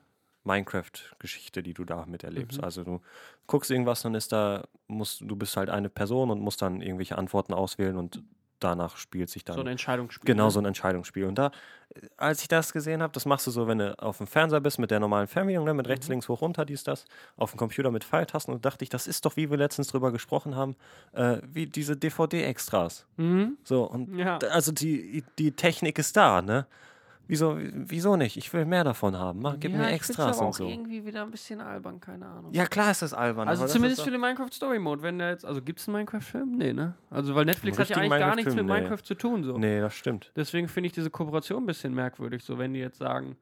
Minecraft-Geschichte, 0.43 1.61
die 1.61 1.73
du 1.73 1.83
da 1.85 2.05
miterlebst. 2.05 2.59
Mhm. 2.59 2.63
Also 2.63 2.83
du 2.83 3.01
guckst 3.47 3.69
irgendwas, 3.71 4.01
dann 4.01 4.15
ist 4.15 4.31
da, 4.31 4.67
musst, 4.87 5.21
du 5.21 5.35
bist 5.35 5.57
halt 5.57 5.69
eine 5.69 5.89
Person 5.89 6.31
und 6.31 6.39
musst 6.41 6.61
dann 6.61 6.81
irgendwelche 6.81 7.17
Antworten 7.17 7.53
auswählen 7.53 7.97
und 7.97 8.23
danach 8.59 8.97
spielt 8.97 9.29
sich 9.29 9.43
dann 9.43 9.55
So 9.55 9.61
ein 9.61 9.67
Entscheidungsspiel. 9.67 10.25
genau 10.25 10.45
ne? 10.45 10.51
so 10.51 10.59
ein 10.59 10.65
Entscheidungsspiel. 10.65 11.25
Und 11.25 11.35
da, 11.37 11.51
als 12.17 12.41
ich 12.41 12.47
das 12.47 12.73
gesehen 12.73 13.01
habe, 13.01 13.13
das 13.13 13.25
machst 13.25 13.47
du 13.47 13.51
so, 13.51 13.67
wenn 13.67 13.77
du 13.79 13.97
auf 13.99 14.17
dem 14.17 14.27
Fernseher 14.27 14.59
bist 14.61 14.79
mit 14.79 14.91
der 14.91 14.99
normalen 14.99 15.27
Fernbedienung, 15.27 15.65
ne, 15.65 15.73
mit 15.73 15.87
rechts, 15.87 16.07
Mhm. 16.07 16.13
links, 16.13 16.29
hoch, 16.29 16.41
runter, 16.41 16.65
dies, 16.65 16.83
das, 16.83 17.05
auf 17.35 17.51
dem 17.51 17.57
Computer 17.57 17.91
mit 17.91 18.03
Pfeiltasten 18.03 18.53
und 18.53 18.65
dachte 18.65 18.83
ich, 18.83 18.89
das 18.89 19.07
ist 19.07 19.25
doch, 19.25 19.35
wie 19.37 19.49
wir 19.49 19.57
letztens 19.57 19.87
drüber 19.87 20.11
gesprochen 20.11 20.55
haben, 20.55 20.75
äh, 21.13 21.37
wie 21.43 21.67
diese 21.67 21.95
DVD-Extras. 21.97 23.05
Mhm. 23.17 23.57
So, 23.63 23.83
und 23.83 24.17
Ja. 24.17 24.37
Also 24.51 24.71
die, 24.71 25.23
die 25.39 25.51
Technik 25.51 25.97
ist 25.99 26.15
da, 26.17 26.41
ne? 26.41 26.65
Wieso, 27.29 27.57
wieso 27.59 28.15
nicht? 28.15 28.37
Ich 28.37 28.53
will 28.53 28.63
mehr 28.65 28.85
davon 28.85 29.17
haben. 29.17 29.41
Mach, 29.41 29.57
gib 29.59 29.73
ja, 29.73 29.79
mir 29.79 29.87
Extras 29.89 30.37
aber 30.37 30.47
und 30.47 30.47
auch 30.47 30.53
so. 30.53 30.67
irgendwie 30.67 31.05
wieder 31.05 31.23
ein 31.23 31.31
bisschen 31.31 31.59
albern, 31.59 31.99
keine 31.99 32.25
Ahnung. 32.25 32.53
Ja, 32.53 32.65
klar 32.65 32.91
ist 32.91 33.01
das 33.01 33.13
albern. 33.13 33.49
Also 33.49 33.65
zumindest 33.67 34.01
für 34.01 34.11
den 34.11 34.21
Minecraft 34.21 34.51
Story 34.53 34.79
Mode, 34.79 35.01
wenn 35.01 35.19
der 35.19 35.31
jetzt, 35.31 35.45
also 35.45 35.61
gibt 35.61 35.79
es 35.79 35.87
einen 35.87 35.97
Minecraft-Film? 35.97 36.55
Nee, 36.57 36.71
ne? 36.71 36.93
Also 37.09 37.35
weil 37.35 37.43
Netflix 37.45 37.77
hat 37.79 37.89
ja 37.89 37.97
eigentlich 37.97 38.19
gar 38.19 38.35
nichts 38.35 38.55
mit 38.55 38.65
nee. 38.65 38.71
Minecraft 38.73 39.03
zu 39.03 39.13
tun, 39.15 39.43
so. 39.43 39.57
Nee, 39.57 39.81
das 39.81 39.93
stimmt. 39.93 40.31
Deswegen 40.37 40.69
finde 40.69 40.87
ich 40.87 40.93
diese 40.93 41.09
Kooperation 41.09 41.63
ein 41.63 41.65
bisschen 41.65 41.93
merkwürdig, 41.93 42.43
so 42.45 42.57
wenn 42.57 42.73
die 42.73 42.79
jetzt 42.79 42.97
sagen, 42.99 43.35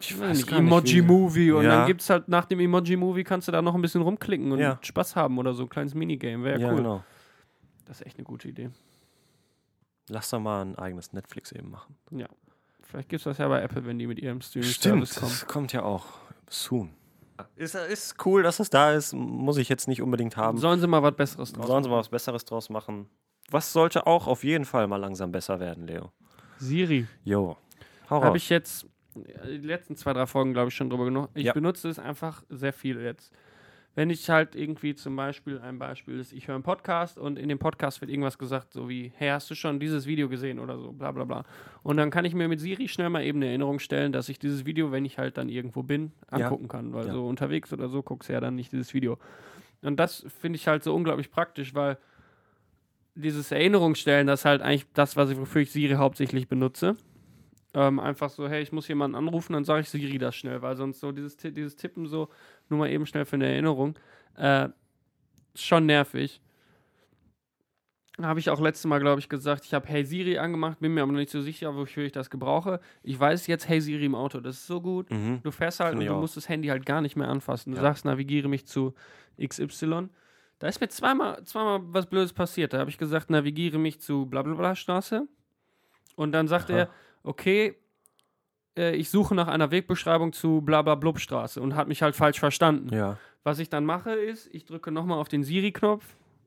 Ich 0.00 0.18
weiß 0.18 0.38
nicht, 0.38 0.50
wie- 0.50 0.56
Emoji-Movie 0.56 1.52
und 1.52 1.64
Ja. 1.64 1.76
dann 1.76 1.86
gibt 1.86 2.00
es 2.00 2.10
halt 2.10 2.26
nach 2.28 2.46
dem 2.46 2.58
Emoji-Movie 2.58 3.22
kannst 3.22 3.46
du 3.48 3.52
da 3.52 3.62
noch 3.62 3.74
ein 3.74 3.82
bisschen 3.82 4.02
rumklicken 4.02 4.50
und 4.50 4.58
Ja. 4.58 4.78
Spaß 4.80 5.14
haben 5.14 5.38
oder 5.38 5.52
so, 5.54 5.64
ein 5.64 5.68
kleines 5.68 5.94
Minigame. 5.94 6.42
Wäre 6.42 6.58
Ja, 6.60 6.70
cool. 6.70 6.76
genau. 6.78 7.04
Das 7.84 8.00
ist 8.00 8.06
echt 8.06 8.16
eine 8.18 8.24
gute 8.24 8.48
Idee. 8.48 8.70
Lass 10.10 10.30
doch 10.30 10.40
mal 10.40 10.62
ein 10.62 10.76
eigenes 10.76 11.12
Netflix 11.12 11.52
eben 11.52 11.70
machen. 11.70 11.96
Ja. 12.10 12.26
Vielleicht 12.82 13.08
gibt 13.08 13.20
es 13.20 13.24
das 13.24 13.38
ja 13.38 13.46
bei 13.48 13.62
Apple, 13.62 13.86
wenn 13.86 13.98
die 13.98 14.06
mit 14.08 14.18
ihrem 14.18 14.40
Streaming-Service 14.40 15.14
kommen. 15.14 15.30
das 15.30 15.46
kommt 15.46 15.72
ja 15.72 15.82
auch 15.84 16.06
soon. 16.48 16.90
Ist, 17.56 17.74
ist 17.74 18.16
cool, 18.26 18.42
dass 18.42 18.58
es 18.60 18.68
da 18.68 18.92
ist. 18.92 19.14
Muss 19.14 19.56
ich 19.56 19.68
jetzt 19.68 19.86
nicht 19.88 20.02
unbedingt 20.02 20.36
haben. 20.36 20.58
Sollen 20.58 20.80
sie 20.80 20.86
mal 20.86 21.02
was 21.02 21.14
Besseres 21.14 21.52
draus 21.52 21.66
Sollen 21.68 21.84
sie 21.84 21.88
machen? 21.88 21.94
mal 21.96 22.00
was 22.00 22.08
Besseres 22.08 22.44
draus 22.44 22.68
machen. 22.68 23.08
Was 23.50 23.72
sollte 23.72 24.06
auch 24.06 24.26
auf 24.26 24.44
jeden 24.44 24.64
Fall 24.64 24.86
mal 24.88 24.96
langsam 24.96 25.32
besser 25.32 25.58
werden, 25.60 25.86
Leo? 25.86 26.12
Siri. 26.58 27.06
Jo. 27.24 27.56
Hau 28.10 28.22
Habe 28.22 28.36
ich 28.36 28.48
jetzt 28.50 28.86
äh, 29.16 29.58
die 29.58 29.66
letzten 29.66 29.96
zwei, 29.96 30.12
drei 30.12 30.26
Folgen, 30.26 30.52
glaube 30.52 30.68
ich, 30.68 30.74
schon 30.74 30.90
drüber 30.90 31.04
genug. 31.06 31.30
Ich 31.34 31.44
Ja. 31.44 31.52
benutze 31.52 31.88
es 31.88 31.98
einfach 31.98 32.42
sehr 32.50 32.72
viel 32.72 33.00
jetzt. 33.00 33.32
Wenn 33.96 34.08
ich 34.08 34.30
halt 34.30 34.54
irgendwie 34.54 34.94
zum 34.94 35.16
Beispiel, 35.16 35.58
ein 35.58 35.78
Beispiel 35.78 36.20
ist, 36.20 36.32
ich 36.32 36.46
höre 36.46 36.54
einen 36.54 36.62
Podcast 36.62 37.18
und 37.18 37.38
in 37.38 37.48
dem 37.48 37.58
Podcast 37.58 38.00
wird 38.00 38.10
irgendwas 38.10 38.38
gesagt, 38.38 38.72
so 38.72 38.88
wie, 38.88 39.12
hey, 39.16 39.30
hast 39.30 39.50
du 39.50 39.56
schon 39.56 39.80
dieses 39.80 40.06
Video 40.06 40.28
gesehen 40.28 40.60
oder 40.60 40.78
so, 40.78 40.92
bla 40.92 41.10
bla 41.10 41.24
bla. 41.24 41.44
Und 41.82 41.96
dann 41.96 42.10
kann 42.10 42.24
ich 42.24 42.32
mir 42.32 42.46
mit 42.46 42.60
Siri 42.60 42.86
schnell 42.86 43.10
mal 43.10 43.24
eben 43.24 43.38
eine 43.38 43.48
Erinnerung 43.48 43.80
stellen, 43.80 44.12
dass 44.12 44.28
ich 44.28 44.38
dieses 44.38 44.64
Video, 44.64 44.92
wenn 44.92 45.04
ich 45.04 45.18
halt 45.18 45.36
dann 45.38 45.48
irgendwo 45.48 45.82
bin, 45.82 46.12
Ja. 46.30 46.44
angucken 46.46 46.68
kann. 46.68 46.92
Weil 46.92 47.06
Ja. 47.06 47.12
so 47.12 47.26
unterwegs 47.26 47.72
oder 47.72 47.88
so 47.88 48.02
guckst 48.02 48.28
du 48.28 48.32
ja 48.32 48.40
dann 48.40 48.54
nicht 48.54 48.70
dieses 48.70 48.94
Video. 48.94 49.18
Und 49.82 49.98
das 49.98 50.24
finde 50.40 50.56
ich 50.56 50.68
halt 50.68 50.84
so 50.84 50.94
unglaublich 50.94 51.30
praktisch, 51.32 51.74
weil 51.74 51.98
dieses 53.16 53.50
Erinnerungsstellen, 53.50 54.28
das 54.28 54.40
ist 54.40 54.44
halt 54.44 54.62
eigentlich 54.62 54.86
das, 54.94 55.16
was 55.16 55.30
ich, 55.30 55.38
wofür 55.38 55.62
ich 55.62 55.72
Siri 55.72 55.94
hauptsächlich 55.94 56.46
benutze. 56.48 56.96
Ähm, 57.72 58.00
einfach 58.00 58.30
so, 58.30 58.48
hey, 58.48 58.62
ich 58.62 58.72
muss 58.72 58.88
jemanden 58.88 59.14
anrufen, 59.16 59.52
dann 59.52 59.64
sage 59.64 59.82
ich 59.82 59.90
Siri 59.90 60.18
das 60.18 60.34
schnell, 60.34 60.60
weil 60.60 60.76
sonst 60.76 60.98
so 61.00 61.12
dieses, 61.12 61.36
dieses 61.36 61.76
Tippen 61.76 62.06
so, 62.06 62.28
nur 62.68 62.80
mal 62.80 62.90
eben 62.90 63.06
schnell 63.06 63.24
für 63.24 63.36
eine 63.36 63.46
Erinnerung, 63.46 63.96
äh, 64.36 64.68
ist 65.54 65.64
schon 65.64 65.86
nervig. 65.86 66.40
Habe 68.20 68.40
ich 68.40 68.50
auch 68.50 68.60
letztes 68.60 68.84
Mal, 68.86 68.98
glaube 68.98 69.20
ich, 69.20 69.28
gesagt, 69.28 69.64
ich 69.64 69.72
habe 69.72 69.86
Hey 69.86 70.04
Siri 70.04 70.36
angemacht, 70.38 70.80
bin 70.80 70.92
mir 70.92 71.02
aber 71.02 71.12
noch 71.12 71.18
nicht 71.20 71.30
so 71.30 71.40
sicher, 71.40 71.74
wofür 71.74 72.04
ich 72.04 72.12
das 72.12 72.28
gebrauche. 72.28 72.80
Ich 73.02 73.18
weiß 73.18 73.46
jetzt 73.46 73.68
Hey 73.68 73.80
Siri 73.80 74.04
im 74.04 74.14
Auto, 74.14 74.40
das 74.40 74.56
ist 74.56 74.66
so 74.66 74.80
gut. 74.80 75.10
Mhm. 75.10 75.40
Du 75.42 75.50
fährst 75.50 75.80
halt 75.80 75.90
Finde 75.90 76.04
und 76.06 76.08
du 76.08 76.16
auch. 76.16 76.20
musst 76.20 76.36
das 76.36 76.48
Handy 76.48 76.68
halt 76.68 76.84
gar 76.84 77.00
nicht 77.00 77.16
mehr 77.16 77.28
anfassen. 77.28 77.70
Du 77.70 77.76
Ja. 77.76 77.82
sagst, 77.82 78.04
navigiere 78.04 78.48
mich 78.48 78.66
zu 78.66 78.94
XY. 79.42 80.08
Da 80.58 80.66
ist 80.68 80.80
mir 80.80 80.88
zweimal, 80.88 81.42
zweimal 81.44 81.80
was 81.84 82.06
Blödes 82.06 82.34
passiert. 82.34 82.74
Da 82.74 82.78
habe 82.80 82.90
ich 82.90 82.98
gesagt, 82.98 83.30
navigiere 83.30 83.78
mich 83.78 84.00
zu 84.00 84.26
blablabla 84.26 84.74
Straße. 84.74 85.26
Und 86.16 86.32
dann 86.32 86.48
sagt 86.48 86.70
Aha. 86.70 86.78
er, 86.80 86.88
okay, 87.22 87.74
äh, 88.76 88.94
ich 88.94 89.10
suche 89.10 89.34
nach 89.34 89.48
einer 89.48 89.70
Wegbeschreibung 89.70 90.32
zu 90.32 90.60
blablablub 90.62 91.18
Straße 91.18 91.60
und 91.60 91.74
hat 91.76 91.88
mich 91.88 92.02
halt 92.02 92.16
falsch 92.16 92.38
verstanden. 92.38 92.94
Ja. 92.94 93.18
Was 93.42 93.58
ich 93.58 93.70
dann 93.70 93.84
mache, 93.84 94.12
ist, 94.12 94.48
ich 94.52 94.64
drücke 94.64 94.90
nochmal 94.90 95.18
auf 95.18 95.28
den 95.28 95.42
Siri-Knopf 95.44 96.04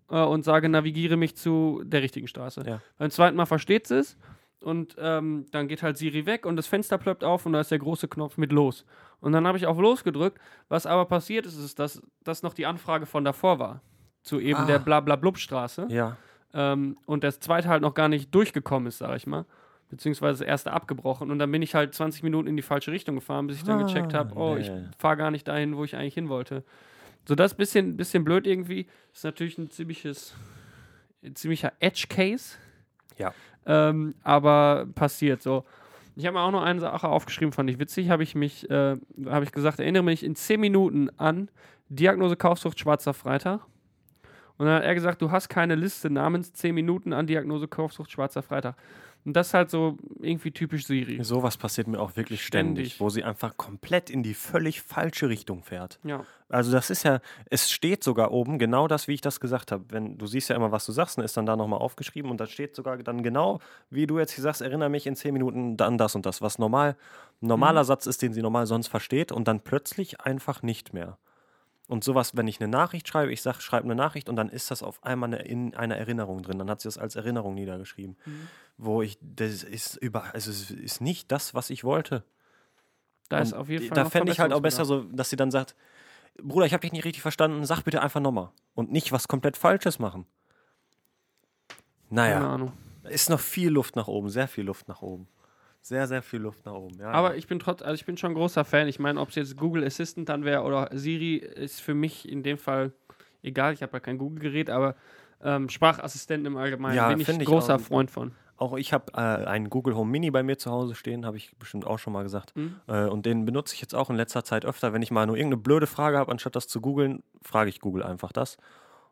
äh, 0.10 0.22
und 0.24 0.44
sage, 0.44 0.70
navigiere 0.70 1.18
mich 1.18 1.36
zu 1.36 1.82
der 1.86 2.02
richtigen 2.02 2.28
Straße. 2.28 2.64
Ja. 2.66 2.82
Beim 2.98 3.10
zweiten 3.10 3.36
Mal 3.36 3.46
versteht 3.46 3.90
es 3.92 4.18
und 4.62 4.96
ähm, 5.00 5.46
dann 5.52 5.68
geht 5.68 5.84
halt 5.84 5.98
Siri 5.98 6.26
weg 6.26 6.46
und 6.46 6.56
das 6.56 6.68
Fenster 6.68 6.98
plöppt 6.98 7.24
auf 7.24 7.46
und 7.46 7.54
da 7.54 7.62
ist 7.62 7.72
der 7.72 7.80
große 7.80 8.08
Knopf 8.08 8.38
mit 8.38 8.52
los. 8.52 8.86
Und 9.20 9.32
dann 9.32 9.48
habe 9.48 9.58
ich 9.58 9.66
auf 9.68 9.78
los 9.80 10.04
gedrückt. 10.04 10.40
Was 10.70 10.86
aber 10.86 11.06
passiert 11.06 11.46
ist, 11.46 11.58
ist, 11.58 11.80
dass 11.80 12.02
das 12.24 12.44
noch 12.44 12.54
die 12.54 12.66
Anfrage 12.66 13.06
von 13.06 13.24
davor 13.24 13.58
war. 13.60 13.82
Zu 14.22 14.40
eben 14.40 14.60
Ah. 14.60 14.66
der 14.66 14.80
Blablablub-Straße. 14.80 15.88
Ja. 15.90 16.18
Ähm, 16.54 16.98
und 17.06 17.24
das 17.24 17.40
zweite 17.40 17.68
halt 17.70 17.82
noch 17.82 17.94
gar 17.94 18.08
nicht 18.10 18.34
durchgekommen 18.36 18.88
ist, 18.88 19.00
sage 19.00 19.16
ich 19.18 19.26
mal. 19.26 19.46
Beziehungsweise 19.94 20.40
das 20.40 20.48
erste 20.48 20.72
abgebrochen. 20.74 21.30
Und 21.32 21.40
dann 21.40 21.52
bin 21.52 21.62
ich 21.62 21.76
halt 21.76 21.94
20 21.94 22.24
Minuten 22.24 22.48
in 22.48 22.56
die 22.56 22.64
falsche 22.64 22.92
Richtung 22.92 23.16
gefahren, 23.16 23.48
bis 23.48 23.58
ich 23.58 23.64
dann 23.64 23.80
gecheckt 23.86 24.14
Ah, 24.16 24.20
habe, 24.20 24.36
oh, 24.36 24.56
ich 24.58 24.70
nee. 24.70 24.86
fahre 24.98 25.18
gar 25.18 25.32
nicht 25.32 25.48
dahin, 25.48 25.78
wo 25.78 25.84
ich 25.84 25.96
eigentlich 25.96 26.16
hin 26.16 26.30
wollte. 26.30 26.64
So, 27.28 27.36
das 27.36 27.54
bisschen, 27.54 27.96
bisschen 27.96 28.24
blöd 28.24 28.48
irgendwie. 28.48 28.88
Ist 29.14 29.24
natürlich 29.24 29.58
ein 29.58 29.70
ziemliches, 29.70 30.34
ein 31.24 31.36
ziemlicher 31.36 31.72
Edge-Case. 31.80 32.58
Ja. 33.18 33.34
Ähm, 33.66 34.16
aber 34.24 34.88
passiert 34.96 35.42
so. 35.42 35.64
Ich 36.16 36.26
habe 36.26 36.38
mir 36.38 36.42
auch 36.42 36.52
noch 36.52 36.64
eine 36.64 36.80
Sache 36.80 37.08
aufgeschrieben, 37.08 37.54
fand 37.54 37.70
ich 37.70 37.80
witzig. 37.80 38.10
Habe 38.10 38.24
ich 38.24 38.36
mich, 38.36 38.70
äh, 38.70 38.98
habe 39.26 39.46
ich 39.46 39.52
gesagt, 39.52 39.80
erinnere 39.80 40.04
mich 40.04 40.24
in 40.24 40.36
10 40.36 40.60
Minuten 40.60 41.10
an 41.18 41.50
Diagnose 41.90 42.36
Kaufsucht 42.36 42.80
Schwarzer 42.80 43.14
Freitag. 43.14 43.62
Und 44.58 44.68
dann 44.68 44.76
hat 44.76 44.84
er 44.84 44.94
gesagt, 44.94 45.22
du 45.22 45.32
hast 45.32 45.50
keine 45.50 45.76
Liste 45.76 46.10
namens 46.10 46.54
10 46.54 46.76
Minuten 46.76 47.14
an 47.14 47.26
Diagnose 47.26 47.68
Kaufsucht 47.68 48.12
Schwarzer 48.12 48.44
Freitag. 48.44 48.76
Und 49.26 49.34
das 49.34 49.48
ist 49.48 49.54
halt 49.54 49.70
so 49.70 49.98
irgendwie 50.20 50.52
typisch 50.52 50.86
Siri. 50.86 51.24
Sowas 51.24 51.56
passiert 51.56 51.88
mir 51.88 52.00
auch 52.00 52.16
wirklich 52.18 52.44
ständig, 52.44 52.88
Ständig. 52.88 53.00
wo 53.00 53.10
sie 53.10 53.24
einfach 53.24 53.56
komplett 53.56 54.10
in 54.10 54.22
die 54.22 54.34
völlig 54.34 54.82
falsche 54.82 55.30
Richtung 55.30 55.64
fährt. 55.64 56.00
Ja. 56.04 56.26
Also 56.50 56.72
das 56.72 56.90
ist 56.90 57.04
ja, 57.04 57.20
es 57.50 57.72
steht 57.72 58.04
sogar 58.04 58.32
oben 58.32 58.60
genau 58.60 58.88
das, 58.88 59.08
wie 59.08 59.14
ich 59.14 59.22
das 59.22 59.40
gesagt 59.40 59.72
habe. 59.72 59.86
Wenn 59.90 60.18
du 60.18 60.28
siehst 60.28 60.50
ja 60.50 60.56
immer, 60.56 60.72
was 60.72 60.86
du 60.86 60.92
sagst, 60.92 61.18
und 61.18 61.24
ist 61.24 61.38
dann 61.38 61.46
da 61.46 61.56
nochmal 61.56 61.80
aufgeschrieben 61.80 62.30
und 62.30 62.40
da 62.40 62.48
steht 62.48 62.76
sogar 62.76 62.98
dann 62.98 63.24
genau, 63.24 63.60
wie 63.90 64.08
du 64.08 64.20
jetzt 64.20 64.36
sagst, 64.36 64.62
erinnere 64.62 64.90
mich 64.90 65.08
in 65.08 65.16
zehn 65.16 65.34
Minuten 65.34 65.78
dann 65.78 65.98
das 65.98 66.16
und 66.16 66.26
das, 66.26 66.42
was 66.42 66.60
normal 66.60 66.98
normaler 67.40 67.84
Satz 67.84 68.06
ist, 68.06 68.22
den 68.22 68.34
sie 68.34 68.42
normal 68.42 68.68
sonst 68.68 68.88
versteht 68.88 69.32
und 69.32 69.48
dann 69.48 69.62
plötzlich 69.62 70.22
einfach 70.22 70.64
nicht 70.64 70.94
mehr. 70.94 71.18
Und 71.90 72.04
sowas, 72.04 72.36
wenn 72.38 72.48
ich 72.48 72.62
eine 72.62 72.70
Nachricht 72.70 73.08
schreibe, 73.08 73.32
ich 73.34 73.42
sage, 73.42 73.62
schreibe 73.62 73.86
eine 73.86 73.96
Nachricht 73.96 74.30
und 74.30 74.36
dann 74.38 74.50
ist 74.50 74.72
das 74.72 74.84
auf 74.84 75.04
einmal 75.04 75.28
eine, 75.34 75.42
in 75.44 75.76
einer 75.76 75.98
Erinnerung 75.98 76.42
drin. 76.42 76.58
Dann 76.58 76.70
hat 76.70 76.80
sie 76.82 76.88
das 76.88 76.98
als 76.98 77.16
Erinnerung 77.16 77.56
niedergeschrieben. 77.56 78.16
Wo 78.78 79.02
ich, 79.02 79.18
das 79.22 79.64
ist 79.64 79.98
über, 79.98 80.34
also 80.34 80.50
es 80.50 80.72
ist 80.72 81.02
nicht 81.02 81.32
das, 81.32 81.54
was 81.54 81.70
ich 81.70 81.84
wollte. 81.84 82.24
Da 83.30 83.40
ist 83.40 83.52
Und 83.54 83.60
auf 83.60 83.70
jeden 83.70 83.88
Fall. 83.88 83.96
Da 83.96 84.10
fände 84.10 84.32
ich 84.32 84.40
halt 84.40 84.54
auch 84.54 84.62
besser 84.62 84.86
so, 84.86 85.04
dass 85.04 85.30
sie 85.30 85.36
dann 85.36 85.52
sagt, 85.52 85.76
Bruder, 86.42 86.66
ich 86.66 86.74
habe 86.74 86.82
dich 86.82 86.94
nicht 86.94 87.06
richtig 87.06 87.22
verstanden, 87.22 87.66
sag 87.66 87.84
bitte 87.84 88.02
einfach 88.02 88.22
nochmal. 88.22 88.50
Und 88.76 88.92
nicht 88.92 89.12
was 89.12 89.28
komplett 89.28 89.58
Falsches 89.58 90.00
machen. 90.00 90.26
Keine 92.10 92.22
Naja, 92.22 92.54
Ahnung. 92.54 92.74
ist 93.04 93.30
noch 93.30 93.40
viel 93.40 93.70
Luft 93.70 93.96
nach 93.96 94.08
oben, 94.08 94.30
sehr 94.30 94.48
viel 94.48 94.64
Luft 94.64 94.88
nach 94.88 95.02
oben. 95.02 95.28
Sehr, 95.84 96.08
sehr 96.08 96.22
viel 96.22 96.40
Luft 96.40 96.66
nach 96.66 96.74
oben. 96.74 96.98
Ja, 96.98 97.12
Aber 97.12 97.36
ich 97.36 97.46
bin 97.48 97.60
trotz, 97.60 97.82
also 97.82 97.94
ich 97.96 98.06
bin 98.06 98.16
schon 98.18 98.32
ein 98.32 98.36
großer 98.36 98.64
Fan. 98.64 98.88
Ich 98.88 99.00
meine, 99.00 99.20
ob 99.20 99.30
es 99.30 99.36
jetzt 99.36 99.58
Google 99.58 99.84
Assistant 99.84 100.30
dann 100.30 100.46
wäre 100.46 100.64
oder 100.64 100.90
Siri, 100.94 101.36
ist 101.36 101.82
für 101.82 101.94
mich 101.94 102.28
in 102.28 102.42
dem 102.42 102.58
Fall 102.58 102.94
egal. 103.42 103.74
Ich 103.74 103.84
habe 103.84 103.92
ja 103.94 104.00
kein 104.00 104.18
Google-Gerät, 104.18 104.70
aber 104.70 104.96
ähm, 105.42 105.68
Sprachassistenten 105.68 106.46
im 106.46 106.58
Allgemeinen 106.58 106.96
Ja, 106.96 107.10
bin 107.10 107.20
ich 107.20 107.30
ein 107.30 107.42
ich 107.42 107.48
großer 107.48 107.76
auch. 107.76 107.82
Freund 107.82 108.10
von. 108.10 108.32
auch 108.56 108.78
ich 108.78 108.94
habe 108.94 109.12
äh, 109.14 109.18
einen 109.18 109.70
Google 109.70 109.94
Home 109.96 110.10
Mini 110.10 110.32
bei 110.32 110.42
mir 110.42 110.58
zu 110.58 110.72
Hause 110.72 110.96
stehen, 110.96 111.26
habe 111.26 111.36
ich 111.36 111.54
bestimmt 111.58 111.86
auch 111.86 112.00
schon 112.00 112.14
mal 112.14 112.24
gesagt. 112.24 112.56
Mhm. 112.56 112.76
Äh, 112.88 113.08
und 113.08 113.26
den 113.26 113.44
benutze 113.44 113.76
ich 113.76 113.82
jetzt 113.82 113.94
auch 113.94 114.10
in 114.10 114.16
letzter 114.16 114.46
Zeit 114.46 114.64
öfter. 114.64 114.94
Wenn 114.94 115.02
ich 115.02 115.12
mal 115.12 115.26
nur 115.28 115.36
irgendeine 115.36 115.62
blöde 115.62 115.86
Frage 115.88 116.18
habe, 116.18 116.32
anstatt 116.32 116.56
das 116.56 116.70
zu 116.70 116.80
googeln, 116.80 117.24
frage 117.42 117.70
ich 117.70 117.82
Google 117.82 118.04
einfach 118.04 118.32
das. 118.32 118.56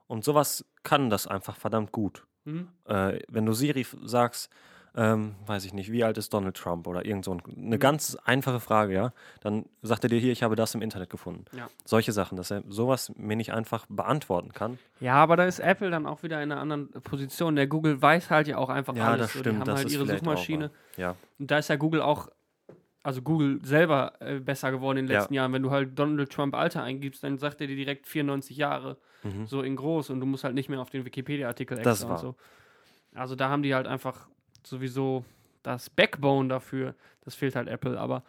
Und 0.07 0.23
sowas 0.23 0.63
kann 0.83 1.09
das 1.09 1.27
einfach 1.27 1.57
verdammt 1.57 1.91
gut. 1.91 2.25
Mhm. 2.45 2.69
äh, 2.85 3.19
wenn 3.27 3.45
du 3.45 3.51
Siri 3.53 3.85
sagst, 4.03 4.49
ähm, 4.95 5.35
weiß 5.45 5.63
ich 5.65 5.73
nicht, 5.73 5.91
wie 5.91 6.03
alt 6.03 6.17
ist 6.17 6.33
Donald 6.33 6.55
Trump 6.57 6.85
oder 6.87 7.05
irgend 7.05 7.23
so 7.25 7.33
ein, 7.33 7.41
eine 7.55 7.75
Mhm. 7.77 7.79
ganz 7.79 8.17
einfache 8.25 8.59
Frage, 8.59 8.93
ja, 8.93 9.13
dann 9.39 9.65
sagt 9.81 10.03
er 10.03 10.09
dir 10.09 10.19
hier, 10.19 10.31
ich 10.33 10.43
habe 10.43 10.55
das 10.55 10.75
im 10.75 10.81
Internet 10.81 11.09
gefunden. 11.09 11.45
Ja. 11.55 11.69
Solche 11.85 12.11
Sachen, 12.11 12.35
dass 12.35 12.51
er 12.51 12.63
sowas 12.67 13.11
mir 13.15 13.35
nicht 13.37 13.53
einfach 13.53 13.85
beantworten 13.87 14.51
kann. 14.53 14.77
Ja, 14.99 15.15
aber 15.15 15.37
da 15.37 15.45
ist 15.45 15.59
Apple 15.59 15.89
dann 15.91 16.05
auch 16.05 16.23
wieder 16.23 16.43
in 16.43 16.51
einer 16.51 16.59
anderen 16.61 16.89
Position. 16.91 17.55
Der 17.55 17.67
Google 17.67 18.01
weiß 18.01 18.29
halt 18.29 18.47
ja 18.47 18.57
auch 18.57 18.69
einfach 18.69 18.95
Ja, 18.95 19.07
alles. 19.07 19.27
das 19.27 19.33
so. 19.33 19.39
stimmt, 19.39 19.55
Die 19.55 19.59
haben 19.61 19.65
das 19.67 19.75
halt 19.77 19.87
ist 19.87 19.93
ihre 19.93 20.03
auch 20.03 20.17
Suchmaschine. 20.17 20.65
wahr. 20.65 20.71
Ja, 20.97 21.15
Und 21.39 21.49
da 21.51 21.57
ist 21.57 21.69
ja 21.69 21.77
Google 21.77 22.01
auch, 22.01 22.27
also 23.03 23.21
Google 23.21 23.59
selber 23.63 24.13
äh, 24.19 24.39
besser 24.39 24.71
geworden 24.71 24.97
in 24.97 25.05
den 25.07 25.13
Ja. 25.13 25.19
letzten 25.21 25.33
Jahren. 25.35 25.53
Wenn 25.53 25.63
du 25.63 25.71
halt 25.71 25.97
Donald 25.97 26.29
Trump 26.31 26.53
Alter 26.53 26.83
eingibst, 26.83 27.23
dann 27.23 27.37
sagt 27.37 27.61
er 27.61 27.67
dir 27.67 27.75
direkt 27.77 28.07
94 28.07 28.57
Jahre, 28.57 28.97
Mhm. 29.23 29.47
so 29.47 29.61
in 29.61 29.75
groß 29.75 30.09
und 30.09 30.19
du 30.19 30.25
musst 30.25 30.43
halt 30.43 30.53
nicht 30.55 30.67
mehr 30.69 30.81
auf 30.81 30.89
den 30.89 31.05
Wikipedia-Artikel 31.05 31.77
Das 31.77 32.01
extra 32.01 32.09
war. 32.09 32.15
und 32.15 32.21
so. 32.21 32.35
Also 33.15 33.35
da 33.35 33.49
haben 33.49 33.63
die 33.63 33.73
halt 33.73 33.87
einfach 33.87 34.27
sowieso 34.67 35.23
das 35.63 35.89
Backbone 35.89 36.49
dafür. 36.49 36.95
Das 37.23 37.35
fehlt 37.35 37.55
halt 37.55 37.67
Apple, 37.67 37.99
aber 37.99 38.23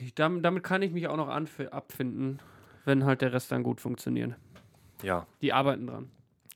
nicht, 0.00 0.18
damit, 0.18 0.44
damit 0.44 0.62
kann 0.62 0.82
ich 0.82 0.92
mich 0.92 1.08
auch 1.08 1.16
noch 1.16 1.28
abfinden, 1.28 2.40
wenn 2.84 3.04
halt 3.04 3.20
der 3.20 3.32
Rest 3.32 3.50
dann 3.52 3.62
gut 3.62 3.80
funktioniert. 3.80 4.34
ja, 5.02 5.26
Die 5.42 5.52
arbeiten 5.52 5.86
dran. 5.86 6.10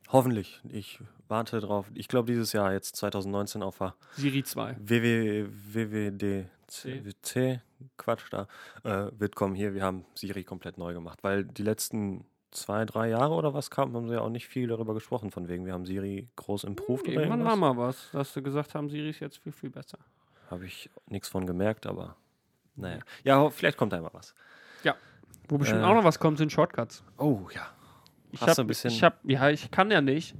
hoffentlich. 0.08 0.60
Ich 0.70 1.00
warte 1.28 1.60
drauf. 1.60 1.90
Ich 1.94 2.08
glaube, 2.08 2.26
dieses 2.32 2.52
Jahr, 2.52 2.72
jetzt 2.72 2.96
2019 2.96 3.62
auf 3.62 3.78
der 3.78 3.94
Siri 4.12 4.42
2. 4.42 4.76
WWDC, 6.68 7.60
Quatsch 7.96 8.24
da, 8.30 8.46
äh, 8.84 9.10
wird 9.18 9.34
kommen 9.36 9.54
hier. 9.54 9.74
Wir 9.74 9.82
haben 9.82 10.04
Siri 10.14 10.44
komplett 10.44 10.78
neu 10.78 10.94
gemacht, 10.94 11.18
weil 11.22 11.44
die 11.44 11.62
letzten 11.62 12.24
zwei, 12.50 12.84
drei 12.84 13.08
Jahre 13.10 13.34
oder 13.34 13.52
was 13.54 13.70
kam, 13.70 13.94
haben 13.94 14.08
sie 14.08 14.14
ja 14.14 14.20
auch 14.20 14.30
nicht 14.30 14.46
viel 14.48 14.68
darüber 14.68 14.94
gesprochen, 14.94 15.30
von 15.30 15.48
wegen, 15.48 15.66
wir 15.66 15.72
haben 15.74 15.84
Siri 15.86 16.28
groß 16.36 16.64
improved 16.64 17.06
oder 17.08 17.22
Irgendwann 17.22 17.44
war 17.44 17.56
mal 17.56 17.76
was, 17.76 18.10
dass 18.12 18.32
sie 18.34 18.42
gesagt 18.42 18.74
haben, 18.74 18.88
Siri 18.88 19.10
ist 19.10 19.20
jetzt 19.20 19.38
viel, 19.38 19.52
viel 19.52 19.70
besser. 19.70 19.98
Habe 20.50 20.64
ich 20.66 20.88
nichts 21.06 21.28
von 21.28 21.46
gemerkt, 21.46 21.86
aber 21.86 22.16
naja. 22.74 23.00
Ja, 23.24 23.50
vielleicht 23.50 23.76
kommt 23.76 23.92
da 23.92 24.00
mal 24.00 24.10
was. 24.12 24.34
Wo 25.50 25.56
bestimmt 25.56 25.80
Äh. 25.80 25.84
auch 25.84 25.94
noch 25.94 26.04
was 26.04 26.18
kommt, 26.18 26.36
sind 26.36 26.52
Shortcuts. 26.52 27.02
Oh 27.16 27.48
ja. 27.54 27.66
Ich 28.32 28.40
Hast 28.42 28.50
hab, 28.50 28.56
du 28.56 28.62
ein 28.62 28.66
bisschen- 28.66 28.90
ich 28.90 29.02
hab, 29.02 29.18
ja, 29.24 29.48
ich 29.48 29.70
kann 29.70 29.90
ja 29.90 30.02
nicht. 30.02 30.34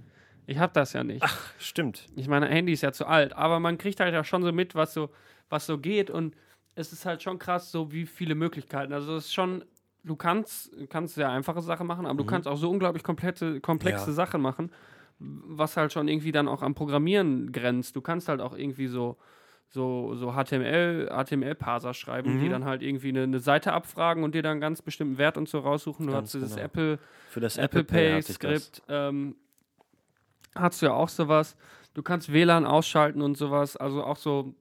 Ich 0.47 0.59
hab 0.59 0.75
das 0.75 0.93
ja 0.93 1.03
nicht. 1.03 1.25
Stimmt. 1.59 2.05
Ich 2.15 2.29
meine, 2.29 2.47
Handy 2.47 2.73
ist 2.75 2.83
ja 2.83 2.93
zu 2.93 3.07
alt, 3.07 3.33
aber 3.33 3.59
man 3.59 3.79
kriegt 3.79 4.01
halt 4.01 4.13
ja 4.13 4.23
schon 4.23 4.43
so 4.43 4.53
mit, 4.53 4.75
was 4.75 4.93
so, 4.93 5.09
was 5.49 5.65
so 5.65 5.79
geht 5.79 6.11
und 6.11 6.37
es 6.75 6.93
ist 6.93 7.07
halt 7.07 7.23
schon 7.23 7.39
krass, 7.39 7.71
so 7.73 7.91
wie 7.91 8.05
viele 8.05 8.35
Möglichkeiten. 8.35 8.93
Also 8.93 9.17
es 9.17 9.27
ist 9.27 9.35
schon, 9.35 9.65
du 10.05 10.16
kannst, 10.16 10.70
kannst 10.90 11.14
sehr 11.14 11.30
einfache 11.30 11.61
Sachen 11.62 11.86
machen, 11.86 12.07
aber 12.07 12.18
du 12.18 12.24
kannst 12.24 12.49
auch 12.49 12.57
so 12.57 12.70
unglaublich 12.70 13.03
komplette, 13.05 13.61
komplexe 13.61 14.11
Ja. 14.11 14.14
Sachen 14.14 14.40
machen, 14.40 14.70
was 15.18 15.76
halt 15.76 15.92
schon 15.92 16.09
irgendwie 16.09 16.32
dann 16.32 16.49
auch 16.49 16.62
am 16.62 16.74
Programmieren 16.74 17.53
grenzt. 17.53 17.96
Du 17.96 18.01
kannst 18.01 18.28
halt 18.28 18.40
auch 18.40 18.57
irgendwie 18.57 18.86
so 18.86 19.16
so, 19.70 20.14
so 20.14 20.32
HTML, 20.32 21.11
HTML-Parser 21.11 21.92
schreiben, 21.92 22.38
die 22.38 22.46
Mhm. 22.46 22.51
dann 22.53 22.64
halt 22.64 22.82
irgendwie 22.82 23.11
eine, 23.11 23.24
eine 23.24 23.38
Seite 23.38 23.74
abfragen 23.74 24.24
und 24.24 24.34
dir 24.34 24.42
dann 24.42 24.53
einen 24.53 24.61
ganz 24.62 24.80
bestimmten 24.80 25.18
Wert 25.18 25.36
und 25.36 25.46
so 25.46 25.59
raussuchen. 25.59 26.07
Du 26.07 26.12
Ganz 26.12 26.28
hast 26.28 26.34
dieses 26.36 26.55
genau. 26.55 26.64
Apple, 26.64 26.99
Für 27.28 27.40
das 27.40 27.59
Apple 27.59 27.84
Pay 27.84 28.12
hatte 28.12 28.32
ich 28.32 28.38
das. 28.38 28.64
Skript, 28.64 28.82
ähm, 28.88 29.36
hast 30.55 30.80
du 30.80 30.86
ja 30.86 30.92
auch 30.92 31.11
sowas. 31.11 31.55
Du 31.92 32.03
kannst 32.03 32.32
WLAN 32.32 32.64
ausschalten 32.64 33.20
und 33.20 33.36
sowas, 33.36 33.76
also 33.76 34.03
auch 34.05 34.16
so 34.16 34.55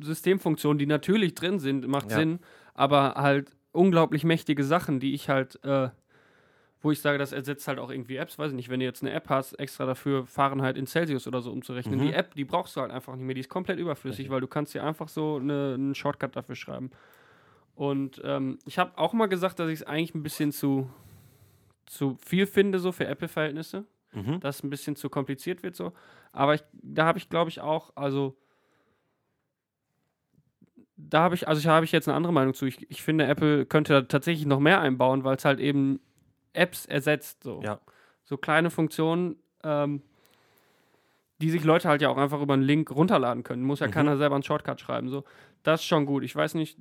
Systemfunktionen, 0.00 0.78
die 0.78 0.86
natürlich 0.86 1.34
drin 1.34 1.58
sind, 1.58 1.86
macht 1.88 2.10
Ja. 2.10 2.18
Sinn, 2.18 2.38
aber 2.74 3.14
halt 3.16 3.50
unglaublich 3.76 4.24
mächtige 4.24 4.64
Sachen, 4.64 5.00
die 5.00 5.14
ich 5.14 5.28
halt, 5.28 5.62
äh, 5.64 5.90
wo 6.82 6.90
ich 6.90 7.00
sage, 7.00 7.18
das 7.18 7.32
ersetzt 7.32 7.68
halt 7.68 7.78
auch 7.78 7.90
irgendwie 7.90 8.16
Apps, 8.16 8.38
weiß 8.38 8.50
ich 8.50 8.56
nicht, 8.56 8.68
wenn 8.68 8.80
du 8.80 8.86
jetzt 8.86 9.02
eine 9.02 9.12
App 9.12 9.28
hast, 9.28 9.54
extra 9.54 9.86
dafür 9.86 10.26
Fahrenheit 10.26 10.76
in 10.76 10.86
Celsius 10.86 11.26
oder 11.26 11.40
so 11.40 11.50
umzurechnen. 11.52 11.98
Mhm. 11.98 12.04
Die 12.04 12.12
App, 12.12 12.34
die 12.34 12.44
brauchst 12.44 12.76
du 12.76 12.80
halt 12.80 12.90
einfach 12.90 13.14
nicht 13.16 13.24
mehr, 13.24 13.34
die 13.34 13.40
ist 13.40 13.48
komplett 13.48 13.78
überflüssig, 13.78 14.20
Richtig. 14.20 14.30
weil 14.32 14.40
du 14.40 14.46
kannst 14.46 14.74
dir 14.74 14.84
einfach 14.84 15.08
so 15.08 15.36
eine, 15.36 15.74
einen 15.74 15.94
Shortcut 15.94 16.36
dafür 16.36 16.54
schreiben. 16.54 16.90
Und 17.74 18.20
ähm, 18.24 18.58
ich 18.64 18.78
habe 18.78 18.96
auch 18.96 19.12
mal 19.12 19.26
gesagt, 19.26 19.58
dass 19.58 19.68
ich 19.68 19.80
es 19.80 19.86
eigentlich 19.86 20.14
ein 20.14 20.22
bisschen 20.22 20.52
zu, 20.52 20.88
zu 21.84 22.16
viel 22.24 22.46
finde, 22.46 22.78
so 22.78 22.92
für 22.92 23.06
Apple-Verhältnisse 23.06 23.84
Mhm. 24.16 24.40
dass 24.40 24.56
es 24.56 24.64
ein 24.64 24.70
bisschen 24.70 24.96
zu 24.96 25.10
kompliziert 25.10 25.62
wird 25.62 25.76
so. 25.76 25.92
Aber 26.32 26.54
ich, 26.54 26.64
da 26.72 27.04
habe 27.04 27.18
ich, 27.18 27.28
glaube 27.28 27.50
ich, 27.50 27.60
auch, 27.60 27.92
also 27.96 28.36
da 30.96 31.20
habe 31.20 31.34
ich, 31.34 31.46
also 31.46 31.58
ich 31.60 31.66
habe 31.66 31.84
ich 31.84 31.92
jetzt 31.92 32.08
eine 32.08 32.16
andere 32.16 32.32
Meinung 32.32 32.54
zu. 32.54 32.66
Ich, 32.66 32.90
ich 32.90 33.02
finde, 33.02 33.26
Apple 33.26 33.66
könnte 33.66 33.92
da 33.92 34.02
tatsächlich 34.02 34.46
noch 34.46 34.60
mehr 34.60 34.80
einbauen, 34.80 35.24
weil 35.24 35.36
es 35.36 35.44
halt 35.44 35.60
eben 35.60 36.00
Apps 36.52 36.86
ersetzt. 36.86 37.42
So, 37.42 37.60
Ja. 37.62 37.80
so 38.24 38.36
kleine 38.38 38.70
Funktionen, 38.70 39.36
ähm, 39.62 40.02
die 41.42 41.50
sich 41.50 41.64
Leute 41.64 41.88
halt 41.88 42.00
ja 42.00 42.08
auch 42.08 42.16
einfach 42.16 42.40
über 42.40 42.54
einen 42.54 42.62
Link 42.62 42.90
runterladen 42.90 43.42
können. 43.42 43.62
Muss 43.62 43.80
ja 43.80 43.88
Mhm. 43.88 43.92
keiner 43.92 44.16
selber 44.16 44.36
einen 44.36 44.42
Shortcut 44.42 44.80
schreiben. 44.80 45.08
So. 45.10 45.24
Das 45.62 45.80
ist 45.80 45.86
schon 45.86 46.06
gut. 46.06 46.22
Ich 46.24 46.34
weiß 46.34 46.54
nicht, 46.54 46.78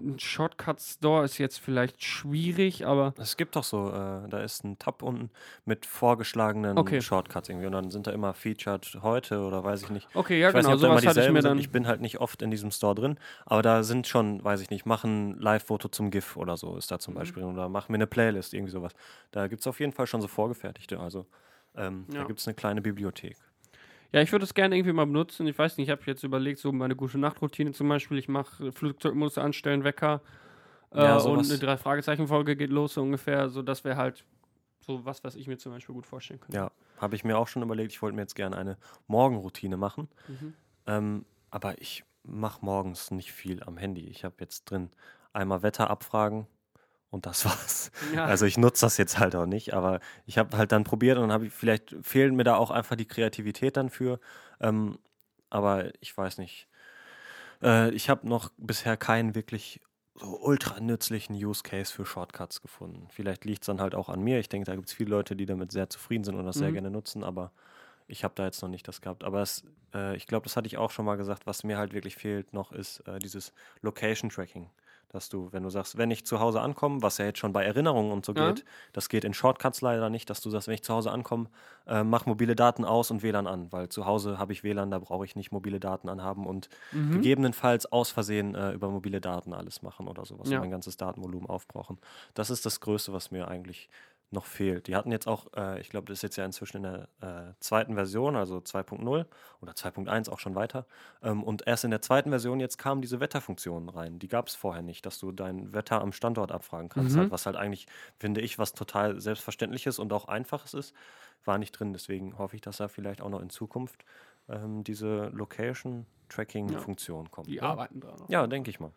ein 0.00 0.18
Shortcut-Store 0.18 1.24
ist 1.24 1.38
jetzt 1.38 1.58
vielleicht 1.60 2.02
schwierig, 2.02 2.84
aber 2.86 3.14
Es 3.16 3.36
gibt 3.36 3.54
doch 3.56 3.62
so, 3.64 3.90
äh, 3.90 4.28
da 4.28 4.40
ist 4.42 4.64
ein 4.64 4.78
Tab 4.78 5.02
unten 5.02 5.30
mit 5.64 5.86
vorgeschlagenen 5.86 6.76
Okay. 6.78 7.00
Shortcuts 7.00 7.48
irgendwie 7.48 7.66
und 7.66 7.72
dann 7.72 7.90
sind 7.90 8.06
da 8.06 8.10
immer 8.10 8.34
featured 8.34 8.98
heute 9.02 9.40
oder 9.40 9.62
weiß 9.62 9.82
ich 9.82 9.90
nicht. 9.90 10.08
okay, 10.14 10.40
ja 10.40 10.48
ich 10.48 10.54
weiß 10.54 10.64
genau, 10.64 10.74
nicht, 10.76 10.84
ob 10.84 10.90
sowas 10.90 11.06
hatte 11.06 11.20
ich 11.22 11.28
mir 11.30 11.42
sind. 11.42 11.50
dann. 11.50 11.58
Ich 11.58 11.70
bin 11.70 11.86
halt 11.86 12.00
nicht 12.00 12.18
oft 12.20 12.42
in 12.42 12.50
diesem 12.50 12.70
Store 12.72 12.94
drin, 12.94 13.18
aber 13.46 13.62
da 13.62 13.82
sind 13.84 14.06
schon, 14.08 14.42
weiß 14.42 14.60
ich 14.62 14.70
nicht, 14.70 14.84
machen 14.84 15.38
Live-Foto 15.38 15.88
zum 15.88 16.10
GIF 16.10 16.36
oder 16.36 16.56
so 16.56 16.76
ist 16.76 16.90
da 16.90 16.96
Mhm. 16.96 17.00
zum 17.00 17.14
Beispiel 17.14 17.44
oder 17.44 17.68
machen 17.68 17.90
wir 17.90 17.94
eine 17.94 18.06
Playlist, 18.08 18.52
irgendwie 18.54 18.72
sowas. 18.72 18.92
Da 19.30 19.46
gibt 19.46 19.60
es 19.60 19.66
auf 19.66 19.78
jeden 19.80 19.92
Fall 19.92 20.06
schon 20.08 20.20
so 20.20 20.28
vorgefertigte, 20.28 20.98
also 20.98 21.26
ähm, 21.76 22.06
Ja. 22.12 22.20
da 22.20 22.24
gibt 22.24 22.40
es 22.40 22.46
eine 22.48 22.54
kleine 22.54 22.82
Bibliothek. 22.82 23.36
Ja, 24.14 24.20
ich 24.22 24.30
würde 24.30 24.44
es 24.44 24.54
gerne 24.54 24.76
irgendwie 24.76 24.92
mal 24.92 25.06
benutzen. 25.06 25.44
Ich 25.48 25.58
weiß 25.58 25.76
nicht, 25.76 25.88
ich 25.88 25.90
habe 25.90 26.02
jetzt 26.06 26.22
überlegt, 26.22 26.60
so 26.60 26.70
meine 26.70 26.94
gute 26.94 27.18
Nachtroutine 27.18 27.72
zum 27.72 27.88
Beispiel. 27.88 28.16
Ich 28.16 28.28
mache 28.28 28.70
Flugzeugmodus 28.70 29.38
anstellen, 29.38 29.82
Wecker. 29.82 30.20
Äh, 30.92 31.02
Ja, 31.02 31.16
und 31.16 31.44
eine 31.44 31.58
Drei-Fragezeichen-Folge 31.58 32.54
geht 32.54 32.70
los, 32.70 32.94
so 32.94 33.02
ungefähr. 33.02 33.48
So, 33.48 33.60
das 33.60 33.82
wäre 33.82 33.96
halt 33.96 34.24
so 34.78 35.04
was, 35.04 35.24
was 35.24 35.34
ich 35.34 35.48
mir 35.48 35.58
zum 35.58 35.72
Beispiel 35.72 35.96
gut 35.96 36.06
vorstellen 36.06 36.38
könnte. 36.38 36.56
Ja, 36.56 36.70
habe 36.98 37.16
ich 37.16 37.24
mir 37.24 37.36
auch 37.36 37.48
schon 37.48 37.62
überlegt, 37.62 37.90
ich 37.90 38.02
wollte 38.02 38.14
mir 38.14 38.22
jetzt 38.22 38.36
gerne 38.36 38.56
eine 38.56 38.78
Morgenroutine 39.08 39.76
machen. 39.76 40.06
Mhm. 40.28 40.54
Ähm, 40.86 41.24
aber 41.50 41.80
ich 41.82 42.04
mache 42.22 42.64
morgens 42.64 43.10
nicht 43.10 43.32
viel 43.32 43.64
am 43.64 43.76
Handy. 43.76 44.06
Ich 44.06 44.24
habe 44.24 44.36
jetzt 44.38 44.66
drin 44.66 44.90
einmal 45.32 45.64
Wetter 45.64 45.90
abfragen 45.90 46.46
und 47.14 47.26
das 47.26 47.44
war's. 47.46 47.90
Ja. 48.00 48.26
Also 48.26 48.46
ich 48.46 48.58
nutze 48.58 48.86
das 48.86 48.98
jetzt 48.98 49.18
halt 49.18 49.34
auch 49.36 49.46
nicht, 49.46 49.74
aber 49.74 50.00
ich 50.26 50.38
habe 50.38 50.56
halt 50.56 50.72
dann 50.72 50.84
probiert 50.84 51.16
und 51.16 51.24
dann 51.24 51.32
habe 51.32 51.46
ich, 51.46 51.52
vielleicht 51.52 51.94
fehlen 52.02 52.36
mir 52.36 52.44
da 52.44 52.56
auch 52.56 52.70
einfach 52.70 52.96
die 52.96 53.06
Kreativität 53.06 53.76
dann 53.76 53.90
für. 53.90 54.20
Ähm, 54.60 54.98
aber 55.50 55.90
ich 56.00 56.16
weiß 56.16 56.38
nicht. 56.38 56.68
Äh, 57.62 57.90
ich 57.92 58.08
habe 58.10 58.28
noch 58.28 58.50
bisher 58.56 58.96
keinen 58.96 59.34
wirklich 59.34 59.80
so 60.16 60.38
ultra 60.40 60.78
nützlichen 60.80 61.34
Use 61.34 61.62
Case 61.62 61.92
für 61.92 62.06
Shortcuts 62.06 62.62
gefunden. 62.62 63.08
Vielleicht 63.10 63.44
liegt 63.44 63.62
es 63.62 63.66
dann 63.66 63.80
halt 63.80 63.94
auch 63.94 64.08
an 64.08 64.22
mir. 64.22 64.38
Ich 64.38 64.48
denke, 64.48 64.66
da 64.66 64.76
gibt 64.76 64.88
es 64.88 64.94
viele 64.94 65.10
Leute, 65.10 65.34
die 65.34 65.46
damit 65.46 65.72
sehr 65.72 65.90
zufrieden 65.90 66.24
sind 66.24 66.36
und 66.36 66.46
das 66.46 66.58
sehr 66.58 66.70
Mhm. 66.70 66.74
gerne 66.74 66.90
nutzen, 66.90 67.24
aber 67.24 67.52
ich 68.06 68.24
habe 68.24 68.34
da 68.36 68.44
jetzt 68.44 68.62
noch 68.62 68.68
nicht 68.68 68.86
das 68.88 69.00
gehabt. 69.00 69.24
Aber 69.24 69.42
es, 69.42 69.64
äh, 69.94 70.16
ich 70.16 70.26
glaube, 70.26 70.44
das 70.44 70.56
hatte 70.56 70.66
ich 70.68 70.78
auch 70.78 70.90
schon 70.90 71.04
mal 71.06 71.16
gesagt, 71.16 71.46
was 71.46 71.64
mir 71.64 71.78
halt 71.78 71.92
wirklich 71.94 72.16
fehlt 72.16 72.52
noch, 72.52 72.72
ist 72.72 73.00
äh, 73.08 73.18
dieses 73.18 73.52
Location 73.82 74.30
Tracking. 74.30 74.70
Dass 75.14 75.28
du, 75.28 75.52
wenn 75.52 75.62
du 75.62 75.70
sagst, 75.70 75.96
wenn 75.96 76.10
ich 76.10 76.26
zu 76.26 76.40
Hause 76.40 76.60
ankomme, 76.60 77.00
was 77.00 77.18
ja 77.18 77.24
jetzt 77.26 77.38
schon 77.38 77.52
bei 77.52 77.64
Erinnerungen 77.64 78.10
und 78.10 78.26
so 78.26 78.34
Ja. 78.34 78.58
geht, 78.58 78.64
das 78.92 79.08
geht 79.08 79.22
in 79.24 79.32
Shortcuts 79.32 79.80
leider 79.80 80.10
nicht, 80.10 80.28
dass 80.28 80.40
du 80.40 80.50
sagst, 80.50 80.66
wenn 80.66 80.74
ich 80.74 80.82
zu 80.82 80.92
Hause 80.92 81.12
ankomme, 81.12 81.50
äh, 81.86 82.02
mach 82.02 82.26
mobile 82.26 82.56
Daten 82.56 82.84
aus 82.84 83.12
und 83.12 83.22
WLAN 83.22 83.46
an, 83.46 83.72
weil 83.72 83.88
zu 83.88 84.06
Hause 84.06 84.38
habe 84.38 84.52
ich 84.52 84.64
WLAN, 84.64 84.90
da 84.90 84.98
brauche 84.98 85.24
ich 85.24 85.36
nicht 85.36 85.52
mobile 85.52 85.78
Daten 85.78 86.08
anhaben 86.08 86.46
und 86.46 86.68
Mhm. 86.92 87.24
gegebenenfalls 87.24 87.86
aus 87.92 88.10
Versehen 88.10 88.56
äh, 88.56 88.72
über 88.72 88.88
mobile 88.90 89.20
Daten 89.20 89.52
alles 89.54 89.82
machen 89.82 90.08
oder 90.08 90.24
sowas 90.24 90.52
Ja. 90.52 90.56
mein 90.56 90.70
ganzes 90.70 90.96
Datenvolumen 90.96 91.48
aufbrauchen. 91.48 92.00
Das 92.34 92.50
ist 92.50 92.66
das 92.66 92.80
Größte, 92.80 93.12
was 93.12 93.30
mir 93.30 93.46
eigentlich 93.46 93.88
noch 94.30 94.46
fehlt. 94.46 94.86
Die 94.88 94.96
hatten 94.96 95.12
jetzt 95.12 95.26
auch, 95.26 95.46
äh, 95.56 95.80
ich 95.80 95.88
glaube, 95.88 96.06
das 96.06 96.18
ist 96.18 96.22
jetzt 96.22 96.36
ja 96.36 96.44
inzwischen 96.44 96.78
in 96.78 96.82
der 96.82 97.08
äh, 97.20 97.54
zweiten 97.60 97.94
Version, 97.94 98.36
also 98.36 98.58
2.0 98.58 99.26
oder 99.60 99.72
2.1 99.72 100.28
auch 100.30 100.38
schon 100.38 100.54
weiter. 100.54 100.86
Ähm, 101.22 101.42
und 101.42 101.66
erst 101.66 101.84
in 101.84 101.90
der 101.90 102.02
zweiten 102.02 102.30
Version 102.30 102.60
jetzt 102.60 102.76
kamen 102.76 103.00
diese 103.00 103.20
Wetterfunktionen 103.20 103.88
rein. 103.88 104.18
Die 104.18 104.28
gab 104.28 104.48
es 104.48 104.54
vorher 104.54 104.82
nicht, 104.82 105.06
dass 105.06 105.18
du 105.18 105.32
dein 105.32 105.72
Wetter 105.72 106.00
am 106.00 106.12
Standort 106.12 106.52
abfragen 106.52 106.88
kannst. 106.88 107.14
Mhm. 107.14 107.20
Halt, 107.20 107.30
was 107.30 107.46
halt 107.46 107.56
eigentlich, 107.56 107.86
finde 108.18 108.40
ich, 108.40 108.58
was 108.58 108.72
total 108.72 109.20
Selbstverständliches 109.20 109.98
und 109.98 110.12
auch 110.12 110.26
Einfaches 110.26 110.74
ist, 110.74 110.94
war 111.44 111.58
nicht 111.58 111.72
drin. 111.72 111.92
Deswegen 111.92 112.38
hoffe 112.38 112.56
ich, 112.56 112.62
dass 112.62 112.78
da 112.78 112.88
vielleicht 112.88 113.22
auch 113.22 113.30
noch 113.30 113.40
in 113.40 113.50
Zukunft 113.50 114.04
ähm, 114.48 114.84
diese 114.84 115.30
Location-Tracking-Funktion 115.32 117.30
kommt. 117.30 117.46
Die 117.48 117.56
ja? 117.56 117.62
arbeiten 117.62 118.00
dran. 118.00 118.22
Ja, 118.28 118.46
denke 118.46 118.70
ich 118.70 118.80
mal. 118.80 118.90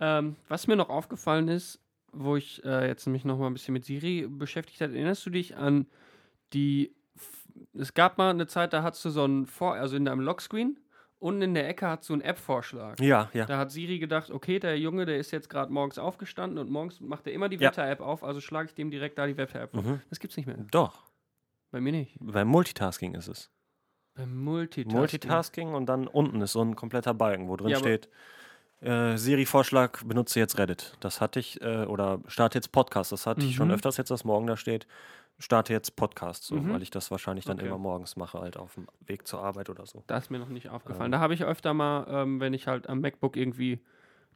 Ähm, 0.00 0.36
was 0.48 0.66
mir 0.66 0.76
noch 0.76 0.88
aufgefallen 0.88 1.48
ist, 1.48 1.78
wo 2.12 2.36
ich 2.36 2.64
äh, 2.64 2.86
jetzt 2.86 3.06
mich 3.06 3.24
noch 3.24 3.38
mal 3.38 3.46
ein 3.46 3.52
bisschen 3.54 3.72
mit 3.74 3.84
Siri 3.84 4.26
beschäftigt 4.28 4.80
habe, 4.80 4.92
erinnerst 4.94 5.24
du 5.26 5.30
dich 5.30 5.56
an 5.56 5.86
die. 6.52 6.94
F- 7.16 7.46
Es 7.74 7.94
gab 7.94 8.18
mal 8.18 8.30
eine 8.30 8.46
Zeit, 8.46 8.72
da 8.72 8.82
hattest 8.82 9.04
du 9.04 9.10
so 9.10 9.24
ein 9.24 9.46
Vor, 9.46 9.74
also 9.74 9.96
in 9.96 10.04
deinem 10.04 10.20
Lockscreen, 10.20 10.78
unten 11.18 11.42
in 11.42 11.54
der 11.54 11.68
Ecke 11.68 11.86
hat 11.88 12.04
so 12.04 12.12
einen 12.12 12.22
App-Vorschlag. 12.22 12.98
Ja, 13.00 13.30
ja. 13.32 13.46
Da 13.46 13.58
hat 13.58 13.70
Siri 13.70 13.98
gedacht, 13.98 14.30
okay, 14.30 14.58
der 14.58 14.78
Junge, 14.78 15.06
der 15.06 15.18
ist 15.18 15.30
jetzt 15.30 15.48
gerade 15.48 15.72
morgens 15.72 15.98
aufgestanden 15.98 16.58
und 16.58 16.70
morgens 16.70 17.00
macht 17.00 17.26
er 17.26 17.32
immer 17.32 17.48
die 17.48 17.56
Ja. 17.56 17.68
Wetter-App 17.70 18.00
auf, 18.00 18.24
also 18.24 18.40
schlage 18.40 18.68
ich 18.68 18.74
dem 18.74 18.90
direkt 18.90 19.18
da 19.18 19.26
die 19.26 19.36
Wetter-App 19.36 19.74
auf. 19.76 19.84
Mhm. 19.84 20.00
Das 20.10 20.18
gibt's 20.20 20.36
nicht 20.36 20.46
mehr. 20.46 20.56
Doch. 20.70 21.04
Bei 21.70 21.80
mir 21.80 21.92
nicht. 21.92 22.16
Beim 22.20 22.48
Multitasking 22.48 23.14
ist 23.14 23.28
es. 23.28 23.50
Beim 24.14 24.36
Multitasking. 24.44 24.98
Multitasking 24.98 25.74
und 25.74 25.86
dann 25.86 26.06
unten 26.06 26.42
ist 26.42 26.52
so 26.52 26.60
ein 26.62 26.76
kompletter 26.76 27.14
Balken, 27.14 27.48
wo 27.48 27.56
drin 27.56 27.68
Ja, 27.68 27.78
aber- 27.78 27.86
steht, 27.86 28.08
äh, 28.82 29.16
Siri-Vorschlag, 29.16 30.02
benutze 30.04 30.38
jetzt 30.40 30.58
Reddit. 30.58 30.96
Das 31.00 31.20
hatte 31.20 31.38
ich, 31.40 31.60
äh, 31.62 31.84
oder 31.86 32.20
starte 32.26 32.58
jetzt 32.58 32.72
Podcast. 32.72 33.12
Das 33.12 33.26
hatte 33.26 33.44
ich 33.46 33.54
schon 33.54 33.68
Mhm. 33.68 33.74
öfters 33.74 33.96
jetzt, 33.96 34.10
dass 34.10 34.24
morgen 34.24 34.46
da 34.46 34.56
steht, 34.56 34.86
starte 35.38 35.72
jetzt 35.72 35.96
Podcast, 35.96 36.44
so, 36.44 36.56
Mhm. 36.56 36.72
weil 36.74 36.82
ich 36.82 36.90
das 36.90 37.10
wahrscheinlich 37.10 37.44
dann 37.44 37.58
Okay. 37.58 37.66
immer 37.66 37.78
morgens 37.78 38.16
mache, 38.16 38.40
halt 38.40 38.56
auf 38.56 38.74
dem 38.74 38.86
Weg 39.06 39.26
zur 39.26 39.40
Arbeit 39.42 39.70
oder 39.70 39.86
so. 39.86 40.02
Da 40.06 40.16
ist 40.18 40.30
mir 40.30 40.38
noch 40.38 40.48
nicht 40.48 40.68
aufgefallen. 40.68 41.06
Ähm. 41.06 41.12
Da 41.12 41.20
habe 41.20 41.34
ich 41.34 41.44
öfter 41.44 41.74
mal, 41.74 42.06
ähm, 42.08 42.40
wenn 42.40 42.54
ich 42.54 42.66
halt 42.66 42.88
am 42.88 43.00
MacBook 43.00 43.36
irgendwie 43.36 43.80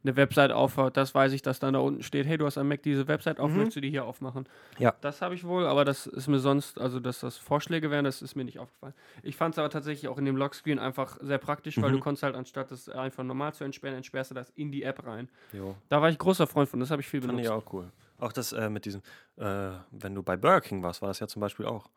eine 0.03 0.15
Website 0.15 0.51
aufhört, 0.51 0.95
das 0.95 1.13
weiß 1.13 1.33
ich, 1.33 1.41
dass 1.41 1.59
dann 1.59 1.73
da 1.73 1.79
unten 1.79 2.01
steht, 2.03 2.25
hey, 2.27 2.37
du 2.37 2.45
hast 2.45 2.57
am 2.57 2.67
Mac 2.67 2.81
diese 2.83 3.07
Website 3.07 3.39
auf, 3.39 3.51
Mhm. 3.51 3.57
möchtest 3.57 3.77
du 3.77 3.81
die 3.81 3.89
hier 3.89 4.05
aufmachen? 4.05 4.47
Ja. 4.77 4.93
Das 5.01 5.21
habe 5.21 5.35
ich 5.35 5.43
wohl, 5.43 5.65
aber 5.65 5.83
das 5.85 6.07
ist 6.07 6.27
mir 6.27 6.39
sonst, 6.39 6.79
also 6.79 6.99
dass 6.99 7.19
das 7.19 7.37
Vorschläge 7.37 7.91
wären, 7.91 8.05
das 8.05 8.21
ist 8.21 8.35
mir 8.35 8.45
nicht 8.45 8.59
aufgefallen. 8.59 8.93
Ich 9.23 9.35
fand 9.35 9.55
es 9.55 9.59
aber 9.59 9.69
tatsächlich 9.69 10.07
auch 10.07 10.17
in 10.17 10.25
dem 10.25 10.37
Lockscreen 10.37 10.79
einfach 10.79 11.17
sehr 11.21 11.39
praktisch, 11.39 11.81
weil 11.81 11.89
Mhm. 11.91 11.95
du 11.95 11.99
konntest 11.99 12.23
halt, 12.23 12.35
anstatt 12.35 12.71
das 12.71 12.87
einfach 12.89 13.23
normal 13.23 13.53
zu 13.53 13.63
entsperren, 13.63 13.95
entsperrst 13.97 14.31
du 14.31 14.35
das 14.35 14.49
in 14.51 14.71
die 14.71 14.83
App 14.83 15.05
rein. 15.05 15.27
Jo. 15.51 15.75
Da 15.89 16.01
war 16.01 16.09
ich 16.09 16.17
großer 16.17 16.47
Freund 16.47 16.69
von, 16.69 16.79
das 16.79 16.91
habe 16.91 17.01
ich 17.01 17.07
viel 17.07 17.19
Fand 17.21 17.31
benutzt. 17.31 17.45
ich 17.45 17.51
auch 17.51 17.73
cool. 17.73 17.91
Auch 18.19 18.31
das 18.31 18.53
äh, 18.53 18.69
mit 18.69 18.85
diesem, 18.85 19.01
äh, 19.37 19.71
wenn 19.91 20.15
du 20.15 20.23
bei 20.23 20.37
Burger 20.37 20.61
King 20.61 20.83
warst, 20.83 21.01
war 21.01 21.09
das 21.09 21.19
ja 21.19 21.27
zum 21.27 21.39
Beispiel 21.41 21.65
auch. 21.65 21.89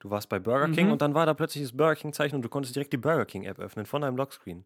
Du 0.00 0.10
warst 0.10 0.28
bei 0.28 0.38
Burger 0.40 0.68
King 0.68 0.86
Mhm. 0.86 0.92
und 0.92 1.02
dann 1.02 1.14
war 1.14 1.26
da 1.26 1.32
plötzlich 1.34 1.62
das 1.62 1.76
Burger 1.76 1.94
King-Zeichen 1.94 2.34
und 2.34 2.42
du 2.42 2.48
konntest 2.48 2.74
direkt 2.74 2.92
die 2.92 2.96
Burger 2.96 3.24
King-App 3.24 3.58
öffnen 3.60 3.86
von 3.86 4.02
deinem 4.02 4.16
Lockscreen. 4.16 4.64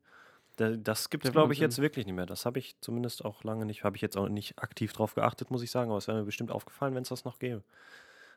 Da, 0.57 0.71
das 0.71 1.11
gibt 1.11 1.25
es, 1.25 1.33
glaube 1.33 1.53
ich, 1.53 1.59
jetzt 1.59 1.81
wirklich 1.81 2.07
nicht 2.07 2.15
mehr. 2.15 2.27
Das 2.27 2.47
habe 2.47 2.59
ich 2.59 2.77
zumindest 2.81 3.25
auch 3.25 3.45
lange 3.45 3.67
nicht, 3.67 3.85
habe 3.85 3.97
ich 3.97 4.03
jetzt 4.03 4.17
auch 4.17 4.29
nicht 4.29 4.59
aktiv 4.59 4.93
drauf 4.93 5.15
geachtet, 5.15 5.51
muss 5.51 5.63
ich 5.63 5.71
sagen, 5.71 5.91
aber 5.91 5.99
es 5.99 6.09
wäre 6.09 6.19
mir 6.19 6.25
bestimmt 6.25 6.51
aufgefallen, 6.51 6.95
wenn 6.95 7.03
es 7.03 7.11
das 7.11 7.25
noch 7.25 7.39
gäbe. 7.39 7.63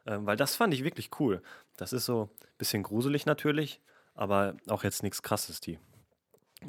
Ähm, 0.05 0.25
weil 0.25 0.35
das 0.35 0.55
fand 0.55 0.73
ich 0.73 0.83
wirklich 0.83 1.09
cool. 1.19 1.41
Das 1.77 1.93
ist 1.93 2.05
so 2.05 2.23
ein 2.23 2.57
bisschen 2.57 2.83
gruselig 2.83 3.25
natürlich, 3.25 3.79
aber 4.15 4.55
auch 4.67 4.83
jetzt 4.83 5.03
nichts 5.03 5.21
krasses, 5.21 5.61
die. 5.61 5.79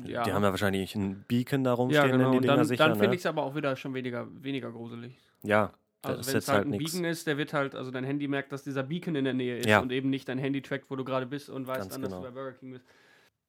Ja. 0.06 0.22
Die 0.22 0.32
haben 0.32 0.44
ja 0.44 0.50
wahrscheinlich 0.50 0.94
einen 0.94 1.24
Beacon 1.26 1.64
da 1.64 1.70
ja, 1.70 1.74
rumstehen, 1.74 2.12
genau. 2.12 2.26
wenn 2.26 2.32
die 2.32 2.40
Dinger 2.42 2.56
dann, 2.56 2.64
sicher, 2.64 2.84
dann 2.84 2.92
finde 2.94 3.08
ne? 3.08 3.14
ich 3.16 3.22
es 3.22 3.26
aber 3.26 3.42
auch 3.42 3.56
wieder 3.56 3.74
schon 3.74 3.92
weniger, 3.92 4.28
weniger 4.40 4.70
gruselig. 4.70 5.18
Ja, 5.42 5.72
Also 6.02 6.30
wenn 6.30 6.38
es 6.38 6.46
halt 6.46 6.58
halt 6.58 6.66
ein 6.68 6.70
nichts. 6.70 6.92
Beacon 6.92 7.04
ist, 7.06 7.26
der 7.26 7.38
wird 7.38 7.52
halt, 7.52 7.74
also 7.74 7.90
dein 7.90 8.04
Handy 8.04 8.28
merkt, 8.28 8.52
dass 8.52 8.62
dieser 8.62 8.84
Beacon 8.84 9.16
in 9.16 9.24
der 9.24 9.34
Nähe 9.34 9.56
ist 9.56 9.66
Ja. 9.66 9.80
und 9.80 9.90
eben 9.90 10.10
nicht 10.10 10.28
dein 10.28 10.38
Handy 10.38 10.62
trackt, 10.62 10.90
wo 10.90 10.96
du 10.96 11.04
gerade 11.04 11.26
bist 11.26 11.50
und 11.50 11.66
weiß 11.66 11.78
Ganz 11.78 11.92
dann, 11.92 12.02
dass 12.02 12.10
genau. 12.12 12.22
du 12.22 12.28
bei 12.28 12.34
Burger 12.34 12.52
King 12.52 12.70
bist. 12.70 12.84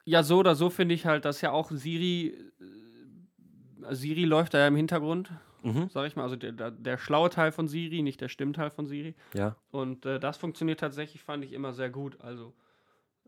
Ja, 0.05 0.23
so 0.23 0.39
oder 0.39 0.55
so 0.55 0.69
finde 0.69 0.95
ich 0.95 1.05
halt, 1.05 1.25
dass 1.25 1.41
ja 1.41 1.51
auch 1.51 1.71
Siri 1.71 2.35
äh, 2.59 3.93
Siri 3.95 4.25
läuft 4.25 4.53
da 4.53 4.59
ja 4.59 4.67
im 4.67 4.75
Hintergrund, 4.75 5.31
Mhm. 5.63 5.89
sag 5.89 6.07
ich 6.07 6.15
mal. 6.15 6.23
Also 6.23 6.35
der, 6.35 6.71
der, 6.71 6.97
schlaue 6.97 7.29
Teil 7.29 7.51
von 7.51 7.67
Siri, 7.67 8.01
nicht 8.01 8.19
der 8.21 8.29
Stimmteil 8.29 8.71
von 8.71 8.87
Siri. 8.87 9.15
Ja. 9.33 9.55
Und 9.69 10.05
äh, 10.05 10.19
das 10.19 10.37
funktioniert 10.37 10.79
tatsächlich, 10.79 11.21
fand 11.23 11.43
ich 11.43 11.53
immer 11.53 11.73
sehr 11.73 11.89
gut. 11.89 12.19
Also 12.21 12.53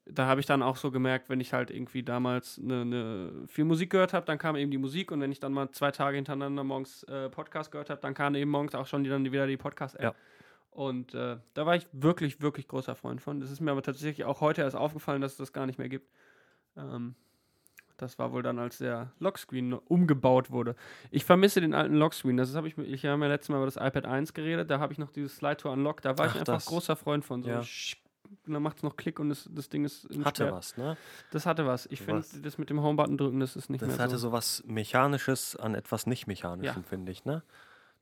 da 0.05 0.25
habe 0.25 0.39
ich 0.41 0.45
dann 0.45 0.63
auch 0.63 0.75
so 0.75 0.91
gemerkt, 0.91 1.29
wenn 1.29 1.39
ich 1.39 1.53
halt 1.53 1.71
irgendwie 1.71 2.03
damals 2.03 2.57
ne, 2.57 2.85
ne, 2.85 3.31
viel 3.47 3.65
Musik 3.65 3.91
gehört 3.91 4.13
habe, 4.13 4.25
dann 4.25 4.37
kam 4.37 4.55
eben 4.55 4.71
die 4.71 4.77
Musik 4.77 5.11
und 5.11 5.21
wenn 5.21 5.31
ich 5.31 5.39
dann 5.39 5.53
mal 5.53 5.71
zwei 5.71 5.91
Tage 5.91 6.15
hintereinander 6.15 6.63
morgens 6.63 7.03
äh, 7.03 7.29
Podcast 7.29 7.71
gehört 7.71 7.89
habe, 7.89 8.01
dann 8.01 8.13
kam 8.13 8.35
eben 8.35 8.51
morgens 8.51 8.75
auch 8.75 8.87
schon 8.87 9.03
die, 9.03 9.09
dann 9.09 9.23
wieder 9.23 9.47
die 9.47 9.57
Podcast-App. 9.57 10.01
Ja. 10.01 10.15
Und 10.71 11.13
äh, 11.13 11.37
da 11.53 11.65
war 11.65 11.75
ich 11.75 11.85
wirklich, 11.91 12.41
wirklich 12.41 12.67
großer 12.67 12.95
Freund 12.95 13.21
von. 13.21 13.39
Das 13.39 13.51
ist 13.51 13.61
mir 13.61 13.71
aber 13.71 13.83
tatsächlich 13.83 14.25
auch 14.25 14.41
heute 14.41 14.61
erst 14.63 14.75
aufgefallen, 14.75 15.21
dass 15.21 15.33
es 15.33 15.37
das 15.37 15.53
gar 15.53 15.67
nicht 15.67 15.77
mehr 15.77 15.87
gibt. 15.89 16.09
Ähm, 16.77 17.15
das 17.97 18.17
war 18.19 18.31
wohl 18.31 18.41
dann, 18.43 18.57
als 18.59 18.79
der 18.79 19.11
Lockscreen 19.19 19.73
umgebaut 19.73 20.49
wurde. 20.51 20.75
Ich 21.11 21.25
vermisse 21.25 21.61
den 21.61 21.73
alten 21.73 21.95
Lockscreen. 21.95 22.37
Das 22.37 22.53
habe 22.55 22.67
ich, 22.67 22.77
ich 22.77 23.05
habe 23.05 23.21
ja 23.21 23.27
letztes 23.29 23.49
Mal 23.49 23.57
über 23.57 23.65
das 23.65 23.75
iPad 23.77 24.05
1 24.05 24.33
geredet. 24.33 24.69
Da 24.69 24.79
habe 24.79 24.91
ich 24.91 24.99
noch 24.99 25.11
dieses 25.11 25.35
Slide 25.37 25.57
to 25.57 25.71
Unlock. 25.71 26.01
Da 26.01 26.17
war 26.17 26.25
Ach, 26.27 26.33
ich 26.33 26.39
einfach 26.39 26.55
das. 26.55 26.65
großer 26.65 26.95
Freund 26.95 27.23
von. 27.23 27.43
So, 27.43 27.49
Ja. 27.49 27.59
und 27.59 28.53
dann 28.53 28.63
macht 28.63 28.77
es 28.77 28.83
noch 28.83 28.97
Klick 28.97 29.19
und 29.19 29.29
das, 29.29 29.47
das 29.53 29.69
Ding 29.69 29.85
ist 29.85 30.07
Hatte 30.25 30.43
Schwert. 30.45 30.53
was, 30.53 30.75
ne? 30.75 30.97
Das 31.31 31.45
hatte 31.45 31.65
was. 31.67 31.85
Ich 31.85 32.01
finde, 32.01 32.25
das 32.41 32.57
mit 32.57 32.69
dem 32.71 32.81
Home-Button 32.81 33.17
drücken, 33.17 33.39
das 33.39 33.55
ist 33.55 33.69
nicht 33.69 33.81
Das 33.83 33.89
mehr 33.89 33.99
hatte 33.99 34.17
so. 34.17 34.31
was 34.31 34.63
Mechanisches 34.65 35.55
an 35.55 35.75
etwas 35.75 36.07
Nicht-Mechanischem, 36.07 36.81
Ja. 36.81 36.87
finde 36.87 37.11
ich, 37.11 37.25
ne? 37.25 37.43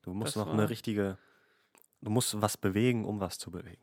Du 0.03 0.13
musst 0.13 0.35
Das 0.37 0.45
noch 0.45 0.53
eine 0.53 0.69
richtige. 0.69 1.17
Du 2.01 2.09
musst 2.09 2.41
was 2.41 2.57
bewegen, 2.57 3.05
um 3.05 3.19
was 3.19 3.37
zu 3.37 3.51
bewegen. 3.51 3.81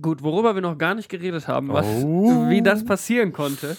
Gut, 0.00 0.22
worüber 0.22 0.54
wir 0.54 0.62
noch 0.62 0.78
gar 0.78 0.94
nicht 0.94 1.08
geredet 1.08 1.48
haben, 1.48 1.68
was, 1.68 1.86
Oh. 1.86 2.48
wie 2.48 2.62
das 2.62 2.84
passieren 2.84 3.32
konnte, 3.32 3.76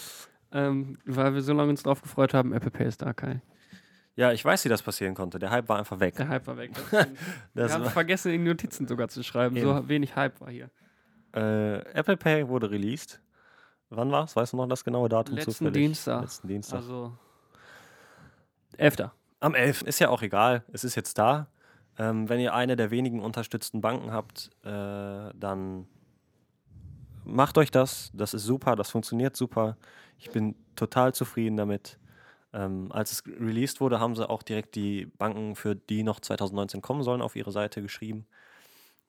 ähm, 0.51 0.97
weil 1.05 1.34
wir 1.34 1.41
so 1.41 1.53
lange 1.53 1.69
uns 1.72 1.84
drauf 1.84 2.01
gefreut 2.01 2.34
haben, 2.34 2.53
Apple 2.53 2.72
Pay 2.72 2.88
ist 2.88 3.01
da, 3.01 3.13
Kai. 3.13 3.41
Ja, 4.15 4.32
ich 4.34 4.43
weiß, 4.43 4.65
wie 4.65 4.69
das 4.69 4.82
passieren 4.84 5.15
konnte. 5.15 5.39
Der 5.39 5.49
Hype 5.51 5.69
war 5.69 5.80
einfach 5.80 5.99
weg. 6.01 6.15
Der 6.17 6.28
Hype 6.28 6.45
war 6.45 6.57
weg. 6.57 6.72
Das 6.76 6.88
stimmt. 6.89 7.17
wir 7.53 7.63
Das 7.63 7.74
haben 7.74 7.86
vergessen, 7.86 8.32
in 8.34 8.43
Notizen 8.43 8.86
sogar 8.88 9.07
zu 9.07 9.24
schreiben. 9.24 9.57
So 9.59 9.72
Eben. 9.78 9.88
wenig 9.89 10.15
Hype 10.15 10.39
war 10.41 10.49
hier. 10.49 10.69
äh, 11.34 11.78
Apple 11.93 12.17
Pay 12.17 12.47
wurde 12.49 12.69
released. 12.69 13.22
Wann 13.89 14.11
war 14.11 14.26
es? 14.26 14.36
Weißt 14.36 14.51
du 14.53 14.57
noch 14.57 14.67
das 14.67 14.84
genaue 14.84 15.07
Datum 15.09 15.36
Letzten 15.36 15.51
zufällig? 15.51 15.74
Dienstag. 15.74 16.22
Letzten 16.22 16.47
Dienstag. 16.49 16.78
Also, 16.78 17.17
11. 18.78 19.09
Am 19.39 19.55
11. 19.55 19.82
Ist 19.84 19.99
ja 19.99 20.09
auch 20.09 20.22
egal. 20.22 20.63
Es 20.72 20.84
ist 20.84 20.95
jetzt 20.95 21.17
da. 21.17 21.47
Ähm, 21.97 22.30
wenn 22.30 22.39
ihr 22.39 22.53
eine 22.53 22.76
der 22.76 22.91
wenigen 22.91 23.22
unterstützten 23.22 23.82
Banken 23.82 24.11
habt, 24.11 24.49
äh, 24.63 25.32
dann 25.36 25.88
macht 27.26 27.57
euch 27.57 27.72
das. 27.72 28.11
Das 28.13 28.34
ist 28.34 28.43
super. 28.43 28.76
Das 28.76 28.89
funktioniert 28.89 29.36
super. 29.36 29.78
Ich 30.17 30.30
bin 30.32 30.55
total 30.76 31.13
zufrieden 31.13 31.57
damit. 31.57 31.97
Ähm, 32.53 32.91
als 32.91 33.11
es 33.13 33.24
released 33.26 33.80
wurde, 33.80 33.99
haben 33.99 34.15
sie 34.15 34.30
auch 34.30 34.43
direkt 34.43 34.76
die 34.76 35.05
Banken, 35.17 35.55
für 35.55 35.76
die 35.76 36.03
noch 36.03 36.19
2019 36.19 36.82
kommen 36.82 37.01
sollen, 37.03 37.22
auf 37.22 37.36
ihre 37.36 37.51
Seite 37.51 37.82
geschrieben. 37.82 38.26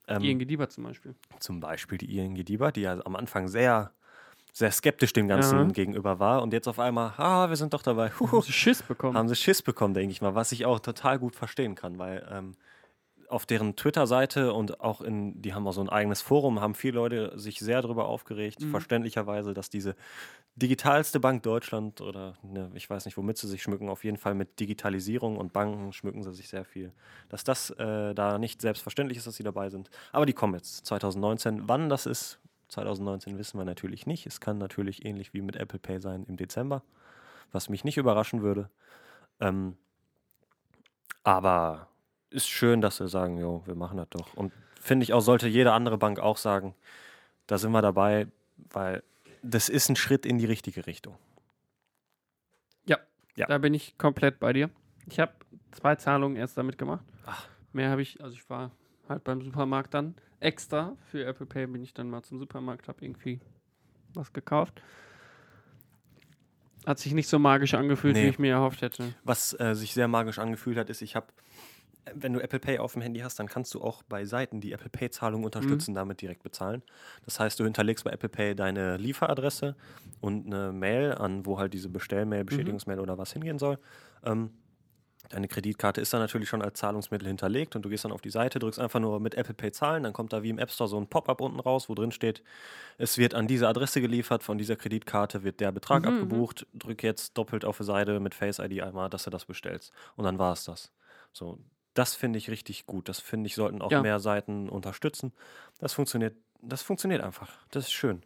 Ähm, 0.07 0.23
ING 0.23 0.39
DIBA 0.47 0.69
zum 0.69 0.85
Beispiel. 0.85 1.15
zum 1.41 1.61
Beispiel 1.61 1.99
die 1.99 2.17
ING 2.19 2.35
DIBA, 2.37 2.71
die 2.71 2.83
ja 2.83 3.05
am 3.05 3.17
Anfang 3.17 3.49
sehr, 3.49 3.93
sehr 4.53 4.71
skeptisch 4.71 5.13
dem 5.13 5.27
Ganzen 5.29 5.59
Ja. 5.59 5.73
gegenüber 5.73 6.19
war 6.21 6.43
und 6.43 6.53
jetzt 6.53 6.69
auf 6.69 6.79
einmal, 6.79 7.15
ah, 7.17 7.49
wir 7.49 7.57
sind 7.57 7.73
doch 7.75 7.83
dabei. 7.83 8.11
Huhu, 8.21 8.29
Haben 8.33 8.43
sie 8.43 8.53
Schiss 8.53 8.83
bekommen. 8.83 9.17
haben 9.17 9.29
sie 9.29 9.37
Schiss 9.37 9.63
bekommen, 9.63 9.95
denke 9.95 10.13
ich 10.13 10.23
mal, 10.23 10.35
was 10.35 10.53
ich 10.53 10.65
auch 10.67 10.79
total 10.81 11.19
gut 11.19 11.35
verstehen 11.35 11.75
kann, 11.75 11.99
weil 11.99 12.27
ähm, 12.31 12.55
auf 13.33 13.47
deren 13.47 13.77
Twitter-Seite 13.77 14.53
und 14.53 14.81
auch 14.81 15.01
in, 15.01 15.41
die 15.43 15.55
haben 15.55 15.67
auch 15.67 15.73
so 15.73 15.81
ein 15.81 15.89
eigenes 15.89 16.23
Forum, 16.23 16.61
haben 16.61 16.75
viele 16.75 16.95
Leute 16.97 17.33
sich 17.39 17.59
sehr 17.59 17.83
darüber 17.83 18.07
aufgeregt, 18.07 18.61
Mhm. 18.63 18.71
verständlicherweise, 18.71 19.55
dass 19.55 19.71
diese 19.71 19.97
digitalste 20.57 21.19
Bank 21.21 21.43
Deutschland 21.43 22.01
oder 22.01 22.35
ne, 22.43 22.71
ich 22.75 22.89
weiß 22.91 23.07
nicht, 23.07 23.17
womit 23.17 23.39
sie 23.39 23.49
sich 23.49 23.63
schmücken, 23.63 23.89
auf 23.89 24.05
jeden 24.05 24.19
Fall 24.19 24.35
mit 24.35 24.61
Digitalisierung 24.61 25.37
und 25.39 25.53
Banken 25.53 25.93
schmücken 25.93 26.23
sie 26.23 26.33
sich 26.33 26.49
sehr 26.49 26.65
viel. 26.65 26.93
Dass 27.31 27.45
das 27.45 27.71
äh, 27.71 28.15
da 28.15 28.39
nicht 28.39 28.61
selbstverständlich 28.61 29.19
ist, 29.19 29.27
dass 29.27 29.37
sie 29.37 29.43
dabei 29.45 29.71
sind. 29.71 29.91
Aber 30.13 30.27
die 30.27 30.35
kommen 30.35 30.55
jetzt 30.55 30.85
2019. 30.87 31.69
Wann 31.69 31.89
das 31.89 32.07
ist, 32.07 32.39
2019 32.69 33.39
wissen 33.39 33.59
wir 33.59 33.65
natürlich 33.65 34.07
nicht. 34.07 34.27
Es 34.27 34.41
kann 34.41 34.59
natürlich 34.59 35.05
ähnlich 35.05 35.35
wie 35.35 35.41
mit 35.43 35.57
Apple 35.57 35.79
Pay 35.79 36.01
sein 36.01 36.25
im 36.29 36.37
Dezember, 36.37 36.83
was 37.53 37.69
mich 37.69 37.85
nicht 37.85 37.97
überraschen 37.99 38.43
würde. 38.43 38.71
Ähm, 39.41 39.77
aber 41.25 41.89
ist 42.33 42.49
schön, 42.49 42.81
dass 42.81 42.97
sie 42.97 43.09
sagen, 43.09 43.39
jo, 43.39 43.63
wir 43.67 43.75
machen 43.75 43.99
das 43.99 44.09
doch. 44.11 44.35
Und 44.35 44.53
finde 44.81 45.05
ich 45.05 45.13
auch, 45.13 45.21
sollte 45.21 45.49
jede 45.49 45.73
andere 45.73 45.99
Bank 45.99 46.19
auch 46.19 46.37
sagen, 46.37 46.75
da 47.47 47.59
sind 47.59 47.73
wir 47.73 47.83
dabei, 47.83 48.27
weil 48.57 49.03
das 49.43 49.69
ist 49.69 49.89
ein 49.89 49.97
Schritt 49.97 50.25
in 50.27 50.39
die 50.39 50.47
richtige 50.47 50.87
Richtung. 50.87 51.17
Ja. 53.35 53.47
Da 53.47 53.57
bin 53.57 53.73
ich 53.73 53.97
komplett 53.97 54.39
bei 54.41 54.53
dir. 54.53 54.69
Ich 55.07 55.19
habe 55.19 55.33
zwei 55.71 55.97
Zahlungen 55.97 56.37
erst 56.37 56.59
damit 56.59 56.77
gemacht. 56.77 57.03
Ach. 57.25 57.49
Mehr 57.73 57.89
habe 57.91 58.03
ich, 58.03 58.23
also 58.23 58.35
ich 58.37 58.49
war 58.51 58.73
halt 59.09 59.25
beim 59.25 59.41
Supermarkt 59.41 59.95
dann 59.95 60.15
extra. 60.39 60.95
Für 61.11 61.25
Apple 61.25 61.47
Pay 61.47 61.67
bin 61.67 61.83
ich 61.83 61.95
dann 61.95 62.11
mal 62.11 62.23
zum 62.23 62.39
Supermarkt, 62.39 62.89
habe 62.89 63.03
irgendwie 63.03 63.41
was 64.13 64.35
gekauft. 64.35 64.83
Hat 66.85 66.99
sich 66.99 67.15
nicht 67.15 67.27
so 67.27 67.39
magisch 67.39 67.73
angefühlt, 67.73 68.17
Nee. 68.17 68.25
wie 68.25 68.29
ich 68.29 68.39
mir 68.39 68.53
erhofft 68.53 68.83
hätte. 68.83 69.15
Was 69.25 69.59
äh, 69.59 69.75
sich 69.75 69.95
sehr 69.95 70.09
magisch 70.09 70.39
angefühlt 70.39 70.77
hat, 70.77 70.91
ist, 70.91 71.01
ich 71.01 71.17
habe, 71.17 71.29
wenn 72.15 72.33
du 72.33 72.41
Apple 72.41 72.59
Pay 72.59 72.79
auf 72.79 72.95
dem 72.95 73.03
Handy 73.03 73.21
hast, 73.21 73.39
dann 73.39 73.49
kannst 73.49 73.73
du 73.75 73.81
auch 73.83 74.03
bei 74.03 74.25
Seiten, 74.25 74.61
die 74.61 74.73
Apple 74.73 74.91
Pay 74.91 75.11
Zahlungen 75.11 75.45
unterstützen, 75.45 75.95
damit 75.95 76.21
direkt 76.21 76.43
bezahlen. 76.43 76.83
Das 77.25 77.39
heißt, 77.39 77.61
du 77.61 77.65
hinterlegst 77.65 78.05
bei 78.05 78.11
Apple 78.11 78.29
Pay 78.29 78.55
deine 78.57 78.97
Lieferadresse 78.97 79.77
und 80.21 80.47
eine 80.47 80.73
Mail 80.73 81.13
an, 81.15 81.47
wo 81.47 81.59
halt 81.59 81.75
diese 81.75 81.89
Bestellmail, 81.89 82.45
Bestätigungsmail 82.45 82.99
oder 83.01 83.19
was 83.19 83.33
hingehen 83.33 83.59
soll. 83.59 83.79
Ähm, 84.25 84.51
deine 85.29 85.49
Kreditkarte 85.49 86.01
ist 86.01 86.13
dann 86.13 86.21
natürlich 86.21 86.49
schon 86.49 86.63
als 86.63 86.79
Zahlungsmittel 86.81 87.29
hinterlegt 87.29 87.77
und 87.77 87.83
du 87.85 87.89
gehst 87.89 88.05
dann 88.05 88.13
auf 88.13 88.21
die 88.21 88.31
Seite, 88.31 88.59
drückst 88.59 88.81
einfach 88.81 89.01
nur 89.01 89.21
mit 89.21 89.35
Apple 89.35 89.55
Pay 89.55 89.71
zahlen, 89.73 90.03
dann 90.03 90.13
kommt 90.13 90.33
da 90.33 90.43
wie 90.43 90.51
im 90.51 90.59
App 90.59 90.71
Store 90.71 90.89
so 90.89 90.99
ein 90.99 91.07
Pop-up 91.07 91.41
unten 91.41 91.61
raus, 91.61 91.89
wo 91.89 91.95
drin 91.95 92.11
steht, 92.11 92.43
es 92.99 93.17
wird 93.17 93.35
an 93.35 93.47
diese 93.47 93.69
Adresse 93.69 94.01
geliefert, 94.01 94.43
von 94.43 94.59
dieser 94.59 94.77
Kreditkarte 94.77 95.45
wird 95.45 95.61
der 95.61 95.73
Betrag 95.73 96.05
Mhm, 96.05 96.09
mhm. 96.11 96.15
abgebucht, 96.15 96.67
drück 96.75 97.03
jetzt 97.03 97.39
doppelt 97.39 97.65
auf 97.65 97.79
die 97.79 97.85
Seite 97.85 98.19
mit 98.21 98.35
Face 98.35 98.59
ID 98.59 98.83
einmal, 98.83 99.09
dass 99.09 99.25
du 99.25 99.31
das 99.31 99.45
bestellst. 99.47 99.93
Und 100.17 100.25
dann 100.25 100.39
war 100.39 100.53
es 100.53 100.65
das. 100.65 100.93
So, 101.33 101.59
das 101.95 102.15
finde 102.15 102.39
ich 102.39 102.51
richtig 102.51 102.87
gut. 102.87 103.09
Das 103.09 103.21
finde 103.21 103.47
ich, 103.47 103.55
sollten 103.55 103.83
auch 103.83 103.91
Ja. 103.91 104.03
mehr 104.03 104.19
Seiten 104.21 104.69
unterstützen. 104.69 105.33
Das 105.79 105.93
funktioniert, 105.93 106.35
das 106.61 106.83
funktioniert 106.83 107.23
einfach. 107.23 107.51
Das 107.71 107.85
ist 107.85 107.93
schön. 107.93 108.23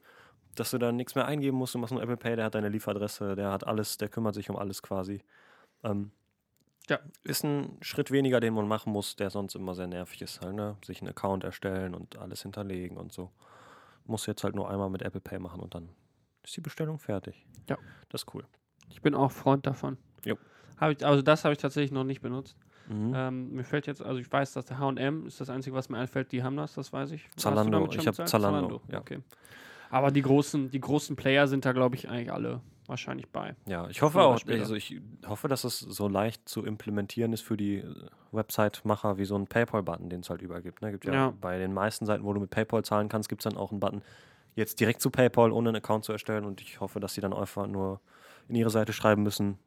Dass 0.55 0.71
du 0.71 0.79
da 0.79 0.91
nichts 0.93 1.14
mehr 1.14 1.27
eingeben 1.27 1.57
musst, 1.59 1.75
du 1.75 1.79
machst 1.79 1.93
nur 1.93 2.03
Apple 2.03 2.17
Pay, 2.17 2.37
der 2.37 2.47
hat 2.47 2.55
deine 2.55 2.69
Lieferadresse, 2.71 3.37
der 3.37 3.51
hat 3.51 3.67
alles, 3.67 3.99
der 3.99 4.09
kümmert 4.09 4.35
sich 4.35 4.49
um 4.51 4.57
alles 4.57 4.83
quasi. 4.83 5.23
Ähm, 5.83 6.12
Ja. 6.89 7.01
Ist 7.25 7.43
ein 7.45 7.79
Schritt 7.83 8.12
weniger, 8.12 8.39
den 8.39 8.55
man 8.55 8.69
machen 8.69 8.93
muss, 8.93 9.17
der 9.17 9.29
sonst 9.31 9.57
immer 9.57 9.75
sehr 9.75 9.89
nervig 9.89 10.23
ist. 10.23 10.41
Halt, 10.41 10.55
ne? 10.55 10.77
Sich 10.85 11.01
einen 11.01 11.09
Account 11.11 11.43
erstellen 11.43 11.95
und 11.97 12.17
alles 12.17 12.43
hinterlegen 12.43 12.97
und 12.97 13.12
so. 13.12 13.33
Muss 14.05 14.27
jetzt 14.27 14.45
halt 14.45 14.55
nur 14.55 14.71
einmal 14.71 14.89
mit 14.89 15.03
Apple 15.03 15.21
Pay 15.21 15.41
machen 15.41 15.61
und 15.61 15.75
dann 15.75 15.89
ist 16.45 16.57
die 16.57 16.61
Bestellung 16.61 17.01
fertig. 17.01 17.45
Ja. 17.69 17.77
Das 18.09 18.23
ist 18.23 18.33
cool. 18.35 18.45
Ich 18.89 19.03
bin 19.03 19.17
auch 19.17 19.33
Freund 19.33 19.67
davon. 19.67 19.99
Jo. 20.25 20.37
Hab 20.79 20.93
ich, 20.93 21.05
also 21.05 21.23
das 21.23 21.45
habe 21.45 21.53
ich 21.55 21.59
tatsächlich 21.59 21.91
noch 21.91 22.05
nicht 22.05 22.21
benutzt. 22.21 22.57
Mhm. 22.89 23.12
Ähm, 23.14 23.53
mir 23.53 23.64
fällt 23.64 23.87
jetzt, 23.87 24.03
also 24.03 24.20
ich 24.20 24.30
weiß, 24.30 24.53
dass 24.53 24.64
der 24.66 24.78
H&M 24.78 25.26
ist 25.26 25.41
das 25.41 25.51
Einzige, 25.51 25.74
was 25.74 25.89
mir 25.89 25.99
einfällt, 25.99 26.32
die 26.32 26.43
haben 26.43 26.57
das, 26.57 26.74
das 26.74 26.93
weiß 26.93 27.11
ich. 27.12 27.28
Zalando, 27.37 27.87
ich 27.91 27.99
hab 27.99 28.05
bezahlt? 28.16 28.28
Zalando, 28.28 28.80
ja. 28.91 29.01
Okay. 29.01 29.20
Aber 29.91 30.11
die 30.11 30.22
großen, 30.22 30.70
die 30.70 30.80
großen 30.80 31.16
Player 31.16 31.47
sind 31.47 31.64
da, 31.64 31.72
glaube 31.72 31.95
ich, 31.97 32.09
eigentlich 32.09 32.32
alle 32.32 32.61
wahrscheinlich 32.87 33.28
bei. 33.28 33.55
Ja, 33.66 33.89
ich 33.89 34.03
hoffe 34.03 34.20
auch, 34.20 34.41
also 34.47 34.74
ich 34.74 35.01
hoffe, 35.26 35.49
dass 35.49 35.64
es 35.64 35.78
so 35.80 36.09
leicht 36.09 36.49
zu 36.49 36.64
implementieren 36.64 37.32
ist 37.32 37.43
für 37.43 37.57
die 37.57 37.78
äh, 37.78 37.95
Website-Macher 38.32 39.18
wie 39.18 39.24
so 39.24 39.37
ein 39.37 39.47
PayPal-Button, 39.47 40.09
den 40.09 40.20
es 40.20 40.30
halt 40.30 40.43
überall 40.43 40.62
gibt. 40.62 40.82
Ne? 40.82 40.93
Gibt 40.93 41.05
ja, 41.05 41.12
Ja. 41.12 41.34
bei 41.41 41.59
den 41.59 41.72
meisten 41.74 42.07
Seiten, 42.07 42.24
wo 42.24 42.32
du 42.32 42.41
mit 42.41 42.51
PayPal 42.51 42.84
zahlen 42.84 43.09
kannst, 43.09 43.28
gibt 43.28 43.45
es 43.45 43.51
dann 43.51 43.59
auch 43.59 43.70
einen 43.70 43.80
Button, 43.80 44.03
jetzt 44.55 44.78
direkt 44.80 45.01
zu 45.01 45.11
PayPal, 45.11 45.51
ohne 45.51 45.70
einen 45.70 45.76
Account 45.76 46.05
zu 46.05 46.12
erstellen. 46.12 46.45
Und 46.45 46.61
ich 46.61 46.80
hoffe, 46.80 47.01
dass 47.01 47.14
sie 47.14 47.20
dann 47.20 47.32
einfach 47.32 47.66
nur 47.66 48.01
in 48.49 48.55
ihre 48.55 48.70
Seite 48.70 48.93
schreiben 48.93 49.22
müssen, 49.22 49.59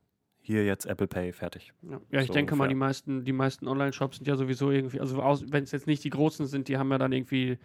hier 0.50 0.66
jetzt 0.66 0.86
Apple 0.88 1.06
Pay, 1.08 1.32
fertig. 1.32 1.74
Ja, 1.84 2.02
ja 2.10 2.22
ich 2.22 2.28
So 2.28 2.34
denke 2.34 2.56
mal, 2.56 2.64
ungefähr. 2.64 2.70
die 2.70 2.76
meisten, 2.76 3.24
die 3.24 3.34
meisten 3.34 3.68
Online-Shops 3.68 4.18
sind 4.18 4.28
ja 4.28 4.36
sowieso 4.36 4.72
irgendwie, 4.72 5.00
also 5.00 5.18
wenn 5.52 5.64
es 5.64 5.72
jetzt 5.72 5.86
nicht 5.86 6.04
die 6.04 6.10
großen 6.10 6.48
sind, 6.48 6.68
die 6.68 6.78
haben 6.80 6.90
ja 6.90 6.98
dann 6.98 7.12
irgendwie 7.12 7.60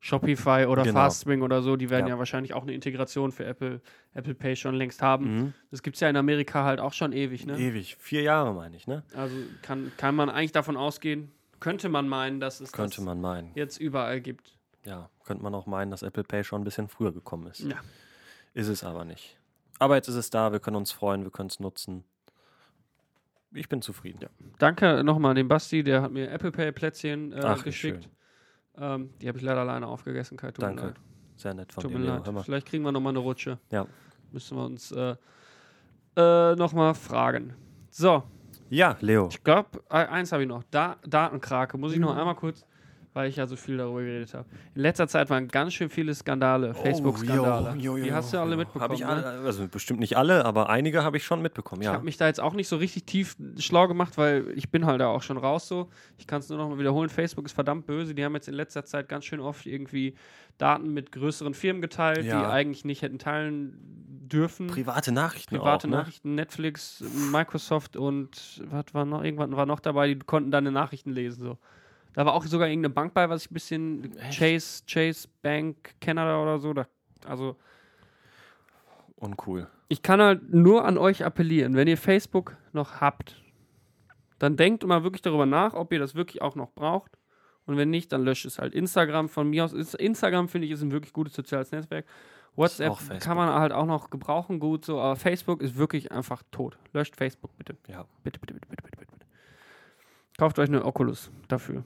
Shopify 0.00 0.66
oder 0.66 0.82
Genau. 0.82 0.94
Fastwing 1.00 1.42
oder 1.42 1.62
so, 1.62 1.76
die 1.76 1.88
werden 1.88 2.06
ja. 2.08 2.14
Ja. 2.14 2.18
wahrscheinlich 2.18 2.52
auch 2.52 2.62
eine 2.62 2.72
Integration 2.74 3.30
für 3.30 3.44
Apple, 3.44 3.80
Apple 4.12 4.34
Pay 4.34 4.56
schon 4.56 4.74
längst 4.74 5.02
haben. 5.02 5.24
Mhm. 5.36 5.52
Das 5.70 5.82
gibt 5.84 5.96
es 5.96 6.00
ja 6.00 6.08
in 6.10 6.16
Amerika 6.16 6.64
halt 6.64 6.80
auch 6.80 6.92
schon 6.92 7.12
ewig, 7.12 7.46
ne? 7.46 7.56
Ewig, 7.58 7.96
vier 7.96 8.22
Jahre 8.22 8.52
meine 8.54 8.76
ich, 8.76 8.88
ne? 8.88 9.04
Also 9.14 9.36
kann, 9.62 9.92
kann 9.96 10.16
man 10.16 10.28
eigentlich 10.28 10.52
davon 10.52 10.76
ausgehen, 10.76 11.30
könnte 11.60 11.88
man 11.88 12.08
meinen, 12.08 12.40
dass 12.40 12.60
es 12.60 12.72
Könnte 12.72 12.96
das 12.96 13.04
man 13.04 13.20
meinen. 13.20 13.52
jetzt 13.54 13.78
überall 13.78 14.20
gibt. 14.20 14.58
Ja, 14.84 15.10
könnte 15.24 15.44
man 15.44 15.54
auch 15.54 15.66
meinen, 15.66 15.92
dass 15.92 16.02
Apple 16.02 16.24
Pay 16.24 16.42
schon 16.42 16.60
ein 16.62 16.64
bisschen 16.64 16.88
früher 16.88 17.12
gekommen 17.12 17.46
ist. 17.46 17.60
Ja. 17.60 17.76
Ist 18.52 18.66
es 18.68 18.82
aber 18.82 19.04
nicht. 19.04 19.38
Aber 19.78 19.96
jetzt 19.96 20.08
ist 20.08 20.14
es 20.14 20.30
da, 20.30 20.52
wir 20.52 20.60
können 20.60 20.76
uns 20.76 20.90
freuen, 20.92 21.22
wir 21.24 21.30
können 21.30 21.48
es 21.50 21.60
nutzen. 21.60 22.04
Ich 23.56 23.68
bin 23.68 23.82
zufrieden. 23.82 24.18
Ja. 24.22 24.28
Danke 24.58 25.02
nochmal 25.02 25.34
dem 25.34 25.48
Basti, 25.48 25.82
der 25.82 26.02
hat 26.02 26.12
mir 26.12 26.30
Apple 26.30 26.50
Pay 26.52 26.72
Plätzchen 26.72 27.32
äh, 27.32 27.40
Ach, 27.42 27.64
geschickt. 27.64 28.08
Ähm, 28.78 29.10
die 29.20 29.28
habe 29.28 29.38
ich 29.38 29.44
leider 29.44 29.60
alleine 29.60 29.86
aufgegessen, 29.86 30.36
Kai. 30.36 30.48
Tut 30.52 30.58
mir 30.58 30.66
Danke. 30.68 30.82
leid. 30.88 30.94
Sehr 31.36 31.54
nett 31.54 31.72
von 31.72 31.82
Tut 31.82 31.92
dir, 31.92 31.98
mir 31.98 32.04
leid. 32.06 32.32
Mal. 32.32 32.42
Vielleicht 32.42 32.66
kriegen 32.66 32.84
wir 32.84 32.92
nochmal 32.92 33.10
eine 33.12 33.20
Rutsche. 33.20 33.58
Ja. 33.70 33.86
Müssen 34.32 34.56
wir 34.56 34.64
uns 34.64 34.92
äh, 34.92 35.16
äh, 36.16 36.54
nochmal 36.56 36.94
fragen. 36.94 37.54
So, 37.90 38.22
Ja, 38.68 38.96
Leo. 39.00 39.28
ich 39.30 39.42
glaube, 39.42 39.80
eins 39.88 40.32
habe 40.32 40.42
ich 40.42 40.48
noch. 40.48 40.62
Da 40.70 40.96
Datenkrake. 41.06 41.78
Muss 41.78 41.92
ich 41.92 41.98
Mhm. 41.98 42.04
noch 42.06 42.16
einmal 42.16 42.34
kurz, 42.34 42.66
weil 43.16 43.30
ich 43.30 43.36
ja 43.36 43.46
so 43.46 43.56
viel 43.56 43.78
darüber 43.78 44.02
geredet 44.02 44.34
habe. 44.34 44.46
In 44.74 44.82
letzter 44.82 45.08
Zeit 45.08 45.30
waren 45.30 45.48
ganz 45.48 45.72
schön 45.72 45.88
viele 45.88 46.14
Skandale, 46.14 46.74
Facebook-Skandale. 46.74 47.72
Oh, 47.74 47.78
jo, 47.80 47.96
Die 47.96 48.12
hast 48.12 48.34
du 48.34 48.38
alle 48.38 48.56
mitbekommen. 48.58 48.84
Hab 48.84 48.92
ich 48.92 49.00
ne? 49.00 49.06
alle, 49.08 49.24
also 49.46 49.66
bestimmt 49.66 50.00
nicht 50.00 50.18
alle, 50.18 50.44
aber 50.44 50.68
einige 50.68 51.02
habe 51.02 51.16
ich 51.16 51.24
schon 51.24 51.40
mitbekommen, 51.40 51.80
Ich 51.80 51.86
ja. 51.86 51.94
habe 51.94 52.04
mich 52.04 52.18
da 52.18 52.26
jetzt 52.26 52.40
auch 52.40 52.52
nicht 52.52 52.68
so 52.68 52.76
richtig 52.76 53.04
tief 53.04 53.36
schlau 53.58 53.88
gemacht, 53.88 54.18
weil 54.18 54.52
ich 54.54 54.70
bin 54.70 54.84
halt 54.84 55.00
da 55.00 55.08
auch 55.08 55.22
schon 55.22 55.38
raus 55.38 55.66
so. 55.66 55.88
Ich 56.18 56.26
kann 56.26 56.40
es 56.40 56.50
nur 56.50 56.58
noch 56.58 56.68
mal 56.68 56.78
wiederholen. 56.78 57.08
Facebook 57.08 57.46
ist 57.46 57.54
verdammt 57.54 57.86
böse. 57.86 58.14
Die 58.14 58.22
haben 58.22 58.34
jetzt 58.34 58.48
in 58.48 58.54
letzter 58.54 58.84
Zeit 58.84 59.08
ganz 59.08 59.24
schön 59.24 59.40
oft 59.40 59.64
irgendwie 59.64 60.14
Daten 60.58 60.92
mit 60.92 61.10
größeren 61.10 61.54
Firmen 61.54 61.80
geteilt, 61.80 62.24
die 62.24 62.28
Ja. 62.28 62.50
eigentlich 62.50 62.84
nicht 62.84 63.00
hätten 63.00 63.18
teilen 63.18 63.78
dürfen. 64.28 64.66
Private 64.66 65.12
Nachrichten 65.12 65.56
Private 65.56 65.86
auch, 65.86 65.90
ne? 65.90 65.96
Nachrichten, 65.96 66.34
Netflix, 66.34 67.02
Microsoft 67.32 67.96
und 67.96 68.62
was 68.68 68.92
war 68.92 69.06
noch? 69.06 69.24
Irgendwann 69.24 69.56
war 69.56 69.64
noch 69.64 69.80
dabei, 69.80 70.08
die 70.08 70.18
konnten 70.18 70.50
deine 70.50 70.70
Nachrichten 70.70 71.12
lesen. 71.12 71.42
So. 71.42 71.58
Da 72.16 72.24
war 72.24 72.32
auch 72.32 72.44
sogar 72.44 72.66
irgendeine 72.66 72.94
Bank 72.94 73.12
bei, 73.12 73.28
was 73.28 73.44
ich 73.44 73.50
ein 73.50 73.54
bisschen 73.54 74.16
Chase, 74.32 74.82
Chase 74.90 75.28
Bank 75.42 75.94
Canada 76.00 76.42
oder 76.42 76.58
so. 76.58 76.72
Da, 76.72 76.86
also 77.26 77.56
Uncool. 79.16 79.68
ich 79.88 80.00
kann 80.02 80.20
halt 80.20 80.52
nur 80.52 80.86
an 80.86 80.96
euch 80.98 81.24
appellieren, 81.26 81.74
wenn 81.76 81.88
ihr 81.88 81.98
Facebook 81.98 82.56
noch 82.72 83.02
habt, 83.02 83.36
dann 84.38 84.56
denkt 84.56 84.84
mal 84.86 85.02
wirklich 85.02 85.20
darüber 85.20 85.44
nach, 85.44 85.74
ob 85.74 85.92
ihr 85.92 85.98
das 85.98 86.14
wirklich 86.14 86.40
auch 86.40 86.54
noch 86.56 86.72
braucht. 86.72 87.12
Und 87.66 87.76
wenn 87.76 87.90
nicht, 87.90 88.12
dann 88.12 88.22
löscht 88.24 88.46
es 88.46 88.58
halt. 88.58 88.74
Instagram 88.74 89.28
von 89.28 89.50
mir 89.50 89.64
aus. 89.64 89.72
Instagram 89.74 90.48
finde 90.48 90.66
ich 90.66 90.72
ist 90.72 90.82
ein 90.82 90.92
wirklich 90.92 91.12
gutes 91.12 91.34
soziales 91.34 91.70
Netzwerk. 91.70 92.06
WhatsApp 92.54 93.20
kann 93.20 93.36
man 93.36 93.50
halt 93.50 93.72
auch 93.72 93.84
noch 93.84 94.08
gebrauchen, 94.08 94.58
gut 94.58 94.86
so, 94.86 94.98
aber 94.98 95.16
Facebook 95.16 95.60
ist 95.60 95.76
wirklich 95.76 96.12
einfach 96.12 96.42
tot. 96.50 96.78
Löscht 96.94 97.14
Facebook 97.14 97.54
bitte. 97.58 97.76
Ja, 97.88 98.06
Bitte, 98.24 98.40
bitte, 98.40 98.54
bitte, 98.54 98.66
bitte, 98.68 98.82
bitte, 98.82 98.96
bitte. 98.98 99.12
bitte. 99.12 99.26
Kauft 100.38 100.58
euch 100.58 100.68
eine 100.70 100.82
Oculus 100.84 101.30
dafür. 101.48 101.84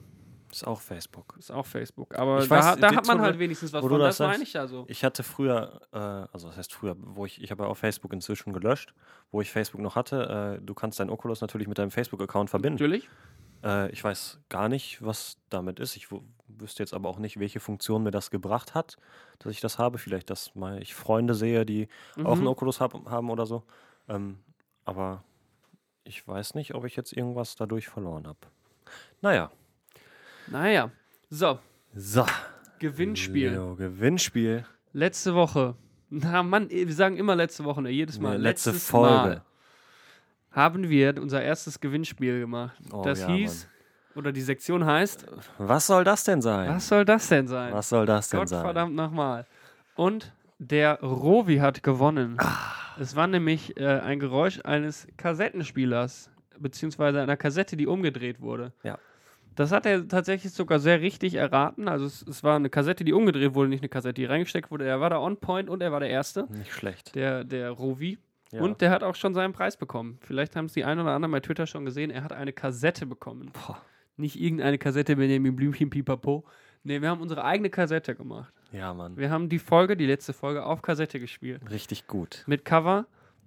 Ist 0.51 0.67
auch 0.67 0.81
Facebook. 0.81 1.35
Ist 1.39 1.51
auch 1.51 1.65
Facebook. 1.65 2.15
Aber 2.17 2.39
Ich 2.41 2.49
da, 2.49 2.55
weiß, 2.57 2.65
hat- 2.65 2.83
da 2.83 2.87
hat 2.87 2.95
man 3.07 3.17
Tunnel- 3.17 3.21
halt 3.23 3.39
wenigstens 3.39 3.71
was 3.73 3.81
von. 3.81 3.99
das 3.99 4.17
Das 4.17 4.27
meine 4.27 4.43
ich 4.43 4.53
ja 4.53 4.67
so. 4.67 4.85
Ich 4.87 5.03
hatte 5.03 5.23
früher, 5.23 5.81
äh, 5.91 5.97
also 5.97 6.47
das 6.49 6.57
heißt 6.57 6.73
früher, 6.73 6.95
wo 6.97 7.25
ich, 7.25 7.41
ich 7.41 7.51
habe 7.51 7.65
auf 7.67 7.77
Facebook 7.77 8.11
inzwischen 8.13 8.53
gelöscht, 8.53 8.93
wo 9.31 9.41
ich 9.41 9.51
Facebook 9.51 9.81
noch 9.81 9.95
hatte. 9.95 10.57
Äh, 10.59 10.65
du 10.65 10.73
kannst 10.73 10.99
deinen 10.99 11.09
Oculus 11.09 11.41
natürlich 11.41 11.67
mit 11.67 11.77
deinem 11.77 11.91
Facebook-Account 11.91 12.49
verbinden. 12.49 12.75
Natürlich. 12.75 13.09
Äh, 13.63 13.91
ich 13.91 14.03
weiß 14.03 14.39
gar 14.49 14.67
nicht, 14.69 15.03
was 15.05 15.37
damit 15.49 15.79
ist. 15.79 15.95
Ich 15.95 16.07
wüsste 16.47 16.83
jetzt 16.83 16.93
aber 16.93 17.07
auch 17.09 17.19
nicht, 17.19 17.39
welche 17.39 17.59
Funktion 17.59 18.03
mir 18.03 18.11
das 18.11 18.29
gebracht 18.31 18.73
hat, 18.73 18.97
dass 19.39 19.51
ich 19.53 19.61
das 19.61 19.77
habe. 19.79 19.97
Vielleicht, 19.99 20.29
dass 20.29 20.53
mal 20.55 20.81
ich 20.81 20.93
Freunde 20.95 21.33
sehe, 21.35 21.65
die 21.65 21.87
auch 22.23 22.31
einen 22.33 22.41
Mhm. 22.41 22.47
Oculus 22.47 22.81
hab, 22.81 22.93
haben 23.09 23.29
oder 23.29 23.45
so. 23.45 23.63
Ähm, 24.09 24.39
aber 24.83 25.23
ich 26.03 26.27
weiß 26.27 26.55
nicht, 26.55 26.73
ob 26.73 26.83
ich 26.85 26.95
jetzt 26.95 27.13
irgendwas 27.13 27.55
dadurch 27.55 27.87
verloren 27.87 28.27
habe. 28.27 28.39
Naja. 29.21 29.51
Naja. 30.51 30.91
So, 31.29 31.59
So. 31.95 32.25
Gewinnspiel. 32.79 33.51
Leo, 33.51 33.75
Gewinnspiel. 33.75 34.65
Letzte 34.93 35.33
Woche. 35.35 35.75
Na 36.09 36.43
Mann, 36.43 36.69
wir 36.69 36.93
sagen 36.93 37.17
immer 37.17 37.35
letzte 37.35 37.63
Woche, 37.63 37.81
ne? 37.81 37.89
jedes 37.89 38.19
Mal. 38.19 38.37
Nee, 38.37 38.43
letzte 38.43 38.73
Folge. 38.73 39.13
Mal 39.13 39.41
haben 40.51 40.89
wir 40.89 41.15
unser 41.21 41.41
erstes 41.41 41.79
Gewinnspiel 41.79 42.41
gemacht. 42.41 42.75
Oh, 42.91 43.01
das 43.03 43.21
ja, 43.21 43.27
hieß, 43.29 43.67
oder 44.15 44.31
die 44.31 44.41
Sektion 44.41 44.85
heißt, 44.85 45.25
Was 45.57 45.87
soll 45.87 46.03
das 46.03 46.25
denn 46.25 46.41
sein? 46.41 46.69
was 46.69 46.87
soll 46.87 47.05
das 47.05 47.27
denn 47.29 47.47
sein? 47.47 47.73
Was 47.73 47.89
soll 47.89 48.05
das 48.05 48.29
denn 48.29 48.39
Gott 48.41 48.49
sein? 48.49 48.61
verdammt 48.61 48.95
nochmal. 48.95 49.45
Und 49.95 50.33
der 50.59 50.99
Rovi 51.01 51.57
hat 51.57 51.83
gewonnen. 51.83 52.35
Ah. 52.39 52.73
Es 52.99 53.15
war 53.15 53.27
nämlich 53.27 53.77
äh, 53.77 53.85
ein 54.01 54.19
Geräusch 54.19 54.59
eines 54.65 55.07
Kassettenspielers, 55.15 56.29
beziehungsweise 56.59 57.21
einer 57.21 57.37
Kassette, 57.37 57.77
die 57.77 57.87
umgedreht 57.87 58.41
wurde. 58.41 58.73
Ja. 58.83 58.97
Das 59.55 59.71
hat 59.71 59.85
er 59.85 60.07
tatsächlich 60.07 60.53
sogar 60.53 60.79
sehr 60.79 61.01
richtig 61.01 61.35
erraten. 61.35 61.87
Also 61.87 62.05
es, 62.05 62.21
es 62.23 62.43
war 62.43 62.55
eine 62.55 62.69
Kassette, 62.69 63.03
die 63.03 63.13
umgedreht 63.13 63.53
wurde, 63.53 63.69
nicht 63.69 63.81
eine 63.81 63.89
Kassette, 63.89 64.13
die 64.13 64.25
reingesteckt 64.25 64.71
wurde. 64.71 64.85
Er 64.85 64.99
war 65.01 65.09
da 65.09 65.19
on 65.19 65.37
point 65.37 65.69
und 65.69 65.81
er 65.81 65.91
war 65.91 65.99
der 65.99 66.09
Erste, 66.09 66.47
Nicht 66.49 66.71
schlecht. 66.73 67.15
der, 67.15 67.43
der 67.43 67.69
Rovi. 67.71 68.17
Ja. 68.51 68.61
Und 68.61 68.81
der 68.81 68.91
hat 68.91 69.03
auch 69.03 69.15
schon 69.15 69.33
seinen 69.33 69.53
Preis 69.53 69.77
bekommen. 69.77 70.19
Vielleicht 70.21 70.55
haben 70.55 70.65
es 70.65 70.73
die 70.73 70.83
ein 70.83 70.99
oder 70.99 71.11
anderen 71.11 71.31
bei 71.31 71.39
Twitter 71.39 71.67
schon 71.67 71.85
gesehen. 71.85 72.11
Er 72.11 72.23
hat 72.23 72.33
eine 72.33 72.51
Kassette 72.53 73.05
bekommen. 73.05 73.51
Boah. 73.53 73.81
Nicht 74.17 74.39
irgendeine 74.39 74.77
Kassette 74.77 75.15
Benjamin 75.15 75.55
Blümchen 75.55 75.89
Pipapo. 75.89 76.43
Nee, 76.83 77.01
wir 77.01 77.09
haben 77.09 77.21
unsere 77.21 77.43
eigene 77.45 77.69
Kassette 77.69 78.15
gemacht. 78.15 78.53
Ja, 78.71 78.93
Mann. 78.93 79.15
Wir 79.17 79.29
haben 79.29 79.49
die 79.49 79.59
Folge, 79.59 79.95
die 79.95 80.05
letzte 80.05 80.33
Folge, 80.33 80.65
auf 80.65 80.81
Kassette 80.81 81.19
gespielt. 81.19 81.61
Richtig 81.69 82.07
gut. 82.07 82.43
Mit 82.47 82.65
Cover 82.65 83.05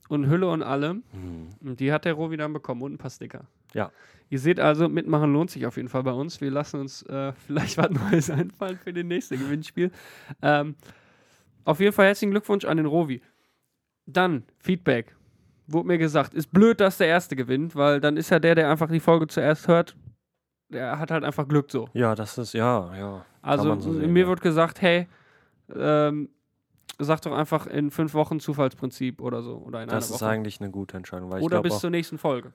und 0.08 0.28
Hülle 0.28 0.48
und 0.48 0.62
allem. 0.62 1.02
Hm. 1.12 1.48
Und 1.60 1.80
die 1.80 1.92
hat 1.92 2.04
der 2.04 2.14
Rovi 2.14 2.36
dann 2.36 2.52
bekommen 2.52 2.82
und 2.82 2.94
ein 2.94 2.98
paar 2.98 3.10
Sticker. 3.10 3.46
Ja. 3.72 3.90
Ihr 4.30 4.38
seht 4.38 4.60
also, 4.60 4.88
mitmachen 4.88 5.32
lohnt 5.32 5.50
sich 5.50 5.66
auf 5.66 5.76
jeden 5.76 5.88
Fall 5.88 6.02
bei 6.02 6.12
uns. 6.12 6.40
Wir 6.40 6.50
lassen 6.50 6.80
uns 6.80 7.02
äh, 7.02 7.32
vielleicht 7.46 7.78
was 7.78 7.90
Neues 7.90 8.30
einfallen 8.30 8.78
für 8.78 8.92
den 8.92 9.08
nächsten 9.08 9.38
Gewinnspiel. 9.38 9.90
Ähm, 10.42 10.76
auf 11.64 11.80
jeden 11.80 11.92
Fall 11.92 12.06
herzlichen 12.06 12.30
Glückwunsch 12.30 12.64
an 12.64 12.76
den 12.76 12.86
Rovi. 12.86 13.22
Dann 14.06 14.44
Feedback. 14.58 15.14
Wurde 15.66 15.88
mir 15.88 15.98
gesagt, 15.98 16.34
ist 16.34 16.52
blöd, 16.52 16.80
dass 16.80 16.98
der 16.98 17.06
Erste 17.06 17.36
gewinnt, 17.36 17.74
weil 17.74 18.00
dann 18.00 18.18
ist 18.18 18.30
ja 18.30 18.38
der, 18.38 18.54
der 18.54 18.70
einfach 18.70 18.90
die 18.90 19.00
Folge 19.00 19.26
zuerst 19.28 19.66
hört, 19.66 19.96
der 20.68 20.98
hat 20.98 21.10
halt 21.10 21.24
einfach 21.24 21.48
Glück 21.48 21.70
so. 21.70 21.88
Ja, 21.94 22.14
das 22.14 22.36
ist, 22.36 22.52
ja, 22.52 22.94
ja. 22.94 23.24
Also 23.40 23.78
so 23.80 23.92
sehen, 23.94 24.12
mir 24.12 24.24
ja. 24.24 24.28
wird 24.28 24.42
gesagt, 24.42 24.82
hey, 24.82 25.06
ähm, 25.74 26.28
sag 26.98 27.20
doch 27.22 27.32
einfach 27.32 27.66
in 27.66 27.90
fünf 27.90 28.14
Wochen 28.14 28.40
Zufallsprinzip 28.40 29.20
oder 29.20 29.42
so. 29.42 29.56
Oder 29.56 29.82
in 29.82 29.88
Das 29.88 30.06
einer 30.06 30.14
ist 30.16 30.22
Woche. 30.22 30.30
eigentlich 30.30 30.60
eine 30.60 30.70
gute 30.70 30.96
Entscheidung, 30.96 31.30
weil 31.30 31.38
ich 31.38 31.44
Oder 31.44 31.56
glaube 31.56 31.68
bis 31.68 31.76
auch, 31.76 31.80
zur 31.80 31.90
nächsten 31.90 32.18
Folge. 32.18 32.52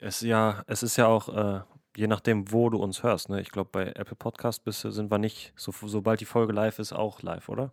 es, 0.00 0.20
ja, 0.22 0.62
es 0.66 0.82
ist 0.82 0.96
ja 0.96 1.06
auch, 1.06 1.28
äh, 1.28 1.60
je 1.96 2.06
nachdem, 2.06 2.50
wo 2.52 2.70
du 2.70 2.78
uns 2.78 3.02
hörst, 3.02 3.28
ne? 3.28 3.40
Ich 3.40 3.50
glaube, 3.50 3.70
bei 3.72 3.86
Apple 3.94 4.16
Podcast 4.16 4.64
bist, 4.64 4.80
sind 4.80 5.10
wir 5.10 5.18
nicht, 5.18 5.52
so, 5.56 5.72
sobald 5.72 6.20
die 6.20 6.24
Folge 6.24 6.52
live 6.52 6.78
ist, 6.78 6.92
auch 6.92 7.22
live, 7.22 7.48
oder? 7.48 7.72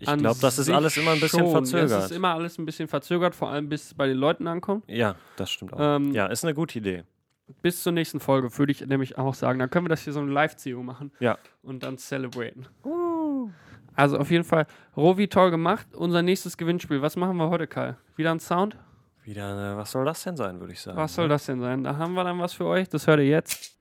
Ich 0.00 0.12
glaube, 0.16 0.38
das 0.40 0.58
ist 0.58 0.68
alles 0.70 0.96
immer 0.96 1.12
ein 1.12 1.20
bisschen 1.20 1.40
schon. 1.40 1.50
verzögert. 1.50 1.90
Es 1.90 2.04
ist 2.06 2.16
immer 2.16 2.34
alles 2.34 2.58
ein 2.58 2.66
bisschen 2.66 2.88
verzögert, 2.88 3.34
vor 3.34 3.48
allem 3.48 3.68
bis 3.68 3.86
es 3.86 3.94
bei 3.94 4.06
den 4.06 4.16
Leuten 4.18 4.46
ankommt. 4.46 4.84
ja, 4.88 5.14
das 5.36 5.50
stimmt 5.50 5.72
auch. 5.72 5.78
Ähm, 5.80 6.12
ja, 6.12 6.26
ist 6.26 6.44
eine 6.44 6.52
gute 6.52 6.78
Idee. 6.78 7.04
Bis 7.62 7.82
zur 7.82 7.92
nächsten 7.92 8.20
Folge 8.20 8.56
würde 8.58 8.72
ich 8.72 8.84
nämlich 8.86 9.18
auch 9.18 9.34
sagen. 9.34 9.58
Dann 9.58 9.70
können 9.70 9.84
wir 9.84 9.90
das 9.90 10.00
hier 10.02 10.12
so 10.12 10.20
eine 10.20 10.30
Live-Ziehung 10.32 10.84
machen. 10.84 11.12
Ja. 11.20 11.38
Und 11.62 11.82
dann 11.82 11.96
celebraten. 11.98 12.66
Also 13.96 14.18
auf 14.18 14.30
jeden 14.30 14.44
Fall, 14.44 14.66
Rovi, 14.96 15.28
toll 15.28 15.50
gemacht. 15.50 15.86
Unser 15.94 16.22
nächstes 16.22 16.56
Gewinnspiel. 16.56 17.00
Was 17.00 17.16
machen 17.16 17.36
wir 17.36 17.48
heute, 17.48 17.66
Kai? 17.66 17.94
Wieder 18.16 18.32
ein 18.32 18.40
Sound? 18.40 18.76
Wieder, 19.22 19.72
äh, 19.72 19.76
was 19.76 19.92
soll 19.92 20.04
das 20.04 20.22
denn 20.22 20.36
sein, 20.36 20.60
würde 20.60 20.72
ich 20.72 20.80
sagen. 20.80 20.98
Was 20.98 21.14
soll 21.14 21.26
ne? 21.26 21.30
das 21.30 21.46
denn 21.46 21.60
sein? 21.60 21.84
Da 21.84 21.96
haben 21.96 22.14
wir 22.14 22.24
dann 22.24 22.38
was 22.40 22.52
für 22.52 22.66
euch. 22.66 22.88
Das 22.88 23.06
hört 23.06 23.20
ihr 23.20 23.26
jetzt. 23.26 23.72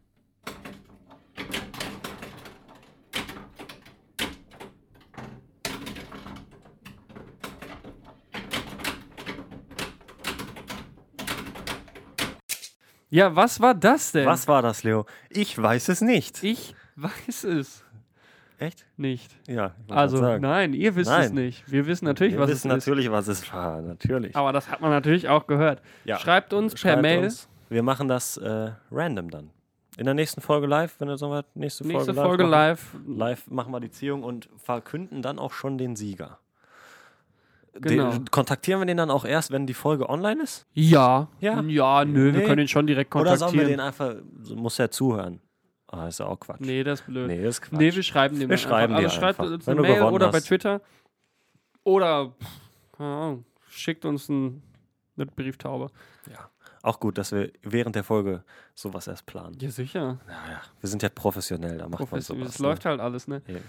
Ja, 13.09 13.35
was 13.35 13.59
war 13.59 13.75
das 13.75 14.11
denn? 14.11 14.25
Was 14.25 14.47
war 14.47 14.61
das, 14.63 14.83
Leo? 14.83 15.05
Ich 15.29 15.61
weiß 15.61 15.89
es 15.89 16.01
nicht. 16.01 16.43
Ich 16.43 16.73
weiß 16.95 17.43
es 17.43 17.83
Echt? 18.59 18.85
nicht. 18.97 19.35
Ja, 19.47 19.75
Also, 19.89 20.37
nein, 20.37 20.73
ihr 20.73 20.95
wisst 20.95 21.09
es 21.11 21.17
Nein. 21.29 21.33
nicht. 21.35 21.69
Wir 21.71 21.85
wissen 21.85 22.05
natürlich, 22.05 22.33
Wir 22.33 22.39
was 22.39 22.49
wissen 22.49 22.71
es 22.71 22.77
ist. 22.77 22.87
natürlich, 22.87 23.11
was 23.11 23.27
es 23.27 23.51
war. 23.53 23.81
Natürlich. 23.81 24.35
Aber 24.35 24.53
das 24.53 24.69
hat 24.69 24.79
man 24.81 24.91
natürlich 24.91 25.27
auch 25.27 25.47
gehört. 25.47 25.81
Ja. 26.05 26.17
Schreibt 26.17 26.53
uns 26.53 26.73
per 26.73 26.79
Schreibt 26.91 27.01
Mail. 27.01 27.23
uns. 27.25 27.49
Wir 27.69 27.83
machen 27.83 28.07
das 28.07 28.37
äh, 28.37 28.71
random 28.91 29.29
dann. 29.31 29.49
In 29.97 30.05
der 30.05 30.13
nächsten 30.13 30.41
Folge 30.41 30.65
live, 30.67 30.95
wenn 30.99 31.07
ihr 31.09 31.17
so 31.17 31.29
was, 31.29 31.45
nächste, 31.55 31.85
Nächste 31.85 32.13
Folge, 32.13 32.27
Folge 32.29 32.43
machen. 32.45 32.51
live. 32.51 32.95
Live 33.07 33.47
machen 33.51 33.71
wir 33.71 33.79
die 33.79 33.91
Ziehung 33.91 34.23
und 34.23 34.49
verkünden 34.57 35.21
dann 35.21 35.37
auch 35.39 35.51
schon 35.53 35.77
den 35.77 35.95
Sieger. 35.95 36.39
Genau. 37.73 38.11
Den, 38.11 38.25
kontaktieren 38.29 38.79
wir 38.81 38.85
den 38.85 38.97
dann 38.97 39.09
auch 39.09 39.25
erst, 39.25 39.51
wenn 39.51 39.65
die 39.65 39.73
Folge 39.73 40.07
online 40.09 40.43
ist? 40.43 40.67
Ja. 40.73 41.27
Ja. 41.39 41.59
Ja, 41.61 42.05
nö, 42.05 42.31
wir 42.33 42.39
Nee. 42.41 42.45
können 42.45 42.61
ihn 42.61 42.67
schon 42.67 42.85
direkt 42.85 43.15
Oder 43.15 43.35
sollen 43.35 43.53
wir 43.53 43.63
kontaktieren. 43.63 43.69
den 43.69 43.79
einfach, 43.79 44.55
muss 44.55 44.77
er 44.79 44.91
zuhören? 44.91 45.41
Ah, 45.95 46.07
ist 46.07 46.19
ja 46.19 46.25
auch 46.25 46.39
Quatsch. 46.39 46.59
nee, 46.59 46.83
das 46.83 47.01
ist 47.01 47.05
blöd. 47.05 47.27
Nee, 47.27 47.37
Nee, 47.37 47.47
ist 47.47 47.61
Quatsch. 47.61 47.79
wir 47.79 48.03
schreiben 48.03 48.39
dem 48.39 48.49
Wir 48.49 48.57
schreiben 48.57 48.93
einfach. 48.95 48.99
dir 48.99 49.05
Also 49.09 49.19
schreibt 49.19 49.39
einfach, 49.39 49.53
uns 49.53 49.67
eine 49.69 49.81
Mail 49.81 50.01
oder 50.01 50.29
bei 50.31 50.37
hast. 50.37 50.47
Twitter. 50.47 50.81
Oder, 51.83 52.33
keine 52.97 53.09
Ahnung, 53.15 53.45
schickt 53.69 54.05
uns 54.05 54.29
ein, 54.29 54.63
eine 55.17 55.25
Brieftaube. 55.27 55.89
ja. 56.31 56.49
Auch 56.81 56.99
gut, 56.99 57.17
dass 57.17 57.31
wir 57.31 57.49
während 57.61 57.95
der 57.95 58.03
Folge 58.03 58.43
sowas 58.75 59.07
erst 59.07 59.25
planen. 59.25 59.57
Ja, 59.61 59.69
sicher. 59.69 60.19
Naja, 60.27 60.61
wir 60.81 60.89
sind 60.89 61.01
ja 61.01 61.07
professionell, 61.07 61.77
da 61.77 61.85
macht 61.87 61.91
man 62.01 62.07
Professionell. 62.09 62.43
sowas. 62.43 62.53
Das 62.57 62.59
läuft 62.61 62.83
halt 62.83 62.99
alles, 62.99 63.25
ne? 63.29 63.41
Ne? 63.47 63.61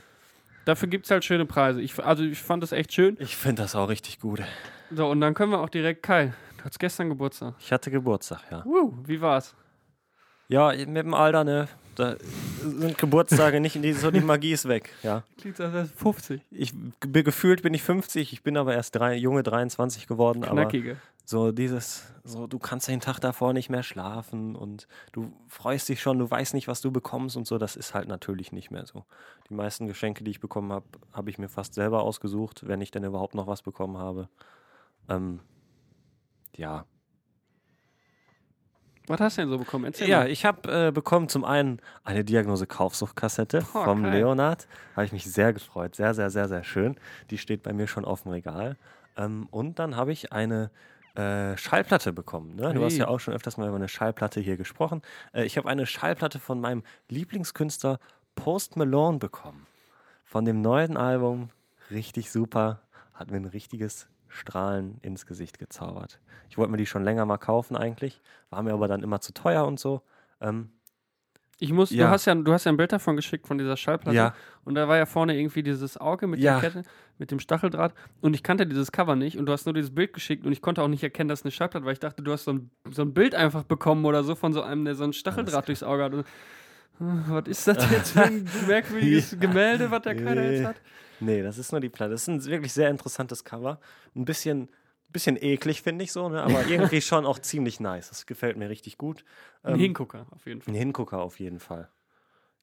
Dafür 0.65 0.89
gibt 0.89 1.05
es 1.05 1.13
halt 1.13 1.25
schöne 1.25 1.47
Preise. 1.47 1.81
Ich, 1.81 2.03
also 2.05 2.25
ich 2.25 2.43
fand 2.43 2.65
das 2.65 2.73
echt 2.73 2.93
schön. 2.93 3.17
Ich 3.21 3.37
finde 3.37 3.63
das 3.63 3.77
auch 3.77 3.89
richtig 3.89 4.19
gut. 4.19 4.43
So, 4.91 5.07
und 5.09 5.21
dann 5.21 5.33
können 5.35 5.53
wir 5.53 5.61
auch 5.61 5.69
direkt, 5.69 6.03
Kai, 6.03 6.35
du 6.57 6.65
hattest 6.65 6.81
gestern 6.81 7.09
Geburtstag. 7.09 7.55
Ich 7.61 7.71
hatte 7.71 7.93
Geburtstag, 7.93 8.41
ja. 8.51 8.65
Woo, 8.65 8.93
wie 9.07 9.21
war's? 9.21 9.55
Ja, 10.49 10.73
mit 10.73 10.89
dem 10.97 11.15
Alter, 11.15 11.45
ne, 11.45 11.69
Da 11.95 12.17
sind 12.61 12.99
Geburtstage 12.99 13.61
nicht, 13.61 13.77
die, 13.83 13.93
so 13.93 14.11
die 14.11 14.21
Magie 14.21 14.53
ist 14.53 14.69
weg, 14.69 14.91
ja. 15.03 15.23
Klingt 15.39 15.61
als 15.61 15.91
du 15.91 15.97
50. 15.97 16.41
Ich 16.51 16.73
gefühlt 17.01 17.63
bin 17.63 17.75
ich 17.75 17.83
50, 17.83 18.33
ich 18.33 18.43
bin 18.43 18.57
aber 18.57 18.75
erst 18.75 18.95
drei, 18.97 19.17
junge 19.17 19.43
23 19.43 20.07
geworden, 20.07 20.45
aber 20.45 20.63
Knackige. 20.63 20.97
so 21.25 21.53
dieses, 21.53 22.05
so 22.25 22.47
du 22.47 22.59
kannst 22.59 22.89
den 22.89 23.01
Tag 23.01 23.21
davor 23.21 23.53
nicht 23.53 23.71
mehr 23.71 23.83
schlafen 23.83 24.57
und 24.57 24.89
du 25.13 25.33
freust 25.49 25.89
dich 25.89 26.01
schon, 26.01 26.19
du 26.19 26.31
weißt 26.31 26.55
nicht, 26.55 26.69
was 26.69 26.81
du 26.81 26.91
bekommst 26.91 27.37
und 27.37 27.47
so, 27.47 27.59
das 27.59 27.77
ist 27.77 27.95
halt 27.95 28.09
natürlich 28.09 28.53
nicht 28.53 28.71
mehr 28.71 28.87
so. 28.87 29.05
Die 29.49 29.55
meisten 29.55 29.87
Geschenke, 29.87 30.25
die 30.25 30.31
ich 30.31 30.41
bekommen 30.41 30.73
habe, 30.73 30.87
habe 31.13 31.31
ich 31.31 31.39
mir 31.39 31.49
fast 31.49 31.75
selber 31.75 32.03
ausgesucht, 32.03 32.67
wenn 32.67 32.81
ich 32.81 32.91
denn 32.91 33.05
überhaupt 33.05 33.35
noch 33.35 33.47
was 33.47 33.63
bekommen 33.63 33.99
habe. 33.99 34.29
Ähm, 35.09 35.41
ja. 36.57 36.85
Was 39.07 39.21
hast 39.21 39.37
du 39.37 39.43
denn 39.43 39.51
so 39.51 39.59
bekommen? 39.59 39.85
Erzähl 39.85 40.09
Ja, 40.09 40.21
mal. 40.21 40.31
ich 40.31 40.45
habe 40.45 40.87
äh, 40.89 40.91
bekommen 40.91 41.29
zum 41.29 41.45
einen 41.45 41.81
eine 42.05 42.25
Diagnose 42.25 42.67
Kaufsuchtkassette 42.67 43.59
Boah, 43.73 43.85
vom 43.85 44.03
geil. 44.03 44.21
Leonard. 44.21 44.67
Habe 44.97 45.05
ich 45.05 45.13
mich 45.13 45.25
sehr 45.31 45.53
gefreut. 45.53 45.95
Sehr, 45.95 46.15
sehr, 46.15 46.31
sehr, 46.31 46.49
sehr 46.49 46.65
schön. 46.65 46.97
Die 47.31 47.39
steht 47.39 47.63
bei 47.63 47.73
mir 47.73 47.87
schon 47.87 48.05
auf 48.05 48.23
dem 48.23 48.33
Regal. 48.33 48.77
Ähm, 49.17 49.47
und 49.51 49.79
dann 49.79 49.97
habe 49.97 50.13
ich 50.13 50.33
eine 50.33 50.71
äh, 51.17 51.57
Schallplatte 51.57 52.13
bekommen. 52.13 52.57
Ne? 52.57 52.73
Du 52.75 52.83
hast 52.83 52.95
Hey. 52.95 53.01
ja 53.01 53.09
auch 53.09 53.21
schon 53.21 53.35
öfters 53.35 53.57
mal 53.59 53.69
über 53.69 53.77
eine 53.77 53.89
Schallplatte 53.89 54.41
hier 54.41 54.57
gesprochen. 54.57 55.03
Äh, 55.33 55.45
ich 55.45 55.59
habe 55.59 55.69
eine 55.69 55.87
Schallplatte 55.87 56.39
von 56.41 56.61
meinem 56.61 56.83
Lieblingskünstler 57.11 57.99
Post 58.37 58.77
Malone 58.77 59.19
bekommen. 59.19 59.67
Von 60.25 60.45
dem 60.45 60.63
neuen 60.63 60.97
Album. 60.97 61.51
Richtig 61.91 62.31
super. 62.33 62.81
Hat 63.13 63.31
mir 63.31 63.37
ein 63.37 63.45
richtiges 63.45 64.09
Strahlen 64.35 64.99
ins 65.03 65.27
Gesicht 65.27 65.59
gezaubert. 65.59 66.21
Ich 66.49 66.59
wollte 66.59 66.71
mir 66.73 66.77
die 66.77 66.87
schon 66.87 67.05
länger 67.05 67.25
mal 67.27 67.39
kaufen 67.39 67.77
eigentlich. 67.77 68.21
War 68.51 68.63
mir 68.63 68.73
aber 68.73 68.89
dann 68.89 69.03
immer 69.03 69.21
zu 69.21 69.33
teuer 69.33 69.67
und 69.67 69.79
so. 69.81 70.03
Ähm, 70.41 70.71
Ich 71.61 71.73
muss, 71.73 71.91
Ja. 71.91 72.07
du 72.07 72.11
hast 72.11 72.25
ja, 72.25 72.35
du 72.35 72.53
hast 72.53 72.65
ja 72.65 72.73
ein 72.73 72.77
Bild 72.77 72.91
davon 72.93 73.15
geschickt 73.15 73.47
von 73.47 73.59
dieser 73.59 73.77
Schallplatte. 73.77 74.17
Ja. 74.17 74.35
Und 74.65 74.75
da 74.75 74.89
war 74.89 74.97
ja 74.97 75.07
vorne 75.07 75.39
irgendwie 75.39 75.63
dieses 75.63 75.97
Auge 75.97 76.27
mit 76.27 76.41
Ja. 76.41 76.59
der 76.61 76.71
Kette, 76.71 76.89
mit 77.17 77.31
dem 77.31 77.39
Stacheldraht. 77.39 77.95
Und 78.21 78.35
ich 78.35 78.43
kannte 78.43 78.67
dieses 78.67 78.91
Cover 78.91 79.15
nicht 79.15 79.39
und 79.39 79.47
du 79.47 79.53
hast 79.53 79.65
nur 79.65 79.73
dieses 79.73 79.95
Bild 79.95 80.13
geschickt 80.13 80.45
und 80.45 80.51
ich 80.53 80.61
konnte 80.61 80.83
auch 80.83 80.89
nicht 80.89 81.05
erkennen, 81.05 81.29
dass 81.29 81.41
es 81.41 81.45
eine 81.45 81.53
Schallplatte 81.53 81.85
war. 81.87 81.93
Ich 81.93 82.01
dachte, 82.01 82.25
du 82.25 82.33
hast 82.33 82.45
so 82.45 82.55
ein, 82.55 82.71
so 82.91 83.03
ein 83.03 83.15
Bild 83.15 83.37
einfach 83.37 83.63
bekommen 83.63 84.05
oder 84.05 84.25
so 84.25 84.35
von 84.35 84.53
so 84.53 84.63
einem, 84.63 84.85
der 84.85 84.97
so 84.97 85.05
ein 85.05 85.13
Stacheldraht 85.13 85.69
durchs 85.69 85.85
Auge 85.85 86.03
hat. 86.03 86.13
Und, 86.13 86.27
was 86.99 87.47
ist 87.49 87.67
das 87.69 87.91
jetzt 87.91 88.13
für 88.13 88.23
ein 88.25 88.49
merkwürdiges 88.67 89.37
Gemälde, 89.39 89.91
was 89.91 90.03
der 90.03 90.15
keiner 90.17 90.51
jetzt 90.51 90.65
hat? 90.67 90.77
Nee, 91.21 91.43
das 91.43 91.59
ist 91.59 91.73
nur 91.73 91.81
die 91.81 91.89
Platte. 91.89 92.13
Das 92.13 92.23
ist 92.23 92.29
ein 92.29 92.45
wirklich 92.45 92.73
sehr 92.73 92.91
interessantes 92.91 93.45
Cover. 93.45 93.81
Ein 94.15 94.25
bisschen, 94.25 94.69
bisschen 95.11 95.37
eklig, 95.41 95.83
finde 95.83 96.05
ich 96.05 96.13
so, 96.13 96.29
ne? 96.29 96.43
aber 96.43 96.67
irgendwie 96.69 97.01
schon 97.01 97.25
auch 97.27 97.39
ziemlich 97.39 97.81
nice. 97.81 98.09
Das 98.09 98.27
gefällt 98.27 98.57
mir 98.57 98.69
richtig 98.69 98.99
gut. 98.99 99.25
Ein 99.63 99.75
Ähm, 99.75 99.81
Hingucker, 99.81 100.27
auf 100.31 100.47
jeden 100.47 100.61
Fall. 100.61 100.73
ein 100.75 100.77
Hingucker 100.77 101.21
auf 101.23 101.39
jeden 101.41 101.61
Fall. 101.61 101.89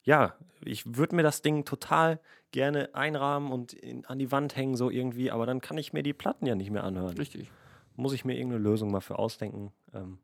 Ja, 0.03 0.35
ich 0.65 0.95
würde 0.97 1.15
mir 1.15 1.23
das 1.23 1.41
Ding 1.41 1.63
total 1.63 2.19
gerne 2.51 2.89
einrahmen 2.93 3.51
und 3.51 3.73
in, 3.73 4.05
an 4.05 4.17
die 4.17 4.31
Wand 4.31 4.55
hängen, 4.55 4.75
so 4.75 4.89
irgendwie, 4.89 5.29
aber 5.31 5.45
dann 5.45 5.61
kann 5.61 5.77
ich 5.77 5.93
mir 5.93 6.03
die 6.03 6.13
Platten 6.13 6.45
ja 6.47 6.55
nicht 6.55 6.71
mehr 6.71 6.83
anhören. 6.83 7.17
Richtig. 7.17 7.51
Muss 7.95 8.13
ich 8.13 8.25
mir 8.25 8.35
irgendeine 8.35 8.63
Lösung 8.63 8.91
mal 8.91 9.01
für 9.01 9.19
ausdenken. 9.19 9.71
Ähm, 9.93 10.17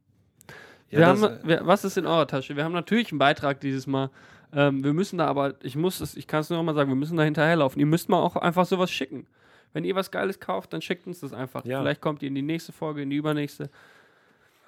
ja, 0.90 1.00
wir 1.00 1.08
haben, 1.08 1.40
wir, 1.44 1.62
was 1.66 1.84
ist 1.86 1.98
in 1.98 2.06
eurer 2.06 2.28
Tasche? 2.28 2.56
Wir 2.56 2.64
haben 2.64 2.74
natürlich 2.74 3.12
einen 3.12 3.20
Beitrag 3.20 3.60
dieses 3.60 3.88
Mal. 3.88 4.10
Ähm, 4.54 4.84
wir 4.84 4.94
müssen 4.94 5.18
da 5.18 5.26
aber, 5.28 5.56
ich 5.62 5.76
muss 5.76 6.00
es, 6.00 6.16
ich 6.16 6.28
kann 6.28 6.40
es 6.42 6.50
nur 6.50 6.58
noch 6.58 6.64
mal 6.64 6.74
sagen, 6.74 6.90
wir 6.90 6.96
müssen 6.96 7.18
da 7.18 7.24
hinterherlaufen. 7.24 7.80
Ihr 7.80 7.86
müsst 7.86 8.08
mal 8.10 8.22
auch 8.22 8.36
einfach 8.38 8.66
sowas 8.66 8.90
schicken. 8.90 9.26
Wenn 9.74 9.84
ihr 9.84 9.96
was 9.96 10.12
Geiles 10.12 10.40
kauft, 10.40 10.72
dann 10.74 10.82
schickt 10.82 11.06
uns 11.08 11.20
das 11.20 11.34
einfach. 11.34 11.66
Ja. 11.66 11.82
Vielleicht 11.82 12.00
kommt 12.02 12.24
ihr 12.24 12.30
in 12.30 12.36
die 12.36 12.42
nächste 12.42 12.72
Folge, 12.72 13.02
in 13.02 13.10
die 13.10 13.18
übernächste. 13.18 13.70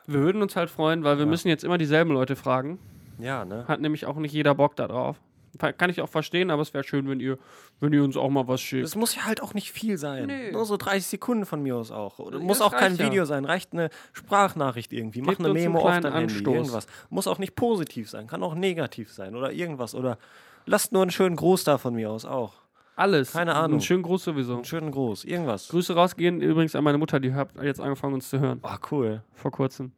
Wir 0.08 0.20
würden 0.20 0.42
uns 0.42 0.56
halt 0.56 0.70
freuen, 0.70 1.04
weil 1.04 1.18
wir 1.18 1.26
Ja. 1.26 1.30
müssen 1.30 1.48
jetzt 1.48 1.64
immer 1.64 1.78
dieselben 1.78 2.12
Leute 2.12 2.36
fragen. 2.36 2.80
ja, 3.20 3.46
ne? 3.46 3.66
Hat 3.68 3.80
nämlich 3.80 4.06
auch 4.06 4.18
nicht 4.18 4.34
jeder 4.34 4.56
Bock 4.56 4.76
da 4.76 4.88
drauf. 4.88 5.18
Kann 5.60 5.90
ich 5.90 6.02
auch 6.02 6.10
verstehen, 6.10 6.50
aber 6.50 6.62
es 6.62 6.74
wäre 6.74 6.84
schön, 6.84 7.08
wenn 7.10 7.20
ihr, 7.20 7.38
wenn 7.80 7.94
ihr 7.94 8.04
uns 8.04 8.18
auch 8.18 8.30
mal 8.30 8.48
was 8.48 8.62
schickt. 8.62 8.86
Es 8.86 8.96
muss 8.96 9.16
ja 9.16 9.26
halt 9.26 9.42
auch 9.44 9.54
nicht 9.54 9.72
viel 9.72 9.98
sein. 9.98 10.28
Nee. 10.28 10.52
Nur 10.52 10.66
so 10.66 10.78
30 10.78 11.06
Sekunden 11.06 11.46
von 11.46 11.62
mir 11.62 11.76
aus 11.76 11.92
auch. 11.92 12.20
Oder 12.20 12.40
Ja, 12.40 12.44
muss 12.44 12.62
auch 12.62 12.72
kein 12.72 12.92
reicht 12.92 13.00
ja. 13.00 13.06
Video 13.08 13.26
sein. 13.26 13.46
Reicht 13.46 13.74
eine 13.74 13.90
Sprachnachricht 14.14 14.94
irgendwie. 14.94 15.22
Mach 15.22 15.30
Gebt 15.32 15.46
eine 15.46 15.54
Memo 15.54 15.80
auf 15.80 16.00
dein 16.00 16.14
Handy. 16.14 16.34
Anstoß. 16.36 16.54
Irgendwas. 16.56 16.88
Muss 17.10 17.28
auch 17.28 17.38
nicht 17.38 17.56
positiv 17.56 18.10
sein. 18.10 18.28
Kann 18.28 18.42
auch 18.42 18.56
negativ 18.56 19.12
sein 19.12 19.36
oder 19.36 19.52
irgendwas. 19.52 19.94
Oder 19.94 20.18
lasst 20.66 20.92
nur 20.92 21.02
einen 21.02 21.12
schönen 21.12 21.36
Gruß 21.36 21.66
da 21.66 21.78
von 21.78 21.94
mir 21.94 22.10
aus 22.10 22.26
auch. 22.26 22.54
Alles. 22.96 23.32
Keine 23.32 23.56
Ahnung. 23.56 23.74
Einen 23.74 23.82
schönen 23.82 24.04
Gruß 24.04 24.26
sowieso. 24.26 24.56
Einen 24.56 24.66
schönen 24.66 24.92
Gruß. 24.92 25.24
Irgendwas. 25.24 25.70
Grüße 25.70 25.96
rausgehen 25.96 26.42
übrigens 26.42 26.76
an 26.76 26.84
meine 26.84 26.98
Mutter, 26.98 27.20
die 27.22 27.34
hat 27.34 27.50
jetzt 27.62 27.80
angefangen, 27.80 28.14
uns 28.16 28.30
zu 28.30 28.40
hören. 28.40 28.60
Ah, 28.62 28.78
cool. 28.92 29.24
vor 29.34 29.52
kurzem. 29.52 29.94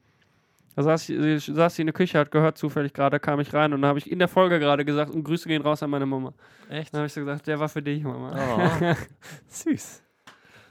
Da 0.76 0.84
saß 0.84 1.06
sie, 1.08 1.40
sie 1.40 1.54
saß 1.54 1.76
sie 1.76 1.82
in 1.82 1.88
der 1.88 1.94
Küche, 1.94 2.18
hat 2.18 2.32
gehört 2.32 2.58
zufällig 2.58 2.94
gerade, 2.94 3.20
kam 3.20 3.40
ich 3.42 3.54
rein 3.54 3.74
und 3.74 3.82
dann 3.82 3.90
habe 3.90 4.00
ich 4.00 4.10
in 4.10 4.20
der 4.20 4.28
Folge 4.30 4.60
gerade 4.60 4.86
gesagt, 4.86 5.12
und 5.12 5.24
Grüße 5.24 5.48
gehen 5.50 5.62
raus 5.62 5.84
an 5.84 5.90
meine 5.90 6.06
Mama. 6.06 6.34
Echt? 6.70 6.94
Dann 6.94 7.00
habe 7.00 7.08
ich 7.08 7.14
so 7.14 7.20
gesagt, 7.22 7.46
der 7.48 7.60
war 7.60 7.68
für 7.70 7.82
dich, 7.82 8.04
Mama. 8.04 8.34
Oh. 8.80 8.94
Süß. 9.50 10.02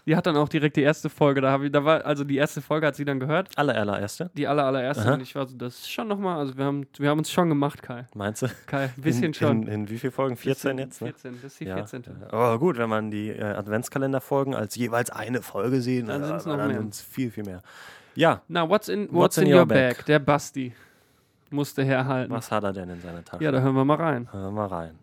Die 0.06 0.16
hat 0.16 0.26
dann 0.26 0.36
auch 0.38 0.48
direkt 0.48 0.76
die 0.76 0.82
erste 0.82 1.10
Folge, 1.10 1.42
da 1.42 1.50
habe 1.50 1.66
ich, 1.66 1.72
da 1.72 1.84
war, 1.84 2.04
also 2.06 2.24
die 2.24 2.38
erste 2.38 2.62
Folge 2.62 2.86
hat 2.86 2.96
sie 2.96 3.04
dann 3.04 3.20
gehört, 3.20 3.50
Aller, 3.56 3.74
allererste. 3.76 4.30
die 4.34 4.48
aller, 4.48 4.64
allererste. 4.64 5.04
Aha. 5.04 5.12
Und 5.14 5.20
ich 5.20 5.34
war 5.34 5.46
so, 5.46 5.54
das 5.56 5.74
ist 5.80 5.90
schon 5.92 6.08
nochmal, 6.08 6.38
also 6.38 6.56
wir 6.56 6.64
haben, 6.64 6.86
wir 6.98 7.10
haben 7.10 7.18
uns 7.18 7.30
schon 7.30 7.50
gemacht, 7.50 7.82
Kai. 7.82 8.06
Meinst 8.14 8.40
du? 8.42 8.46
Kai, 8.66 8.84
ein 8.96 9.02
bisschen 9.02 9.24
in, 9.24 9.34
schon. 9.34 9.62
In, 9.64 9.68
in 9.68 9.90
wie 9.90 9.98
viel 9.98 10.10
Folgen? 10.10 10.36
14 10.36 10.76
Bisschen- 10.76 10.78
jetzt, 10.78 11.02
ne? 11.02 11.08
14, 11.08 11.34
das 11.42 11.52
ist 11.52 11.60
die 11.60 11.64
Ja. 11.66 11.76
14. 11.76 12.04
Aber 12.30 12.58
gut, 12.58 12.78
wenn 12.78 12.88
man 12.88 13.10
die 13.10 13.28
äh, 13.28 13.42
Adventskalenderfolgen 13.42 14.54
als 14.54 14.74
jeweils 14.74 15.10
eine 15.10 15.42
Folge 15.42 15.82
sieht, 15.82 16.08
Dann 16.08 16.22
äh, 16.22 16.26
sind's 16.26 16.46
noch 16.46 16.56
mehr. 16.56 16.82
viel, 16.92 17.30
viel 17.30 17.44
mehr. 17.44 17.60
Ja, 18.16 18.42
Na, 18.48 18.68
what's 18.68 18.88
in, 18.88 19.08
what's 19.12 19.38
in, 19.38 19.52
your 19.52 19.64
bag? 19.66 20.04
Der 20.06 20.18
Basti 20.18 20.72
musste 21.50 21.84
herhalten. 21.84 22.32
was 22.32 22.50
hat 22.50 22.64
er 22.64 22.72
denn 22.72 22.90
in 22.90 23.00
seiner 23.00 23.24
Tasche? 23.24 23.44
Ja, 23.44 23.52
da 23.52 23.60
hören 23.60 23.74
wir 23.74 23.84
mal 23.84 23.96
rein. 23.96 24.32
Hören 24.32 24.44
wir 24.44 24.50
mal 24.50 24.66
rein. 24.66 24.98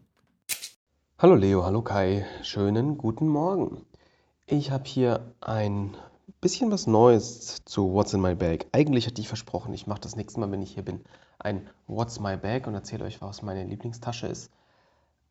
Hallo 1.18 1.36
Leo, 1.36 1.64
hallo 1.64 1.82
Kai, 1.82 2.26
schönen 2.44 2.98
guten 2.98 3.28
Morgen. 3.28 3.86
Ich 4.46 4.72
habe 4.72 4.84
hier 4.86 5.34
ein 5.42 5.96
bisschen 6.42 6.70
was 6.70 6.86
Neues 6.86 7.64
zu 7.66 7.94
What's 7.94 8.14
in 8.14 8.22
My 8.22 8.36
Bag. 8.36 8.68
Eigentlich 8.72 9.08
hatte 9.08 9.22
ich 9.22 9.28
versprochen, 9.28 9.74
ich 9.74 9.88
mache 9.88 10.02
das 10.02 10.16
nächste 10.16 10.40
Mal, 10.40 10.52
wenn 10.52 10.62
ich 10.62 10.74
hier 10.74 10.84
bin, 10.84 11.02
ein 11.40 11.68
What's 11.88 12.20
My 12.20 12.36
Bag 12.38 12.68
und 12.68 12.76
erzähle 12.76 13.06
euch, 13.06 13.22
was 13.22 13.42
meine 13.42 13.64
Lieblingstasche 13.64 14.28
ist. 14.28 14.52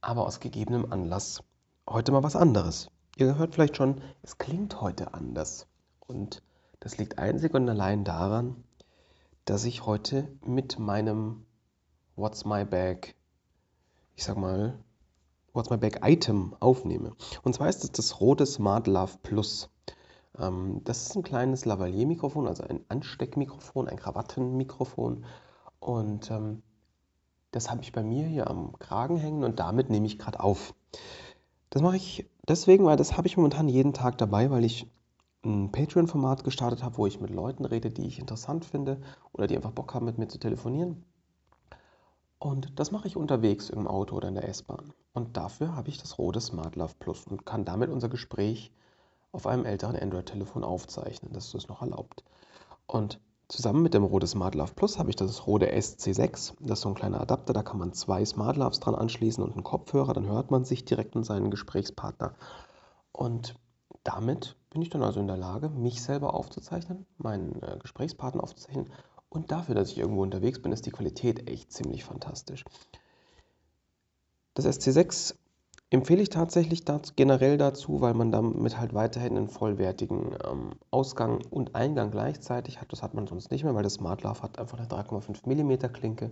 Aber 0.01 0.27
aus 0.27 0.41
gegebenem 0.41 0.91
Anlass 0.91 1.43
heute 1.89 2.11
mal 2.11 2.23
was 2.23 2.37
anderes. 2.37 2.91
Ihr 3.17 3.37
hört 3.39 3.55
vielleicht 3.55 3.77
schon, 3.77 4.01
es 4.23 4.39
klingt 4.39 4.81
heute 4.81 5.15
anders. 5.15 5.67
Und 6.07 6.43
das 6.87 6.99
liegt 6.99 7.19
einzig 7.19 7.53
und 7.53 7.69
allein 7.69 8.05
daran, 8.05 8.63
dass 9.45 9.65
ich 9.65 9.87
heute 9.87 10.29
mit 10.45 10.79
meinem 10.79 11.45
What's 12.15 12.45
My 12.45 12.65
Bag, 12.65 13.17
ich 14.15 14.23
sag 14.23 14.37
mal, 14.37 14.79
What's 15.53 15.69
My 15.69 15.79
Bag 15.79 16.03
Item 16.05 16.55
aufnehme. 16.61 17.17
Und 17.43 17.57
zwar 17.57 17.69
ist 17.69 17.83
es 17.83 17.91
das 17.91 18.21
Rode 18.21 18.47
Smart 18.47 18.87
Love 18.87 19.15
Plus. 19.25 19.69
Ähm, 20.39 20.81
das 20.85 21.03
ist 21.03 21.17
ein 21.17 21.25
kleines 21.25 21.65
Lavalier-Mikrofon, 21.65 22.47
also 22.47 22.63
ein 22.63 22.85
Ansteckmikrofon, 22.89 23.89
ein 23.89 23.99
Krawattenmikrofon. 23.99 25.25
Und 25.81 26.31
ähm, 26.31 26.63
das 27.51 27.69
habe 27.69 27.83
ich 27.83 27.91
bei 27.91 28.05
mir 28.05 28.27
hier 28.27 28.49
am 28.49 28.79
Kragen 28.79 29.17
hängen 29.17 29.43
und 29.43 29.59
damit 29.59 29.91
nehme 29.91 30.07
ich 30.07 30.21
gerade 30.21 30.39
auf. 30.39 30.73
Das 31.71 31.83
mache 31.83 31.97
ich 31.97 32.31
deswegen, 32.47 32.85
weil 32.85 32.97
das 32.97 33.17
habe 33.17 33.27
ich 33.27 33.37
momentan 33.37 33.69
jeden 33.69 33.93
Tag 33.93 34.19
dabei, 34.19 34.53
weil 34.53 34.65
ich 34.65 34.87
ein 35.47 35.73
Patreon-Format 35.73 36.45
gestartet 36.45 36.83
habe, 36.83 36.99
wo 36.99 37.07
ich 37.07 37.21
mit 37.21 37.31
Leuten 37.31 37.65
rede, 37.65 37.91
die 37.91 38.07
ich 38.07 38.19
interessant 38.19 38.65
finde 38.65 39.01
oder 39.33 39.47
die 39.47 39.57
einfach 39.57 39.71
Bock 39.71 39.95
haben, 39.95 40.07
mit 40.07 40.19
mir 40.19 40.29
zu 40.29 40.39
telefonieren. 40.39 41.05
Und 42.39 42.79
das 42.79 42.91
mache 42.91 43.09
ich 43.09 43.17
unterwegs 43.17 43.71
im 43.71 43.87
Auto 43.87 44.17
oder 44.17 44.29
in 44.29 44.35
der 44.35 44.49
S-Bahn. 44.49 44.93
Und 45.15 45.37
dafür 45.37 45.75
habe 45.75 45.89
ich 45.89 45.99
das 45.99 46.19
Rode 46.19 46.41
Smart 46.41 46.77
Love 46.77 46.95
Plus 46.99 47.27
und 47.27 47.47
kann 47.47 47.65
damit 47.65 47.91
unser 47.91 48.09
Gespräch 48.09 48.73
auf 49.33 49.47
einem 49.47 49.65
älteren 49.65 49.97
Android-Telefon 49.97 50.63
aufzeichnen. 50.65 51.33
Das 51.33 51.55
ist 51.55 51.69
noch 51.69 51.81
erlaubt. 51.81 52.25
Und 52.87 53.21
zusammen 53.49 53.83
mit 53.83 53.95
dem 53.95 54.05
Rode 54.05 54.27
Smart 54.27 54.55
Love 54.55 54.75
Plus 54.75 54.99
habe 54.99 55.11
ich 55.11 55.17
das 55.17 55.47
Rode 55.47 55.73
SC6. 55.73 56.55
Das 56.61 56.79
ist 56.79 56.83
so 56.83 56.89
ein 56.91 56.95
kleiner 56.95 57.21
Adapter, 57.21 57.53
da 57.53 57.63
kann 57.63 57.79
man 57.79 57.93
zwei 57.93 58.25
Smart 58.25 58.57
Loves 58.57 58.81
dran 58.81 58.95
anschließen 58.95 59.43
und 59.43 59.53
einen 59.53 59.65
Kopfhörer. 59.65 60.13
Dann 60.13 60.27
hört 60.27 60.51
man 60.51 60.65
sich 60.65 60.85
direkt 60.85 61.17
und 61.17 61.25
seinen 61.25 61.51
Gesprächspartner. 61.51 62.35
Und 63.13 63.55
damit 64.07 64.57
bin 64.71 64.83
ich 64.83 64.91
dann 64.91 65.03
also 65.03 65.21
in 65.21 65.27
der 65.27 65.37
Lage, 65.37 65.69
mich 65.69 66.03
selber 66.03 66.35
aufzuzeichnen, 66.35 67.07
meinen 67.19 67.61
äh, 67.63 67.77
Gesprächspartner 67.79 68.43
aufzuzeichnen. 68.43 68.91
Und 69.29 69.51
dafür, 69.51 69.75
dass 69.75 69.91
ich 69.91 69.99
irgendwo 69.99 70.23
unterwegs 70.23 70.63
bin, 70.63 70.73
ist 70.73 70.87
die 70.87 70.93
Qualität 70.93 71.51
echt 71.51 71.73
ziemlich 71.73 72.05
fantastisch. 72.05 72.65
Das 74.55 74.65
SC6 74.65 75.35
empfehle 75.91 76.23
ich 76.23 76.31
tatsächlich 76.31 76.85
dazu, 76.85 77.13
generell 77.17 77.59
dazu, 77.59 78.01
weil 78.01 78.15
man 78.15 78.31
damit 78.31 78.79
halt 78.79 78.95
weiterhin 78.95 79.37
einen 79.37 79.49
vollwertigen 79.49 80.37
ähm, 80.45 80.71
Ausgang 80.91 81.45
und 81.51 81.75
Eingang 81.75 82.11
gleichzeitig 82.11 82.81
hat. 82.81 82.93
Das 82.93 83.03
hat 83.03 83.15
man 83.15 83.27
sonst 83.27 83.51
nicht 83.51 83.65
mehr, 83.65 83.75
weil 83.75 83.83
das 83.83 83.95
Smart 83.95 84.23
Love 84.23 84.43
hat 84.43 84.59
einfach 84.59 84.79
eine 84.79 84.89
3,5 84.89 85.47
mm 85.47 85.93
Klinke 85.93 86.31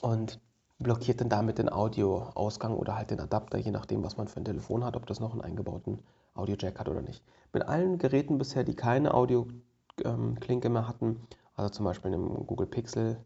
und 0.00 0.40
blockiert 0.78 1.20
dann 1.20 1.28
damit 1.28 1.58
den 1.58 1.70
Audioausgang 1.70 2.74
oder 2.76 2.96
halt 2.96 3.10
den 3.10 3.20
Adapter, 3.20 3.58
je 3.58 3.70
nachdem, 3.70 4.02
was 4.02 4.16
man 4.16 4.28
für 4.28 4.40
ein 4.40 4.44
Telefon 4.44 4.84
hat, 4.84 4.96
ob 4.96 5.06
das 5.06 5.20
noch 5.20 5.32
einen 5.32 5.42
eingebauten 5.42 6.00
Audio-Jack 6.34 6.78
hat 6.78 6.88
oder 6.88 7.02
nicht. 7.02 7.22
Mit 7.52 7.64
allen 7.64 7.98
Geräten 7.98 8.38
bisher, 8.38 8.64
die 8.64 8.74
keine 8.74 9.14
Audio-Klinke 9.14 10.68
mehr 10.68 10.88
hatten, 10.88 11.20
also 11.56 11.70
zum 11.70 11.84
Beispiel 11.84 12.12
einem 12.12 12.46
Google 12.46 12.66
Pixel, 12.66 13.18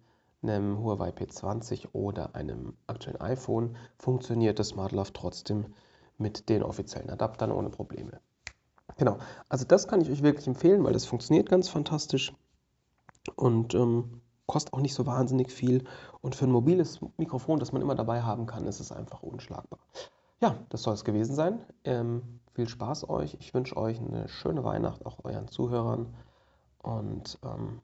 einem 0.42 0.78
Huawei 0.78 1.10
P20 1.10 1.88
oder 1.92 2.34
einem 2.34 2.74
aktuellen 2.86 3.20
iPhone 3.20 3.76
funktioniert 3.98 4.58
das 4.58 4.68
SmartLove 4.68 5.12
trotzdem 5.12 5.66
mit 6.18 6.48
den 6.48 6.62
offiziellen 6.62 7.10
Adaptern 7.10 7.50
ohne 7.50 7.70
Probleme. 7.70 8.20
Genau, 8.96 9.18
also 9.48 9.64
das 9.64 9.88
kann 9.88 10.00
ich 10.00 10.10
euch 10.10 10.22
wirklich 10.22 10.46
empfehlen, 10.46 10.84
weil 10.84 10.92
das 10.92 11.06
funktioniert 11.06 11.48
ganz 11.48 11.68
fantastisch 11.68 12.32
und 13.36 13.74
ähm, 13.74 14.20
kostet 14.46 14.74
auch 14.74 14.80
nicht 14.80 14.94
so 14.94 15.06
wahnsinnig 15.06 15.50
viel. 15.50 15.84
Und 16.20 16.34
für 16.34 16.44
ein 16.44 16.52
mobiles 16.52 17.00
Mikrofon, 17.16 17.58
das 17.58 17.72
man 17.72 17.82
immer 17.82 17.94
dabei 17.94 18.22
haben 18.22 18.46
kann, 18.46 18.66
ist 18.66 18.80
es 18.80 18.92
einfach 18.92 19.22
unschlagbar. 19.22 19.80
Ja, 20.44 20.58
das 20.68 20.82
soll 20.82 20.92
es 20.92 21.06
gewesen 21.06 21.34
sein. 21.34 21.60
Ähm, 21.84 22.20
viel 22.52 22.68
Spaß 22.68 23.08
euch. 23.08 23.34
Ich 23.40 23.54
wünsche 23.54 23.78
euch 23.78 23.98
eine 23.98 24.28
schöne 24.28 24.62
Weihnacht, 24.62 25.06
auch 25.06 25.24
euren 25.24 25.48
Zuhörern. 25.48 26.14
Und 26.82 27.38
ähm, 27.42 27.80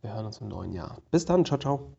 wir 0.00 0.14
hören 0.14 0.24
uns 0.24 0.38
im 0.38 0.48
neuen 0.48 0.72
Jahr. 0.72 0.96
Bis 1.10 1.26
dann, 1.26 1.44
ciao, 1.44 1.58
ciao. 1.58 1.94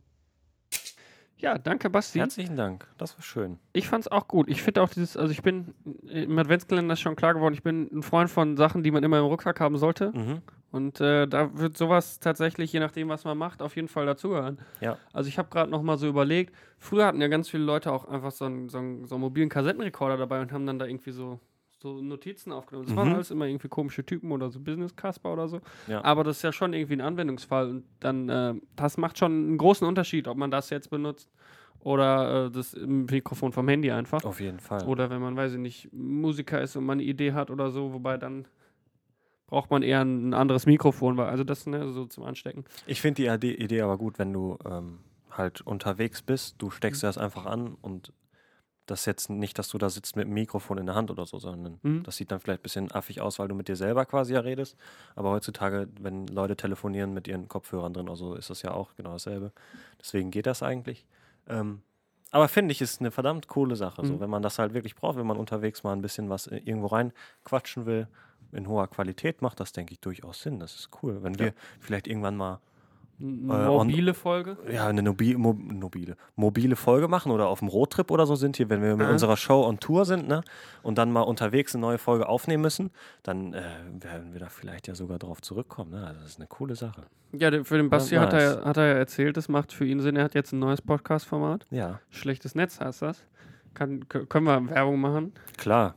Ja, 1.38 1.60
danke, 1.60 1.92
Basti. 1.92 2.18
Herzlichen 2.18 2.56
Dank. 2.56 2.88
Das 2.98 3.16
war 3.16 3.22
schön. 3.22 3.60
Ich 3.74 3.88
fand's 3.88 4.08
auch 4.08 4.28
gut. 4.28 4.50
Ich 4.50 4.64
finde 4.64 4.82
auch 4.82 4.90
dieses, 4.90 5.18
also 5.18 5.32
ich 5.32 5.44
bin 5.44 5.76
im 6.10 6.40
Adventskalender 6.40 6.94
ist 6.94 7.02
schon 7.02 7.16
klar 7.16 7.36
geworden, 7.36 7.54
ich 7.54 7.62
bin 7.62 7.88
ein 7.94 8.02
Freund 8.02 8.32
von 8.32 8.58
Sachen, 8.58 8.82
die 8.82 8.90
man 8.90 9.04
immer 9.04 9.20
im 9.20 9.26
Rucksack 9.26 9.60
haben 9.60 9.78
sollte. 9.78 10.12
Mhm. 10.14 10.42
Und 10.76 11.00
äh, 11.00 11.26
da 11.26 11.58
wird 11.58 11.78
sowas 11.78 12.20
tatsächlich, 12.20 12.74
je 12.74 12.82
nachdem, 12.82 13.08
was 13.08 13.24
man 13.24 13.38
macht, 13.38 13.62
auf 13.62 13.78
jeden 13.78 13.88
Fall 13.88 14.06
dazugehören. 14.06 14.58
Ja. 14.82 14.98
Also 15.14 15.30
ich 15.30 15.38
habe 15.38 15.48
gerade 15.50 15.72
noch 15.72 15.82
mal 15.82 15.98
so 15.98 16.06
überlegt, 16.06 16.54
früher 16.80 17.06
hatten 17.06 17.22
ja 17.22 17.30
ganz 17.30 17.48
viele 17.48 17.64
Leute 17.64 17.94
auch 17.94 18.04
einfach 18.06 18.32
so 18.32 18.44
einen, 18.44 18.68
so 18.68 18.80
einen, 18.80 19.06
so 19.06 19.16
einen 19.16 19.22
mobilen 19.22 19.48
Kassettenrekorder 19.48 20.18
dabei 20.18 20.42
und 20.42 20.52
haben 20.52 20.66
dann 20.66 20.78
da 20.78 20.86
irgendwie 20.86 21.12
so, 21.12 21.40
so 21.80 22.02
Notizen 22.02 22.52
aufgenommen. 22.52 22.88
Das 22.88 22.96
waren 22.98 23.08
Mhm. 23.08 23.16
alles 23.16 23.32
immer 23.32 23.46
irgendwie 23.46 23.70
komische 23.70 24.06
Typen 24.06 24.34
oder 24.34 24.50
so 24.50 24.60
Business-Casper 24.60 25.32
oder 25.32 25.48
so. 25.48 25.62
Ja. 25.88 26.04
Aber 26.04 26.26
das 26.26 26.38
ist 26.38 26.44
ja 26.44 26.52
schon 26.52 26.74
irgendwie 26.74 26.96
ein 26.96 27.02
Anwendungsfall 27.02 27.70
und 27.70 27.84
dann, 28.02 28.28
äh, 28.28 28.54
das 28.76 28.98
macht 28.98 29.18
schon 29.18 29.32
einen 29.32 29.58
großen 29.58 29.88
Unterschied, 29.88 30.28
ob 30.28 30.36
man 30.36 30.52
das 30.52 30.70
jetzt 30.72 30.90
benutzt 30.90 31.32
oder 31.80 32.48
äh, 32.48 32.52
das 32.52 32.76
Mikrofon 32.76 33.54
vom 33.54 33.68
Handy 33.70 33.92
einfach. 33.92 34.26
Auf 34.26 34.42
jeden 34.42 34.60
Fall. 34.60 34.84
Oder 34.86 35.10
wenn 35.10 35.22
man, 35.22 35.38
weiß 35.38 35.54
ich 35.54 35.60
nicht, 35.60 35.94
Musiker 35.94 36.62
ist 36.62 36.76
und 36.76 36.84
man 36.86 36.98
eine 37.00 37.04
Idee 37.08 37.32
hat 37.32 37.50
oder 37.50 37.70
so, 37.72 37.94
wobei 37.94 38.18
dann 38.18 38.46
braucht 39.48 39.70
man 39.70 39.84
eher 39.84 40.02
ein 40.02 40.34
anderes 40.34 40.66
Mikrofon, 40.66 41.18
weil 41.18 41.28
also 41.30 41.44
das 41.44 41.66
ne, 41.66 41.92
so 41.92 42.06
zum 42.06 42.24
Anstecken. 42.24 42.66
Ich 42.88 43.02
finde 43.02 43.38
die 43.38 43.56
Idee, 43.56 43.82
aber 43.82 43.98
gut, 43.98 44.18
wenn 44.20 44.34
du 44.34 44.58
ähm, 44.66 45.00
halt 45.32 45.62
unterwegs 45.62 46.22
bist, 46.22 46.56
du 46.60 46.72
steckst 46.72 47.04
Mhm. 47.04 47.08
das 47.08 47.18
einfach 47.18 47.46
an 47.46 47.76
und 47.82 48.12
das 48.88 49.06
jetzt 49.06 49.32
nicht, 49.32 49.58
dass 49.58 49.70
du 49.70 49.80
da 49.80 49.90
sitzt 49.90 50.16
mit 50.16 50.28
dem 50.28 50.34
Mikrofon 50.36 50.78
in 50.78 50.86
der 50.86 50.94
Hand 50.94 51.10
oder 51.10 51.26
so, 51.26 51.40
sondern 51.40 51.80
Mhm. 51.82 52.04
das 52.04 52.18
sieht 52.18 52.32
dann 52.32 52.40
vielleicht 52.40 52.60
ein 52.60 52.64
bisschen 52.64 52.92
affig 52.92 53.20
aus, 53.20 53.40
weil 53.40 53.48
du 53.48 53.56
mit 53.56 53.68
dir 53.68 53.76
selber 53.76 54.06
quasi 54.06 54.34
ja 54.36 54.42
redest. 54.42 54.78
Aber 55.16 55.32
heutzutage, 55.32 55.88
wenn 56.00 56.28
Leute 56.28 56.56
telefonieren 56.56 57.12
mit 57.14 57.28
ihren 57.28 57.48
Kopfhörern 57.48 57.94
drin 57.94 58.08
oder 58.08 58.16
so, 58.16 58.36
ist 58.36 58.52
das 58.52 58.62
ja 58.62 58.72
auch 58.72 58.94
genau 58.96 59.14
dasselbe. 59.14 59.52
Deswegen 60.00 60.30
geht 60.30 60.46
das 60.46 60.62
eigentlich. 60.62 61.08
Ähm, 61.50 61.82
aber 62.30 62.48
finde 62.48 62.74
ich, 62.74 62.82
ist 62.82 63.00
eine 63.00 63.10
verdammt 63.10 63.48
coole 63.48 63.76
Sache. 63.76 64.06
So, 64.06 64.14
Mhm. 64.16 64.20
wenn 64.20 64.30
man 64.30 64.44
das 64.44 64.60
halt 64.60 64.76
wirklich 64.76 64.96
braucht, 64.96 65.18
wenn 65.18 65.26
man 65.26 65.38
unterwegs 65.38 65.84
mal 65.84 65.94
ein 65.94 66.02
bisschen 66.02 66.30
was 66.30 66.46
äh, 66.46 66.58
irgendwo 66.58 66.88
rein 66.88 67.12
quatschen 67.44 67.88
will, 67.88 68.08
in 68.52 68.68
hoher 68.68 68.88
Qualität, 68.88 69.42
macht 69.42 69.60
das, 69.60 69.72
denke 69.74 69.94
ich, 69.94 70.00
durchaus 70.00 70.42
Sinn. 70.42 70.60
Das 70.60 70.76
ist 70.76 70.90
cool. 71.04 71.24
Wenn 71.24 71.38
wir 71.40 71.54
vielleicht 71.80 72.08
irgendwann 72.08 72.38
mal 72.38 72.60
Äh, 73.18 73.24
Mobile 73.24 74.14
Folge. 74.14 74.58
ja, 74.70 74.88
eine 74.88 75.02
nobi 75.02 75.38
mo 75.38 75.54
mobile, 75.54 76.18
mobile 76.36 76.76
Folge 76.76 77.08
machen 77.08 77.32
oder 77.32 77.48
auf 77.48 77.60
dem 77.60 77.70
Roadtrip 77.70 78.12
oder 78.12 78.26
so 78.26 78.36
sind 78.36 78.58
hier, 78.58 78.70
wenn 78.70 78.82
wir 78.82 78.98
mit 78.98 79.08
Mhm. 79.08 79.14
unserer 79.14 79.38
Show 79.38 79.64
on 79.66 79.80
Tour 79.80 80.04
sind, 80.04 80.28
ne? 80.28 80.42
Und 80.84 80.98
dann 80.98 81.14
mal 81.14 81.22
unterwegs 81.22 81.74
eine 81.74 81.80
neue 81.82 81.98
Folge 81.98 82.28
aufnehmen 82.28 82.62
müssen, 82.64 82.92
dann 83.24 83.54
äh, 83.54 83.62
werden 84.02 84.34
wir 84.34 84.42
da 84.42 84.50
vielleicht 84.50 84.90
ja 84.90 84.96
sogar 84.96 85.18
drauf 85.18 85.42
zurückkommen. 85.42 85.92
Ne? 85.92 86.06
Also 86.06 86.20
das 86.20 86.32
ist 86.32 86.40
eine 86.40 86.48
coole 86.48 86.76
Sache. 86.76 87.04
Ja, 87.32 87.64
für 87.64 87.78
den 87.78 87.90
Basti 87.90 88.16
hat, 88.16 88.34
nice. 88.34 88.58
er, 88.58 88.66
hat 88.66 88.76
er 88.76 88.86
ja 88.88 88.94
erzählt, 88.96 89.38
das 89.38 89.48
macht 89.48 89.72
für 89.72 89.86
ihn 89.86 90.02
Sinn. 90.02 90.18
Er 90.18 90.26
hat 90.26 90.36
jetzt 90.36 90.52
ein 90.52 90.60
neues 90.60 90.82
Podcast-Format. 90.82 91.66
Ja, 91.72 92.02
Schlechtes 92.10 92.54
Netz 92.54 92.82
heißt 92.82 93.02
das. 93.02 93.26
Kann, 93.76 94.10
können 94.10 94.46
wir 94.46 94.70
Werbung 94.70 95.00
machen. 95.00 95.32
klar. 95.56 95.96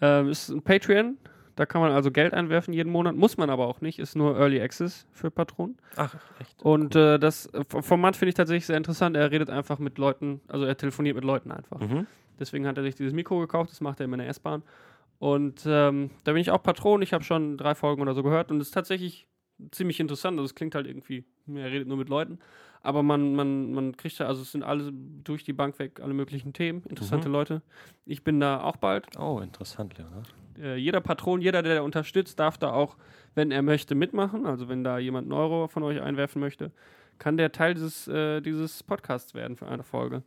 Ähm, 0.00 0.28
ist 0.28 0.48
ein 0.48 0.62
Patreon. 0.62 1.18
Da 1.62 1.66
kann 1.66 1.80
man 1.80 1.92
also 1.92 2.10
Geld 2.10 2.34
einwerfen 2.34 2.74
jeden 2.74 2.90
Monat. 2.90 3.14
Muss 3.14 3.36
man 3.36 3.48
aber 3.48 3.68
auch 3.68 3.80
nicht. 3.80 4.00
Ist 4.00 4.16
nur 4.16 4.36
Early 4.36 4.60
Access 4.60 5.06
für 5.12 5.30
Patronen. 5.30 5.76
Ach, 5.94 6.12
echt? 6.40 6.60
Und 6.60 6.96
äh, 6.96 7.20
das 7.20 7.48
Format 7.68 8.16
finde 8.16 8.30
ich 8.30 8.34
tatsächlich 8.34 8.66
sehr 8.66 8.76
interessant. 8.76 9.16
Er 9.16 9.30
redet 9.30 9.48
einfach 9.48 9.78
mit 9.78 9.96
Leuten, 9.96 10.40
also 10.48 10.64
er 10.64 10.76
telefoniert 10.76 11.14
mit 11.14 11.22
Leuten 11.22 11.52
einfach. 11.52 11.78
Mhm. 11.78 12.08
Deswegen 12.40 12.66
hat 12.66 12.78
er 12.78 12.82
sich 12.82 12.96
dieses 12.96 13.12
Mikro 13.12 13.38
gekauft, 13.38 13.70
das 13.70 13.80
macht 13.80 14.00
er 14.00 14.06
immer 14.06 14.14
in 14.14 14.22
der 14.22 14.28
S-Bahn. 14.30 14.64
Und 15.20 15.62
ähm, 15.66 16.10
da 16.24 16.32
bin 16.32 16.40
ich 16.40 16.50
auch 16.50 16.64
Patron, 16.64 17.00
ich 17.00 17.12
habe 17.12 17.22
schon 17.22 17.56
drei 17.56 17.76
Folgen 17.76 18.02
oder 18.02 18.14
so 18.14 18.24
gehört 18.24 18.50
und 18.50 18.60
es 18.60 18.66
ist 18.68 18.74
tatsächlich 18.74 19.28
ziemlich 19.70 20.00
interessant. 20.00 20.36
Also 20.40 20.46
es 20.46 20.56
klingt 20.56 20.74
halt 20.74 20.88
irgendwie, 20.88 21.24
er 21.46 21.70
redet 21.70 21.86
nur 21.86 21.96
mit 21.96 22.08
Leuten, 22.08 22.40
aber 22.80 23.04
man, 23.04 23.36
man, 23.36 23.72
man 23.72 23.96
kriegt 23.96 24.18
da, 24.18 24.26
also 24.26 24.42
es 24.42 24.50
sind 24.50 24.64
alle 24.64 24.90
durch 24.92 25.44
die 25.44 25.52
Bank 25.52 25.78
weg, 25.78 26.00
alle 26.02 26.12
möglichen 26.12 26.52
Themen, 26.54 26.82
interessante 26.88 27.28
Mhm. 27.28 27.34
Leute. 27.34 27.62
Ich 28.04 28.24
bin 28.24 28.40
da 28.40 28.60
auch 28.62 28.78
bald. 28.78 29.06
Oh, 29.16 29.38
interessant, 29.38 29.96
Leonard. 29.96 30.34
Äh, 30.58 30.76
jeder 30.76 31.00
Patron, 31.00 31.40
jeder, 31.40 31.62
der 31.62 31.84
unterstützt, 31.84 32.38
darf 32.38 32.58
da 32.58 32.72
auch, 32.72 32.96
wenn 33.34 33.50
er 33.50 33.62
möchte, 33.62 33.94
mitmachen. 33.94 34.46
Also 34.46 34.68
wenn 34.68 34.84
da 34.84 34.98
jemand 34.98 35.24
einen 35.26 35.32
Euro 35.32 35.68
von 35.68 35.82
euch 35.82 36.00
einwerfen 36.00 36.40
möchte, 36.40 36.70
kann 37.18 37.36
der 37.36 37.52
Teil 37.52 37.74
dieses, 37.74 38.08
äh, 38.08 38.40
dieses 38.40 38.82
Podcasts 38.82 39.34
werden 39.34 39.56
für 39.56 39.66
eine 39.68 39.82
Folge. 39.82 40.22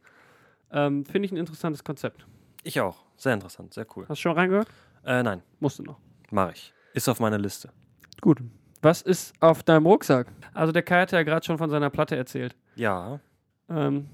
Ähm, 0.71 1.05
Finde 1.05 1.25
ich 1.25 1.31
ein 1.31 1.37
interessantes 1.37 1.83
Konzept. 1.83 2.25
Ich 2.63 2.79
auch. 2.81 3.03
Sehr 3.17 3.33
interessant, 3.33 3.73
sehr 3.73 3.85
cool. 3.95 4.03
Hast 4.09 4.17
du 4.19 4.21
schon 4.23 4.33
reingehört? 4.33 4.67
Äh, 5.05 5.21
nein, 5.23 5.41
Musst 5.59 5.79
du 5.79 5.83
noch. 5.83 5.99
mache 6.31 6.53
ich. 6.53 6.73
Ist 6.93 7.07
auf 7.09 7.19
meiner 7.19 7.37
Liste. 7.37 7.69
Gut. 8.21 8.39
Was 8.81 9.01
ist 9.01 9.33
auf 9.41 9.63
deinem 9.63 9.85
Rucksack? 9.85 10.27
Also 10.53 10.71
der 10.71 10.83
Kai 10.83 11.01
hat 11.01 11.11
ja 11.11 11.23
gerade 11.23 11.45
schon 11.45 11.57
von 11.57 11.69
seiner 11.69 11.89
Platte 11.89 12.15
erzählt. 12.15 12.55
Ja, 12.75 13.19
Ähm, 13.69 14.07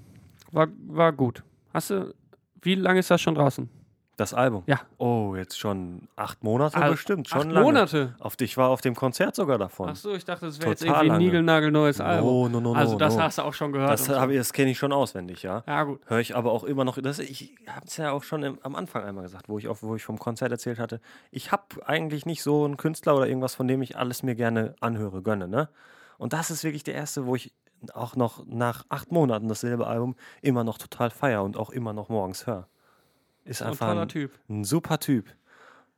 war, 0.50 0.68
war 0.86 1.12
gut. 1.12 1.42
Hast 1.74 1.90
du, 1.90 2.14
wie 2.62 2.74
lange 2.74 3.00
ist 3.00 3.10
das 3.10 3.20
schon 3.20 3.34
draußen? 3.34 3.68
Das 4.16 4.34
Album. 4.34 4.62
Ja. 4.66 4.80
Oh, 4.98 5.34
jetzt 5.36 5.58
schon 5.58 6.08
acht 6.16 6.44
Monate 6.44 6.76
Al- 6.76 6.90
bestimmt. 6.92 7.28
Schon 7.28 7.40
Acht 7.40 7.50
lange. 7.50 7.64
Monate. 7.64 8.14
Auf 8.20 8.36
dich 8.36 8.56
war 8.56 8.68
auf 8.68 8.80
dem 8.80 8.94
Konzert 8.94 9.34
sogar 9.34 9.58
davon. 9.58 9.88
Ach 9.90 9.96
so, 9.96 10.14
ich 10.14 10.24
dachte, 10.24 10.46
das 10.46 10.60
wäre 10.60 10.70
jetzt 10.70 10.84
irgendwie 10.84 11.10
ein 11.10 11.18
niegelnagelneues 11.18 12.00
Album. 12.00 12.52
No, 12.52 12.60
no, 12.60 12.72
no, 12.72 12.74
also 12.74 12.96
das 12.96 13.16
no. 13.16 13.22
hast 13.22 13.38
du 13.38 13.42
auch 13.42 13.54
schon 13.54 13.72
gehört. 13.72 13.90
Das, 13.90 14.04
so. 14.04 14.12
das 14.14 14.52
kenne 14.52 14.70
ich 14.70 14.78
schon 14.78 14.92
auswendig, 14.92 15.42
ja. 15.42 15.64
ja, 15.66 15.84
gut. 15.84 16.00
Höre 16.06 16.20
ich 16.20 16.36
aber 16.36 16.52
auch 16.52 16.64
immer 16.64 16.84
noch. 16.84 17.00
Das, 17.00 17.18
ich 17.18 17.54
habe 17.66 17.86
es 17.86 17.96
ja 17.96 18.12
auch 18.12 18.22
schon 18.22 18.42
im, 18.42 18.58
am 18.62 18.76
Anfang 18.76 19.04
einmal 19.04 19.24
gesagt, 19.24 19.48
wo 19.48 19.58
ich, 19.58 19.68
auf, 19.68 19.82
wo 19.82 19.96
ich 19.96 20.04
vom 20.04 20.18
Konzert 20.18 20.52
erzählt 20.52 20.78
hatte. 20.78 21.00
Ich 21.30 21.50
habe 21.50 21.64
eigentlich 21.86 22.26
nicht 22.26 22.42
so 22.42 22.64
einen 22.64 22.76
Künstler 22.76 23.16
oder 23.16 23.26
irgendwas, 23.26 23.54
von 23.54 23.66
dem 23.66 23.80
ich 23.82 23.96
alles 23.96 24.22
mir 24.22 24.34
gerne 24.34 24.74
anhöre, 24.80 25.22
gönne. 25.22 25.48
Ne? 25.48 25.68
Und 26.18 26.32
das 26.34 26.50
ist 26.50 26.64
wirklich 26.64 26.84
der 26.84 26.94
erste, 26.94 27.26
wo 27.26 27.34
ich 27.34 27.52
auch 27.94 28.14
noch 28.14 28.44
nach 28.46 28.84
acht 28.90 29.10
Monaten 29.10 29.48
dasselbe 29.48 29.86
Album 29.86 30.14
immer 30.40 30.64
noch 30.64 30.78
total 30.78 31.10
feier 31.10 31.42
und 31.42 31.56
auch 31.56 31.70
immer 31.70 31.92
noch 31.92 32.08
morgens 32.08 32.46
höre. 32.46 32.68
Ist 33.44 33.62
Ein 33.62 33.68
einfach 33.70 33.88
toller 33.88 34.02
ein, 34.02 34.08
Typ. 34.08 34.32
ein 34.48 34.64
super 34.64 34.98
Typ. 34.98 35.26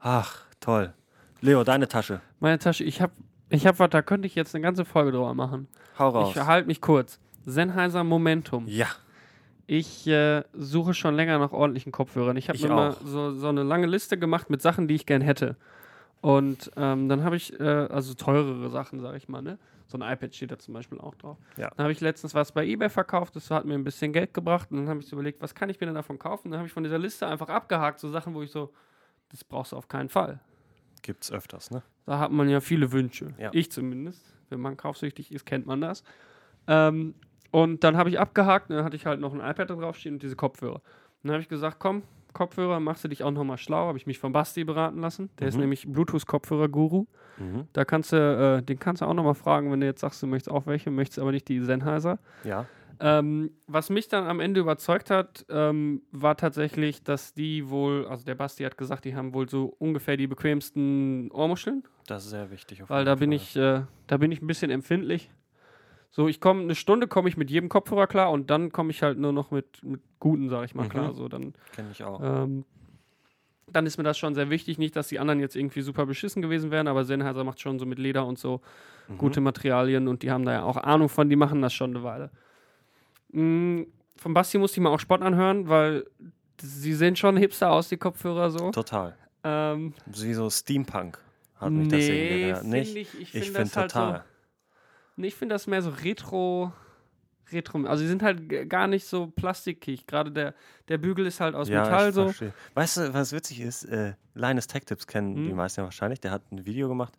Ach, 0.01 0.41
toll. 0.61 0.93
Leo, 1.41 1.63
deine 1.65 1.89
Tasche. 1.89 2.21
Meine 2.41 2.59
Tasche, 2.59 2.85
ich 2.85 3.01
habe 3.03 3.13
ich 3.51 3.67
hab 3.67 3.79
was, 3.79 3.91
da 3.91 4.03
könnte 4.03 4.27
ich 4.27 4.35
jetzt 4.35 4.55
eine 4.55 4.63
ganze 4.63 4.85
Folge 4.85 5.13
drüber 5.13 5.35
machen. 5.35 5.69
Hau 5.99 6.09
raus. 6.09 6.35
Ich 6.35 6.41
halte 6.43 6.67
mich 6.67 6.81
kurz. 6.81 7.21
Sennheiser 7.45 8.03
Momentum. 8.03 8.67
ja, 8.67 8.87
Ich 9.67 10.07
äh, 10.07 10.43
suche 10.55 10.95
schon 10.95 11.15
länger 11.15 11.39
nach 11.39 11.53
ordentlichen 11.53 11.93
Kopfhörern. 11.93 12.37
Ich 12.39 12.49
habe 12.49 12.59
mir 12.59 12.69
mal 12.69 12.91
auch. 12.93 12.97
so, 13.05 13.33
so 13.35 13.49
eine 13.49 13.63
lange 13.63 13.87
Liste 13.87 14.19
gemacht 14.19 14.49
mit 14.49 14.63
Sachen, 14.63 14.89
die 14.89 14.95
ich 14.95 15.05
gern 15.07 15.21
hätte. 15.21 15.57
Und 16.23 16.71
ähm, 16.77 17.09
dann 17.11 17.23
habe 17.23 17.37
ich, 17.37 17.59
äh, 17.61 17.63
also 17.65 18.15
teurere 18.15 18.71
Sachen, 18.71 19.01
sage 19.01 19.19
ich 19.19 19.29
mal, 19.29 19.43
ne? 19.43 19.59
So 19.95 20.01
ein 20.01 20.13
iPad 20.13 20.35
steht 20.35 20.51
da 20.51 20.59
zum 20.59 20.75
Beispiel 20.75 20.99
auch 20.99 21.15
drauf. 21.15 21.39
Ja. 21.57 21.71
Dann 21.77 21.85
habe 21.85 21.93
ich 21.93 22.01
letztens 22.01 22.35
was 22.35 22.51
bei 22.51 22.67
Ebay 22.67 22.89
verkauft, 22.89 23.37
das 23.37 23.49
hat 23.53 23.65
mir 23.65 23.75
ein 23.75 23.85
bisschen 23.85 24.13
Geld 24.13 24.35
gebracht. 24.35 24.73
Und 24.73 24.79
dann 24.79 24.89
habe 24.89 24.99
ich 24.99 25.07
so 25.07 25.15
überlegt, 25.15 25.41
was 25.41 25.55
kann 25.55 25.71
ich 25.71 25.79
mir 25.79 25.87
denn 25.87 25.95
davon 25.95 26.19
kaufen? 26.19 26.51
Dann 26.51 26.59
habe 26.59 26.67
ich 26.67 26.73
von 26.73 26.83
dieser 26.83 26.99
Liste 26.99 27.29
einfach 27.29 27.49
abgehakt, 27.49 28.01
so 28.01 28.11
Sachen, 28.11 28.35
wo 28.35 28.43
ich 28.43 28.51
so, 28.51 28.73
das 29.29 29.45
brauchst 29.45 29.71
du 29.71 29.77
auf 29.77 29.87
keinen 29.87 30.09
Fall. 30.09 30.41
gibt's 31.03 31.31
öfters, 31.31 31.71
ne? 31.71 31.85
Da 32.07 32.19
hat 32.19 32.33
man 32.33 32.49
ja 32.49 32.59
viele 32.59 32.91
Wünsche. 32.91 33.35
Ja. 33.39 33.51
Ich 33.53 33.71
zumindest. 33.71 34.35
Wenn 34.49 34.59
man 34.59 34.77
kaufsüchtig 34.77 35.31
ist, 35.31 35.47
kennt 35.47 35.65
man 35.65 35.81
das. 35.81 36.03
Ähm, 36.67 37.15
und 37.53 37.85
dann 37.85 37.97
habe 37.97 38.09
ich 38.09 38.19
abgehakt 38.19 38.71
und 38.71 38.77
dann 38.77 38.85
hatte 38.85 38.97
ich 38.97 39.07
halt 39.07 39.21
noch 39.21 39.33
ein 39.33 39.39
iPad 39.39 39.71
da 39.71 39.77
draufstehen 39.77 40.17
und 40.17 40.25
diese 40.25 40.35
Kopfhörer. 40.35 40.75
Und 40.75 40.83
dann 41.23 41.35
habe 41.35 41.43
ich 41.43 41.49
gesagt, 41.49 41.79
komm, 41.79 42.03
Kopfhörer, 42.35 42.79
machst 42.81 43.03
du 43.05 43.09
dich 43.09 43.23
auch 43.23 43.31
nochmal 43.31 43.57
schlau. 43.59 43.87
Habe 43.87 43.97
ich 43.97 44.07
mich 44.07 44.19
von 44.19 44.33
Basti 44.33 44.65
beraten 44.65 45.01
lassen. 45.01 45.31
Der 45.39 45.49
ist 45.49 45.55
Mhm. 45.55 45.61
nämlich 45.63 45.87
Bluetooth-Kopfhörer-Guru. 45.91 47.07
Mhm. 47.39 47.69
Da 47.73 47.85
kannst 47.85 48.13
du, 48.13 48.17
äh, 48.17 48.63
den 48.63 48.79
kannst 48.79 49.01
du 49.03 49.07
auch 49.07 49.15
nochmal 49.15 49.35
fragen, 49.35 49.73
wenn 49.73 49.81
du 49.81 49.87
jetzt 49.87 50.01
sagst, 50.03 50.23
du 50.23 50.27
möchtest 50.27 50.55
auch 50.55 50.67
welche, 50.67 50.91
möchtest 50.91 51.19
aber 51.21 51.33
nicht 51.33 51.49
die 51.49 51.61
Sennheiser. 51.61 52.19
Ja. 52.45 52.67
Ähm, 53.01 53.51
was 53.67 53.91
mich 53.91 54.07
dann 54.09 54.25
am 54.29 54.39
Ende 54.39 54.61
überzeugt 54.61 55.11
hat, 55.11 55.45
ähm, 55.49 56.03
war 56.13 56.37
tatsächlich, 56.37 57.03
dass 57.03 57.35
die 57.35 57.69
wohl, 57.69 58.07
also 58.07 58.25
der 58.25 58.37
Basti 58.37 58.63
hat 58.63 58.79
gesagt, 58.79 59.05
die 59.05 59.17
haben 59.17 59.35
wohl 59.35 59.49
so 59.49 59.75
ungefähr 59.79 60.17
die 60.17 60.29
bequemsten 60.29 61.29
Ohrmuscheln. 61.33 61.83
Das 62.07 62.25
ist 62.25 62.31
sehr 62.31 62.51
wichtig. 62.53 62.83
auf 62.85 62.91
Weil 62.91 63.01
jeden 63.01 63.07
da 63.07 63.15
bin 63.17 63.31
Fall. 63.31 63.37
ich, 63.37 63.57
äh, 63.57 63.83
da 64.07 64.17
bin 64.17 64.31
ich 64.31 64.43
ein 64.43 64.47
bisschen 64.47 64.71
empfindlich. 64.71 65.31
So, 66.15 66.29
ich 66.29 66.41
komme 66.41 66.61
eine 66.63 66.77
Stunde 66.77 67.09
komme 67.09 67.29
ich 67.29 67.37
mit 67.37 67.51
jedem 67.51 67.69
Kopfhörer 67.69 68.07
klar 68.07 68.31
und 68.31 68.49
dann 68.49 68.71
komme 68.71 68.93
ich 68.93 69.03
halt 69.03 69.19
nur 69.19 69.33
noch 69.33 69.51
mit, 69.51 69.83
mit 69.83 70.01
guten, 70.21 70.49
sag 70.49 70.65
ich 70.65 70.73
mal, 70.73 70.85
Mhm. 70.85 70.89
klar. 70.91 71.13
So, 71.13 71.27
dann, 71.29 71.55
Kenn 71.73 71.91
ich 71.91 72.05
auch. 72.05 72.21
ähm, 72.23 72.65
dann 73.73 73.85
ist 73.85 73.97
mir 73.99 74.05
das 74.05 74.17
schon 74.17 74.37
sehr 74.37 74.49
wichtig. 74.49 74.79
Nicht, 74.79 74.95
dass 74.95 75.09
die 75.09 75.19
anderen 75.19 75.41
jetzt 75.41 75.57
irgendwie 75.57 75.81
super 75.81 76.07
beschissen 76.07 76.41
gewesen 76.41 76.71
wären, 76.71 76.87
aber 76.87 77.05
Sennheiser 77.05 77.43
macht 77.43 77.61
schon 77.61 77.81
so 77.81 77.85
mit 77.85 77.99
Leder 77.99 78.27
und 78.27 78.39
so 78.39 78.61
Mhm. 79.09 79.19
gute 79.19 79.41
Materialien 79.41 80.07
und 80.07 80.23
die 80.23 80.31
haben 80.31 80.45
da 80.45 80.53
ja 80.53 80.63
auch 80.63 80.77
Ahnung 80.77 81.09
von, 81.09 81.29
die 81.29 81.35
machen 81.35 81.61
das 81.61 81.73
schon 81.75 81.91
eine 81.91 82.05
Weile. 82.05 82.31
Mm, 83.33 83.83
Von 84.17 84.35
Basti 84.35 84.57
musste 84.59 84.79
ich 84.79 84.85
mal 84.85 84.91
auch 84.91 85.01
Spott 85.01 85.21
anhören, 85.21 85.69
weil 85.69 86.05
sie 86.63 86.95
sehen 86.95 87.17
schon 87.17 87.37
hipster 87.37 87.73
aus, 87.73 87.89
die 87.89 87.97
Kopfhörer 87.97 88.51
so. 88.53 88.71
Total. 88.71 89.17
Ähm, 89.43 89.95
Wie 90.07 90.33
so 90.33 90.49
Steampunk 90.49 91.19
hat 91.57 91.73
mich 91.73 91.89
das 91.89 92.09
irgendwie 92.09 92.35
nee, 92.45 92.55
finde 92.55 92.69
Nicht? 92.69 92.97
ich, 92.97 93.15
ich 93.15 93.21
Ich 93.21 93.31
finde 93.31 93.45
finde 93.47 93.63
das 93.65 93.77
halt 93.77 93.91
total. 93.91 94.19
so. 94.19 94.34
Nee, 95.17 95.29
ich 95.29 95.35
finde 95.35 95.55
das 95.55 95.67
mehr 95.67 95.83
so 95.83 95.91
retro. 95.91 96.73
Retro. 97.53 97.79
Also, 97.85 98.03
sie 98.03 98.09
sind 98.09 98.23
halt 98.23 98.69
gar 98.71 98.87
nicht 98.87 99.07
so 99.07 99.27
plastikig. 99.27 100.07
Gerade 100.07 100.33
der, 100.33 100.55
der 100.89 100.97
Bügel 100.99 101.27
ist 101.27 101.41
halt 101.41 101.55
aus 101.55 101.69
Metall 101.69 102.09
ich 102.09 102.15
so. 102.15 102.25
verstehe. 102.25 102.55
Weißt 102.73 102.97
du, 102.97 103.15
was 103.15 103.33
witzig 103.33 103.61
ist? 103.61 103.85
Äh, 103.85 104.15
Linus 104.35 104.67
Tech 104.67 104.85
Tips 104.87 105.07
kennen 105.07 105.37
die 105.45 105.51
Hm. 105.51 105.57
meisten 105.57 105.81
ja 105.81 105.85
wahrscheinlich. 105.85 106.21
Der 106.21 106.31
hat 106.31 106.51
ein 106.51 106.65
Video 106.65 106.89
gemacht, 106.89 107.13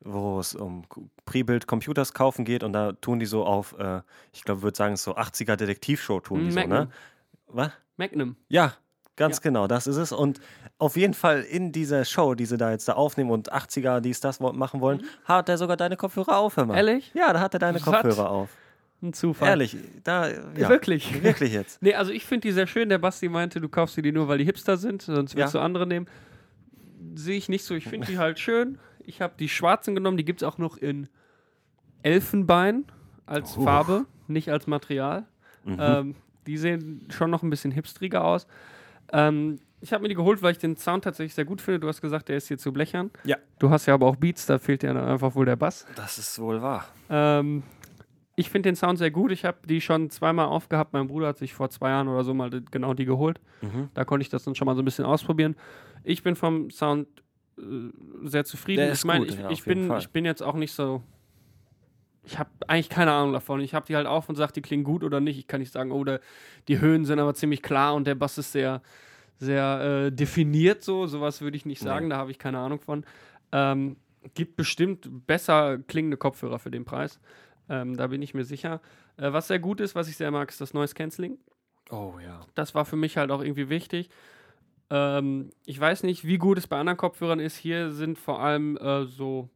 wo 0.00 0.40
es 0.40 0.54
um 0.54 0.84
Prebuild 1.26 1.66
Computers 1.66 2.14
kaufen 2.14 2.44
geht 2.46 2.62
und 2.64 2.72
da 2.72 2.92
tun 2.92 3.18
die 3.18 3.26
so 3.26 3.44
auf, 3.44 3.78
äh, 3.78 4.00
ich 4.32 4.44
glaube, 4.44 4.62
würde 4.62 4.76
sagen, 4.76 4.96
so 4.96 5.14
80er 5.14 5.56
Detektivshow 5.56 6.20
tun 6.20 6.44
die 6.44 6.50
so, 6.50 6.58
Magnum. 6.60 6.78
ne? 6.78 6.88
Was? 7.48 7.70
Magnum. 7.98 8.36
Ja, 8.48 8.72
ganz 9.14 9.36
Ja. 9.36 9.42
genau, 9.42 9.66
das 9.66 9.86
ist 9.86 9.96
es. 9.98 10.10
Und 10.10 10.40
auf 10.78 10.96
jeden 10.96 11.14
Fall 11.14 11.42
in 11.42 11.72
dieser 11.72 12.04
Show, 12.04 12.34
die 12.34 12.44
sie 12.46 12.56
da 12.58 12.70
jetzt 12.70 12.86
da 12.88 12.92
aufnehmen 12.94 13.30
und 13.30 13.52
80er 13.52 14.00
dies, 14.00 14.20
das 14.20 14.40
wo- 14.40 14.52
machen 14.52 14.80
wollen, 14.80 15.02
hat 15.24 15.48
er 15.48 15.56
sogar 15.58 15.76
deine 15.76 15.96
Kopfhörer 15.96 16.36
auf, 16.36 16.56
hör 16.56 16.66
mal. 16.66 16.74
Mhm. 16.74 16.78
Ehrlich? 16.78 17.12
Ja, 17.14 17.32
da 17.32 17.40
hat 17.40 17.54
er 17.54 17.60
deine 17.60 17.78
Was? 17.78 17.84
Kopfhörer 17.84 18.30
auf. 18.30 18.50
Ein 19.02 19.12
Zufall. 19.12 19.48
Ehrlich, 19.48 19.76
da, 20.04 20.28
ja. 20.28 20.68
Wirklich. 20.68 21.22
Wirklich 21.22 21.52
jetzt. 21.52 21.82
Nee, 21.82 21.94
also 21.94 22.12
ich 22.12 22.24
finde 22.24 22.48
die 22.48 22.52
sehr 22.52 22.66
schön. 22.66 22.88
Der 22.88 22.98
Basti 22.98 23.28
meinte, 23.28 23.60
du 23.60 23.68
kaufst 23.68 23.96
dir 23.96 24.02
die 24.02 24.12
nur, 24.12 24.26
weil 24.28 24.38
die 24.38 24.44
Hipster 24.44 24.76
sind, 24.76 25.02
sonst 25.02 25.36
willst 25.36 25.54
Ja. 25.54 25.60
du 25.60 25.64
andere 25.64 25.86
nehmen. 25.86 26.06
Sehe 27.14 27.36
ich 27.36 27.48
nicht 27.48 27.64
so. 27.64 27.74
Ich 27.74 27.84
finde 27.88 28.06
die 28.06 28.18
halt 28.18 28.38
schön. 28.38 28.78
Ich 29.04 29.20
habe 29.20 29.34
die 29.38 29.48
schwarzen 29.48 29.94
genommen, 29.94 30.16
die 30.16 30.24
gibt 30.24 30.42
es 30.42 30.48
auch 30.48 30.58
noch 30.58 30.76
in 30.78 31.08
Elfenbein 32.02 32.84
als 33.26 33.56
Oh. 33.56 33.62
Farbe, 33.64 34.06
nicht 34.28 34.50
als 34.50 34.66
Material. 34.66 35.24
Mhm. 35.64 35.76
Ähm, 35.80 36.14
die 36.46 36.56
sehen 36.58 37.06
schon 37.10 37.30
noch 37.30 37.42
ein 37.42 37.50
bisschen 37.50 37.72
hipstriger 37.72 38.24
aus. 38.24 38.46
Ähm, 39.12 39.58
ich 39.80 39.92
habe 39.92 40.02
mir 40.02 40.08
die 40.08 40.14
geholt, 40.14 40.42
weil 40.42 40.52
ich 40.52 40.58
den 40.58 40.76
Sound 40.76 41.04
tatsächlich 41.04 41.34
sehr 41.34 41.44
gut 41.44 41.60
finde. 41.60 41.80
Du 41.80 41.88
hast 41.88 42.00
gesagt, 42.00 42.28
der 42.28 42.36
ist 42.36 42.48
hier 42.48 42.58
zu 42.58 42.72
blechern. 42.72 43.10
Ja. 43.24 43.36
Du 43.58 43.70
hast 43.70 43.86
ja 43.86 43.94
aber 43.94 44.06
auch 44.06 44.16
Beats, 44.16 44.46
da 44.46 44.58
fehlt 44.58 44.82
dir 44.82 44.94
dann 44.94 45.04
einfach 45.04 45.34
wohl 45.34 45.46
der 45.46 45.56
Bass. 45.56 45.86
Das 45.96 46.18
ist 46.18 46.38
wohl 46.38 46.62
wahr. 46.62 46.86
Ähm, 47.10 47.62
ich 48.36 48.50
finde 48.50 48.68
den 48.68 48.76
Sound 48.76 48.98
sehr 48.98 49.10
gut. 49.10 49.32
Ich 49.32 49.44
habe 49.44 49.58
die 49.66 49.80
schon 49.80 50.10
zweimal 50.10 50.46
aufgehabt. 50.46 50.92
Mein 50.92 51.08
Bruder 51.08 51.28
hat 51.28 51.38
sich 51.38 51.54
vor 51.54 51.70
zwei 51.70 51.90
Jahren 51.90 52.08
oder 52.08 52.22
so 52.22 52.34
mal 52.34 52.50
genau 52.70 52.94
die 52.94 53.06
geholt. 53.06 53.40
Mhm. 53.62 53.88
Da 53.94 54.04
konnte 54.04 54.22
ich 54.22 54.28
das 54.28 54.44
dann 54.44 54.54
schon 54.54 54.66
mal 54.66 54.74
so 54.74 54.82
ein 54.82 54.84
bisschen 54.84 55.06
ausprobieren. 55.06 55.56
Ich 56.04 56.22
bin 56.22 56.36
vom 56.36 56.70
Sound 56.70 57.08
äh, 57.58 57.62
sehr 58.24 58.44
zufrieden. 58.44 58.84
Der 58.84 58.92
ich 58.92 59.04
meine, 59.04 59.26
ich, 59.26 59.38
ja, 59.38 59.50
ich, 59.50 59.64
bin, 59.64 59.90
ich 59.96 60.10
bin 60.10 60.24
jetzt 60.24 60.42
auch 60.42 60.54
nicht 60.54 60.72
so. 60.72 61.02
Ich 62.24 62.38
habe 62.38 62.50
eigentlich 62.66 62.88
keine 62.88 63.12
Ahnung 63.12 63.32
davon. 63.32 63.60
Ich 63.60 63.74
habe 63.74 63.86
die 63.86 63.96
halt 63.96 64.06
auf 64.06 64.28
und 64.28 64.34
sage, 64.34 64.52
die 64.52 64.62
klingen 64.62 64.84
gut 64.84 65.04
oder 65.04 65.20
nicht. 65.20 65.38
Ich 65.38 65.46
kann 65.46 65.60
nicht 65.60 65.72
sagen, 65.72 65.90
oh, 65.92 66.04
der, 66.04 66.20
die 66.68 66.80
Höhen 66.80 67.04
sind 67.04 67.18
aber 67.18 67.34
ziemlich 67.34 67.62
klar 67.62 67.94
und 67.94 68.06
der 68.06 68.16
Bass 68.16 68.36
ist 68.36 68.52
sehr, 68.52 68.82
sehr 69.38 70.06
äh, 70.06 70.12
definiert 70.12 70.82
so. 70.82 71.06
Sowas 71.06 71.40
würde 71.40 71.56
ich 71.56 71.66
nicht 71.66 71.82
Nee. 71.82 71.88
sagen, 71.88 72.10
da 72.10 72.16
habe 72.16 72.30
ich 72.30 72.38
keine 72.38 72.58
Ahnung 72.58 72.80
von. 72.80 73.04
Ähm, 73.52 73.96
gibt 74.34 74.56
bestimmt 74.56 75.26
besser 75.26 75.78
klingende 75.78 76.16
Kopfhörer 76.16 76.58
für 76.58 76.70
den 76.70 76.84
Preis. 76.84 77.20
Ähm, 77.68 77.96
da 77.96 78.06
bin 78.08 78.22
ich 78.22 78.34
mir 78.34 78.44
sicher. 78.44 78.80
Äh, 79.16 79.32
was 79.32 79.48
sehr 79.48 79.58
gut 79.58 79.80
ist, 79.80 79.94
was 79.94 80.08
ich 80.08 80.16
sehr 80.16 80.30
mag, 80.30 80.48
ist 80.50 80.60
das 80.60 80.74
Noise 80.74 80.94
Cancelling. 80.94 81.38
Oh 81.90 82.14
ja. 82.24 82.40
Das 82.54 82.74
war 82.74 82.84
für 82.84 82.96
mich 82.96 83.16
halt 83.16 83.30
auch 83.30 83.42
irgendwie 83.42 83.68
wichtig. 83.68 84.08
Ähm, 84.90 85.50
ich 85.64 85.78
weiß 85.78 86.02
nicht, 86.04 86.24
wie 86.26 86.38
gut 86.38 86.58
es 86.58 86.66
bei 86.66 86.78
anderen 86.78 86.96
Kopfhörern 86.96 87.40
ist. 87.40 87.56
Hier 87.56 87.90
sind 87.92 88.18
vor 88.18 88.40
allem 88.40 88.76
äh, 88.76 89.04
so 89.06 89.48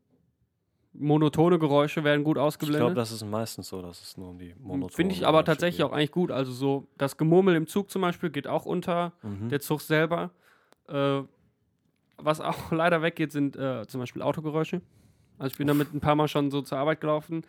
monotone 0.92 1.58
Geräusche 1.58 2.02
werden 2.04 2.24
gut 2.24 2.32
Ich 2.36 2.40
glaube, 2.40 2.46
ausgeblendet. 2.46 2.96
das 2.96 3.12
ist 3.12 3.24
meistens 3.24 3.68
so, 3.68 3.80
dass 3.82 4.02
es 4.02 4.16
nur 4.16 4.30
um 4.30 4.38
die 4.38 4.54
monotonen 4.58 4.90
Finde 4.90 5.14
ich 5.14 5.26
aber 5.26 5.38
Geräusche 5.38 5.44
tatsächlich 5.46 5.76
geht. 5.78 5.86
auch 5.86 5.92
eigentlich 5.92 6.10
gut. 6.12 6.30
Also 6.30 6.52
so 6.52 6.88
das 6.98 7.16
Gemurmel 7.16 7.54
im 7.54 7.66
Zug 7.66 7.90
zum 7.90 8.02
Beispiel 8.02 8.30
geht 8.30 8.46
auch 8.48 8.66
unter. 8.66 9.12
Mhm. 9.22 9.48
Der 9.48 9.60
Zug 9.60 9.80
selber. 9.80 10.30
Äh, 10.88 11.20
was 12.18 12.40
auch 12.40 12.56
leider 12.72 13.02
weggeht, 13.02 13.32
sind 13.32 13.56
äh, 13.56 13.86
zum 13.86 14.00
Beispiel 14.00 14.22
Autogeräusche. 14.22 14.82
Also 15.38 15.52
ich 15.52 15.58
bin 15.58 15.66
damit 15.68 15.94
ein 15.94 16.00
paar 16.00 16.16
Mal 16.16 16.28
schon 16.28 16.50
so 16.50 16.60
zur 16.60 16.78
Arbeit 16.78 17.00
gelaufen 17.00 17.42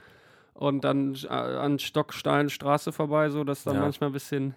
und 0.53 0.83
dann 0.83 1.15
äh, 1.23 1.27
an 1.27 1.77
Stockstein 1.79 2.49
Straße 2.49 2.91
vorbei, 2.91 3.29
so 3.29 3.43
dass 3.43 3.63
dann 3.63 3.75
Ja. 3.75 3.81
manchmal 3.81 4.09
ein 4.11 4.13
bisschen. 4.13 4.53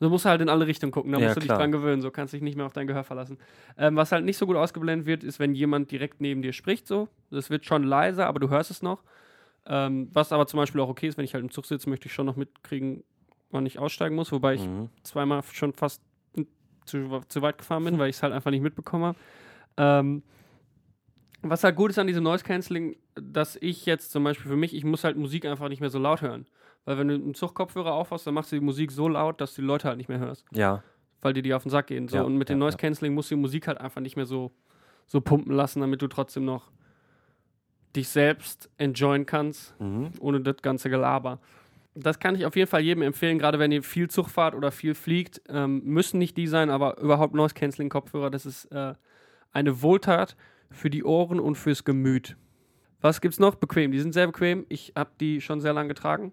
Du 0.00 0.08
musst 0.08 0.24
halt 0.26 0.40
in 0.40 0.48
alle 0.48 0.66
Richtungen 0.66 0.92
gucken, 0.92 1.10
da 1.12 1.18
Ja, 1.18 1.26
musst 1.26 1.36
du 1.36 1.40
dich 1.40 1.48
klar. 1.48 1.58
dran 1.58 1.72
gewöhnen, 1.72 2.00
so 2.02 2.10
kannst 2.12 2.32
dich 2.32 2.42
nicht 2.42 2.56
mehr 2.56 2.66
auf 2.66 2.72
dein 2.72 2.86
Gehör 2.86 3.02
verlassen. 3.02 3.38
Ähm, 3.76 3.96
was 3.96 4.12
halt 4.12 4.24
nicht 4.24 4.36
so 4.36 4.46
gut 4.46 4.56
ausgeblendet 4.56 5.06
wird, 5.06 5.24
ist, 5.24 5.40
wenn 5.40 5.54
jemand 5.54 5.90
direkt 5.90 6.20
neben 6.20 6.40
dir 6.42 6.52
spricht, 6.52 6.86
so. 6.86 7.08
Das 7.30 7.50
wird 7.50 7.64
schon 7.66 7.82
leiser, 7.82 8.26
aber 8.26 8.38
du 8.38 8.48
hörst 8.48 8.70
es 8.70 8.80
noch. 8.82 9.02
Ähm, 9.66 10.08
was 10.12 10.32
aber 10.32 10.46
zum 10.46 10.58
Beispiel 10.58 10.80
auch 10.80 10.88
okay 10.88 11.08
ist, 11.08 11.18
wenn 11.18 11.24
ich 11.24 11.34
halt 11.34 11.42
im 11.42 11.50
Zug 11.50 11.66
sitze, 11.66 11.90
möchte 11.90 12.06
ich 12.06 12.12
schon 12.14 12.26
noch 12.26 12.36
mitkriegen, 12.36 13.02
wann 13.50 13.66
ich 13.66 13.78
aussteigen 13.78 14.14
muss, 14.14 14.30
wobei 14.30 14.54
ich 14.54 14.62
Mhm. 14.62 14.88
zweimal 15.02 15.42
schon 15.52 15.72
fast 15.72 16.00
zu, 16.84 17.20
zu 17.28 17.42
weit 17.42 17.58
gefahren 17.58 17.84
bin, 17.84 17.98
weil 17.98 18.08
ich 18.08 18.16
es 18.16 18.22
halt 18.22 18.32
einfach 18.32 18.50
nicht 18.52 18.62
mitbekommen 18.62 19.04
habe. 19.04 19.18
Ähm, 19.76 20.22
was 21.42 21.62
halt 21.64 21.76
gut 21.76 21.90
ist 21.90 21.98
an 21.98 22.06
diesem 22.06 22.24
Noise 22.24 22.44
Cancelling, 22.44 22.96
dass 23.14 23.56
ich 23.56 23.86
jetzt 23.86 24.10
zum 24.10 24.24
Beispiel 24.24 24.50
für 24.50 24.56
mich, 24.56 24.74
ich 24.74 24.84
muss 24.84 25.04
halt 25.04 25.16
Musik 25.16 25.44
einfach 25.44 25.68
nicht 25.68 25.80
mehr 25.80 25.90
so 25.90 25.98
laut 25.98 26.20
hören. 26.22 26.46
Weil 26.88 26.96
wenn 26.96 27.08
du 27.08 27.14
einen 27.16 27.34
Zugkopfhörer 27.34 27.92
aufhast, 27.92 28.26
dann 28.26 28.32
machst 28.32 28.50
du 28.50 28.56
die 28.56 28.64
Musik 28.64 28.90
so 28.92 29.08
laut, 29.08 29.42
dass 29.42 29.54
du 29.54 29.60
die 29.60 29.66
Leute 29.66 29.88
halt 29.88 29.98
nicht 29.98 30.08
mehr 30.08 30.20
hörst, 30.20 30.46
Ja, 30.52 30.82
weil 31.20 31.34
dir 31.34 31.42
die 31.42 31.52
auf 31.52 31.62
den 31.62 31.68
Sack 31.68 31.88
gehen. 31.88 32.08
So. 32.08 32.16
Ja, 32.16 32.22
und 32.22 32.38
mit 32.38 32.48
dem 32.48 32.56
ja, 32.56 32.60
Noise 32.60 32.76
ja. 32.76 32.80
Cancelling 32.80 33.12
musst 33.12 33.30
du 33.30 33.34
die 33.34 33.42
Musik 33.42 33.68
halt 33.68 33.78
einfach 33.78 34.00
nicht 34.00 34.16
mehr 34.16 34.24
so, 34.24 34.52
so 35.06 35.20
pumpen 35.20 35.52
lassen, 35.54 35.80
damit 35.82 36.00
du 36.00 36.06
trotzdem 36.06 36.46
noch 36.46 36.70
dich 37.94 38.08
selbst 38.08 38.70
enjoyen 38.78 39.26
kannst 39.26 39.78
mhm. 39.78 40.12
ohne 40.18 40.40
das 40.40 40.62
ganze 40.62 40.88
Gelaber. 40.88 41.40
Das 41.94 42.20
kann 42.20 42.34
ich 42.34 42.46
auf 42.46 42.56
jeden 42.56 42.70
Fall 42.70 42.80
jedem 42.80 43.02
empfehlen, 43.02 43.38
gerade 43.38 43.58
wenn 43.58 43.70
ihr 43.70 43.82
viel 43.82 44.08
Zug 44.08 44.30
fahrt 44.30 44.54
oder 44.54 44.72
viel 44.72 44.94
fliegt. 44.94 45.42
Ähm, 45.50 45.82
müssen 45.84 46.16
nicht 46.16 46.38
die 46.38 46.46
sein, 46.46 46.70
aber 46.70 46.98
überhaupt 47.00 47.34
Noise 47.34 47.54
Cancelling 47.54 47.90
Kopfhörer, 47.90 48.30
das 48.30 48.46
ist 48.46 48.64
äh, 48.72 48.94
eine 49.52 49.82
Wohltat 49.82 50.36
für 50.70 50.88
die 50.88 51.04
Ohren 51.04 51.38
und 51.38 51.56
fürs 51.56 51.84
Gemüt. 51.84 52.38
Was 53.02 53.20
gibt's 53.20 53.38
noch? 53.38 53.56
Bequem. 53.56 53.92
Die 53.92 54.00
sind 54.00 54.14
sehr 54.14 54.26
bequem. 54.26 54.64
Ich 54.70 54.94
habe 54.96 55.10
die 55.20 55.42
schon 55.42 55.60
sehr 55.60 55.74
lange 55.74 55.88
getragen 55.88 56.32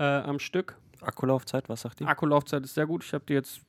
äh, 0.00 0.04
am 0.22 0.38
Stück. 0.40 0.76
Akkulaufzeit, 1.00 1.68
was 1.68 1.82
sagt 1.82 2.00
die? 2.00 2.04
Akkulaufzeit 2.06 2.64
ist 2.64 2.74
sehr 2.74 2.86
gut. 2.86 3.04
Ich 3.04 3.12
habe 3.14 3.24
die 3.28 3.34
jetzt 3.34 3.60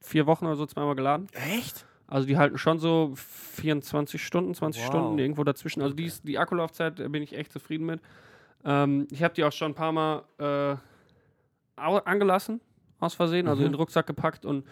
vier 0.00 0.26
Wochen 0.26 0.46
oder 0.46 0.56
so 0.56 0.66
zweimal 0.66 0.94
geladen. 0.96 1.28
Echt? 1.32 1.84
Also 2.08 2.26
die 2.26 2.36
halten 2.36 2.58
schon 2.58 2.78
so 2.78 3.12
24 3.16 4.24
Stunden, 4.24 4.54
20 4.54 4.80
Wow. 4.82 4.88
Stunden, 4.88 5.18
irgendwo 5.18 5.42
dazwischen. 5.44 5.82
Also 5.82 5.94
die, 5.94 6.04
ist, 6.06 6.26
die 6.26 6.38
Akkulaufzeit 6.38 6.96
bin 6.96 7.22
ich 7.22 7.36
echt 7.36 7.52
zufrieden 7.52 7.86
mit. 7.86 8.00
Ähm, 8.64 9.06
ich 9.10 9.22
habe 9.22 9.34
die 9.34 9.44
auch 9.44 9.52
schon 9.52 9.72
ein 9.72 9.74
paar 9.74 9.92
Mal 9.92 10.22
äh, 10.38 10.76
angelassen, 11.76 12.60
aus 13.00 13.14
Versehen, 13.14 13.48
also 13.48 13.60
Mhm. 13.60 13.66
in 13.66 13.72
den 13.72 13.78
Rucksack 13.78 14.06
gepackt 14.06 14.44
und 14.44 14.64
äh, 14.64 14.70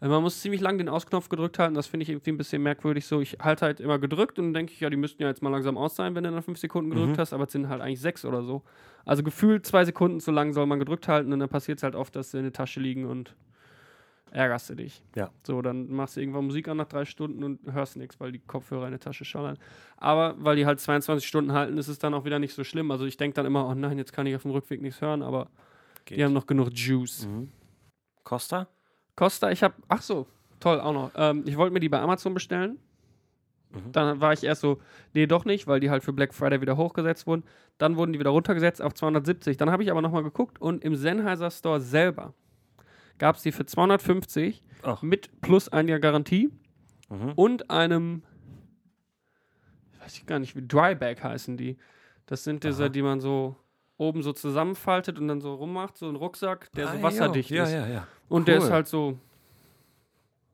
man 0.00 0.22
muss 0.22 0.40
ziemlich 0.40 0.60
lang 0.60 0.78
den 0.78 0.88
Ausknopf 0.88 1.28
gedrückt 1.28 1.58
halten. 1.58 1.74
Das 1.74 1.86
finde 1.88 2.04
ich 2.04 2.10
irgendwie 2.10 2.30
ein 2.30 2.36
bisschen 2.36 2.62
merkwürdig 2.62 3.06
so. 3.06 3.20
Ich 3.20 3.38
halte 3.40 3.64
halt 3.66 3.80
immer 3.80 3.98
gedrückt 3.98 4.38
und 4.38 4.46
dann 4.46 4.54
denke 4.54 4.72
ich, 4.72 4.80
ja, 4.80 4.90
die 4.90 4.96
müssten 4.96 5.20
ja 5.22 5.28
jetzt 5.28 5.42
mal 5.42 5.48
langsam 5.50 5.76
aus 5.76 5.96
sein, 5.96 6.14
wenn 6.14 6.22
du 6.24 6.30
dann 6.30 6.42
fünf 6.42 6.58
Sekunden 6.58 6.90
gedrückt 6.90 7.16
Mhm. 7.16 7.20
hast, 7.20 7.32
aber 7.32 7.44
es 7.44 7.52
sind 7.52 7.68
halt 7.68 7.80
eigentlich 7.82 8.00
sechs 8.00 8.24
oder 8.24 8.42
so. 8.44 8.62
Also 9.04 9.22
gefühlt 9.22 9.66
zwei 9.66 9.84
Sekunden 9.84 10.20
zu 10.20 10.30
lang 10.30 10.52
soll 10.52 10.66
man 10.66 10.78
gedrückt 10.78 11.08
halten 11.08 11.32
und 11.32 11.40
dann 11.40 11.48
passiert 11.48 11.78
es 11.78 11.82
halt 11.82 11.94
oft, 11.96 12.14
dass 12.14 12.30
sie 12.30 12.38
in 12.38 12.44
der 12.44 12.52
Tasche 12.52 12.78
liegen 12.80 13.06
und 13.06 13.34
ärgerst 14.30 14.68
du 14.70 14.74
dich. 14.74 15.02
Ja. 15.16 15.30
So, 15.42 15.62
dann 15.62 15.90
machst 15.90 16.16
du 16.16 16.20
irgendwann 16.20 16.44
Musik 16.44 16.68
an 16.68 16.76
nach 16.76 16.86
drei 16.86 17.04
Stunden 17.06 17.42
und 17.42 17.60
hörst 17.72 17.96
nichts, 17.96 18.20
weil 18.20 18.30
die 18.30 18.40
Kopfhörer 18.40 18.84
in 18.84 18.90
der 18.90 19.00
Tasche 19.00 19.24
schallern. 19.24 19.56
Aber 19.96 20.34
weil 20.38 20.56
die 20.56 20.66
halt 20.66 20.80
22 20.80 21.26
Stunden 21.26 21.52
halten, 21.52 21.78
ist 21.78 21.88
es 21.88 21.98
dann 21.98 22.12
auch 22.12 22.26
wieder 22.26 22.38
nicht 22.38 22.52
so 22.54 22.62
schlimm. 22.62 22.90
Also 22.90 23.06
ich 23.06 23.16
denke 23.16 23.34
dann 23.36 23.46
immer, 23.46 23.66
oh 23.66 23.74
nein, 23.74 23.96
jetzt 23.96 24.12
kann 24.12 24.26
ich 24.26 24.36
auf 24.36 24.42
dem 24.42 24.50
Rückweg 24.50 24.82
nichts 24.82 25.00
hören, 25.00 25.22
aber 25.22 25.48
Geht. 26.04 26.18
die 26.18 26.24
haben 26.24 26.34
noch 26.34 26.46
genug 26.46 26.68
Juice. 26.74 27.26
Mhm. 27.26 27.48
Costa? 28.22 28.68
Costa, 29.18 29.50
ich 29.50 29.64
habe, 29.64 29.74
ach 29.88 30.00
so, 30.00 30.28
toll, 30.60 30.80
auch 30.80 30.92
noch. 30.92 31.10
Ähm, 31.16 31.42
ich 31.44 31.56
wollte 31.56 31.72
mir 31.72 31.80
die 31.80 31.88
bei 31.88 31.98
Amazon 31.98 32.34
bestellen. 32.34 32.78
Mhm. 33.72 33.90
Dann 33.90 34.20
war 34.20 34.32
ich 34.32 34.44
erst 34.44 34.60
so, 34.60 34.78
nee, 35.12 35.26
doch 35.26 35.44
nicht, 35.44 35.66
weil 35.66 35.80
die 35.80 35.90
halt 35.90 36.04
für 36.04 36.12
Black 36.12 36.32
Friday 36.32 36.60
wieder 36.60 36.76
hochgesetzt 36.76 37.26
wurden. 37.26 37.42
Dann 37.78 37.96
wurden 37.96 38.12
die 38.12 38.20
wieder 38.20 38.30
runtergesetzt 38.30 38.80
auf 38.80 38.94
270. 38.94 39.56
Dann 39.56 39.70
habe 39.72 39.82
ich 39.82 39.90
aber 39.90 40.02
nochmal 40.02 40.22
geguckt 40.22 40.60
und 40.60 40.84
im 40.84 40.94
Sennheiser 40.94 41.50
Store 41.50 41.80
selber 41.80 42.32
gab 43.18 43.34
es 43.34 43.42
die 43.42 43.50
für 43.50 43.66
250 43.66 44.62
Ach. 44.84 45.02
mit 45.02 45.40
plus 45.40 45.68
ein 45.68 45.88
Jahr 45.88 45.98
Garantie 45.98 46.50
Mhm. 47.10 47.32
und 47.36 47.70
einem, 47.70 48.22
ich 49.94 50.00
weiß 50.00 50.16
ich 50.18 50.26
gar 50.26 50.38
nicht, 50.38 50.54
wie 50.54 50.64
Dryback 50.66 51.24
heißen 51.24 51.56
die. 51.56 51.76
Das 52.26 52.44
sind 52.44 52.62
diese, 52.62 52.84
Aha. 52.84 52.88
die 52.90 53.02
man 53.02 53.18
so 53.20 53.56
oben 53.98 54.22
so 54.22 54.32
zusammenfaltet 54.32 55.18
und 55.18 55.28
dann 55.28 55.40
so 55.40 55.54
rummacht, 55.54 55.98
so 55.98 56.08
ein 56.08 56.16
Rucksack, 56.16 56.70
der 56.72 56.88
Ah, 56.88 56.92
so 56.96 57.02
wasserdicht 57.02 57.50
ja, 57.50 57.64
ist. 57.64 57.72
Ja, 57.72 57.86
ja, 57.86 58.06
Und 58.28 58.48
der 58.48 58.58
Cool. 58.58 58.64
ist 58.64 58.70
halt 58.72 58.86
so 58.88 59.18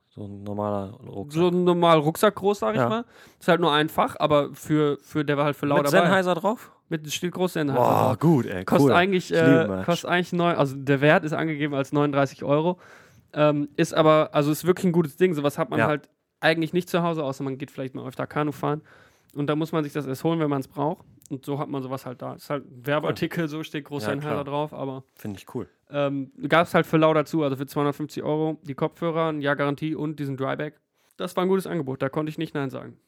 So 0.09 0.25
ein 0.25 0.43
normaler 0.45 0.93
Rucksack. 1.07 1.41
so 1.41 1.49
ein 1.49 1.65
normal 1.65 1.99
Rucksack 1.99 2.35
groß, 2.37 2.59
sag 2.61 2.75
ich 2.75 2.81
mal. 2.81 3.05
Ist 3.39 3.49
halt 3.49 3.61
nur 3.61 3.73
einfach, 3.73 4.17
aber 4.19 4.53
für, 4.55 4.99
für 5.03 5.25
der 5.25 5.37
war 5.37 5.45
halt 5.47 5.57
für 5.57 5.67
laut 5.67 5.83
Mit. 5.83 5.91
Sennheiser 5.91 6.35
drauf? 6.35 6.71
Mit 6.89 7.11
steht 7.13 7.33
groß 7.33 7.55
Sennheiser. 7.55 7.81
Boah, 7.81 8.09
drauf. 8.11 8.19
gut, 8.21 8.47
ey, 8.47 8.65
Kostet 8.65 8.91
cool. 8.91 8.93
eigentlich, 8.97 9.33
äh, 9.35 9.83
kostet 9.85 10.09
eigentlich 10.11 10.33
neu, 10.33 10.55
also 10.55 10.77
der 10.77 11.01
Wert 11.01 11.25
ist 11.25 11.33
angegeben 11.33 11.75
als 11.75 11.93
39 11.93 12.45
Euro. 12.45 12.79
Ähm, 13.33 13.69
ist 13.77 13.93
aber, 13.93 14.31
also 14.33 14.53
ist 14.53 14.65
wirklich 14.65 14.87
ein 14.87 14.93
gutes 14.93 15.17
Ding. 15.17 15.35
Sowas 15.35 15.59
hat 15.59 15.69
man 15.71 15.83
halt 15.83 16.09
eigentlich 16.41 16.73
nicht 16.73 16.89
zu 16.89 17.03
Hause, 17.03 17.25
außer 17.25 17.43
man 17.43 17.59
geht 17.59 17.71
vielleicht 17.73 17.95
mal 17.97 18.07
öfter 18.07 18.27
Kanu 18.29 18.53
fahren. 18.53 18.83
Und 19.35 19.49
da 19.49 19.57
muss 19.57 19.73
man 19.73 19.83
sich 19.83 19.93
das 19.93 20.07
erst 20.07 20.23
holen, 20.23 20.39
wenn 20.39 20.49
man 20.51 20.61
es 20.61 20.69
braucht. 20.69 21.05
Und 21.31 21.45
so 21.45 21.59
hat 21.59 21.69
man 21.69 21.83
sowas 21.83 22.05
halt 22.07 22.21
da. 22.23 22.35
Ist 22.35 22.51
halt 22.51 22.65
ein 22.65 22.87
Werbeartikel, 22.87 23.49
so 23.49 23.63
steht 23.63 23.85
groß 23.85 24.05
Ja, 24.05 24.11
drauf, 24.45 24.75
aber 24.75 25.05
Finde 25.15 25.39
ich 25.39 25.55
cool. 25.55 25.69
Ähm, 25.91 26.33
Gab 26.49 26.67
es 26.67 26.75
halt 26.75 26.87
für 26.87 26.97
lau 26.97 27.15
dazu, 27.15 27.43
also 27.43 27.57
für 27.57 27.67
250 27.67 28.23
Euro 28.23 28.59
die 28.63 28.75
Kopfhörer, 28.75 29.29
ein 29.29 29.41
Jahr 29.41 29.57
Garantie 29.57 29.95
und 29.95 30.19
diesen 30.21 30.37
Dryback. 30.37 30.81
Das 31.17 31.37
war 31.37 31.45
ein 31.45 31.49
gutes 31.49 31.67
Angebot, 31.67 32.03
da 32.03 32.09
konnte 32.09 32.31
ich 32.31 32.39
nicht 32.39 32.55
Nein 32.55 32.71
sagen. 32.71 32.99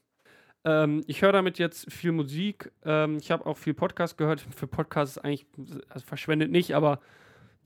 Ähm, 0.64 1.04
ich 1.06 1.22
höre 1.22 1.32
damit 1.32 1.58
jetzt 1.58 1.92
viel 1.92 2.12
Musik. 2.12 2.72
Ähm, 2.84 3.18
ich 3.18 3.30
habe 3.30 3.46
auch 3.46 3.56
viel 3.56 3.74
Podcast 3.74 4.18
gehört. 4.18 4.40
Für 4.40 4.66
Podcasts 4.66 5.16
ist 5.16 5.22
eigentlich 5.22 5.46
also 5.88 6.04
verschwendet 6.04 6.50
nicht, 6.50 6.74
aber 6.74 7.00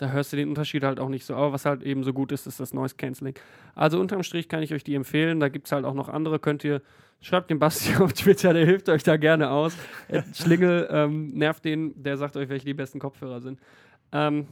da 0.01 0.11
hörst 0.11 0.33
du 0.33 0.37
den 0.37 0.49
Unterschied 0.49 0.83
halt 0.83 0.99
auch 0.99 1.11
nicht 1.11 1.27
so. 1.27 1.35
Aber 1.35 1.53
was 1.53 1.67
halt 1.67 1.83
eben 1.83 2.05
so 2.05 2.15
gut 2.15 2.33
ist, 2.33 2.47
ist 2.47 2.59
das 2.59 2.73
Noise 2.73 2.95
Cancelling. 2.97 3.35
Also 3.75 4.01
unterm 4.01 4.23
Strich 4.23 4.49
kann 4.49 4.63
ich 4.63 4.73
euch 4.73 4.83
die 4.83 4.95
empfehlen. 4.95 5.41
Da 5.41 5.49
gibt 5.49 5.67
es 5.67 5.73
halt 5.73 5.85
auch 5.85 5.93
noch 5.93 6.09
andere. 6.09 6.39
Könnt 6.39 6.65
ihr, 6.65 6.81
schreibt 7.21 7.51
den 7.51 7.59
Basti 7.59 7.97
auf 8.03 8.15
Twitter, 8.15 8.55
der 8.55 8.65
hilft 8.65 8.89
euch 8.89 9.03
da 9.03 9.19
gerne 9.19 9.51
aus. 9.51 9.77
Schlingel 10.33 10.89
ähm, 10.91 11.35
nervt 11.35 11.67
den, 11.67 12.03
der 12.03 12.17
sagt 12.17 12.39
euch, 12.39 12.49
welche 12.49 12.65
die 12.65 12.73
besten 12.73 12.99
Kopfhörer 12.99 13.43
sind. 13.43 13.61
Ähm, 14.13 14.47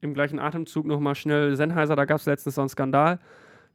Im 0.00 0.14
gleichen 0.14 0.38
Atemzug 0.38 0.86
nochmal 0.86 1.16
schnell 1.16 1.56
Sennheiser, 1.56 1.96
da 1.96 2.04
gab 2.04 2.20
es 2.20 2.26
letztens 2.26 2.54
so 2.54 2.60
einen 2.60 2.68
Skandal 2.68 3.18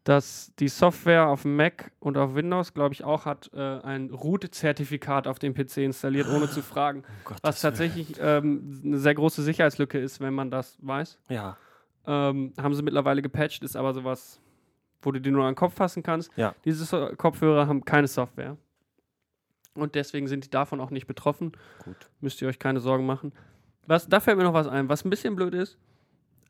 dass 0.04 0.52
die 0.58 0.68
Software 0.68 1.28
auf 1.28 1.46
Mac 1.46 1.92
und 2.00 2.18
auf 2.18 2.34
Windows, 2.34 2.74
glaube 2.74 2.94
ich, 2.94 3.04
auch 3.04 3.26
hat 3.26 3.52
äh, 3.54 3.60
ein 3.60 4.10
Root-Zertifikat 4.10 5.28
auf 5.28 5.38
dem 5.38 5.54
PC 5.54 5.78
installiert, 5.78 6.28
ohne 6.28 6.50
zu 6.50 6.64
fragen. 6.64 7.04
Oh 7.30 7.36
was 7.44 7.62
tatsächlich 7.62 8.16
ähm, 8.20 8.82
eine 8.84 8.98
sehr 8.98 9.14
große 9.14 9.44
Sicherheitslücke 9.44 10.00
ist, 10.00 10.20
wenn 10.20 10.34
man 10.34 10.50
das 10.50 10.78
weiß. 10.82 11.20
Ja. 11.30 11.58
Ähm, 12.08 12.54
haben 12.60 12.74
sie 12.74 12.82
mittlerweile 12.82 13.22
gepatcht, 13.22 13.64
ist 13.64 13.76
aber 13.76 13.94
sowas, 13.94 14.42
wo 15.04 15.12
du 15.12 15.22
dir 15.22 15.32
nur 15.32 15.44
an 15.44 15.52
den 15.52 15.58
Kopf 15.58 15.76
fassen 15.76 16.02
kannst. 16.02 16.32
Ja. 16.36 16.56
Diese 16.66 17.16
Kopfhörer 17.16 17.68
haben 17.68 17.86
keine 17.86 18.08
Software. 18.08 18.58
Und 19.76 19.94
deswegen 19.94 20.28
sind 20.28 20.46
die 20.46 20.50
davon 20.50 20.82
auch 20.82 20.90
nicht 20.90 21.06
betroffen. 21.06 21.52
Gut. 21.84 22.10
Müsst 22.20 22.42
ihr 22.42 22.48
euch 22.48 22.60
keine 22.60 22.80
Sorgen 22.80 23.06
machen. 23.06 23.34
Was, 23.86 24.10
da 24.10 24.20
fällt 24.20 24.38
mir 24.38 24.44
noch 24.44 24.54
was 24.54 24.68
ein, 24.68 24.90
was 24.90 25.06
ein 25.06 25.10
bisschen 25.12 25.36
blöd 25.36 25.54
ist. 25.54 25.78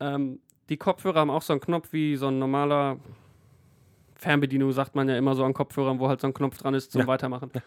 Ähm, 0.00 0.40
die 0.68 0.76
Kopfhörer 0.76 1.20
haben 1.20 1.30
auch 1.30 1.42
so 1.42 1.52
einen 1.52 1.60
Knopf 1.60 1.92
wie 1.92 2.16
so 2.16 2.28
ein 2.28 2.38
normaler 2.38 2.98
Fernbedienung, 4.22 4.72
sagt 4.72 4.94
man 4.94 5.08
ja 5.08 5.16
immer 5.18 5.34
so 5.34 5.44
an 5.44 5.52
Kopfhörern, 5.52 5.98
wo 5.98 6.08
halt 6.08 6.20
so 6.20 6.26
ein 6.28 6.34
Knopf 6.34 6.56
dran 6.58 6.74
ist 6.74 6.92
zum 6.92 7.02
Ja. 7.02 7.06
Weitermachen. 7.06 7.50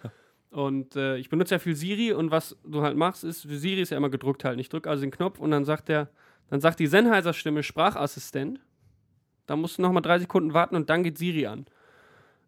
Und 0.51 0.95
äh, 0.95 1.17
ich 1.17 1.27
benutze 1.29 1.55
ja 1.55 1.59
viel 1.59 1.75
Siri 1.75 2.13
und 2.13 2.31
was 2.31 2.55
du 2.65 2.81
halt 2.81 2.95
machst, 2.95 3.25
ist, 3.25 3.41
Siri 3.41 3.81
ist 3.81 3.89
ja 3.89 3.97
immer 3.97 4.09
gedrückt 4.09 4.45
halt. 4.45 4.57
Ich 4.57 4.69
drücke 4.69 4.89
also 4.89 5.01
den 5.01 5.11
Knopf 5.11 5.37
und 5.39 5.51
dann 5.51 5.65
sagt 5.65 5.89
der, 5.89 6.07
dann 6.49 6.61
sagt 6.61 6.79
die 6.79 6.87
Sennheiser-Stimme 6.87 7.61
Sprachassistent. 7.61 8.61
Da 9.47 9.57
musst 9.57 9.77
du 9.77 9.81
nochmal 9.81 10.01
drei 10.01 10.17
Sekunden 10.17 10.53
warten 10.53 10.77
und 10.77 10.89
dann 10.89 11.03
geht 11.03 11.17
Siri 11.17 11.45
an. 11.45 11.65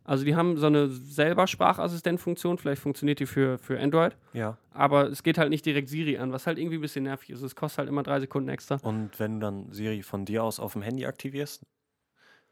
Also 0.05 0.23
die 0.23 0.37
haben 0.37 0.55
so 0.55 0.67
eine 0.67 0.87
selber 0.87 1.47
Sprachassistent-Funktion, 1.47 2.57
vielleicht 2.59 2.81
funktioniert 2.81 3.19
die 3.19 3.25
für, 3.25 3.57
für 3.57 3.77
Android, 3.77 4.15
Ja. 4.31 4.57
aber 4.71 5.09
es 5.09 5.21
geht 5.21 5.37
halt 5.37 5.49
nicht 5.49 5.65
direkt 5.65 5.89
Siri 5.89 6.17
an, 6.17 6.31
was 6.31 6.47
halt 6.47 6.57
irgendwie 6.59 6.77
ein 6.77 6.81
bisschen 6.81 7.03
nervig 7.03 7.31
ist. 7.31 7.41
Es 7.41 7.57
kostet 7.57 7.79
halt 7.79 7.89
immer 7.89 8.03
drei 8.03 8.21
Sekunden 8.21 8.47
extra. 8.47 8.77
Und 8.83 9.19
wenn 9.19 9.41
du 9.41 9.45
dann 9.45 9.69
Siri 9.73 10.01
von 10.01 10.23
dir 10.23 10.45
aus 10.45 10.61
auf 10.61 10.71
dem 10.73 10.81
Handy 10.81 11.05
aktivierst, 11.05 11.61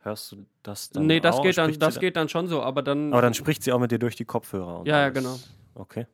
hörst 0.05 0.31
du 0.31 0.45
das 0.63 0.89
dann 0.91 1.05
nee, 1.07 1.19
das 1.19 1.35
auch? 1.37 1.43
geht 1.43 1.57
dann, 1.57 1.65
Spricht 1.69 1.81
das 1.81 1.99
geht 1.99 2.15
dann 2.15 2.29
schon 2.29 2.47
so, 2.47 2.61
aber 2.61 2.81
dann. 2.81 3.11
Aber 3.11 3.21
dann 3.21 3.33
spricht 3.33 3.63
sie 3.63 3.71
auch 3.73 3.79
mit 3.79 3.91
dir 3.91 3.99
durch 3.99 4.15
die 4.15 4.25
Kopfhörer. 4.25 4.79
Und 4.79 4.87
Ja, 4.87 4.99
ja, 5.01 5.09
genau. 5.09 5.37
Okay. 5.73 6.07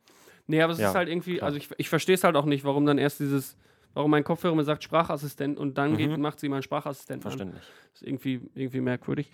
Nee, 0.48 0.60
aber 0.60 0.72
es 0.72 0.78
Ja, 0.80 0.88
ist 0.88 0.94
halt 0.96 1.08
irgendwie, 1.08 1.36
klar. 1.36 1.46
also 1.46 1.58
ich, 1.58 1.68
ich 1.76 1.88
verstehe 1.88 2.14
es 2.16 2.24
halt 2.24 2.34
auch 2.36 2.44
nicht, 2.46 2.64
warum 2.64 2.84
dann 2.84 2.98
erst 2.98 3.20
dieses, 3.20 3.56
warum 3.94 4.10
mein 4.10 4.24
Kopfhörer 4.24 4.54
mir 4.54 4.64
sagt 4.64 4.82
Sprachassistent 4.82 5.58
und 5.58 5.78
dann 5.78 5.96
geht, 5.96 6.10
Mhm. 6.10 6.20
macht 6.20 6.40
sie 6.40 6.48
meinen 6.48 6.62
Sprachassistenten 6.62 7.26
an. 7.30 7.36
Verständlich. 7.38 7.62
ist 7.94 8.02
irgendwie, 8.02 8.40
irgendwie 8.54 8.80
merkwürdig. 8.80 9.30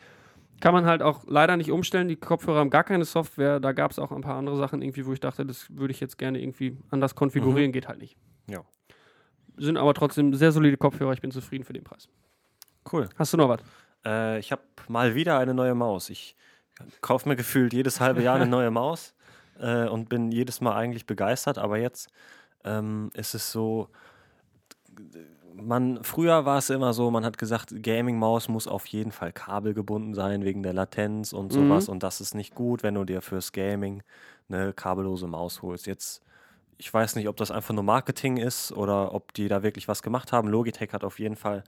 Kann 0.61 0.75
man 0.75 0.87
halt 0.87 1.03
auch 1.03 1.23
leider 1.29 1.57
nicht 1.57 1.71
umstellen. 1.71 2.09
Die 2.09 2.17
Kopfhörer 2.17 2.59
haben 2.59 2.71
gar 2.71 2.83
keine 2.85 3.05
Software. 3.05 3.61
Da 3.61 3.71
gab 3.73 3.93
es 3.93 3.99
auch 4.01 4.11
ein 4.11 4.23
paar 4.23 4.37
andere 4.37 4.57
Sachen 4.57 4.83
irgendwie, 4.83 5.07
wo 5.07 5.13
ich 5.13 5.21
dachte, 5.21 5.47
das 5.47 5.75
würde 5.75 5.93
ich 5.93 6.01
jetzt 6.01 6.19
gerne 6.19 6.41
irgendwie 6.43 6.77
anders 6.91 7.15
konfigurieren. 7.15 7.71
Geht 7.71 7.87
halt 7.87 8.01
nicht. 8.01 8.17
Ja. 8.51 8.65
Sind 9.57 9.77
aber 9.77 9.95
trotzdem 9.95 10.35
sehr 10.35 10.51
solide 10.53 10.77
Kopfhörer. 10.77 11.13
Ich 11.13 11.21
bin 11.21 11.31
zufrieden 11.31 11.63
für 11.65 11.73
den 11.73 11.85
Preis. 11.85 12.09
Cool. 12.93 13.09
Hast 13.17 13.33
du 13.33 13.37
noch 13.37 13.49
was? 13.49 13.61
Äh, 14.09 14.39
ich 14.39 14.51
habe 14.53 14.63
mal 14.89 15.15
wieder 15.15 15.39
eine 15.39 15.55
neue 15.55 15.75
Maus. 15.75 16.09
Ich 16.11 16.35
kaufe 17.01 17.29
mir 17.29 17.37
gefühlt 17.37 17.73
jedes 17.73 18.01
halbe 18.01 18.23
Jahr 18.23 18.37
eine 18.37 18.47
neue 18.59 18.71
Maus 18.71 19.15
äh, 19.61 19.87
und 19.87 20.09
bin 20.09 20.33
jedes 20.33 20.61
Mal 20.61 20.75
eigentlich 20.75 21.07
begeistert. 21.07 21.59
Aber 21.59 21.79
jetzt 21.79 22.09
ähm, 22.65 23.11
ist 23.15 23.35
es 23.35 23.53
so, 23.53 23.89
man, 25.55 26.03
früher 26.05 26.45
war 26.45 26.59
es 26.59 26.71
immer 26.71 26.93
so, 26.93 27.11
man 27.11 27.25
hat 27.25 27.39
gesagt, 27.39 27.83
Gaming-Maus 27.83 28.49
muss 28.49 28.67
auf 28.69 28.87
jeden 28.87 29.13
Fall 29.13 29.33
kabelgebunden 29.33 30.15
sein 30.15 30.45
wegen 30.45 30.63
der 30.63 30.73
Latenz 30.73 31.33
und 31.33 31.47
Mhm. 31.47 31.51
sowas. 31.51 31.89
Und 31.89 32.03
das 32.03 32.21
ist 32.21 32.35
nicht 32.35 32.55
gut, 32.55 32.83
wenn 32.83 32.95
du 32.95 33.05
dir 33.05 33.21
fürs 33.21 33.53
Gaming 33.53 34.03
eine 34.49 34.73
kabellose 34.73 35.27
Maus 35.27 35.63
holst. 35.63 35.87
Jetzt, 35.87 36.23
ich 36.79 36.93
weiß 36.93 37.17
nicht, 37.17 37.29
ob 37.29 37.37
das 37.37 37.51
einfach 37.51 37.75
nur 37.75 37.85
Marketing 37.85 38.37
ist 38.37 38.73
oder 38.73 39.13
ob 39.15 39.35
die 39.35 39.49
da 39.49 39.63
wirklich 39.63 39.89
was 39.89 40.03
gemacht 40.03 40.33
haben. 40.33 40.49
Logitech 40.49 40.93
hat 40.93 41.05
auf 41.05 41.19
jeden 41.19 41.37
Fall 41.37 41.65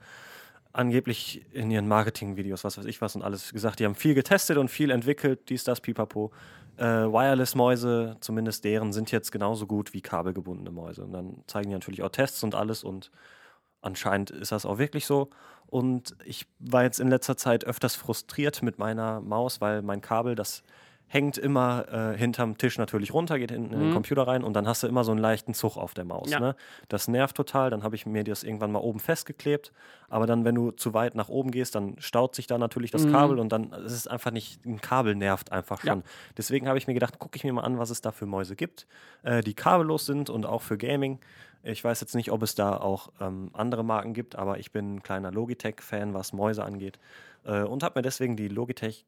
angeblich 0.73 1.45
in 1.51 1.71
ihren 1.71 1.87
Marketing-Videos, 1.87 2.63
was 2.63 2.77
weiß 2.77 2.85
ich 2.85 3.01
was 3.01 3.15
und 3.15 3.23
alles 3.23 3.51
gesagt, 3.53 3.79
die 3.79 3.85
haben 3.85 3.95
viel 3.95 4.13
getestet 4.13 4.57
und 4.57 4.69
viel 4.69 4.91
entwickelt, 4.91 5.49
dies, 5.49 5.63
das, 5.63 5.81
pipapo. 5.81 6.31
Äh, 6.77 6.85
Wireless-Mäuse, 6.85 8.17
zumindest 8.21 8.63
deren, 8.63 8.93
sind 8.93 9.11
jetzt 9.11 9.31
genauso 9.31 9.67
gut 9.67 9.93
wie 9.93 10.01
kabelgebundene 10.01 10.71
Mäuse. 10.71 11.03
Und 11.03 11.13
dann 11.13 11.43
zeigen 11.47 11.69
die 11.69 11.75
natürlich 11.75 12.01
auch 12.01 12.09
Tests 12.09 12.43
und 12.43 12.55
alles 12.55 12.83
und 12.83 13.11
anscheinend 13.81 14.31
ist 14.31 14.51
das 14.51 14.65
auch 14.65 14.77
wirklich 14.77 15.05
so. 15.05 15.29
Und 15.67 16.15
ich 16.25 16.47
war 16.59 16.83
jetzt 16.83 16.99
in 16.99 17.09
letzter 17.09 17.37
Zeit 17.37 17.65
öfters 17.65 17.95
frustriert 17.95 18.61
mit 18.61 18.79
meiner 18.79 19.21
Maus, 19.21 19.61
weil 19.61 19.81
mein 19.81 20.01
Kabel, 20.01 20.35
das 20.35 20.63
hängt 21.13 21.37
immer 21.37 22.13
äh, 22.13 22.17
hinterm 22.17 22.57
Tisch 22.57 22.77
natürlich 22.77 23.13
runter, 23.13 23.37
geht 23.37 23.51
hinten 23.51 23.73
in 23.73 23.79
den 23.81 23.89
Mhm. 23.89 23.93
Computer 23.93 24.25
rein 24.27 24.45
und 24.45 24.53
dann 24.53 24.65
hast 24.65 24.81
du 24.83 24.87
immer 24.87 25.03
so 25.03 25.11
einen 25.11 25.19
leichten 25.19 25.53
Zug 25.53 25.75
auf 25.75 25.93
der 25.93 26.05
Maus. 26.05 26.29
Ja. 26.31 26.39
Ne? 26.39 26.55
Das 26.87 27.09
nervt 27.09 27.35
total. 27.35 27.69
Dann 27.69 27.83
habe 27.83 27.95
ich 27.95 28.05
mir 28.05 28.23
das 28.23 28.43
irgendwann 28.43 28.71
mal 28.71 28.79
oben 28.79 28.99
festgeklebt. 29.01 29.73
Aber 30.07 30.25
dann, 30.25 30.45
wenn 30.45 30.55
du 30.55 30.71
zu 30.71 30.93
weit 30.93 31.13
nach 31.15 31.27
oben 31.27 31.51
gehst, 31.51 31.75
dann 31.75 31.95
staut 31.99 32.33
sich 32.33 32.47
da 32.47 32.57
natürlich 32.57 32.91
das 32.91 33.05
Mhm. 33.05 33.11
Kabel 33.11 33.39
und 33.39 33.51
dann 33.51 33.71
ist 33.73 33.91
es 33.91 34.07
einfach 34.07 34.31
nicht, 34.31 34.65
ein 34.65 34.79
Kabel 34.79 35.15
nervt 35.15 35.51
einfach 35.51 35.83
Ja. 35.83 35.91
schon. 35.93 36.03
Deswegen 36.37 36.69
habe 36.69 36.77
ich 36.77 36.87
mir 36.87 36.93
gedacht, 36.93 37.19
gucke 37.19 37.35
ich 37.35 37.43
mir 37.43 37.51
mal 37.51 37.63
an, 37.63 37.77
was 37.77 37.89
es 37.89 37.99
da 37.99 38.11
für 38.13 38.25
Mäuse 38.25 38.55
gibt, 38.55 38.87
äh, 39.23 39.41
die 39.41 39.53
kabellos 39.53 40.05
sind 40.05 40.29
und 40.29 40.45
auch 40.45 40.61
für 40.61 40.77
Gaming. 40.77 41.19
Ich 41.63 41.83
weiß 41.83 41.99
jetzt 41.99 42.15
nicht, 42.15 42.31
ob 42.31 42.41
es 42.41 42.55
da 42.55 42.77
auch 42.77 43.09
ähm, 43.19 43.49
andere 43.53 43.83
Marken 43.83 44.13
gibt, 44.13 44.35
aber 44.37 44.59
ich 44.59 44.71
bin 44.71 44.95
ein 44.95 45.03
kleiner 45.03 45.31
Logitech-Fan, 45.31 46.13
was 46.13 46.31
Mäuse 46.33 46.63
angeht. 46.63 46.97
Äh, 47.43 47.63
und 47.63 47.83
habe 47.83 47.99
mir 47.99 48.03
deswegen 48.03 48.35
die 48.37 48.47
Logitech 48.47 49.05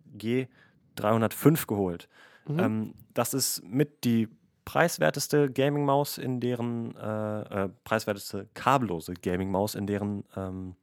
G305 0.97 1.67
geholt. 1.67 2.07
Mhm. 2.47 2.59
Ähm, 2.59 2.93
das 3.13 3.33
ist 3.33 3.63
mit 3.63 4.03
die 4.03 4.29
preiswerteste 4.65 5.51
Gaming-Maus 5.51 6.17
in 6.17 6.39
deren, 6.39 6.95
äh, 6.95 7.65
äh, 7.65 7.69
preiswerteste 7.83 8.47
kabellose 8.53 9.13
Gaming-Maus 9.13 9.75
in 9.75 9.87
deren 9.87 10.23
ähm, 10.35 10.75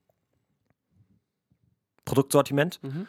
Produktsortiment. 2.05 2.83
Mhm. 2.83 3.07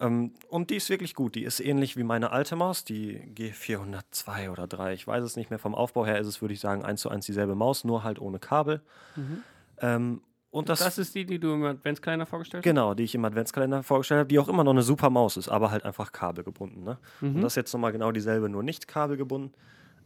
Ähm, 0.00 0.34
und 0.48 0.70
die 0.70 0.76
ist 0.76 0.90
wirklich 0.90 1.14
gut. 1.14 1.34
Die 1.34 1.44
ist 1.44 1.60
ähnlich 1.60 1.96
wie 1.96 2.02
meine 2.02 2.30
alte 2.32 2.56
Maus, 2.56 2.84
die 2.84 3.20
G402 3.34 4.50
oder 4.50 4.66
3. 4.66 4.94
Ich 4.94 5.06
weiß 5.06 5.22
es 5.22 5.36
nicht 5.36 5.50
mehr. 5.50 5.58
Vom 5.58 5.74
Aufbau 5.74 6.04
her 6.04 6.18
ist 6.18 6.26
es, 6.26 6.40
würde 6.40 6.54
ich 6.54 6.60
sagen, 6.60 6.84
eins 6.84 7.00
zu 7.00 7.08
eins 7.08 7.26
dieselbe 7.26 7.54
Maus, 7.54 7.84
nur 7.84 8.02
halt 8.02 8.20
ohne 8.20 8.38
Kabel. 8.38 8.82
Mhm. 9.16 9.42
Ähm, 9.78 10.22
und 10.52 10.68
das, 10.68 10.78
Das, 10.78 10.98
ist 10.98 11.14
die, 11.16 11.24
die 11.26 11.40
du 11.40 11.52
im 11.54 11.64
Adventskalender 11.64 12.26
vorgestellt 12.26 12.60
hast? 12.60 12.70
genau, 12.70 12.94
die 12.94 13.02
ich 13.02 13.14
im 13.16 13.24
Adventskalender 13.24 13.82
vorgestellt 13.82 14.20
habe, 14.20 14.28
die 14.28 14.38
auch 14.38 14.48
immer 14.48 14.62
noch 14.62 14.70
eine 14.72 14.82
super 14.82 15.10
Maus 15.10 15.36
ist, 15.36 15.48
aber 15.48 15.72
halt 15.72 15.84
einfach 15.84 16.12
kabelgebunden. 16.12 16.84
Ne? 16.84 16.98
Und 17.20 17.36
Mhm. 17.36 17.40
das 17.40 17.52
ist 17.52 17.56
jetzt 17.56 17.72
nochmal 17.72 17.90
genau 17.92 18.12
dieselbe, 18.12 18.48
nur 18.48 18.62
nicht 18.62 18.86
kabelgebunden. 18.86 19.52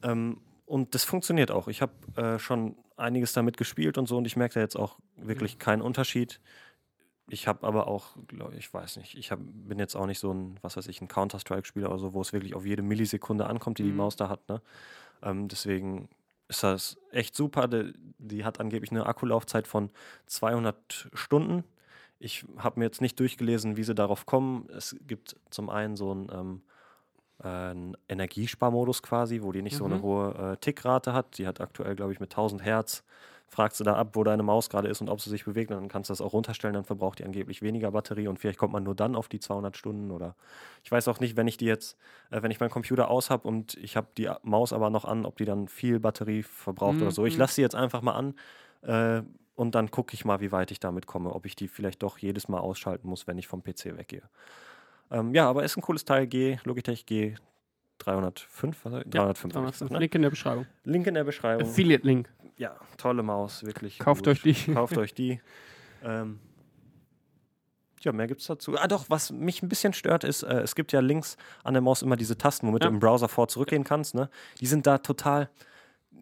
Ähm, 0.02 0.38
und 0.64 0.94
das 0.94 1.04
funktioniert 1.04 1.50
auch. 1.50 1.68
Ich 1.68 1.82
habe 1.82 1.92
äh, 2.16 2.38
schon 2.38 2.76
einiges 2.96 3.32
damit 3.34 3.56
gespielt 3.58 3.98
und 3.98 4.08
so 4.08 4.16
und 4.16 4.24
ich 4.26 4.36
merke 4.36 4.54
da 4.54 4.60
jetzt 4.60 4.76
auch 4.76 4.98
wirklich 5.16 5.58
keinen 5.58 5.82
Unterschied. 5.82 6.40
Ich 7.28 7.48
habe 7.48 7.66
aber 7.66 7.88
auch, 7.88 8.16
ich 8.56 8.72
weiß 8.72 8.98
nicht, 8.98 9.16
ich 9.18 9.32
hab, 9.32 9.40
bin 9.42 9.78
jetzt 9.80 9.96
auch 9.96 10.06
nicht 10.06 10.20
so 10.20 10.32
ein, 10.32 10.58
was 10.62 10.76
weiß 10.76 10.86
ich, 10.86 11.00
ein 11.00 11.08
Counter-Strike-Spieler 11.08 11.88
oder 11.90 11.98
so, 11.98 12.14
wo 12.14 12.20
es 12.20 12.32
wirklich 12.32 12.54
auf 12.54 12.64
jede 12.64 12.82
Millisekunde 12.82 13.46
ankommt, 13.46 13.78
die 13.78 13.82
die 13.82 13.90
Mhm. 13.90 13.96
Maus 13.96 14.14
da 14.16 14.28
hat. 14.28 14.48
Ne? 14.48 14.62
Ähm, 15.22 15.48
deswegen 15.48 16.08
ist 16.48 16.62
das 16.62 16.96
echt 17.10 17.34
super. 17.34 17.68
Die, 17.68 17.92
die 18.18 18.44
hat 18.44 18.60
angeblich 18.60 18.90
eine 18.90 19.06
Akkulaufzeit 19.06 19.66
von 19.66 19.90
200 20.26 21.08
Stunden. 21.12 21.64
Ich 22.18 22.44
habe 22.58 22.80
mir 22.80 22.86
jetzt 22.86 23.00
nicht 23.00 23.18
durchgelesen, 23.20 23.76
wie 23.76 23.84
sie 23.84 23.94
darauf 23.94 24.26
kommen. 24.26 24.68
Es 24.70 24.96
gibt 25.06 25.36
zum 25.50 25.68
einen 25.68 25.96
so 25.96 26.10
einen, 26.12 26.28
ähm, 26.32 26.62
äh, 27.42 27.48
einen 27.48 27.96
Energiesparmodus 28.08 29.02
quasi, 29.02 29.42
wo 29.42 29.52
die 29.52 29.62
nicht 29.62 29.76
so 29.76 29.84
eine 29.84 29.96
Mhm. 29.96 30.02
hohe 30.02 30.52
äh, 30.52 30.56
Tickrate 30.56 31.12
hat. 31.12 31.36
Die 31.38 31.46
hat 31.46 31.60
aktuell, 31.60 31.94
glaube 31.96 32.12
ich, 32.12 32.20
mit 32.20 32.30
1000 32.30 32.62
Hertz. 32.64 33.04
Fragst 33.48 33.78
du 33.78 33.84
da 33.84 33.94
ab, 33.94 34.10
wo 34.14 34.24
deine 34.24 34.42
Maus 34.42 34.68
gerade 34.68 34.88
ist 34.88 35.00
und 35.00 35.08
ob 35.08 35.20
sie 35.20 35.30
sich 35.30 35.44
bewegt, 35.44 35.70
und 35.70 35.76
dann 35.76 35.88
kannst 35.88 36.10
du 36.10 36.12
das 36.12 36.20
auch 36.20 36.32
runterstellen, 36.32 36.74
dann 36.74 36.84
verbraucht 36.84 37.20
die 37.20 37.24
angeblich 37.24 37.62
weniger 37.62 37.92
Batterie 37.92 38.26
und 38.26 38.38
vielleicht 38.40 38.58
kommt 38.58 38.72
man 38.72 38.82
nur 38.82 38.96
dann 38.96 39.14
auf 39.14 39.28
die 39.28 39.38
200 39.38 39.76
Stunden 39.76 40.10
oder 40.10 40.34
ich 40.82 40.90
weiß 40.90 41.06
auch 41.08 41.20
nicht, 41.20 41.36
wenn 41.36 41.46
ich 41.46 41.56
die 41.56 41.66
jetzt, 41.66 41.96
äh, 42.30 42.42
wenn 42.42 42.50
ich 42.50 42.58
meinen 42.58 42.70
Computer 42.70 43.08
aus 43.08 43.30
habe 43.30 43.46
und 43.46 43.74
ich 43.74 43.96
habe 43.96 44.08
die 44.18 44.28
Maus 44.42 44.72
aber 44.72 44.90
noch 44.90 45.04
an, 45.04 45.24
ob 45.24 45.36
die 45.36 45.44
dann 45.44 45.68
viel 45.68 46.00
Batterie 46.00 46.42
verbraucht 46.42 47.00
oder 47.02 47.12
so. 47.12 47.24
Ich 47.24 47.34
Mhm. 47.34 47.40
lasse 47.40 47.54
sie 47.54 47.62
jetzt 47.62 47.76
einfach 47.76 48.02
mal 48.02 48.14
an 48.14 48.34
äh, 48.82 49.22
und 49.54 49.74
dann 49.76 49.92
gucke 49.92 50.12
ich 50.14 50.24
mal, 50.24 50.40
wie 50.40 50.50
weit 50.50 50.72
ich 50.72 50.80
damit 50.80 51.06
komme, 51.06 51.32
ob 51.32 51.46
ich 51.46 51.54
die 51.54 51.68
vielleicht 51.68 52.02
doch 52.02 52.18
jedes 52.18 52.48
Mal 52.48 52.58
ausschalten 52.58 53.08
muss, 53.08 53.26
wenn 53.28 53.38
ich 53.38 53.46
vom 53.46 53.62
PC 53.62 53.96
weggehe. 53.96 54.22
Ähm, 55.12 55.32
ja, 55.36 55.48
aber 55.48 55.62
ist 55.62 55.76
ein 55.76 55.82
cooles 55.82 56.04
Teil, 56.04 56.26
G, 56.26 56.58
Logitech 56.64 57.06
G 57.06 57.36
305, 57.98 58.84
was? 58.84 58.92
305, 59.04 59.44
ich 59.46 59.52
305. 59.52 59.72
gesagt, 59.78 59.90
ne? 59.92 59.98
Link 60.00 60.14
in 60.16 60.22
der 60.22 60.30
Beschreibung. 60.30 60.66
Link 60.84 61.06
in 61.06 61.14
der 61.14 61.24
Beschreibung. 61.24 61.66
Affiliate-Link. 61.68 62.28
Ja, 62.56 62.76
tolle 62.96 63.22
Maus, 63.22 63.64
wirklich. 63.64 63.98
Kauft 63.98 64.24
gut. 64.24 64.28
euch 64.28 64.42
die. 64.42 64.54
Kauft 64.74 64.96
euch 64.96 65.12
die. 65.14 65.40
Ähm, 66.02 66.38
ja, 68.00 68.12
mehr 68.12 68.26
gibt's 68.26 68.46
dazu. 68.46 68.76
Ah, 68.78 68.86
doch, 68.86 69.06
was 69.08 69.30
mich 69.32 69.62
ein 69.62 69.68
bisschen 69.68 69.92
stört, 69.92 70.22
ist, 70.24 70.42
äh, 70.42 70.60
es 70.60 70.74
gibt 70.74 70.92
ja 70.92 71.00
links 71.00 71.36
an 71.64 71.74
der 71.74 71.80
Maus 71.80 72.02
immer 72.02 72.16
diese 72.16 72.38
Tasten, 72.38 72.66
womit 72.68 72.84
Ja. 72.84 72.88
du 72.88 72.94
im 72.94 73.00
Browser 73.00 73.28
vor 73.28 73.48
zurückgehen 73.48 73.84
kannst. 73.84 74.14
Ne? 74.14 74.30
Die 74.60 74.66
sind 74.66 74.86
da 74.86 74.98
total. 74.98 75.50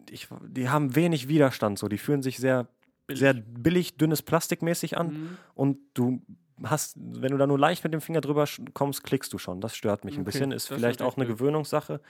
Ich, 0.09 0.27
die 0.47 0.69
haben 0.69 0.95
wenig 0.95 1.27
Widerstand, 1.27 1.77
so. 1.79 1.87
Die 1.87 1.97
fühlen 1.97 2.21
sich 2.21 2.37
sehr 2.37 2.67
billig, 3.07 3.19
sehr 3.19 3.33
billig 3.33 3.97
dünnes 3.97 4.21
Plastikmäßig 4.21 4.97
an. 4.97 5.07
Mhm. 5.07 5.37
Und 5.53 5.77
du 5.93 6.21
hast, 6.63 6.95
wenn 6.97 7.31
du 7.31 7.37
da 7.37 7.45
nur 7.47 7.59
leicht 7.59 7.83
mit 7.83 7.93
dem 7.93 8.01
Finger 8.01 8.21
drüber 8.21 8.45
kommst, 8.73 9.03
klickst 9.03 9.31
du 9.33 9.37
schon. 9.37 9.61
Das 9.61 9.75
stört 9.75 10.05
mich 10.05 10.15
ein 10.15 10.21
Okay, 10.21 10.31
bisschen. 10.31 10.51
Ist 10.51 10.67
vielleicht 10.67 11.01
auch 11.01 11.17
eine. 11.17 11.25
Gewöhnungssache. 11.27 12.01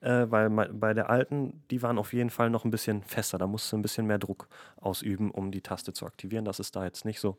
Äh, 0.00 0.30
weil 0.30 0.48
bei 0.50 0.94
der 0.94 1.10
alten, 1.10 1.62
die 1.70 1.82
waren 1.82 1.98
auf 1.98 2.12
jeden 2.12 2.30
Fall 2.30 2.48
noch 2.48 2.64
ein 2.64 2.70
bisschen 2.70 3.02
fester. 3.02 3.36
Da 3.36 3.46
musst 3.46 3.70
du 3.70 3.76
ein 3.76 3.82
bisschen 3.82 4.06
mehr 4.06 4.18
Druck 4.18 4.48
ausüben, 4.76 5.30
um 5.30 5.50
die 5.50 5.60
Taste 5.60 5.92
zu 5.92 6.06
aktivieren. 6.06 6.44
Das 6.44 6.58
ist 6.58 6.74
da 6.74 6.84
jetzt 6.84 7.04
nicht 7.04 7.20
so. 7.20 7.36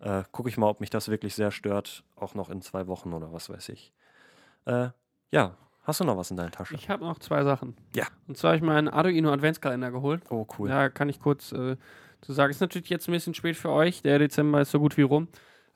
Äh, 0.00 0.24
Gucke 0.32 0.48
ich 0.48 0.56
mal, 0.56 0.68
ob 0.68 0.80
mich 0.80 0.90
das 0.90 1.08
wirklich 1.08 1.34
sehr 1.34 1.52
stört. 1.52 2.02
Auch 2.16 2.34
noch 2.34 2.50
in 2.50 2.62
zwei 2.62 2.88
Wochen 2.88 3.12
oder 3.12 3.32
was 3.32 3.48
weiß 3.48 3.68
ich. 3.68 3.92
Äh, 4.64 4.88
ja, 5.30 5.56
hast 5.84 6.00
du 6.00 6.04
noch 6.04 6.16
was 6.16 6.32
in 6.32 6.36
deiner 6.36 6.50
Tasche? 6.50 6.74
Ich 6.74 6.88
habe 6.88 7.04
noch 7.04 7.20
zwei 7.20 7.44
Sachen. 7.44 7.76
Ja. 7.94 8.06
Und 8.26 8.36
zwar 8.36 8.50
habe 8.50 8.56
ich 8.56 8.62
meinen 8.62 8.88
Arduino 8.88 9.32
Adventskalender 9.32 9.92
geholt. 9.92 10.22
oh, 10.30 10.46
cool. 10.58 10.68
Da 10.68 10.88
kann 10.88 11.08
ich 11.08 11.20
kurz 11.20 11.52
äh, 11.52 11.76
zu 12.22 12.32
sagen, 12.32 12.50
ist 12.50 12.60
natürlich 12.60 12.90
jetzt 12.90 13.08
ein 13.08 13.12
bisschen 13.12 13.34
spät 13.34 13.56
für 13.56 13.70
euch. 13.70 14.02
Der 14.02 14.18
Dezember 14.18 14.60
ist 14.60 14.72
so 14.72 14.80
gut 14.80 14.96
wie 14.96 15.02
rum. 15.02 15.28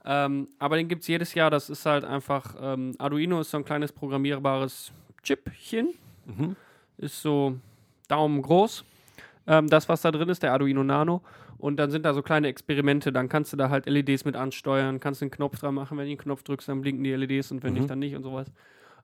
Ähm, 0.05 0.48
aber 0.59 0.77
den 0.77 0.89
gibt 0.89 1.02
es 1.02 1.09
jedes 1.09 1.35
Jahr. 1.35 1.51
Das 1.51 1.70
ist 1.70 1.86
halt 1.86 2.05
einfach, 2.05 2.56
ähm, 2.61 2.94
Arduino 2.98 3.40
ist 3.40 3.51
so 3.51 3.56
ein 3.56 3.65
kleines 3.65 3.93
programmierbares 3.93 4.93
Chipchen. 5.23 5.94
Mhm. 6.27 6.57
Ist 6.99 7.21
so 7.23 7.57
Daumen 8.09 8.43
groß. 8.43 8.85
Ähm, 9.47 9.69
das, 9.69 9.89
was 9.89 10.03
da 10.03 10.11
drin 10.11 10.29
ist, 10.29 10.43
der 10.43 10.53
Arduino 10.53 10.83
Nano. 10.85 11.23
Und 11.59 11.77
dann 11.77 11.91
sind 11.91 12.05
da 12.05 12.13
so 12.15 12.23
kleine 12.23 12.49
Experimente. 12.49 13.13
Dann 13.13 13.29
kannst 13.29 13.53
du 13.53 13.57
da 13.57 13.71
halt 13.71 13.87
LEDs 13.87 14.25
mit 14.25 14.37
ansteuern, 14.37 15.01
kannst 15.01 15.21
den 15.23 15.31
Knopf 15.31 15.59
dran 15.61 15.75
machen. 15.75 15.97
Wenn 15.99 16.05
du 16.05 16.11
den 16.11 16.19
Knopf 16.19 16.43
drückst, 16.43 16.69
dann 16.69 16.81
blinken 16.81 17.05
die 17.05 17.13
LEDs 17.13 17.51
und 17.51 17.63
wenn 17.63 17.73
Mhm. 17.73 17.79
nicht, 17.79 17.91
dann 17.91 17.99
nicht 17.99 18.15
und 18.17 18.23
sowas. 18.23 18.49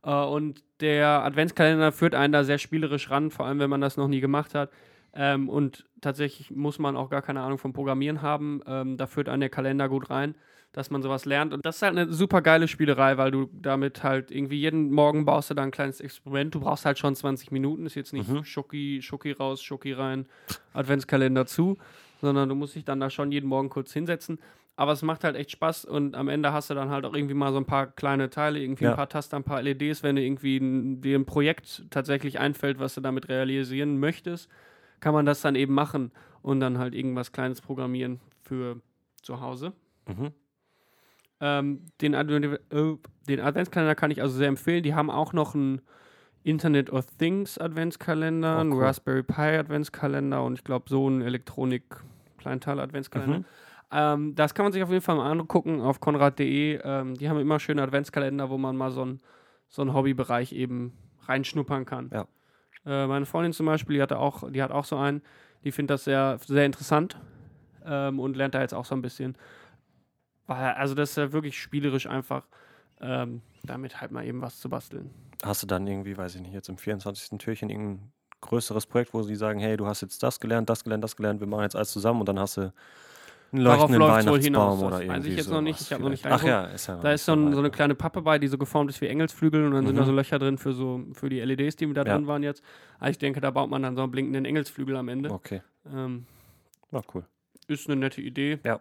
Äh, 0.02 0.10
und 0.12 0.62
der 0.80 1.24
Adventskalender 1.24 1.92
führt 1.92 2.14
einen 2.14 2.32
da 2.32 2.44
sehr 2.44 2.58
spielerisch 2.58 3.10
ran, 3.10 3.30
vor 3.30 3.46
allem 3.46 3.58
wenn 3.58 3.70
man 3.70 3.80
das 3.80 3.96
noch 3.96 4.08
nie 4.08 4.20
gemacht 4.20 4.54
hat. 4.54 4.70
Ähm, 5.12 5.48
und 5.48 5.86
tatsächlich 6.00 6.50
muss 6.50 6.78
man 6.78 6.96
auch 6.96 7.10
gar 7.10 7.22
keine 7.22 7.40
Ahnung 7.40 7.58
vom 7.58 7.72
Programmieren 7.72 8.22
haben. 8.22 8.60
Ähm, 8.66 8.96
da 8.96 9.06
führt 9.06 9.28
einen 9.28 9.40
der 9.40 9.50
Kalender 9.50 9.88
gut 9.88 10.08
rein, 10.10 10.34
dass 10.72 10.90
man 10.90 11.02
sowas 11.02 11.24
lernt. 11.24 11.52
Und 11.52 11.64
das 11.66 11.76
ist 11.76 11.82
halt 11.82 11.96
eine 11.98 12.12
super 12.12 12.42
geile 12.42 12.68
Spielerei, 12.68 13.16
weil 13.18 13.30
du 13.30 13.48
damit 13.52 14.02
halt 14.04 14.30
irgendwie 14.30 14.60
jeden 14.60 14.90
Morgen 14.92 15.24
baust 15.24 15.50
du 15.50 15.54
da 15.54 15.62
ein 15.62 15.70
kleines 15.72 16.00
Experiment. 16.00 16.54
Du 16.54 16.60
brauchst 16.60 16.84
halt 16.84 16.98
schon 16.98 17.14
20 17.16 17.50
Minuten. 17.50 17.86
Ist 17.86 17.96
jetzt 17.96 18.12
nicht 18.12 18.28
Mhm. 18.28 18.44
Schoki, 18.44 19.00
Schoki 19.02 19.32
raus, 19.32 19.62
Schoki 19.62 19.92
rein, 19.92 20.26
Adventskalender 20.72 21.46
zu, 21.46 21.76
sondern 22.20 22.48
du 22.48 22.54
musst 22.54 22.76
dich 22.76 22.84
dann 22.84 23.00
da 23.00 23.10
schon 23.10 23.32
jeden 23.32 23.48
Morgen 23.48 23.68
kurz 23.68 23.92
hinsetzen. 23.92 24.38
Aber 24.76 24.92
es 24.92 25.02
macht 25.02 25.24
halt 25.24 25.36
echt 25.36 25.50
Spaß 25.50 25.84
und 25.84 26.14
am 26.14 26.28
Ende 26.28 26.52
hast 26.52 26.70
du 26.70 26.74
dann 26.74 26.88
halt 26.88 27.04
auch 27.04 27.14
irgendwie 27.14 27.34
mal 27.34 27.52
so 27.52 27.58
ein 27.58 27.66
paar 27.66 27.88
kleine 27.88 28.30
Teile, 28.30 28.60
irgendwie 28.60 28.84
Ja. 28.84 28.90
ein 28.90 28.96
paar 28.96 29.08
Taster, 29.10 29.36
ein 29.36 29.44
paar 29.44 29.60
LEDs, 29.60 30.02
wenn 30.02 30.16
du 30.16 30.22
irgendwie 30.22 30.56
ein, 30.56 31.02
dir 31.02 31.18
ein 31.18 31.26
Projekt 31.26 31.84
tatsächlich 31.90 32.38
einfällt, 32.38 32.78
was 32.78 32.94
du 32.94 33.00
damit 33.02 33.28
realisieren 33.28 33.98
möchtest, 33.98 34.48
kann 35.00 35.12
man 35.12 35.26
das 35.26 35.42
dann 35.42 35.54
eben 35.54 35.74
machen 35.74 36.12
und 36.40 36.60
dann 36.60 36.78
halt 36.78 36.94
irgendwas 36.94 37.32
Kleines 37.32 37.60
programmieren 37.60 38.20
für 38.42 38.80
zu 39.20 39.40
Hause. 39.42 39.72
Mhm. 40.08 40.30
Ähm, 41.40 41.86
den, 42.00 42.14
äh, 42.14 42.58
den 43.28 43.40
Adventskalender 43.40 43.94
kann 43.94 44.10
ich 44.10 44.20
also 44.20 44.36
sehr 44.36 44.48
empfehlen. 44.48 44.82
Die 44.82 44.94
haben 44.94 45.10
auch 45.10 45.32
noch 45.32 45.54
einen 45.54 45.80
Internet 46.42 46.90
of 46.90 47.06
Things 47.18 47.58
Adventskalender, 47.58 48.56
Oh, 48.56 48.60
einen 48.60 48.72
cool. 48.72 48.84
Raspberry 48.84 49.22
Pi 49.22 49.56
Adventskalender 49.58 50.42
und 50.42 50.54
ich 50.54 50.64
glaube 50.64 50.86
so 50.88 51.06
einen 51.06 51.22
Elektronik-Kleinteil 51.22 52.80
Adventskalender. 52.80 53.38
Mhm. 53.40 53.44
Ähm, 53.92 54.34
das 54.34 54.54
kann 54.54 54.64
man 54.64 54.72
sich 54.72 54.82
auf 54.82 54.90
jeden 54.90 55.02
Fall 55.02 55.16
mal 55.16 55.30
angucken 55.30 55.80
auf 55.80 56.00
konrad.de. 56.00 56.80
Ähm, 56.82 57.14
die 57.14 57.28
haben 57.28 57.40
immer 57.40 57.58
schöne 57.58 57.82
Adventskalender, 57.82 58.48
wo 58.50 58.56
man 58.58 58.76
mal 58.76 58.90
so 58.90 59.02
einen 59.02 59.20
so 59.68 59.82
einen 59.82 59.94
Hobbybereich 59.94 60.52
eben 60.52 60.92
reinschnuppern 61.26 61.84
kann. 61.84 62.10
Ja. 62.12 62.26
Äh, 62.84 63.06
meine 63.06 63.26
Freundin 63.26 63.52
zum 63.52 63.66
Beispiel, 63.66 63.96
die, 63.96 64.02
hatte 64.02 64.18
auch, 64.18 64.50
die 64.50 64.62
hat 64.62 64.72
auch 64.72 64.84
so 64.84 64.96
einen, 64.96 65.22
die 65.64 65.70
findet 65.70 65.94
das 65.94 66.04
sehr, 66.04 66.38
sehr 66.44 66.66
interessant 66.66 67.16
ähm, 67.84 68.18
und 68.18 68.36
lernt 68.36 68.54
da 68.54 68.60
jetzt 68.60 68.74
auch 68.74 68.84
so 68.84 68.94
ein 68.94 69.02
bisschen. 69.02 69.36
Also 70.58 70.94
das 70.94 71.10
ist 71.10 71.16
ja 71.16 71.32
wirklich 71.32 71.58
spielerisch 71.60 72.06
einfach, 72.06 72.44
ähm, 73.00 73.42
damit 73.62 74.00
halt 74.00 74.10
mal 74.10 74.24
eben 74.26 74.40
was 74.42 74.58
zu 74.58 74.68
basteln. 74.68 75.10
Hast 75.42 75.62
du 75.62 75.66
dann 75.66 75.86
irgendwie, 75.86 76.16
weiß 76.16 76.34
ich 76.34 76.40
nicht, 76.42 76.52
jetzt 76.52 76.68
im 76.68 76.76
24. 76.76 77.38
Türchen 77.38 77.70
irgendein 77.70 78.12
größeres 78.40 78.86
Projekt, 78.86 79.14
wo 79.14 79.22
sie 79.22 79.36
sagen, 79.36 79.60
hey, 79.60 79.76
du 79.76 79.86
hast 79.86 80.00
jetzt 80.00 80.22
das 80.22 80.40
gelernt, 80.40 80.68
das 80.68 80.82
gelernt, 80.84 81.04
das 81.04 81.16
gelernt, 81.16 81.40
wir 81.40 81.46
machen 81.46 81.62
jetzt 81.62 81.76
alles 81.76 81.92
zusammen 81.92 82.20
und 82.20 82.28
dann 82.28 82.38
hast 82.38 82.56
du 82.56 82.72
einen 83.52 83.64
Darauf 83.64 83.90
leuchtenden 83.90 84.02
wohl 84.02 84.08
Weihnachtsbaum 84.08 84.40
hinaus, 84.42 84.82
oder 84.82 84.96
weiß 84.98 85.02
irgendwie 85.02 85.30
ich 85.30 85.36
jetzt 85.36 85.50
noch 85.50 85.60
nicht, 85.60 85.80
ich 85.80 85.92
hab 85.92 86.00
noch 86.00 86.08
nicht. 86.08 86.24
Ach 86.26 86.42
ja, 86.42 86.64
ist 86.66 86.86
ja 86.86 86.96
Da 87.00 87.12
ist 87.12 87.24
so, 87.24 87.32
ein, 87.32 87.52
so 87.52 87.58
eine 87.58 87.68
ne? 87.68 87.70
kleine 87.70 87.94
Pappe 87.94 88.22
bei, 88.22 88.38
die 88.38 88.46
so 88.48 88.58
geformt 88.58 88.90
ist 88.90 89.00
wie 89.00 89.06
Engelsflügel 89.08 89.64
und 89.66 89.72
dann 89.72 89.86
sind 89.86 89.96
da 89.96 90.02
Mhm. 90.02 90.06
so 90.06 90.12
Löcher 90.12 90.38
drin 90.38 90.56
für 90.58 90.72
so 90.72 91.02
für 91.12 91.28
die 91.28 91.40
LEDs, 91.40 91.76
die 91.76 91.92
da 91.92 92.02
Ja. 92.04 92.14
drin 92.16 92.26
waren 92.26 92.42
jetzt. 92.42 92.62
Also 92.98 93.10
ich 93.12 93.18
denke, 93.18 93.40
da 93.40 93.50
baut 93.50 93.68
man 93.70 93.82
dann 93.82 93.96
so 93.96 94.02
einen 94.02 94.12
blinkenden 94.12 94.44
Engelsflügel 94.44 94.96
am 94.96 95.08
Ende. 95.08 95.30
Okay, 95.32 95.62
Ähm, 95.92 96.26
na 96.90 97.02
cool. 97.14 97.24
ist 97.66 97.88
eine 97.88 97.96
nette 97.96 98.20
Idee. 98.20 98.58
Ja. 98.64 98.80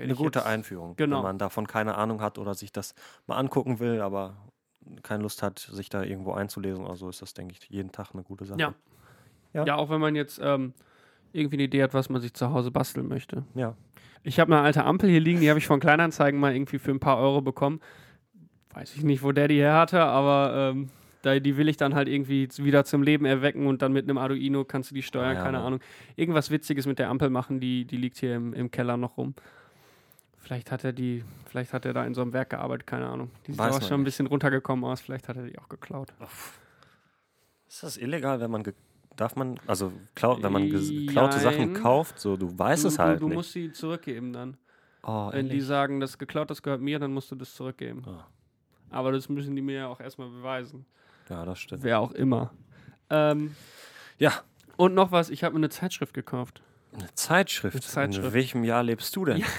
Eine 0.00 0.12
ich 0.12 0.18
gute 0.18 0.38
jetzt- 0.40 0.48
Einführung, 0.48 0.96
genau. 0.96 1.16
wenn 1.18 1.22
man 1.24 1.38
davon 1.38 1.66
keine 1.66 1.94
Ahnung 1.96 2.20
hat 2.20 2.38
oder 2.38 2.54
sich 2.54 2.72
das 2.72 2.94
mal 3.26 3.36
angucken 3.36 3.78
will, 3.80 4.00
aber 4.00 4.36
keine 5.02 5.22
Lust 5.22 5.42
hat, 5.42 5.58
sich 5.58 5.88
da 5.88 6.02
irgendwo 6.02 6.32
einzulesen 6.32 6.84
oder 6.84 6.96
so, 6.96 7.08
ist 7.08 7.22
das, 7.22 7.34
denke 7.34 7.54
ich, 7.58 7.68
jeden 7.68 7.92
Tag 7.92 8.08
eine 8.14 8.22
gute 8.22 8.44
Sache. 8.44 8.60
Ja. 8.60 8.74
Ja. 9.52 9.64
Ja, 9.66 9.76
auch 9.76 9.90
wenn 9.90 10.00
man 10.00 10.14
jetzt 10.14 10.40
ähm, 10.42 10.74
irgendwie 11.32 11.56
eine 11.56 11.64
Idee 11.64 11.82
hat, 11.82 11.92
was 11.94 12.08
man 12.08 12.20
sich 12.20 12.34
zu 12.34 12.50
Hause 12.52 12.70
basteln 12.70 13.08
möchte. 13.08 13.44
Ja. 13.54 13.74
Ich 14.22 14.38
habe 14.38 14.52
eine 14.54 14.62
alte 14.62 14.84
Ampel 14.84 15.10
hier 15.10 15.20
liegen, 15.20 15.40
die 15.40 15.48
habe 15.48 15.58
ich 15.58 15.66
von 15.66 15.80
Kleinanzeigen 15.80 16.38
mal 16.38 16.54
irgendwie 16.54 16.78
für 16.78 16.90
ein 16.90 17.00
paar 17.00 17.18
Euro 17.18 17.40
bekommen. 17.40 17.80
Weiß 18.74 18.94
ich 18.96 19.02
nicht, 19.02 19.22
wo 19.22 19.32
der 19.32 19.48
die 19.48 19.56
her 19.58 19.74
hatte, 19.74 20.00
aber 20.02 20.70
ähm, 20.72 20.90
da, 21.22 21.38
die 21.40 21.56
will 21.56 21.68
ich 21.68 21.76
dann 21.76 21.94
halt 21.94 22.08
irgendwie 22.08 22.48
wieder 22.58 22.84
zum 22.84 23.02
Leben 23.02 23.24
erwecken 23.24 23.66
und 23.66 23.82
dann 23.82 23.92
mit 23.92 24.04
einem 24.08 24.18
Arduino 24.18 24.64
kannst 24.64 24.90
du 24.90 24.94
die 24.94 25.02
steuern, 25.02 25.36
ja, 25.36 25.42
keine 25.42 25.58
ne. 25.58 25.64
Ahnung. 25.64 25.80
Irgendwas 26.16 26.50
Witziges 26.50 26.86
mit 26.86 26.98
der 26.98 27.10
Ampel 27.10 27.30
machen, 27.30 27.60
die, 27.60 27.84
die 27.84 27.96
liegt 27.96 28.18
hier 28.18 28.36
im, 28.36 28.54
im 28.54 28.70
Keller 28.70 28.96
noch 28.96 29.16
rum. 29.16 29.34
Vielleicht 30.40 30.72
hat 30.72 30.84
er 30.84 30.92
die, 30.92 31.24
vielleicht 31.46 31.72
hat 31.72 31.84
er 31.84 31.92
da 31.92 32.04
in 32.04 32.14
so 32.14 32.22
einem 32.22 32.32
Werk 32.32 32.50
gearbeitet, 32.50 32.86
keine 32.86 33.06
Ahnung. 33.06 33.30
Die 33.46 33.52
sieht 33.52 33.60
aber 33.60 33.80
schon 33.82 34.00
ein 34.00 34.04
bisschen 34.04 34.26
runtergekommen 34.26 34.84
aus, 34.84 35.00
vielleicht 35.00 35.28
hat 35.28 35.36
er 35.36 35.44
die 35.44 35.58
auch 35.58 35.68
geklaut. 35.68 36.12
Ist 37.68 37.82
das 37.82 37.96
illegal, 37.96 38.40
wenn 38.40 38.50
man 38.50 38.64
darf 39.16 39.36
man, 39.36 39.60
also 39.66 39.92
klau 40.14 40.42
wenn 40.42 40.52
man 40.52 40.68
geklaute 40.70 41.38
Sachen 41.38 41.58
Jein. 41.58 41.74
kauft, 41.74 42.18
so 42.18 42.36
du 42.36 42.58
weißt 42.58 42.84
du, 42.84 42.88
es 42.88 42.98
halt 42.98 43.16
du, 43.16 43.24
du 43.24 43.28
nicht. 43.28 43.36
musst 43.36 43.52
sie 43.52 43.70
zurückgeben 43.72 44.32
dann. 44.32 44.56
oh, 45.02 45.30
Wenn 45.32 45.48
die 45.48 45.60
sagen, 45.60 46.00
das 46.00 46.16
geklaut, 46.18 46.50
das 46.50 46.62
gehört 46.62 46.80
mir, 46.80 46.98
dann 46.98 47.12
musst 47.12 47.30
du 47.30 47.36
das 47.36 47.54
zurückgeben. 47.54 48.02
Ah. 48.06 48.26
Aber 48.90 49.12
das 49.12 49.28
müssen 49.28 49.54
die 49.54 49.62
mir 49.62 49.74
ja 49.76 49.86
auch 49.88 50.00
erstmal 50.00 50.28
beweisen. 50.30 50.86
ja, 51.28 51.44
das 51.44 51.60
stimmt. 51.60 51.82
Wer 51.82 52.00
auch 52.00 52.12
immer. 52.12 52.50
Ähm, 53.10 53.54
Ja, 54.18 54.32
und 54.76 54.94
noch 54.94 55.12
was, 55.12 55.28
ich 55.30 55.44
habe 55.44 55.52
mir 55.54 55.58
eine 55.60 55.68
Zeitschrift 55.68 56.14
gekauft. 56.14 56.62
Eine 56.92 57.12
Zeitschrift. 57.14 57.74
Eine 57.76 57.82
Zeitschrift. 57.82 58.26
In 58.28 58.34
welchem 58.34 58.64
Jahr 58.64 58.82
lebst 58.82 59.14
du 59.16 59.24
denn? 59.24 59.42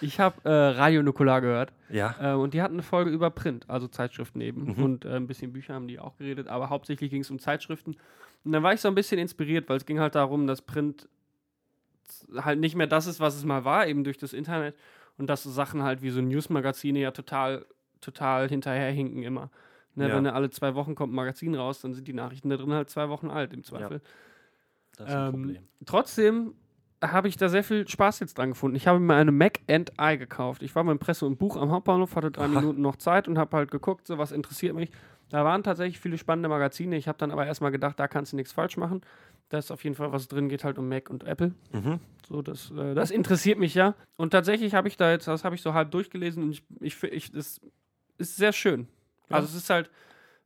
Ich 0.00 0.20
habe 0.20 0.36
äh, 0.44 0.50
Radio 0.52 1.02
Nukular 1.02 1.40
gehört 1.40 1.72
Ja. 1.88 2.14
äh, 2.20 2.34
und 2.34 2.52
die 2.52 2.60
hatten 2.60 2.74
eine 2.74 2.82
Folge 2.82 3.10
über 3.10 3.30
Print, 3.30 3.64
also 3.70 3.88
Zeitschriften 3.88 4.42
eben. 4.42 4.74
Mhm. 4.76 4.82
Und 4.84 5.04
äh, 5.06 5.14
ein 5.16 5.26
bisschen 5.26 5.52
Bücher 5.52 5.72
haben 5.72 5.88
die 5.88 5.98
auch 5.98 6.16
geredet, 6.18 6.46
aber 6.48 6.68
hauptsächlich 6.68 7.10
ging 7.10 7.22
es 7.22 7.30
um 7.30 7.38
Zeitschriften. 7.38 7.96
Und 8.44 8.52
dann 8.52 8.62
war 8.62 8.74
ich 8.74 8.82
so 8.82 8.88
ein 8.88 8.94
bisschen 8.94 9.18
inspiriert, 9.18 9.68
weil 9.70 9.78
es 9.78 9.86
ging 9.86 10.00
halt 10.00 10.14
darum, 10.14 10.46
dass 10.46 10.60
Print 10.60 11.08
halt 12.36 12.58
nicht 12.60 12.74
mehr 12.74 12.86
das 12.88 13.06
ist, 13.06 13.20
was 13.20 13.34
es 13.34 13.44
mal 13.44 13.64
war, 13.64 13.86
eben 13.86 14.04
durch 14.04 14.18
das 14.18 14.34
Internet. 14.34 14.74
Und 15.16 15.28
dass 15.28 15.44
so 15.44 15.50
Sachen 15.50 15.82
halt 15.84 16.02
wie 16.02 16.10
so 16.10 16.20
Newsmagazine 16.20 16.98
ja 16.98 17.10
total, 17.12 17.64
total 18.02 18.48
hinterherhinken 18.48 19.22
immer. 19.22 19.48
Ne, 19.94 20.08
Ja. 20.08 20.16
Wenn 20.16 20.26
alle 20.26 20.50
zwei 20.50 20.74
Wochen 20.74 20.94
kommt 20.96 21.12
ein 21.12 21.16
Magazin 21.16 21.54
raus, 21.54 21.80
dann 21.80 21.94
sind 21.94 22.08
die 22.08 22.12
Nachrichten 22.14 22.50
da 22.50 22.56
drin 22.56 22.72
halt 22.72 22.90
zwei 22.90 23.08
Wochen 23.08 23.30
alt 23.30 23.54
im 23.54 23.62
Zweifel. 23.62 24.02
Das 24.96 25.08
ist 25.08 25.14
ein 25.14 25.26
Ähm, 25.26 25.32
Problem. 25.32 25.62
Trotzdem 25.86 26.54
habe 27.02 27.28
ich 27.28 27.36
da 27.36 27.48
sehr 27.48 27.64
viel 27.64 27.86
Spaß 27.86 28.20
jetzt 28.20 28.38
dran 28.38 28.50
gefunden. 28.50 28.76
Ich 28.76 28.86
habe 28.86 28.98
mir 28.98 29.14
eine 29.14 29.32
Mac 29.32 29.60
and 29.68 29.92
I 30.00 30.16
gekauft. 30.16 30.62
Ich 30.62 30.74
war 30.74 30.84
beim 30.84 30.98
Presse 30.98 31.26
und 31.26 31.38
Buch 31.38 31.56
am 31.56 31.70
Hauptbahnhof, 31.70 32.16
hatte 32.16 32.30
drei 32.30 32.44
Aha. 32.44 32.60
Minuten 32.60 32.80
noch 32.80 32.96
Zeit 32.96 33.28
und 33.28 33.36
habe 33.36 33.56
halt 33.56 33.70
geguckt, 33.70 34.06
so 34.06 34.16
was 34.18 34.32
interessiert 34.32 34.74
mich. 34.74 34.90
Da 35.28 35.44
waren 35.44 35.62
tatsächlich 35.62 35.98
viele 35.98 36.16
spannende 36.18 36.48
Magazine. 36.48 36.96
Ich 36.96 37.08
habe 37.08 37.18
dann 37.18 37.30
aber 37.30 37.46
erstmal 37.46 37.72
gedacht, 37.72 37.98
da 37.98 38.08
kannst 38.08 38.32
du 38.32 38.36
nichts 38.36 38.52
falsch 38.52 38.76
machen. 38.76 39.02
Da 39.48 39.58
ist 39.58 39.70
auf 39.70 39.84
jeden 39.84 39.96
Fall 39.96 40.12
was 40.12 40.28
drin, 40.28 40.48
geht 40.48 40.64
halt 40.64 40.78
um 40.78 40.88
Mac 40.88 41.10
und 41.10 41.24
Apple. 41.24 41.52
Mhm. 41.72 42.00
So, 42.26 42.40
das, 42.40 42.70
äh, 42.70 42.94
das 42.94 43.10
interessiert 43.10 43.58
mich 43.58 43.74
ja. 43.74 43.94
Und 44.16 44.30
tatsächlich 44.30 44.74
habe 44.74 44.88
ich 44.88 44.96
da 44.96 45.10
jetzt, 45.10 45.28
das 45.28 45.44
habe 45.44 45.54
ich 45.54 45.62
so 45.62 45.74
halb 45.74 45.90
durchgelesen 45.90 46.42
und 46.42 46.50
ich, 46.52 46.62
ich, 46.80 47.02
ich 47.02 47.32
das 47.32 47.60
ist 48.16 48.36
sehr 48.36 48.52
schön. 48.52 48.88
Ja. 49.28 49.36
Also 49.36 49.48
es 49.48 49.54
ist 49.54 49.70
halt, 49.70 49.90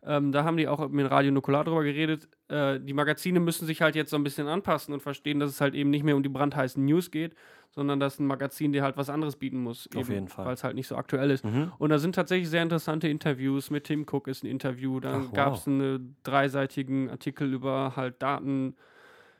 ähm, 0.04 0.32
da 0.32 0.44
haben 0.44 0.56
die 0.56 0.68
auch 0.68 0.88
mit 0.88 1.10
Radio 1.10 1.32
Nukular 1.32 1.64
drüber 1.64 1.82
geredet, 1.82 2.28
äh, 2.48 2.78
die 2.78 2.92
Magazine 2.92 3.40
müssen 3.40 3.66
sich 3.66 3.82
halt 3.82 3.96
jetzt 3.96 4.10
so 4.10 4.16
ein 4.16 4.24
bisschen 4.24 4.46
anpassen 4.46 4.94
und 4.94 5.00
verstehen, 5.00 5.40
dass 5.40 5.50
es 5.50 5.60
halt 5.60 5.74
eben 5.74 5.90
nicht 5.90 6.04
mehr 6.04 6.16
um 6.16 6.22
die 6.22 6.28
brandheißen 6.28 6.84
News 6.84 7.10
geht, 7.10 7.34
sondern 7.70 7.98
dass 8.00 8.18
ein 8.18 8.26
Magazin 8.26 8.72
dir 8.72 8.82
halt 8.82 8.96
was 8.96 9.10
anderes 9.10 9.36
bieten 9.36 9.62
muss. 9.62 9.88
Auf 9.94 10.08
jeden 10.08 10.28
Fall. 10.28 10.46
Weil 10.46 10.54
es 10.54 10.64
halt 10.64 10.76
nicht 10.76 10.86
so 10.86 10.96
aktuell 10.96 11.30
ist. 11.30 11.44
Mhm. 11.44 11.72
Und 11.78 11.90
da 11.90 11.98
sind 11.98 12.14
tatsächlich 12.14 12.48
sehr 12.48 12.62
interessante 12.62 13.08
Interviews. 13.08 13.70
Mit 13.70 13.84
Tim 13.84 14.06
Cook 14.10 14.28
ist 14.28 14.44
ein 14.44 14.46
Interview. 14.46 15.00
Dann 15.00 15.32
gab 15.32 15.54
es 15.54 15.66
einen 15.66 16.16
dreiseitigen 16.22 17.10
Artikel 17.10 17.52
über 17.52 17.94
halt 17.96 18.22
Daten, 18.22 18.76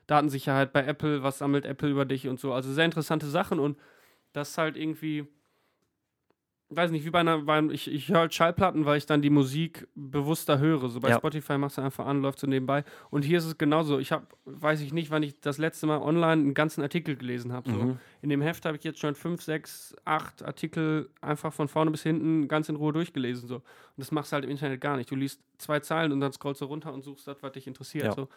Datensicherheit 0.06 0.72
bei 0.72 0.84
Apple. 0.84 1.22
Was 1.22 1.38
sammelt 1.38 1.64
Apple 1.66 1.88
über 1.88 2.04
dich 2.04 2.28
und 2.28 2.38
so. 2.40 2.52
Also 2.52 2.72
sehr 2.72 2.84
interessante 2.84 3.26
Sachen. 3.26 3.58
Und 3.58 3.78
Das 4.32 4.50
ist 4.50 4.58
halt 4.58 4.76
irgendwie, 4.76 5.26
weiß 6.70 6.90
nicht, 6.90 7.04
wie 7.04 7.10
bei 7.10 7.20
einer, 7.20 7.38
bei, 7.38 7.62
ich, 7.70 7.90
ich 7.90 8.08
höre 8.08 8.18
halt 8.18 8.34
Schallplatten, 8.34 8.84
weil 8.84 8.98
ich 8.98 9.06
dann 9.06 9.22
die 9.22 9.30
Musik 9.30 9.88
bewusster 9.94 10.58
höre. 10.58 10.88
So 10.88 11.00
bei 11.00 11.08
Ja. 11.10 11.16
Spotify 11.16 11.56
machst 11.56 11.78
du 11.78 11.82
einfach 11.82 12.06
an, 12.06 12.20
läuft 12.20 12.38
so 12.38 12.46
nebenbei. 12.46 12.84
Und 13.10 13.24
hier 13.24 13.38
ist 13.38 13.46
es 13.46 13.56
genauso. 13.56 13.98
Ich 13.98 14.12
habe, 14.12 14.26
weiß 14.44 14.80
ich 14.82 14.92
nicht, 14.92 15.10
wann 15.10 15.22
ich 15.22 15.40
das 15.40 15.58
letzte 15.58 15.86
Mal 15.86 15.98
online 15.98 16.42
einen 16.42 16.54
ganzen 16.54 16.82
Artikel 16.82 17.16
gelesen 17.16 17.52
habe. 17.52 17.70
So. 17.70 17.76
Mhm. 17.76 17.98
In 18.20 18.28
dem 18.28 18.42
Heft 18.42 18.66
habe 18.66 18.76
ich 18.76 18.84
jetzt 18.84 18.98
schon 18.98 19.14
fünf, 19.14 19.42
sechs, 19.42 19.96
acht 20.04 20.42
Artikel 20.42 21.08
einfach 21.22 21.52
von 21.52 21.68
vorne 21.68 21.90
bis 21.90 22.02
hinten 22.02 22.48
ganz 22.48 22.68
in 22.68 22.76
Ruhe 22.76 22.92
durchgelesen. 22.92 23.48
So. 23.48 23.56
Und 23.56 23.62
das 23.96 24.12
machst 24.12 24.32
du 24.32 24.34
halt 24.34 24.44
im 24.44 24.50
Internet 24.50 24.80
gar 24.80 24.96
nicht. 24.96 25.10
Du 25.10 25.16
liest 25.16 25.40
zwei 25.56 25.80
Zeilen 25.80 26.12
und 26.12 26.20
dann 26.20 26.32
scrollst 26.32 26.60
du 26.60 26.66
runter 26.66 26.92
und 26.92 27.02
suchst 27.02 27.26
das, 27.26 27.42
was 27.42 27.52
dich 27.52 27.66
interessiert. 27.66 28.04
Ja. 28.04 28.12
So. 28.12 28.28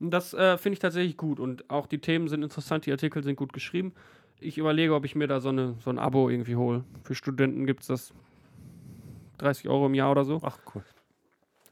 Und 0.00 0.10
das 0.10 0.32
äh, 0.34 0.56
finde 0.58 0.74
ich 0.74 0.80
tatsächlich 0.80 1.16
gut. 1.16 1.38
Und 1.38 1.68
auch 1.70 1.86
die 1.86 1.98
Themen 2.00 2.28
sind 2.28 2.42
interessant, 2.42 2.86
die 2.86 2.92
Artikel 2.92 3.22
sind 3.22 3.36
gut 3.36 3.52
geschrieben. 3.52 3.92
Ich 4.44 4.58
überlege, 4.58 4.94
ob 4.94 5.04
ich 5.04 5.14
mir 5.14 5.26
da 5.26 5.40
so, 5.40 5.48
eine, 5.48 5.74
so 5.80 5.90
ein 5.90 5.98
Abo 5.98 6.28
irgendwie 6.28 6.56
hole. 6.56 6.84
Für 7.02 7.14
Studenten 7.14 7.66
gibt 7.66 7.80
es 7.82 7.86
das 7.88 8.14
30 9.38 9.68
Euro 9.68 9.86
im 9.86 9.94
Jahr 9.94 10.10
oder 10.10 10.24
so. 10.24 10.40
Ach, 10.42 10.58
cool. 10.74 10.82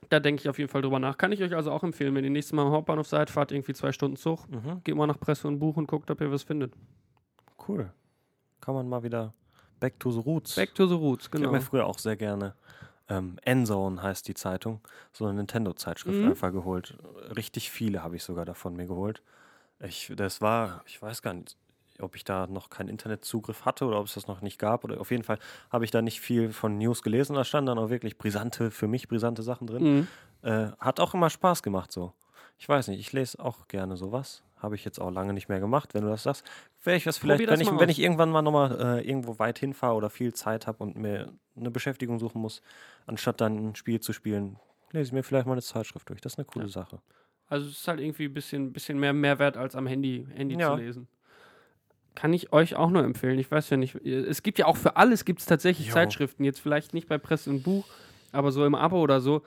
Da 0.09 0.21
denke 0.21 0.41
ich 0.41 0.49
auf 0.49 0.59
jeden 0.59 0.71
Fall 0.71 0.83
drüber 0.83 0.99
nach. 0.99 1.17
Kann 1.17 1.33
ich 1.33 1.43
euch 1.43 1.55
also 1.55 1.71
auch 1.71 1.83
empfehlen, 1.83 2.15
wenn 2.15 2.25
ihr 2.25 2.31
nächstes 2.31 2.53
Mal 2.55 2.67
am 2.67 2.73
Hauptbahnhof 2.73 3.07
seid, 3.07 3.31
fahrt 3.31 3.53
irgendwie 3.53 3.73
zwei 3.73 3.93
Stunden 3.93 4.17
Zug, 4.17 4.49
Mhm. 4.51 4.83
geht 4.85 4.95
mal 4.95 5.07
nach 5.07 5.19
Presse 5.19 5.49
und 5.49 5.59
Buch 5.59 5.77
und 5.77 5.87
guckt, 5.87 6.11
ob 6.11 6.21
ihr 6.21 6.31
was 6.31 6.43
findet. 6.43 6.73
Cool. 7.67 7.91
Kann 8.61 8.75
man 8.75 8.89
mal 8.89 9.03
wieder 9.03 9.33
back 9.81 9.99
to 10.01 10.11
the 10.11 10.21
roots. 10.21 10.55
Back 10.57 10.75
to 10.75 10.87
the 10.87 10.95
Roots, 10.95 11.27
Ich 11.27 11.31
genau. 11.31 11.47
habe 11.47 11.57
mir 11.59 11.63
früher 11.63 11.87
auch 11.87 11.99
sehr 11.99 12.17
gerne 12.17 12.55
ähm, 13.09 13.37
Endzone 13.43 14.01
heißt 14.03 14.29
die 14.29 14.35
Zeitung, 14.35 14.81
so 15.13 15.25
eine 15.27 15.35
Nintendo-Zeitschrift 15.35 16.19
Mhm. 16.21 16.29
einfach 16.29 16.53
geholt. 16.53 16.97
Richtig 17.37 17.71
viele 17.71 18.03
habe 18.03 18.17
ich 18.17 18.23
sogar 18.23 18.45
davon 18.45 18.75
mir 18.77 18.87
geholt. 18.87 19.23
Ich, 19.81 20.13
das 20.17 20.41
war, 20.41 20.83
ich 20.87 21.03
weiß 21.03 21.21
gar 21.21 21.35
nicht, 21.35 21.57
ob 22.03 22.17
ich 22.17 22.25
da 22.25 22.47
noch 22.47 22.71
keinen 22.71 22.89
Internetzugriff 22.89 23.65
hatte 23.65 23.85
oder 23.87 23.99
ob 24.01 24.07
es 24.07 24.15
das 24.15 24.27
noch 24.27 24.41
nicht 24.43 24.59
gab. 24.59 24.85
Oder 24.85 25.01
auf 25.01 25.11
jeden 25.11 25.25
Fall 25.25 25.39
habe 25.71 25.85
ich 25.85 25.91
da 25.91 26.03
nicht 26.03 26.21
viel 26.21 26.53
von 26.53 26.79
News 26.79 27.03
gelesen. 27.03 27.35
Da 27.35 27.45
standen 27.45 27.67
dann 27.69 27.79
auch 27.79 27.91
wirklich 27.91 28.19
brisante, 28.19 28.71
für 28.71 28.89
mich 28.89 29.09
brisante 29.09 29.43
Sachen 29.43 29.67
drin. 29.67 29.83
Mhm. 29.83 30.09
Äh, 30.43 30.69
hat 30.79 31.01
auch 31.01 31.15
immer 31.15 31.31
Spaß 31.31 31.63
gemacht 31.63 31.93
so. 31.93 32.13
Ich 32.59 32.69
weiß 32.69 32.89
nicht, 32.89 33.01
ich 33.01 33.13
lese 33.13 33.39
auch 33.45 33.67
gerne 33.69 33.97
sowas. 33.97 34.43
Habe 34.59 34.77
ich 34.77 34.85
jetzt 34.85 35.01
auch 35.01 35.11
lange 35.11 35.33
nicht 35.33 35.49
mehr 35.49 35.59
gemacht, 35.59 35.95
wenn 35.95 36.03
du 36.03 36.09
das 36.09 36.23
sagst. 36.23 36.45
Wäre 36.85 36.97
ich 36.97 37.07
was 37.07 37.19
vielleicht, 37.19 37.43
das 37.49 37.59
wenn 37.59 37.61
ich, 37.67 37.81
wenn 37.81 37.89
ich 37.89 37.99
irgendwann 37.99 38.31
mal 38.31 38.43
nochmal 38.43 39.01
äh, 39.01 39.09
irgendwo 39.09 39.39
weit 39.41 39.59
hinfahre 39.59 39.95
oder 39.97 40.11
viel 40.11 40.33
Zeit 40.35 40.69
habe 40.69 40.83
und 40.85 40.97
mir 40.97 41.33
eine 41.57 41.71
Beschäftigung 41.73 42.21
suchen 42.21 42.41
muss, 42.41 42.63
anstatt 43.07 43.41
dann 43.41 43.71
ein 43.71 43.75
Spiel 43.75 43.99
zu 43.99 44.13
spielen, 44.13 44.59
lese 44.93 45.09
ich 45.09 45.13
mir 45.13 45.25
vielleicht 45.25 45.47
mal 45.47 45.53
eine 45.55 45.63
Zeitschrift 45.63 46.09
durch. 46.09 46.21
Das 46.21 46.35
ist 46.35 46.39
eine 46.39 46.45
coole 46.45 46.67
Ja. 46.67 46.71
Sache. 46.71 47.01
Also 47.49 47.67
es 47.69 47.79
ist 47.79 47.89
halt 47.89 48.01
irgendwie 48.01 48.27
ein 48.27 48.33
bisschen, 48.33 48.73
bisschen 48.73 48.99
mehr 48.99 49.13
Mehrwert 49.13 49.57
als 49.57 49.75
am 49.75 49.87
Handy, 49.89 50.27
Handy 50.33 50.57
Ja. 50.57 50.71
zu 50.71 50.77
lesen. 50.77 51.09
Kann 52.15 52.33
ich 52.33 52.53
euch 52.53 52.77
auch 52.77 52.91
nur 52.91 53.03
empfehlen. 53.05 53.39
Ich 53.39 53.51
weiß 53.51 53.71
ja 53.71 53.77
nicht, 53.77 53.95
es 54.05 54.43
gibt 54.43 54.59
ja 54.59 54.67
auch 54.67 54.77
für 54.77 54.97
alles 54.97 55.25
gibt 55.25 55.41
es 55.41 55.47
tatsächlich 55.47 55.89
Jo. 55.89 55.95
Zeitschriften. 55.95 56.45
Jetzt 56.45 56.61
vielleicht 56.61 56.93
nicht 56.95 57.09
bei 57.09 57.17
Presse 57.19 57.49
und 57.51 57.63
Buch, 57.63 57.87
aber 58.33 58.53
so 58.53 58.65
im 58.67 58.75
Abo 58.75 59.01
oder 59.01 59.21
so. 59.21 59.43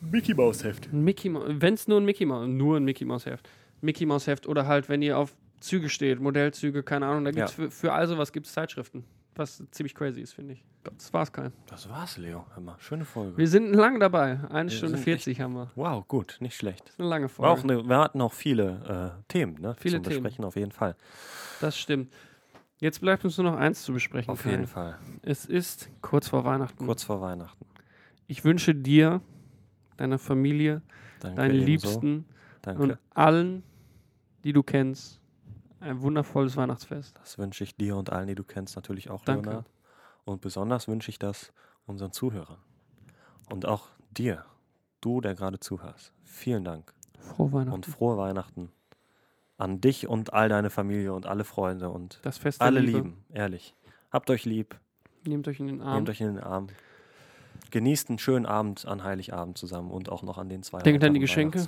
Mickey 0.00 0.34
Mouse 0.34 0.64
Heft. 0.64 0.92
Mickey 0.92 1.32
wenn 1.32 1.74
es 1.74 1.86
nur 1.86 2.00
ein 2.00 2.04
Mickey 2.04 2.24
Mouse, 2.26 2.48
nur 2.48 2.78
ein 2.78 2.84
Mickey 2.84 3.04
Mouse 3.04 3.26
Heft. 3.26 3.48
Mickey 3.80 4.06
Mouse 4.06 4.26
Heft 4.26 4.46
oder 4.46 4.66
halt, 4.66 4.88
wenn 4.88 5.02
ihr 5.02 5.18
auf 5.18 5.36
Züge 5.60 5.88
steht, 5.90 6.20
Modellzüge, 6.20 6.82
keine 6.82 7.06
Ahnung, 7.06 7.24
da 7.26 7.30
gibt 7.32 7.48
es 7.50 7.56
Ja. 7.56 7.64
für, 7.64 7.70
für 7.70 7.92
all 7.92 8.06
sowas 8.08 8.32
gibt 8.32 8.46
es 8.46 8.52
Zeitschriften. 8.52 9.04
Was 9.40 9.64
ziemlich 9.70 9.94
crazy 9.94 10.20
ist, 10.20 10.34
finde 10.34 10.52
ich. 10.52 10.64
Das 10.84 11.14
war's 11.14 11.32
kein. 11.32 11.50
Das 11.66 11.88
war's, 11.88 12.18
Leo. 12.18 12.44
Hör 12.52 12.62
mal, 12.62 12.76
schöne 12.78 13.06
Folge. 13.06 13.38
Wir 13.38 13.48
sind 13.48 13.72
lang 13.72 13.98
dabei. 13.98 14.38
Eine 14.50 14.70
Wir 14.70 14.76
Stunde 14.76 14.96
sind 14.96 15.04
40 15.04 15.40
haben 15.40 15.54
wir. 15.54 15.70
wow, 15.76 16.06
gut, 16.06 16.36
nicht 16.40 16.54
schlecht. 16.56 16.82
Das 16.84 16.90
ist 16.90 17.00
eine 17.00 17.08
lange 17.08 17.22
War 17.24 17.28
Folge. 17.30 17.50
auch 17.52 17.64
eine, 17.64 17.88
wir 17.88 17.98
hatten 17.98 18.20
auch 18.20 18.34
viele 18.34 19.14
äh, 19.18 19.22
Themen, 19.28 19.58
ne? 19.58 19.74
Viele 19.78 19.96
zum 19.96 20.02
Themen. 20.04 20.22
Besprechen, 20.24 20.44
auf 20.44 20.56
jeden 20.56 20.72
Fall. 20.72 20.94
Das 21.62 21.78
stimmt. 21.78 22.12
Jetzt 22.80 23.00
bleibt 23.00 23.24
uns 23.24 23.38
nur 23.38 23.50
noch 23.50 23.58
eins 23.58 23.82
zu 23.82 23.94
besprechen. 23.94 24.30
Auf 24.30 24.42
Kai. 24.42 24.50
jeden 24.50 24.66
Fall. 24.66 24.98
Es 25.22 25.46
ist 25.46 25.88
kurz 26.02 26.28
vor 26.28 26.44
Weihnachten. 26.44 26.84
Kurz 26.84 27.02
vor 27.02 27.22
Weihnachten. 27.22 27.64
Ich 28.26 28.44
wünsche 28.44 28.74
dir, 28.74 29.22
deiner 29.96 30.18
Familie, 30.18 30.82
Danke, 31.20 31.36
deinen. 31.36 31.54
Liebsten 31.54 32.26
Danke. 32.60 32.82
und 32.82 32.98
allen, 33.14 33.62
die 34.44 34.52
du 34.52 34.62
kennst, 34.62 35.19
ein 35.80 36.00
wundervolles 36.02 36.56
Weihnachtsfest. 36.56 37.16
Das 37.18 37.38
wünsche 37.38 37.64
ich 37.64 37.76
dir 37.76 37.96
und 37.96 38.10
allen, 38.10 38.26
die 38.28 38.34
du 38.34 38.44
kennst, 38.44 38.76
natürlich 38.76 39.10
auch, 39.10 39.24
Danke. 39.24 39.48
Leonard. 39.50 39.70
Und 40.24 40.40
besonders 40.40 40.86
wünsche 40.88 41.10
ich 41.10 41.18
das 41.18 41.52
unseren 41.86 42.12
Zuhörern. 42.12 42.58
Und 43.50 43.66
auch 43.66 43.88
dir, 44.10 44.44
du, 45.00 45.20
der 45.20 45.34
gerade 45.34 45.58
zuhörst. 45.58 46.12
Vielen 46.24 46.64
Dank 46.64 46.92
Frohe 47.18 47.52
Weihnachten. 47.52 47.72
und 47.74 47.86
frohe 47.86 48.16
Weihnachten 48.16 48.70
an 49.56 49.80
dich 49.80 50.06
und 50.08 50.32
all 50.32 50.48
deine 50.48 50.70
Familie 50.70 51.12
und 51.12 51.26
alle 51.26 51.44
Freunde 51.44 51.90
und 51.90 52.18
das 52.22 52.38
Fest 52.38 52.60
der 52.60 52.66
alle 52.66 52.80
Liebe. 52.80 52.98
lieben, 52.98 53.24
ehrlich. 53.30 53.74
Habt 54.10 54.30
euch 54.30 54.44
lieb, 54.44 54.78
Nehmt 55.26 55.46
euch 55.48 55.60
in 55.60 55.66
den 55.66 55.82
Arm. 55.82 55.96
nehmt 55.96 56.08
euch 56.08 56.20
in 56.20 56.34
den 56.34 56.42
Arm. 56.42 56.68
Genießt 57.70 58.08
einen 58.08 58.18
schönen 58.18 58.46
Abend 58.46 58.86
an 58.86 59.04
Heiligabend 59.04 59.58
zusammen 59.58 59.90
und 59.90 60.08
auch 60.08 60.22
noch 60.22 60.38
an 60.38 60.48
den 60.48 60.62
zwei 60.62 60.80
Denkt 60.82 61.04
an 61.04 61.12
die 61.14 61.20
Geschenke. 61.20 61.62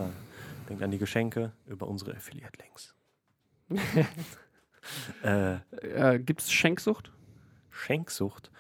Denkt 0.69 0.83
an 0.83 0.91
die 0.91 0.99
Geschenke 0.99 1.53
über 1.67 1.87
unsere 1.87 2.13
Affiliate-Links. 2.17 2.95
äh, 5.25 5.55
Äh, 6.15 6.19
Gibt 6.19 6.41
es 6.43 6.53
Schenksucht? 6.53 7.13
Schenksucht. 7.71 8.51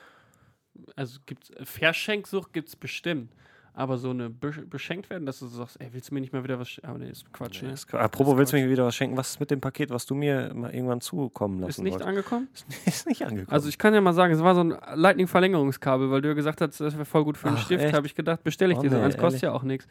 Also 0.97 1.19
gibt's 1.27 1.53
Verschenksucht 1.63 2.53
gibt 2.53 2.69
es 2.69 2.77
bestimmt. 2.77 3.33
Aber 3.75 3.97
so 3.97 4.11
eine 4.11 4.29
Be 4.29 4.51
beschenkt 4.51 5.09
werden, 5.09 5.25
dass 5.25 5.39
du 5.39 5.47
sagst, 5.47 5.81
ey, 5.81 5.89
willst 5.93 6.11
du 6.11 6.15
mir 6.15 6.21
nicht 6.21 6.35
mal 6.35 6.45
wieder 6.45 6.59
was 6.59 6.69
schenken? 6.69 6.91
Aber 6.91 6.99
nee, 6.99 7.09
ist 7.09 7.33
Quatsch, 7.33 7.63
ne? 7.63 7.73
ist 7.73 7.89
Quatsch. 7.89 8.03
Apropos, 8.03 8.37
willst 8.37 8.53
du 8.53 8.59
mir 8.59 8.69
wieder 8.69 8.85
was 8.85 8.95
schenken? 8.95 9.17
Was 9.17 9.31
ist 9.31 9.41
mit 9.41 9.51
dem 9.51 9.63
Paket, 9.63 9.89
was 9.89 10.05
du 10.05 10.15
mir 10.15 10.53
mal 10.53 10.75
irgendwann 10.75 11.01
zukommen 11.01 11.59
lassen 11.61 11.71
Ist 11.71 11.79
nicht 11.79 11.93
wolltest? 11.95 12.09
angekommen? 12.09 12.49
ist 12.85 13.07
nicht 13.07 13.23
angekommen. 13.23 13.51
Also 13.51 13.71
ich 13.71 13.79
kann 13.79 13.95
ja 13.95 14.03
mal 14.03 14.13
sagen, 14.13 14.35
es 14.35 14.41
war 14.43 14.55
so 14.55 14.61
ein 14.63 14.77
Lightning-Verlängerungskabel, 14.95 16.11
weil 16.11 16.21
du 16.21 16.29
ja 16.29 16.35
gesagt 16.35 16.61
hast, 16.61 16.81
das 16.81 16.93
wäre 16.95 17.07
voll 17.07 17.25
gut 17.25 17.39
für 17.39 17.49
einen 17.49 17.57
Ach, 17.57 17.65
Stift. 17.65 17.95
Habe 17.95 18.07
ich 18.07 18.15
gedacht, 18.15 18.43
bestelle 18.45 18.73
ich 18.75 18.79
Oh, 18.79 18.83
dir 18.83 18.91
so. 18.91 18.97
nee, 18.99 19.05
eins 19.05 19.17
kostet 19.17 19.41
ja 19.43 19.53
auch 19.53 19.63
nichts. 19.63 19.87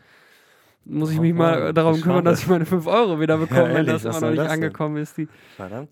Muss 0.85 1.11
ich 1.11 1.19
mich 1.19 1.33
mal 1.33 1.73
darum 1.73 1.93
schade. 1.95 2.03
kümmern, 2.03 2.25
dass 2.25 2.41
ich 2.41 2.47
meine 2.47 2.65
5 2.65 2.87
Euro 2.87 3.19
wieder 3.19 3.37
bekomme, 3.37 3.69
wenn 3.69 3.75
ehrlich, 3.87 4.01
das 4.01 4.05
immer 4.05 4.19
noch 4.21 4.29
nicht 4.29 4.39
das 4.43 4.51
angekommen 4.51 4.97
ist. 4.97 5.17
Die, 5.17 5.27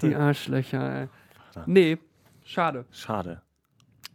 die 0.01 0.15
Arschlöcher, 0.15 1.01
ey. 1.01 1.07
Verdammt. 1.51 1.67
Nee, 1.67 1.97
schade. 2.43 2.85
Schade. 2.91 3.41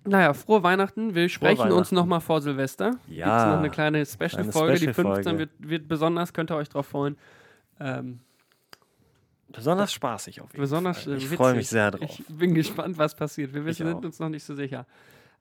Naja, 0.06 0.34
frohe 0.34 0.62
Weihnachten. 0.62 1.14
Wir 1.14 1.28
sprechen 1.28 1.62
uns 1.62 1.70
Weihnachten. 1.72 1.94
nochmal 1.94 2.20
vor 2.20 2.40
Silvester. 2.42 2.96
Ja. 3.08 3.26
Gibt's 3.26 3.44
noch 3.52 3.58
eine 3.58 3.70
kleine 3.70 4.04
Special-Folge. 4.04 4.72
Die 4.74 4.78
Special-Folge. 4.92 5.22
15 5.22 5.38
wird, 5.38 5.50
wird 5.58 5.88
besonders, 5.88 6.32
könnt 6.32 6.50
ihr 6.50 6.56
euch 6.56 6.68
drauf 6.68 6.86
freuen. 6.86 7.16
Ähm, 7.80 8.20
Besonders 9.48 9.92
spaßig 9.92 10.40
auf 10.40 10.50
jeden 10.50 10.62
besonders 10.62 11.04
Fall. 11.04 11.16
Ich 11.16 11.28
freue 11.28 11.54
mich 11.54 11.68
sehr 11.68 11.92
drauf. 11.92 12.10
Ich 12.10 12.24
bin 12.26 12.54
gespannt, 12.54 12.98
was 12.98 13.14
passiert. 13.14 13.54
Wir 13.54 13.64
wissen, 13.64 13.86
sind 13.86 14.04
uns 14.04 14.18
noch 14.18 14.28
nicht 14.28 14.42
so 14.42 14.54
sicher. 14.54 14.84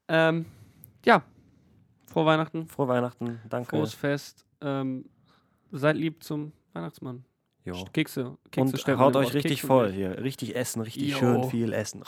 Ähm, 0.07 0.45
ja, 1.03 1.23
frohe 2.05 2.25
Weihnachten, 2.25 2.67
Frohe 2.67 2.87
Weihnachten. 2.87 3.39
Danke. 3.49 3.69
frohes 3.75 3.93
Fest. 3.95 4.45
Ähm, 4.61 5.05
seid 5.77 5.97
lieb 5.97 6.23
zum 6.23 6.51
Weihnachtsmann. 6.73 7.25
Jo. 7.65 7.85
Kekse, 7.93 8.37
Kekse 8.51 8.91
Und 8.93 8.99
haut 8.99 9.15
ihr 9.15 9.19
euch 9.19 9.33
richtig 9.33 9.51
Kekse 9.53 9.67
voll 9.67 9.91
hier. 9.91 10.21
Richtig 10.21 10.55
essen, 10.55 10.81
richtig 10.81 11.11
Jo. 11.11 11.17
schön 11.17 11.43
viel 11.49 11.71
essen. 11.73 12.03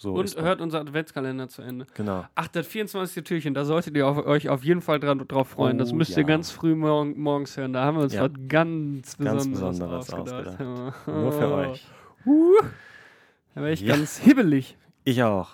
So 0.00 0.14
Und 0.14 0.36
hört 0.36 0.60
unser 0.60 0.80
Adventskalender 0.80 1.48
zu 1.48 1.60
Ende. 1.60 1.86
Genau. 1.94 2.24
Ach, 2.36 2.46
das 2.48 2.66
24. 2.68 3.24
Türchen, 3.24 3.52
da 3.52 3.64
solltet 3.64 3.96
ihr 3.96 4.06
auf, 4.06 4.16
euch 4.24 4.48
auf 4.48 4.62
jeden 4.64 4.80
Fall 4.80 5.00
dran, 5.00 5.18
drauf 5.26 5.48
freuen. 5.48 5.76
das 5.76 5.92
Oh, 5.92 5.96
müsst 5.96 6.12
ihr 6.12 6.18
ja. 6.18 6.22
ganz 6.22 6.50
früh 6.52 6.74
morgen, 6.76 7.20
morgens 7.20 7.56
hören. 7.56 7.72
Da 7.72 7.84
haben 7.84 7.96
wir 7.96 8.04
uns 8.04 8.14
Ja. 8.14 8.22
was 8.22 8.30
ganz 8.48 9.16
Besonderes, 9.16 9.60
Ganz 9.60 9.78
Besonderes 9.78 10.14
ausgedacht. 10.14 10.60
Nur 11.06 11.32
für 11.32 11.48
euch. 11.52 11.84
Uh, 12.24 12.54
da 13.54 13.60
wäre 13.62 13.72
ich 13.72 13.84
ganz 13.84 14.18
hibbelig. 14.18 14.76
Ich 15.04 15.22
auch. 15.24 15.50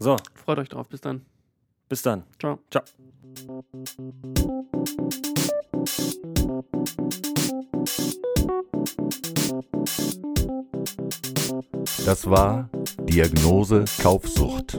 So, 0.00 0.16
Freut 0.34 0.58
euch 0.58 0.68
drauf. 0.68 0.88
Bis 0.88 1.00
dann. 1.00 1.24
bis 1.88 2.02
dann. 2.02 2.24
Ciao. 2.40 2.58
Ciao. 2.70 2.82
Das 12.06 12.28
war 12.28 12.68
Diagnose 13.08 13.84
Kaufsucht. 14.02 14.78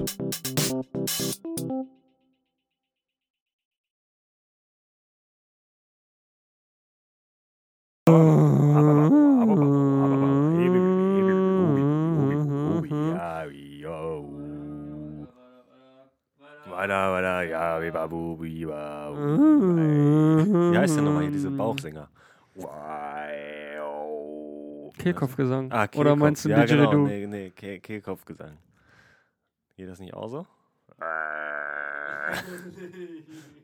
Wie 20.72 20.78
heißt 20.78 20.98
denn 20.98 21.06
nochmal 21.06 21.24
hier 21.24 21.32
diese 21.32 21.52
Bauchsänger? 21.52 22.10
Kehlkopfgesang. 24.98 25.72
Ah, 25.72 25.84
Oder 25.84 25.88
Kehlkopf. 25.88 26.20
meinst 26.20 26.46
du 26.46 26.50
ja, 26.50 26.60
Didgeridoo? 26.62 26.90
genau. 26.92 27.08
Nee, 27.08 27.28
nee, 27.28 27.50
Kehl 27.52 27.80
Kehlkopfgesang. 27.80 28.58
Geht 29.78 29.90
das 29.90 30.00
nicht 30.00 30.14
auch 30.14 30.28
so? 30.28 30.46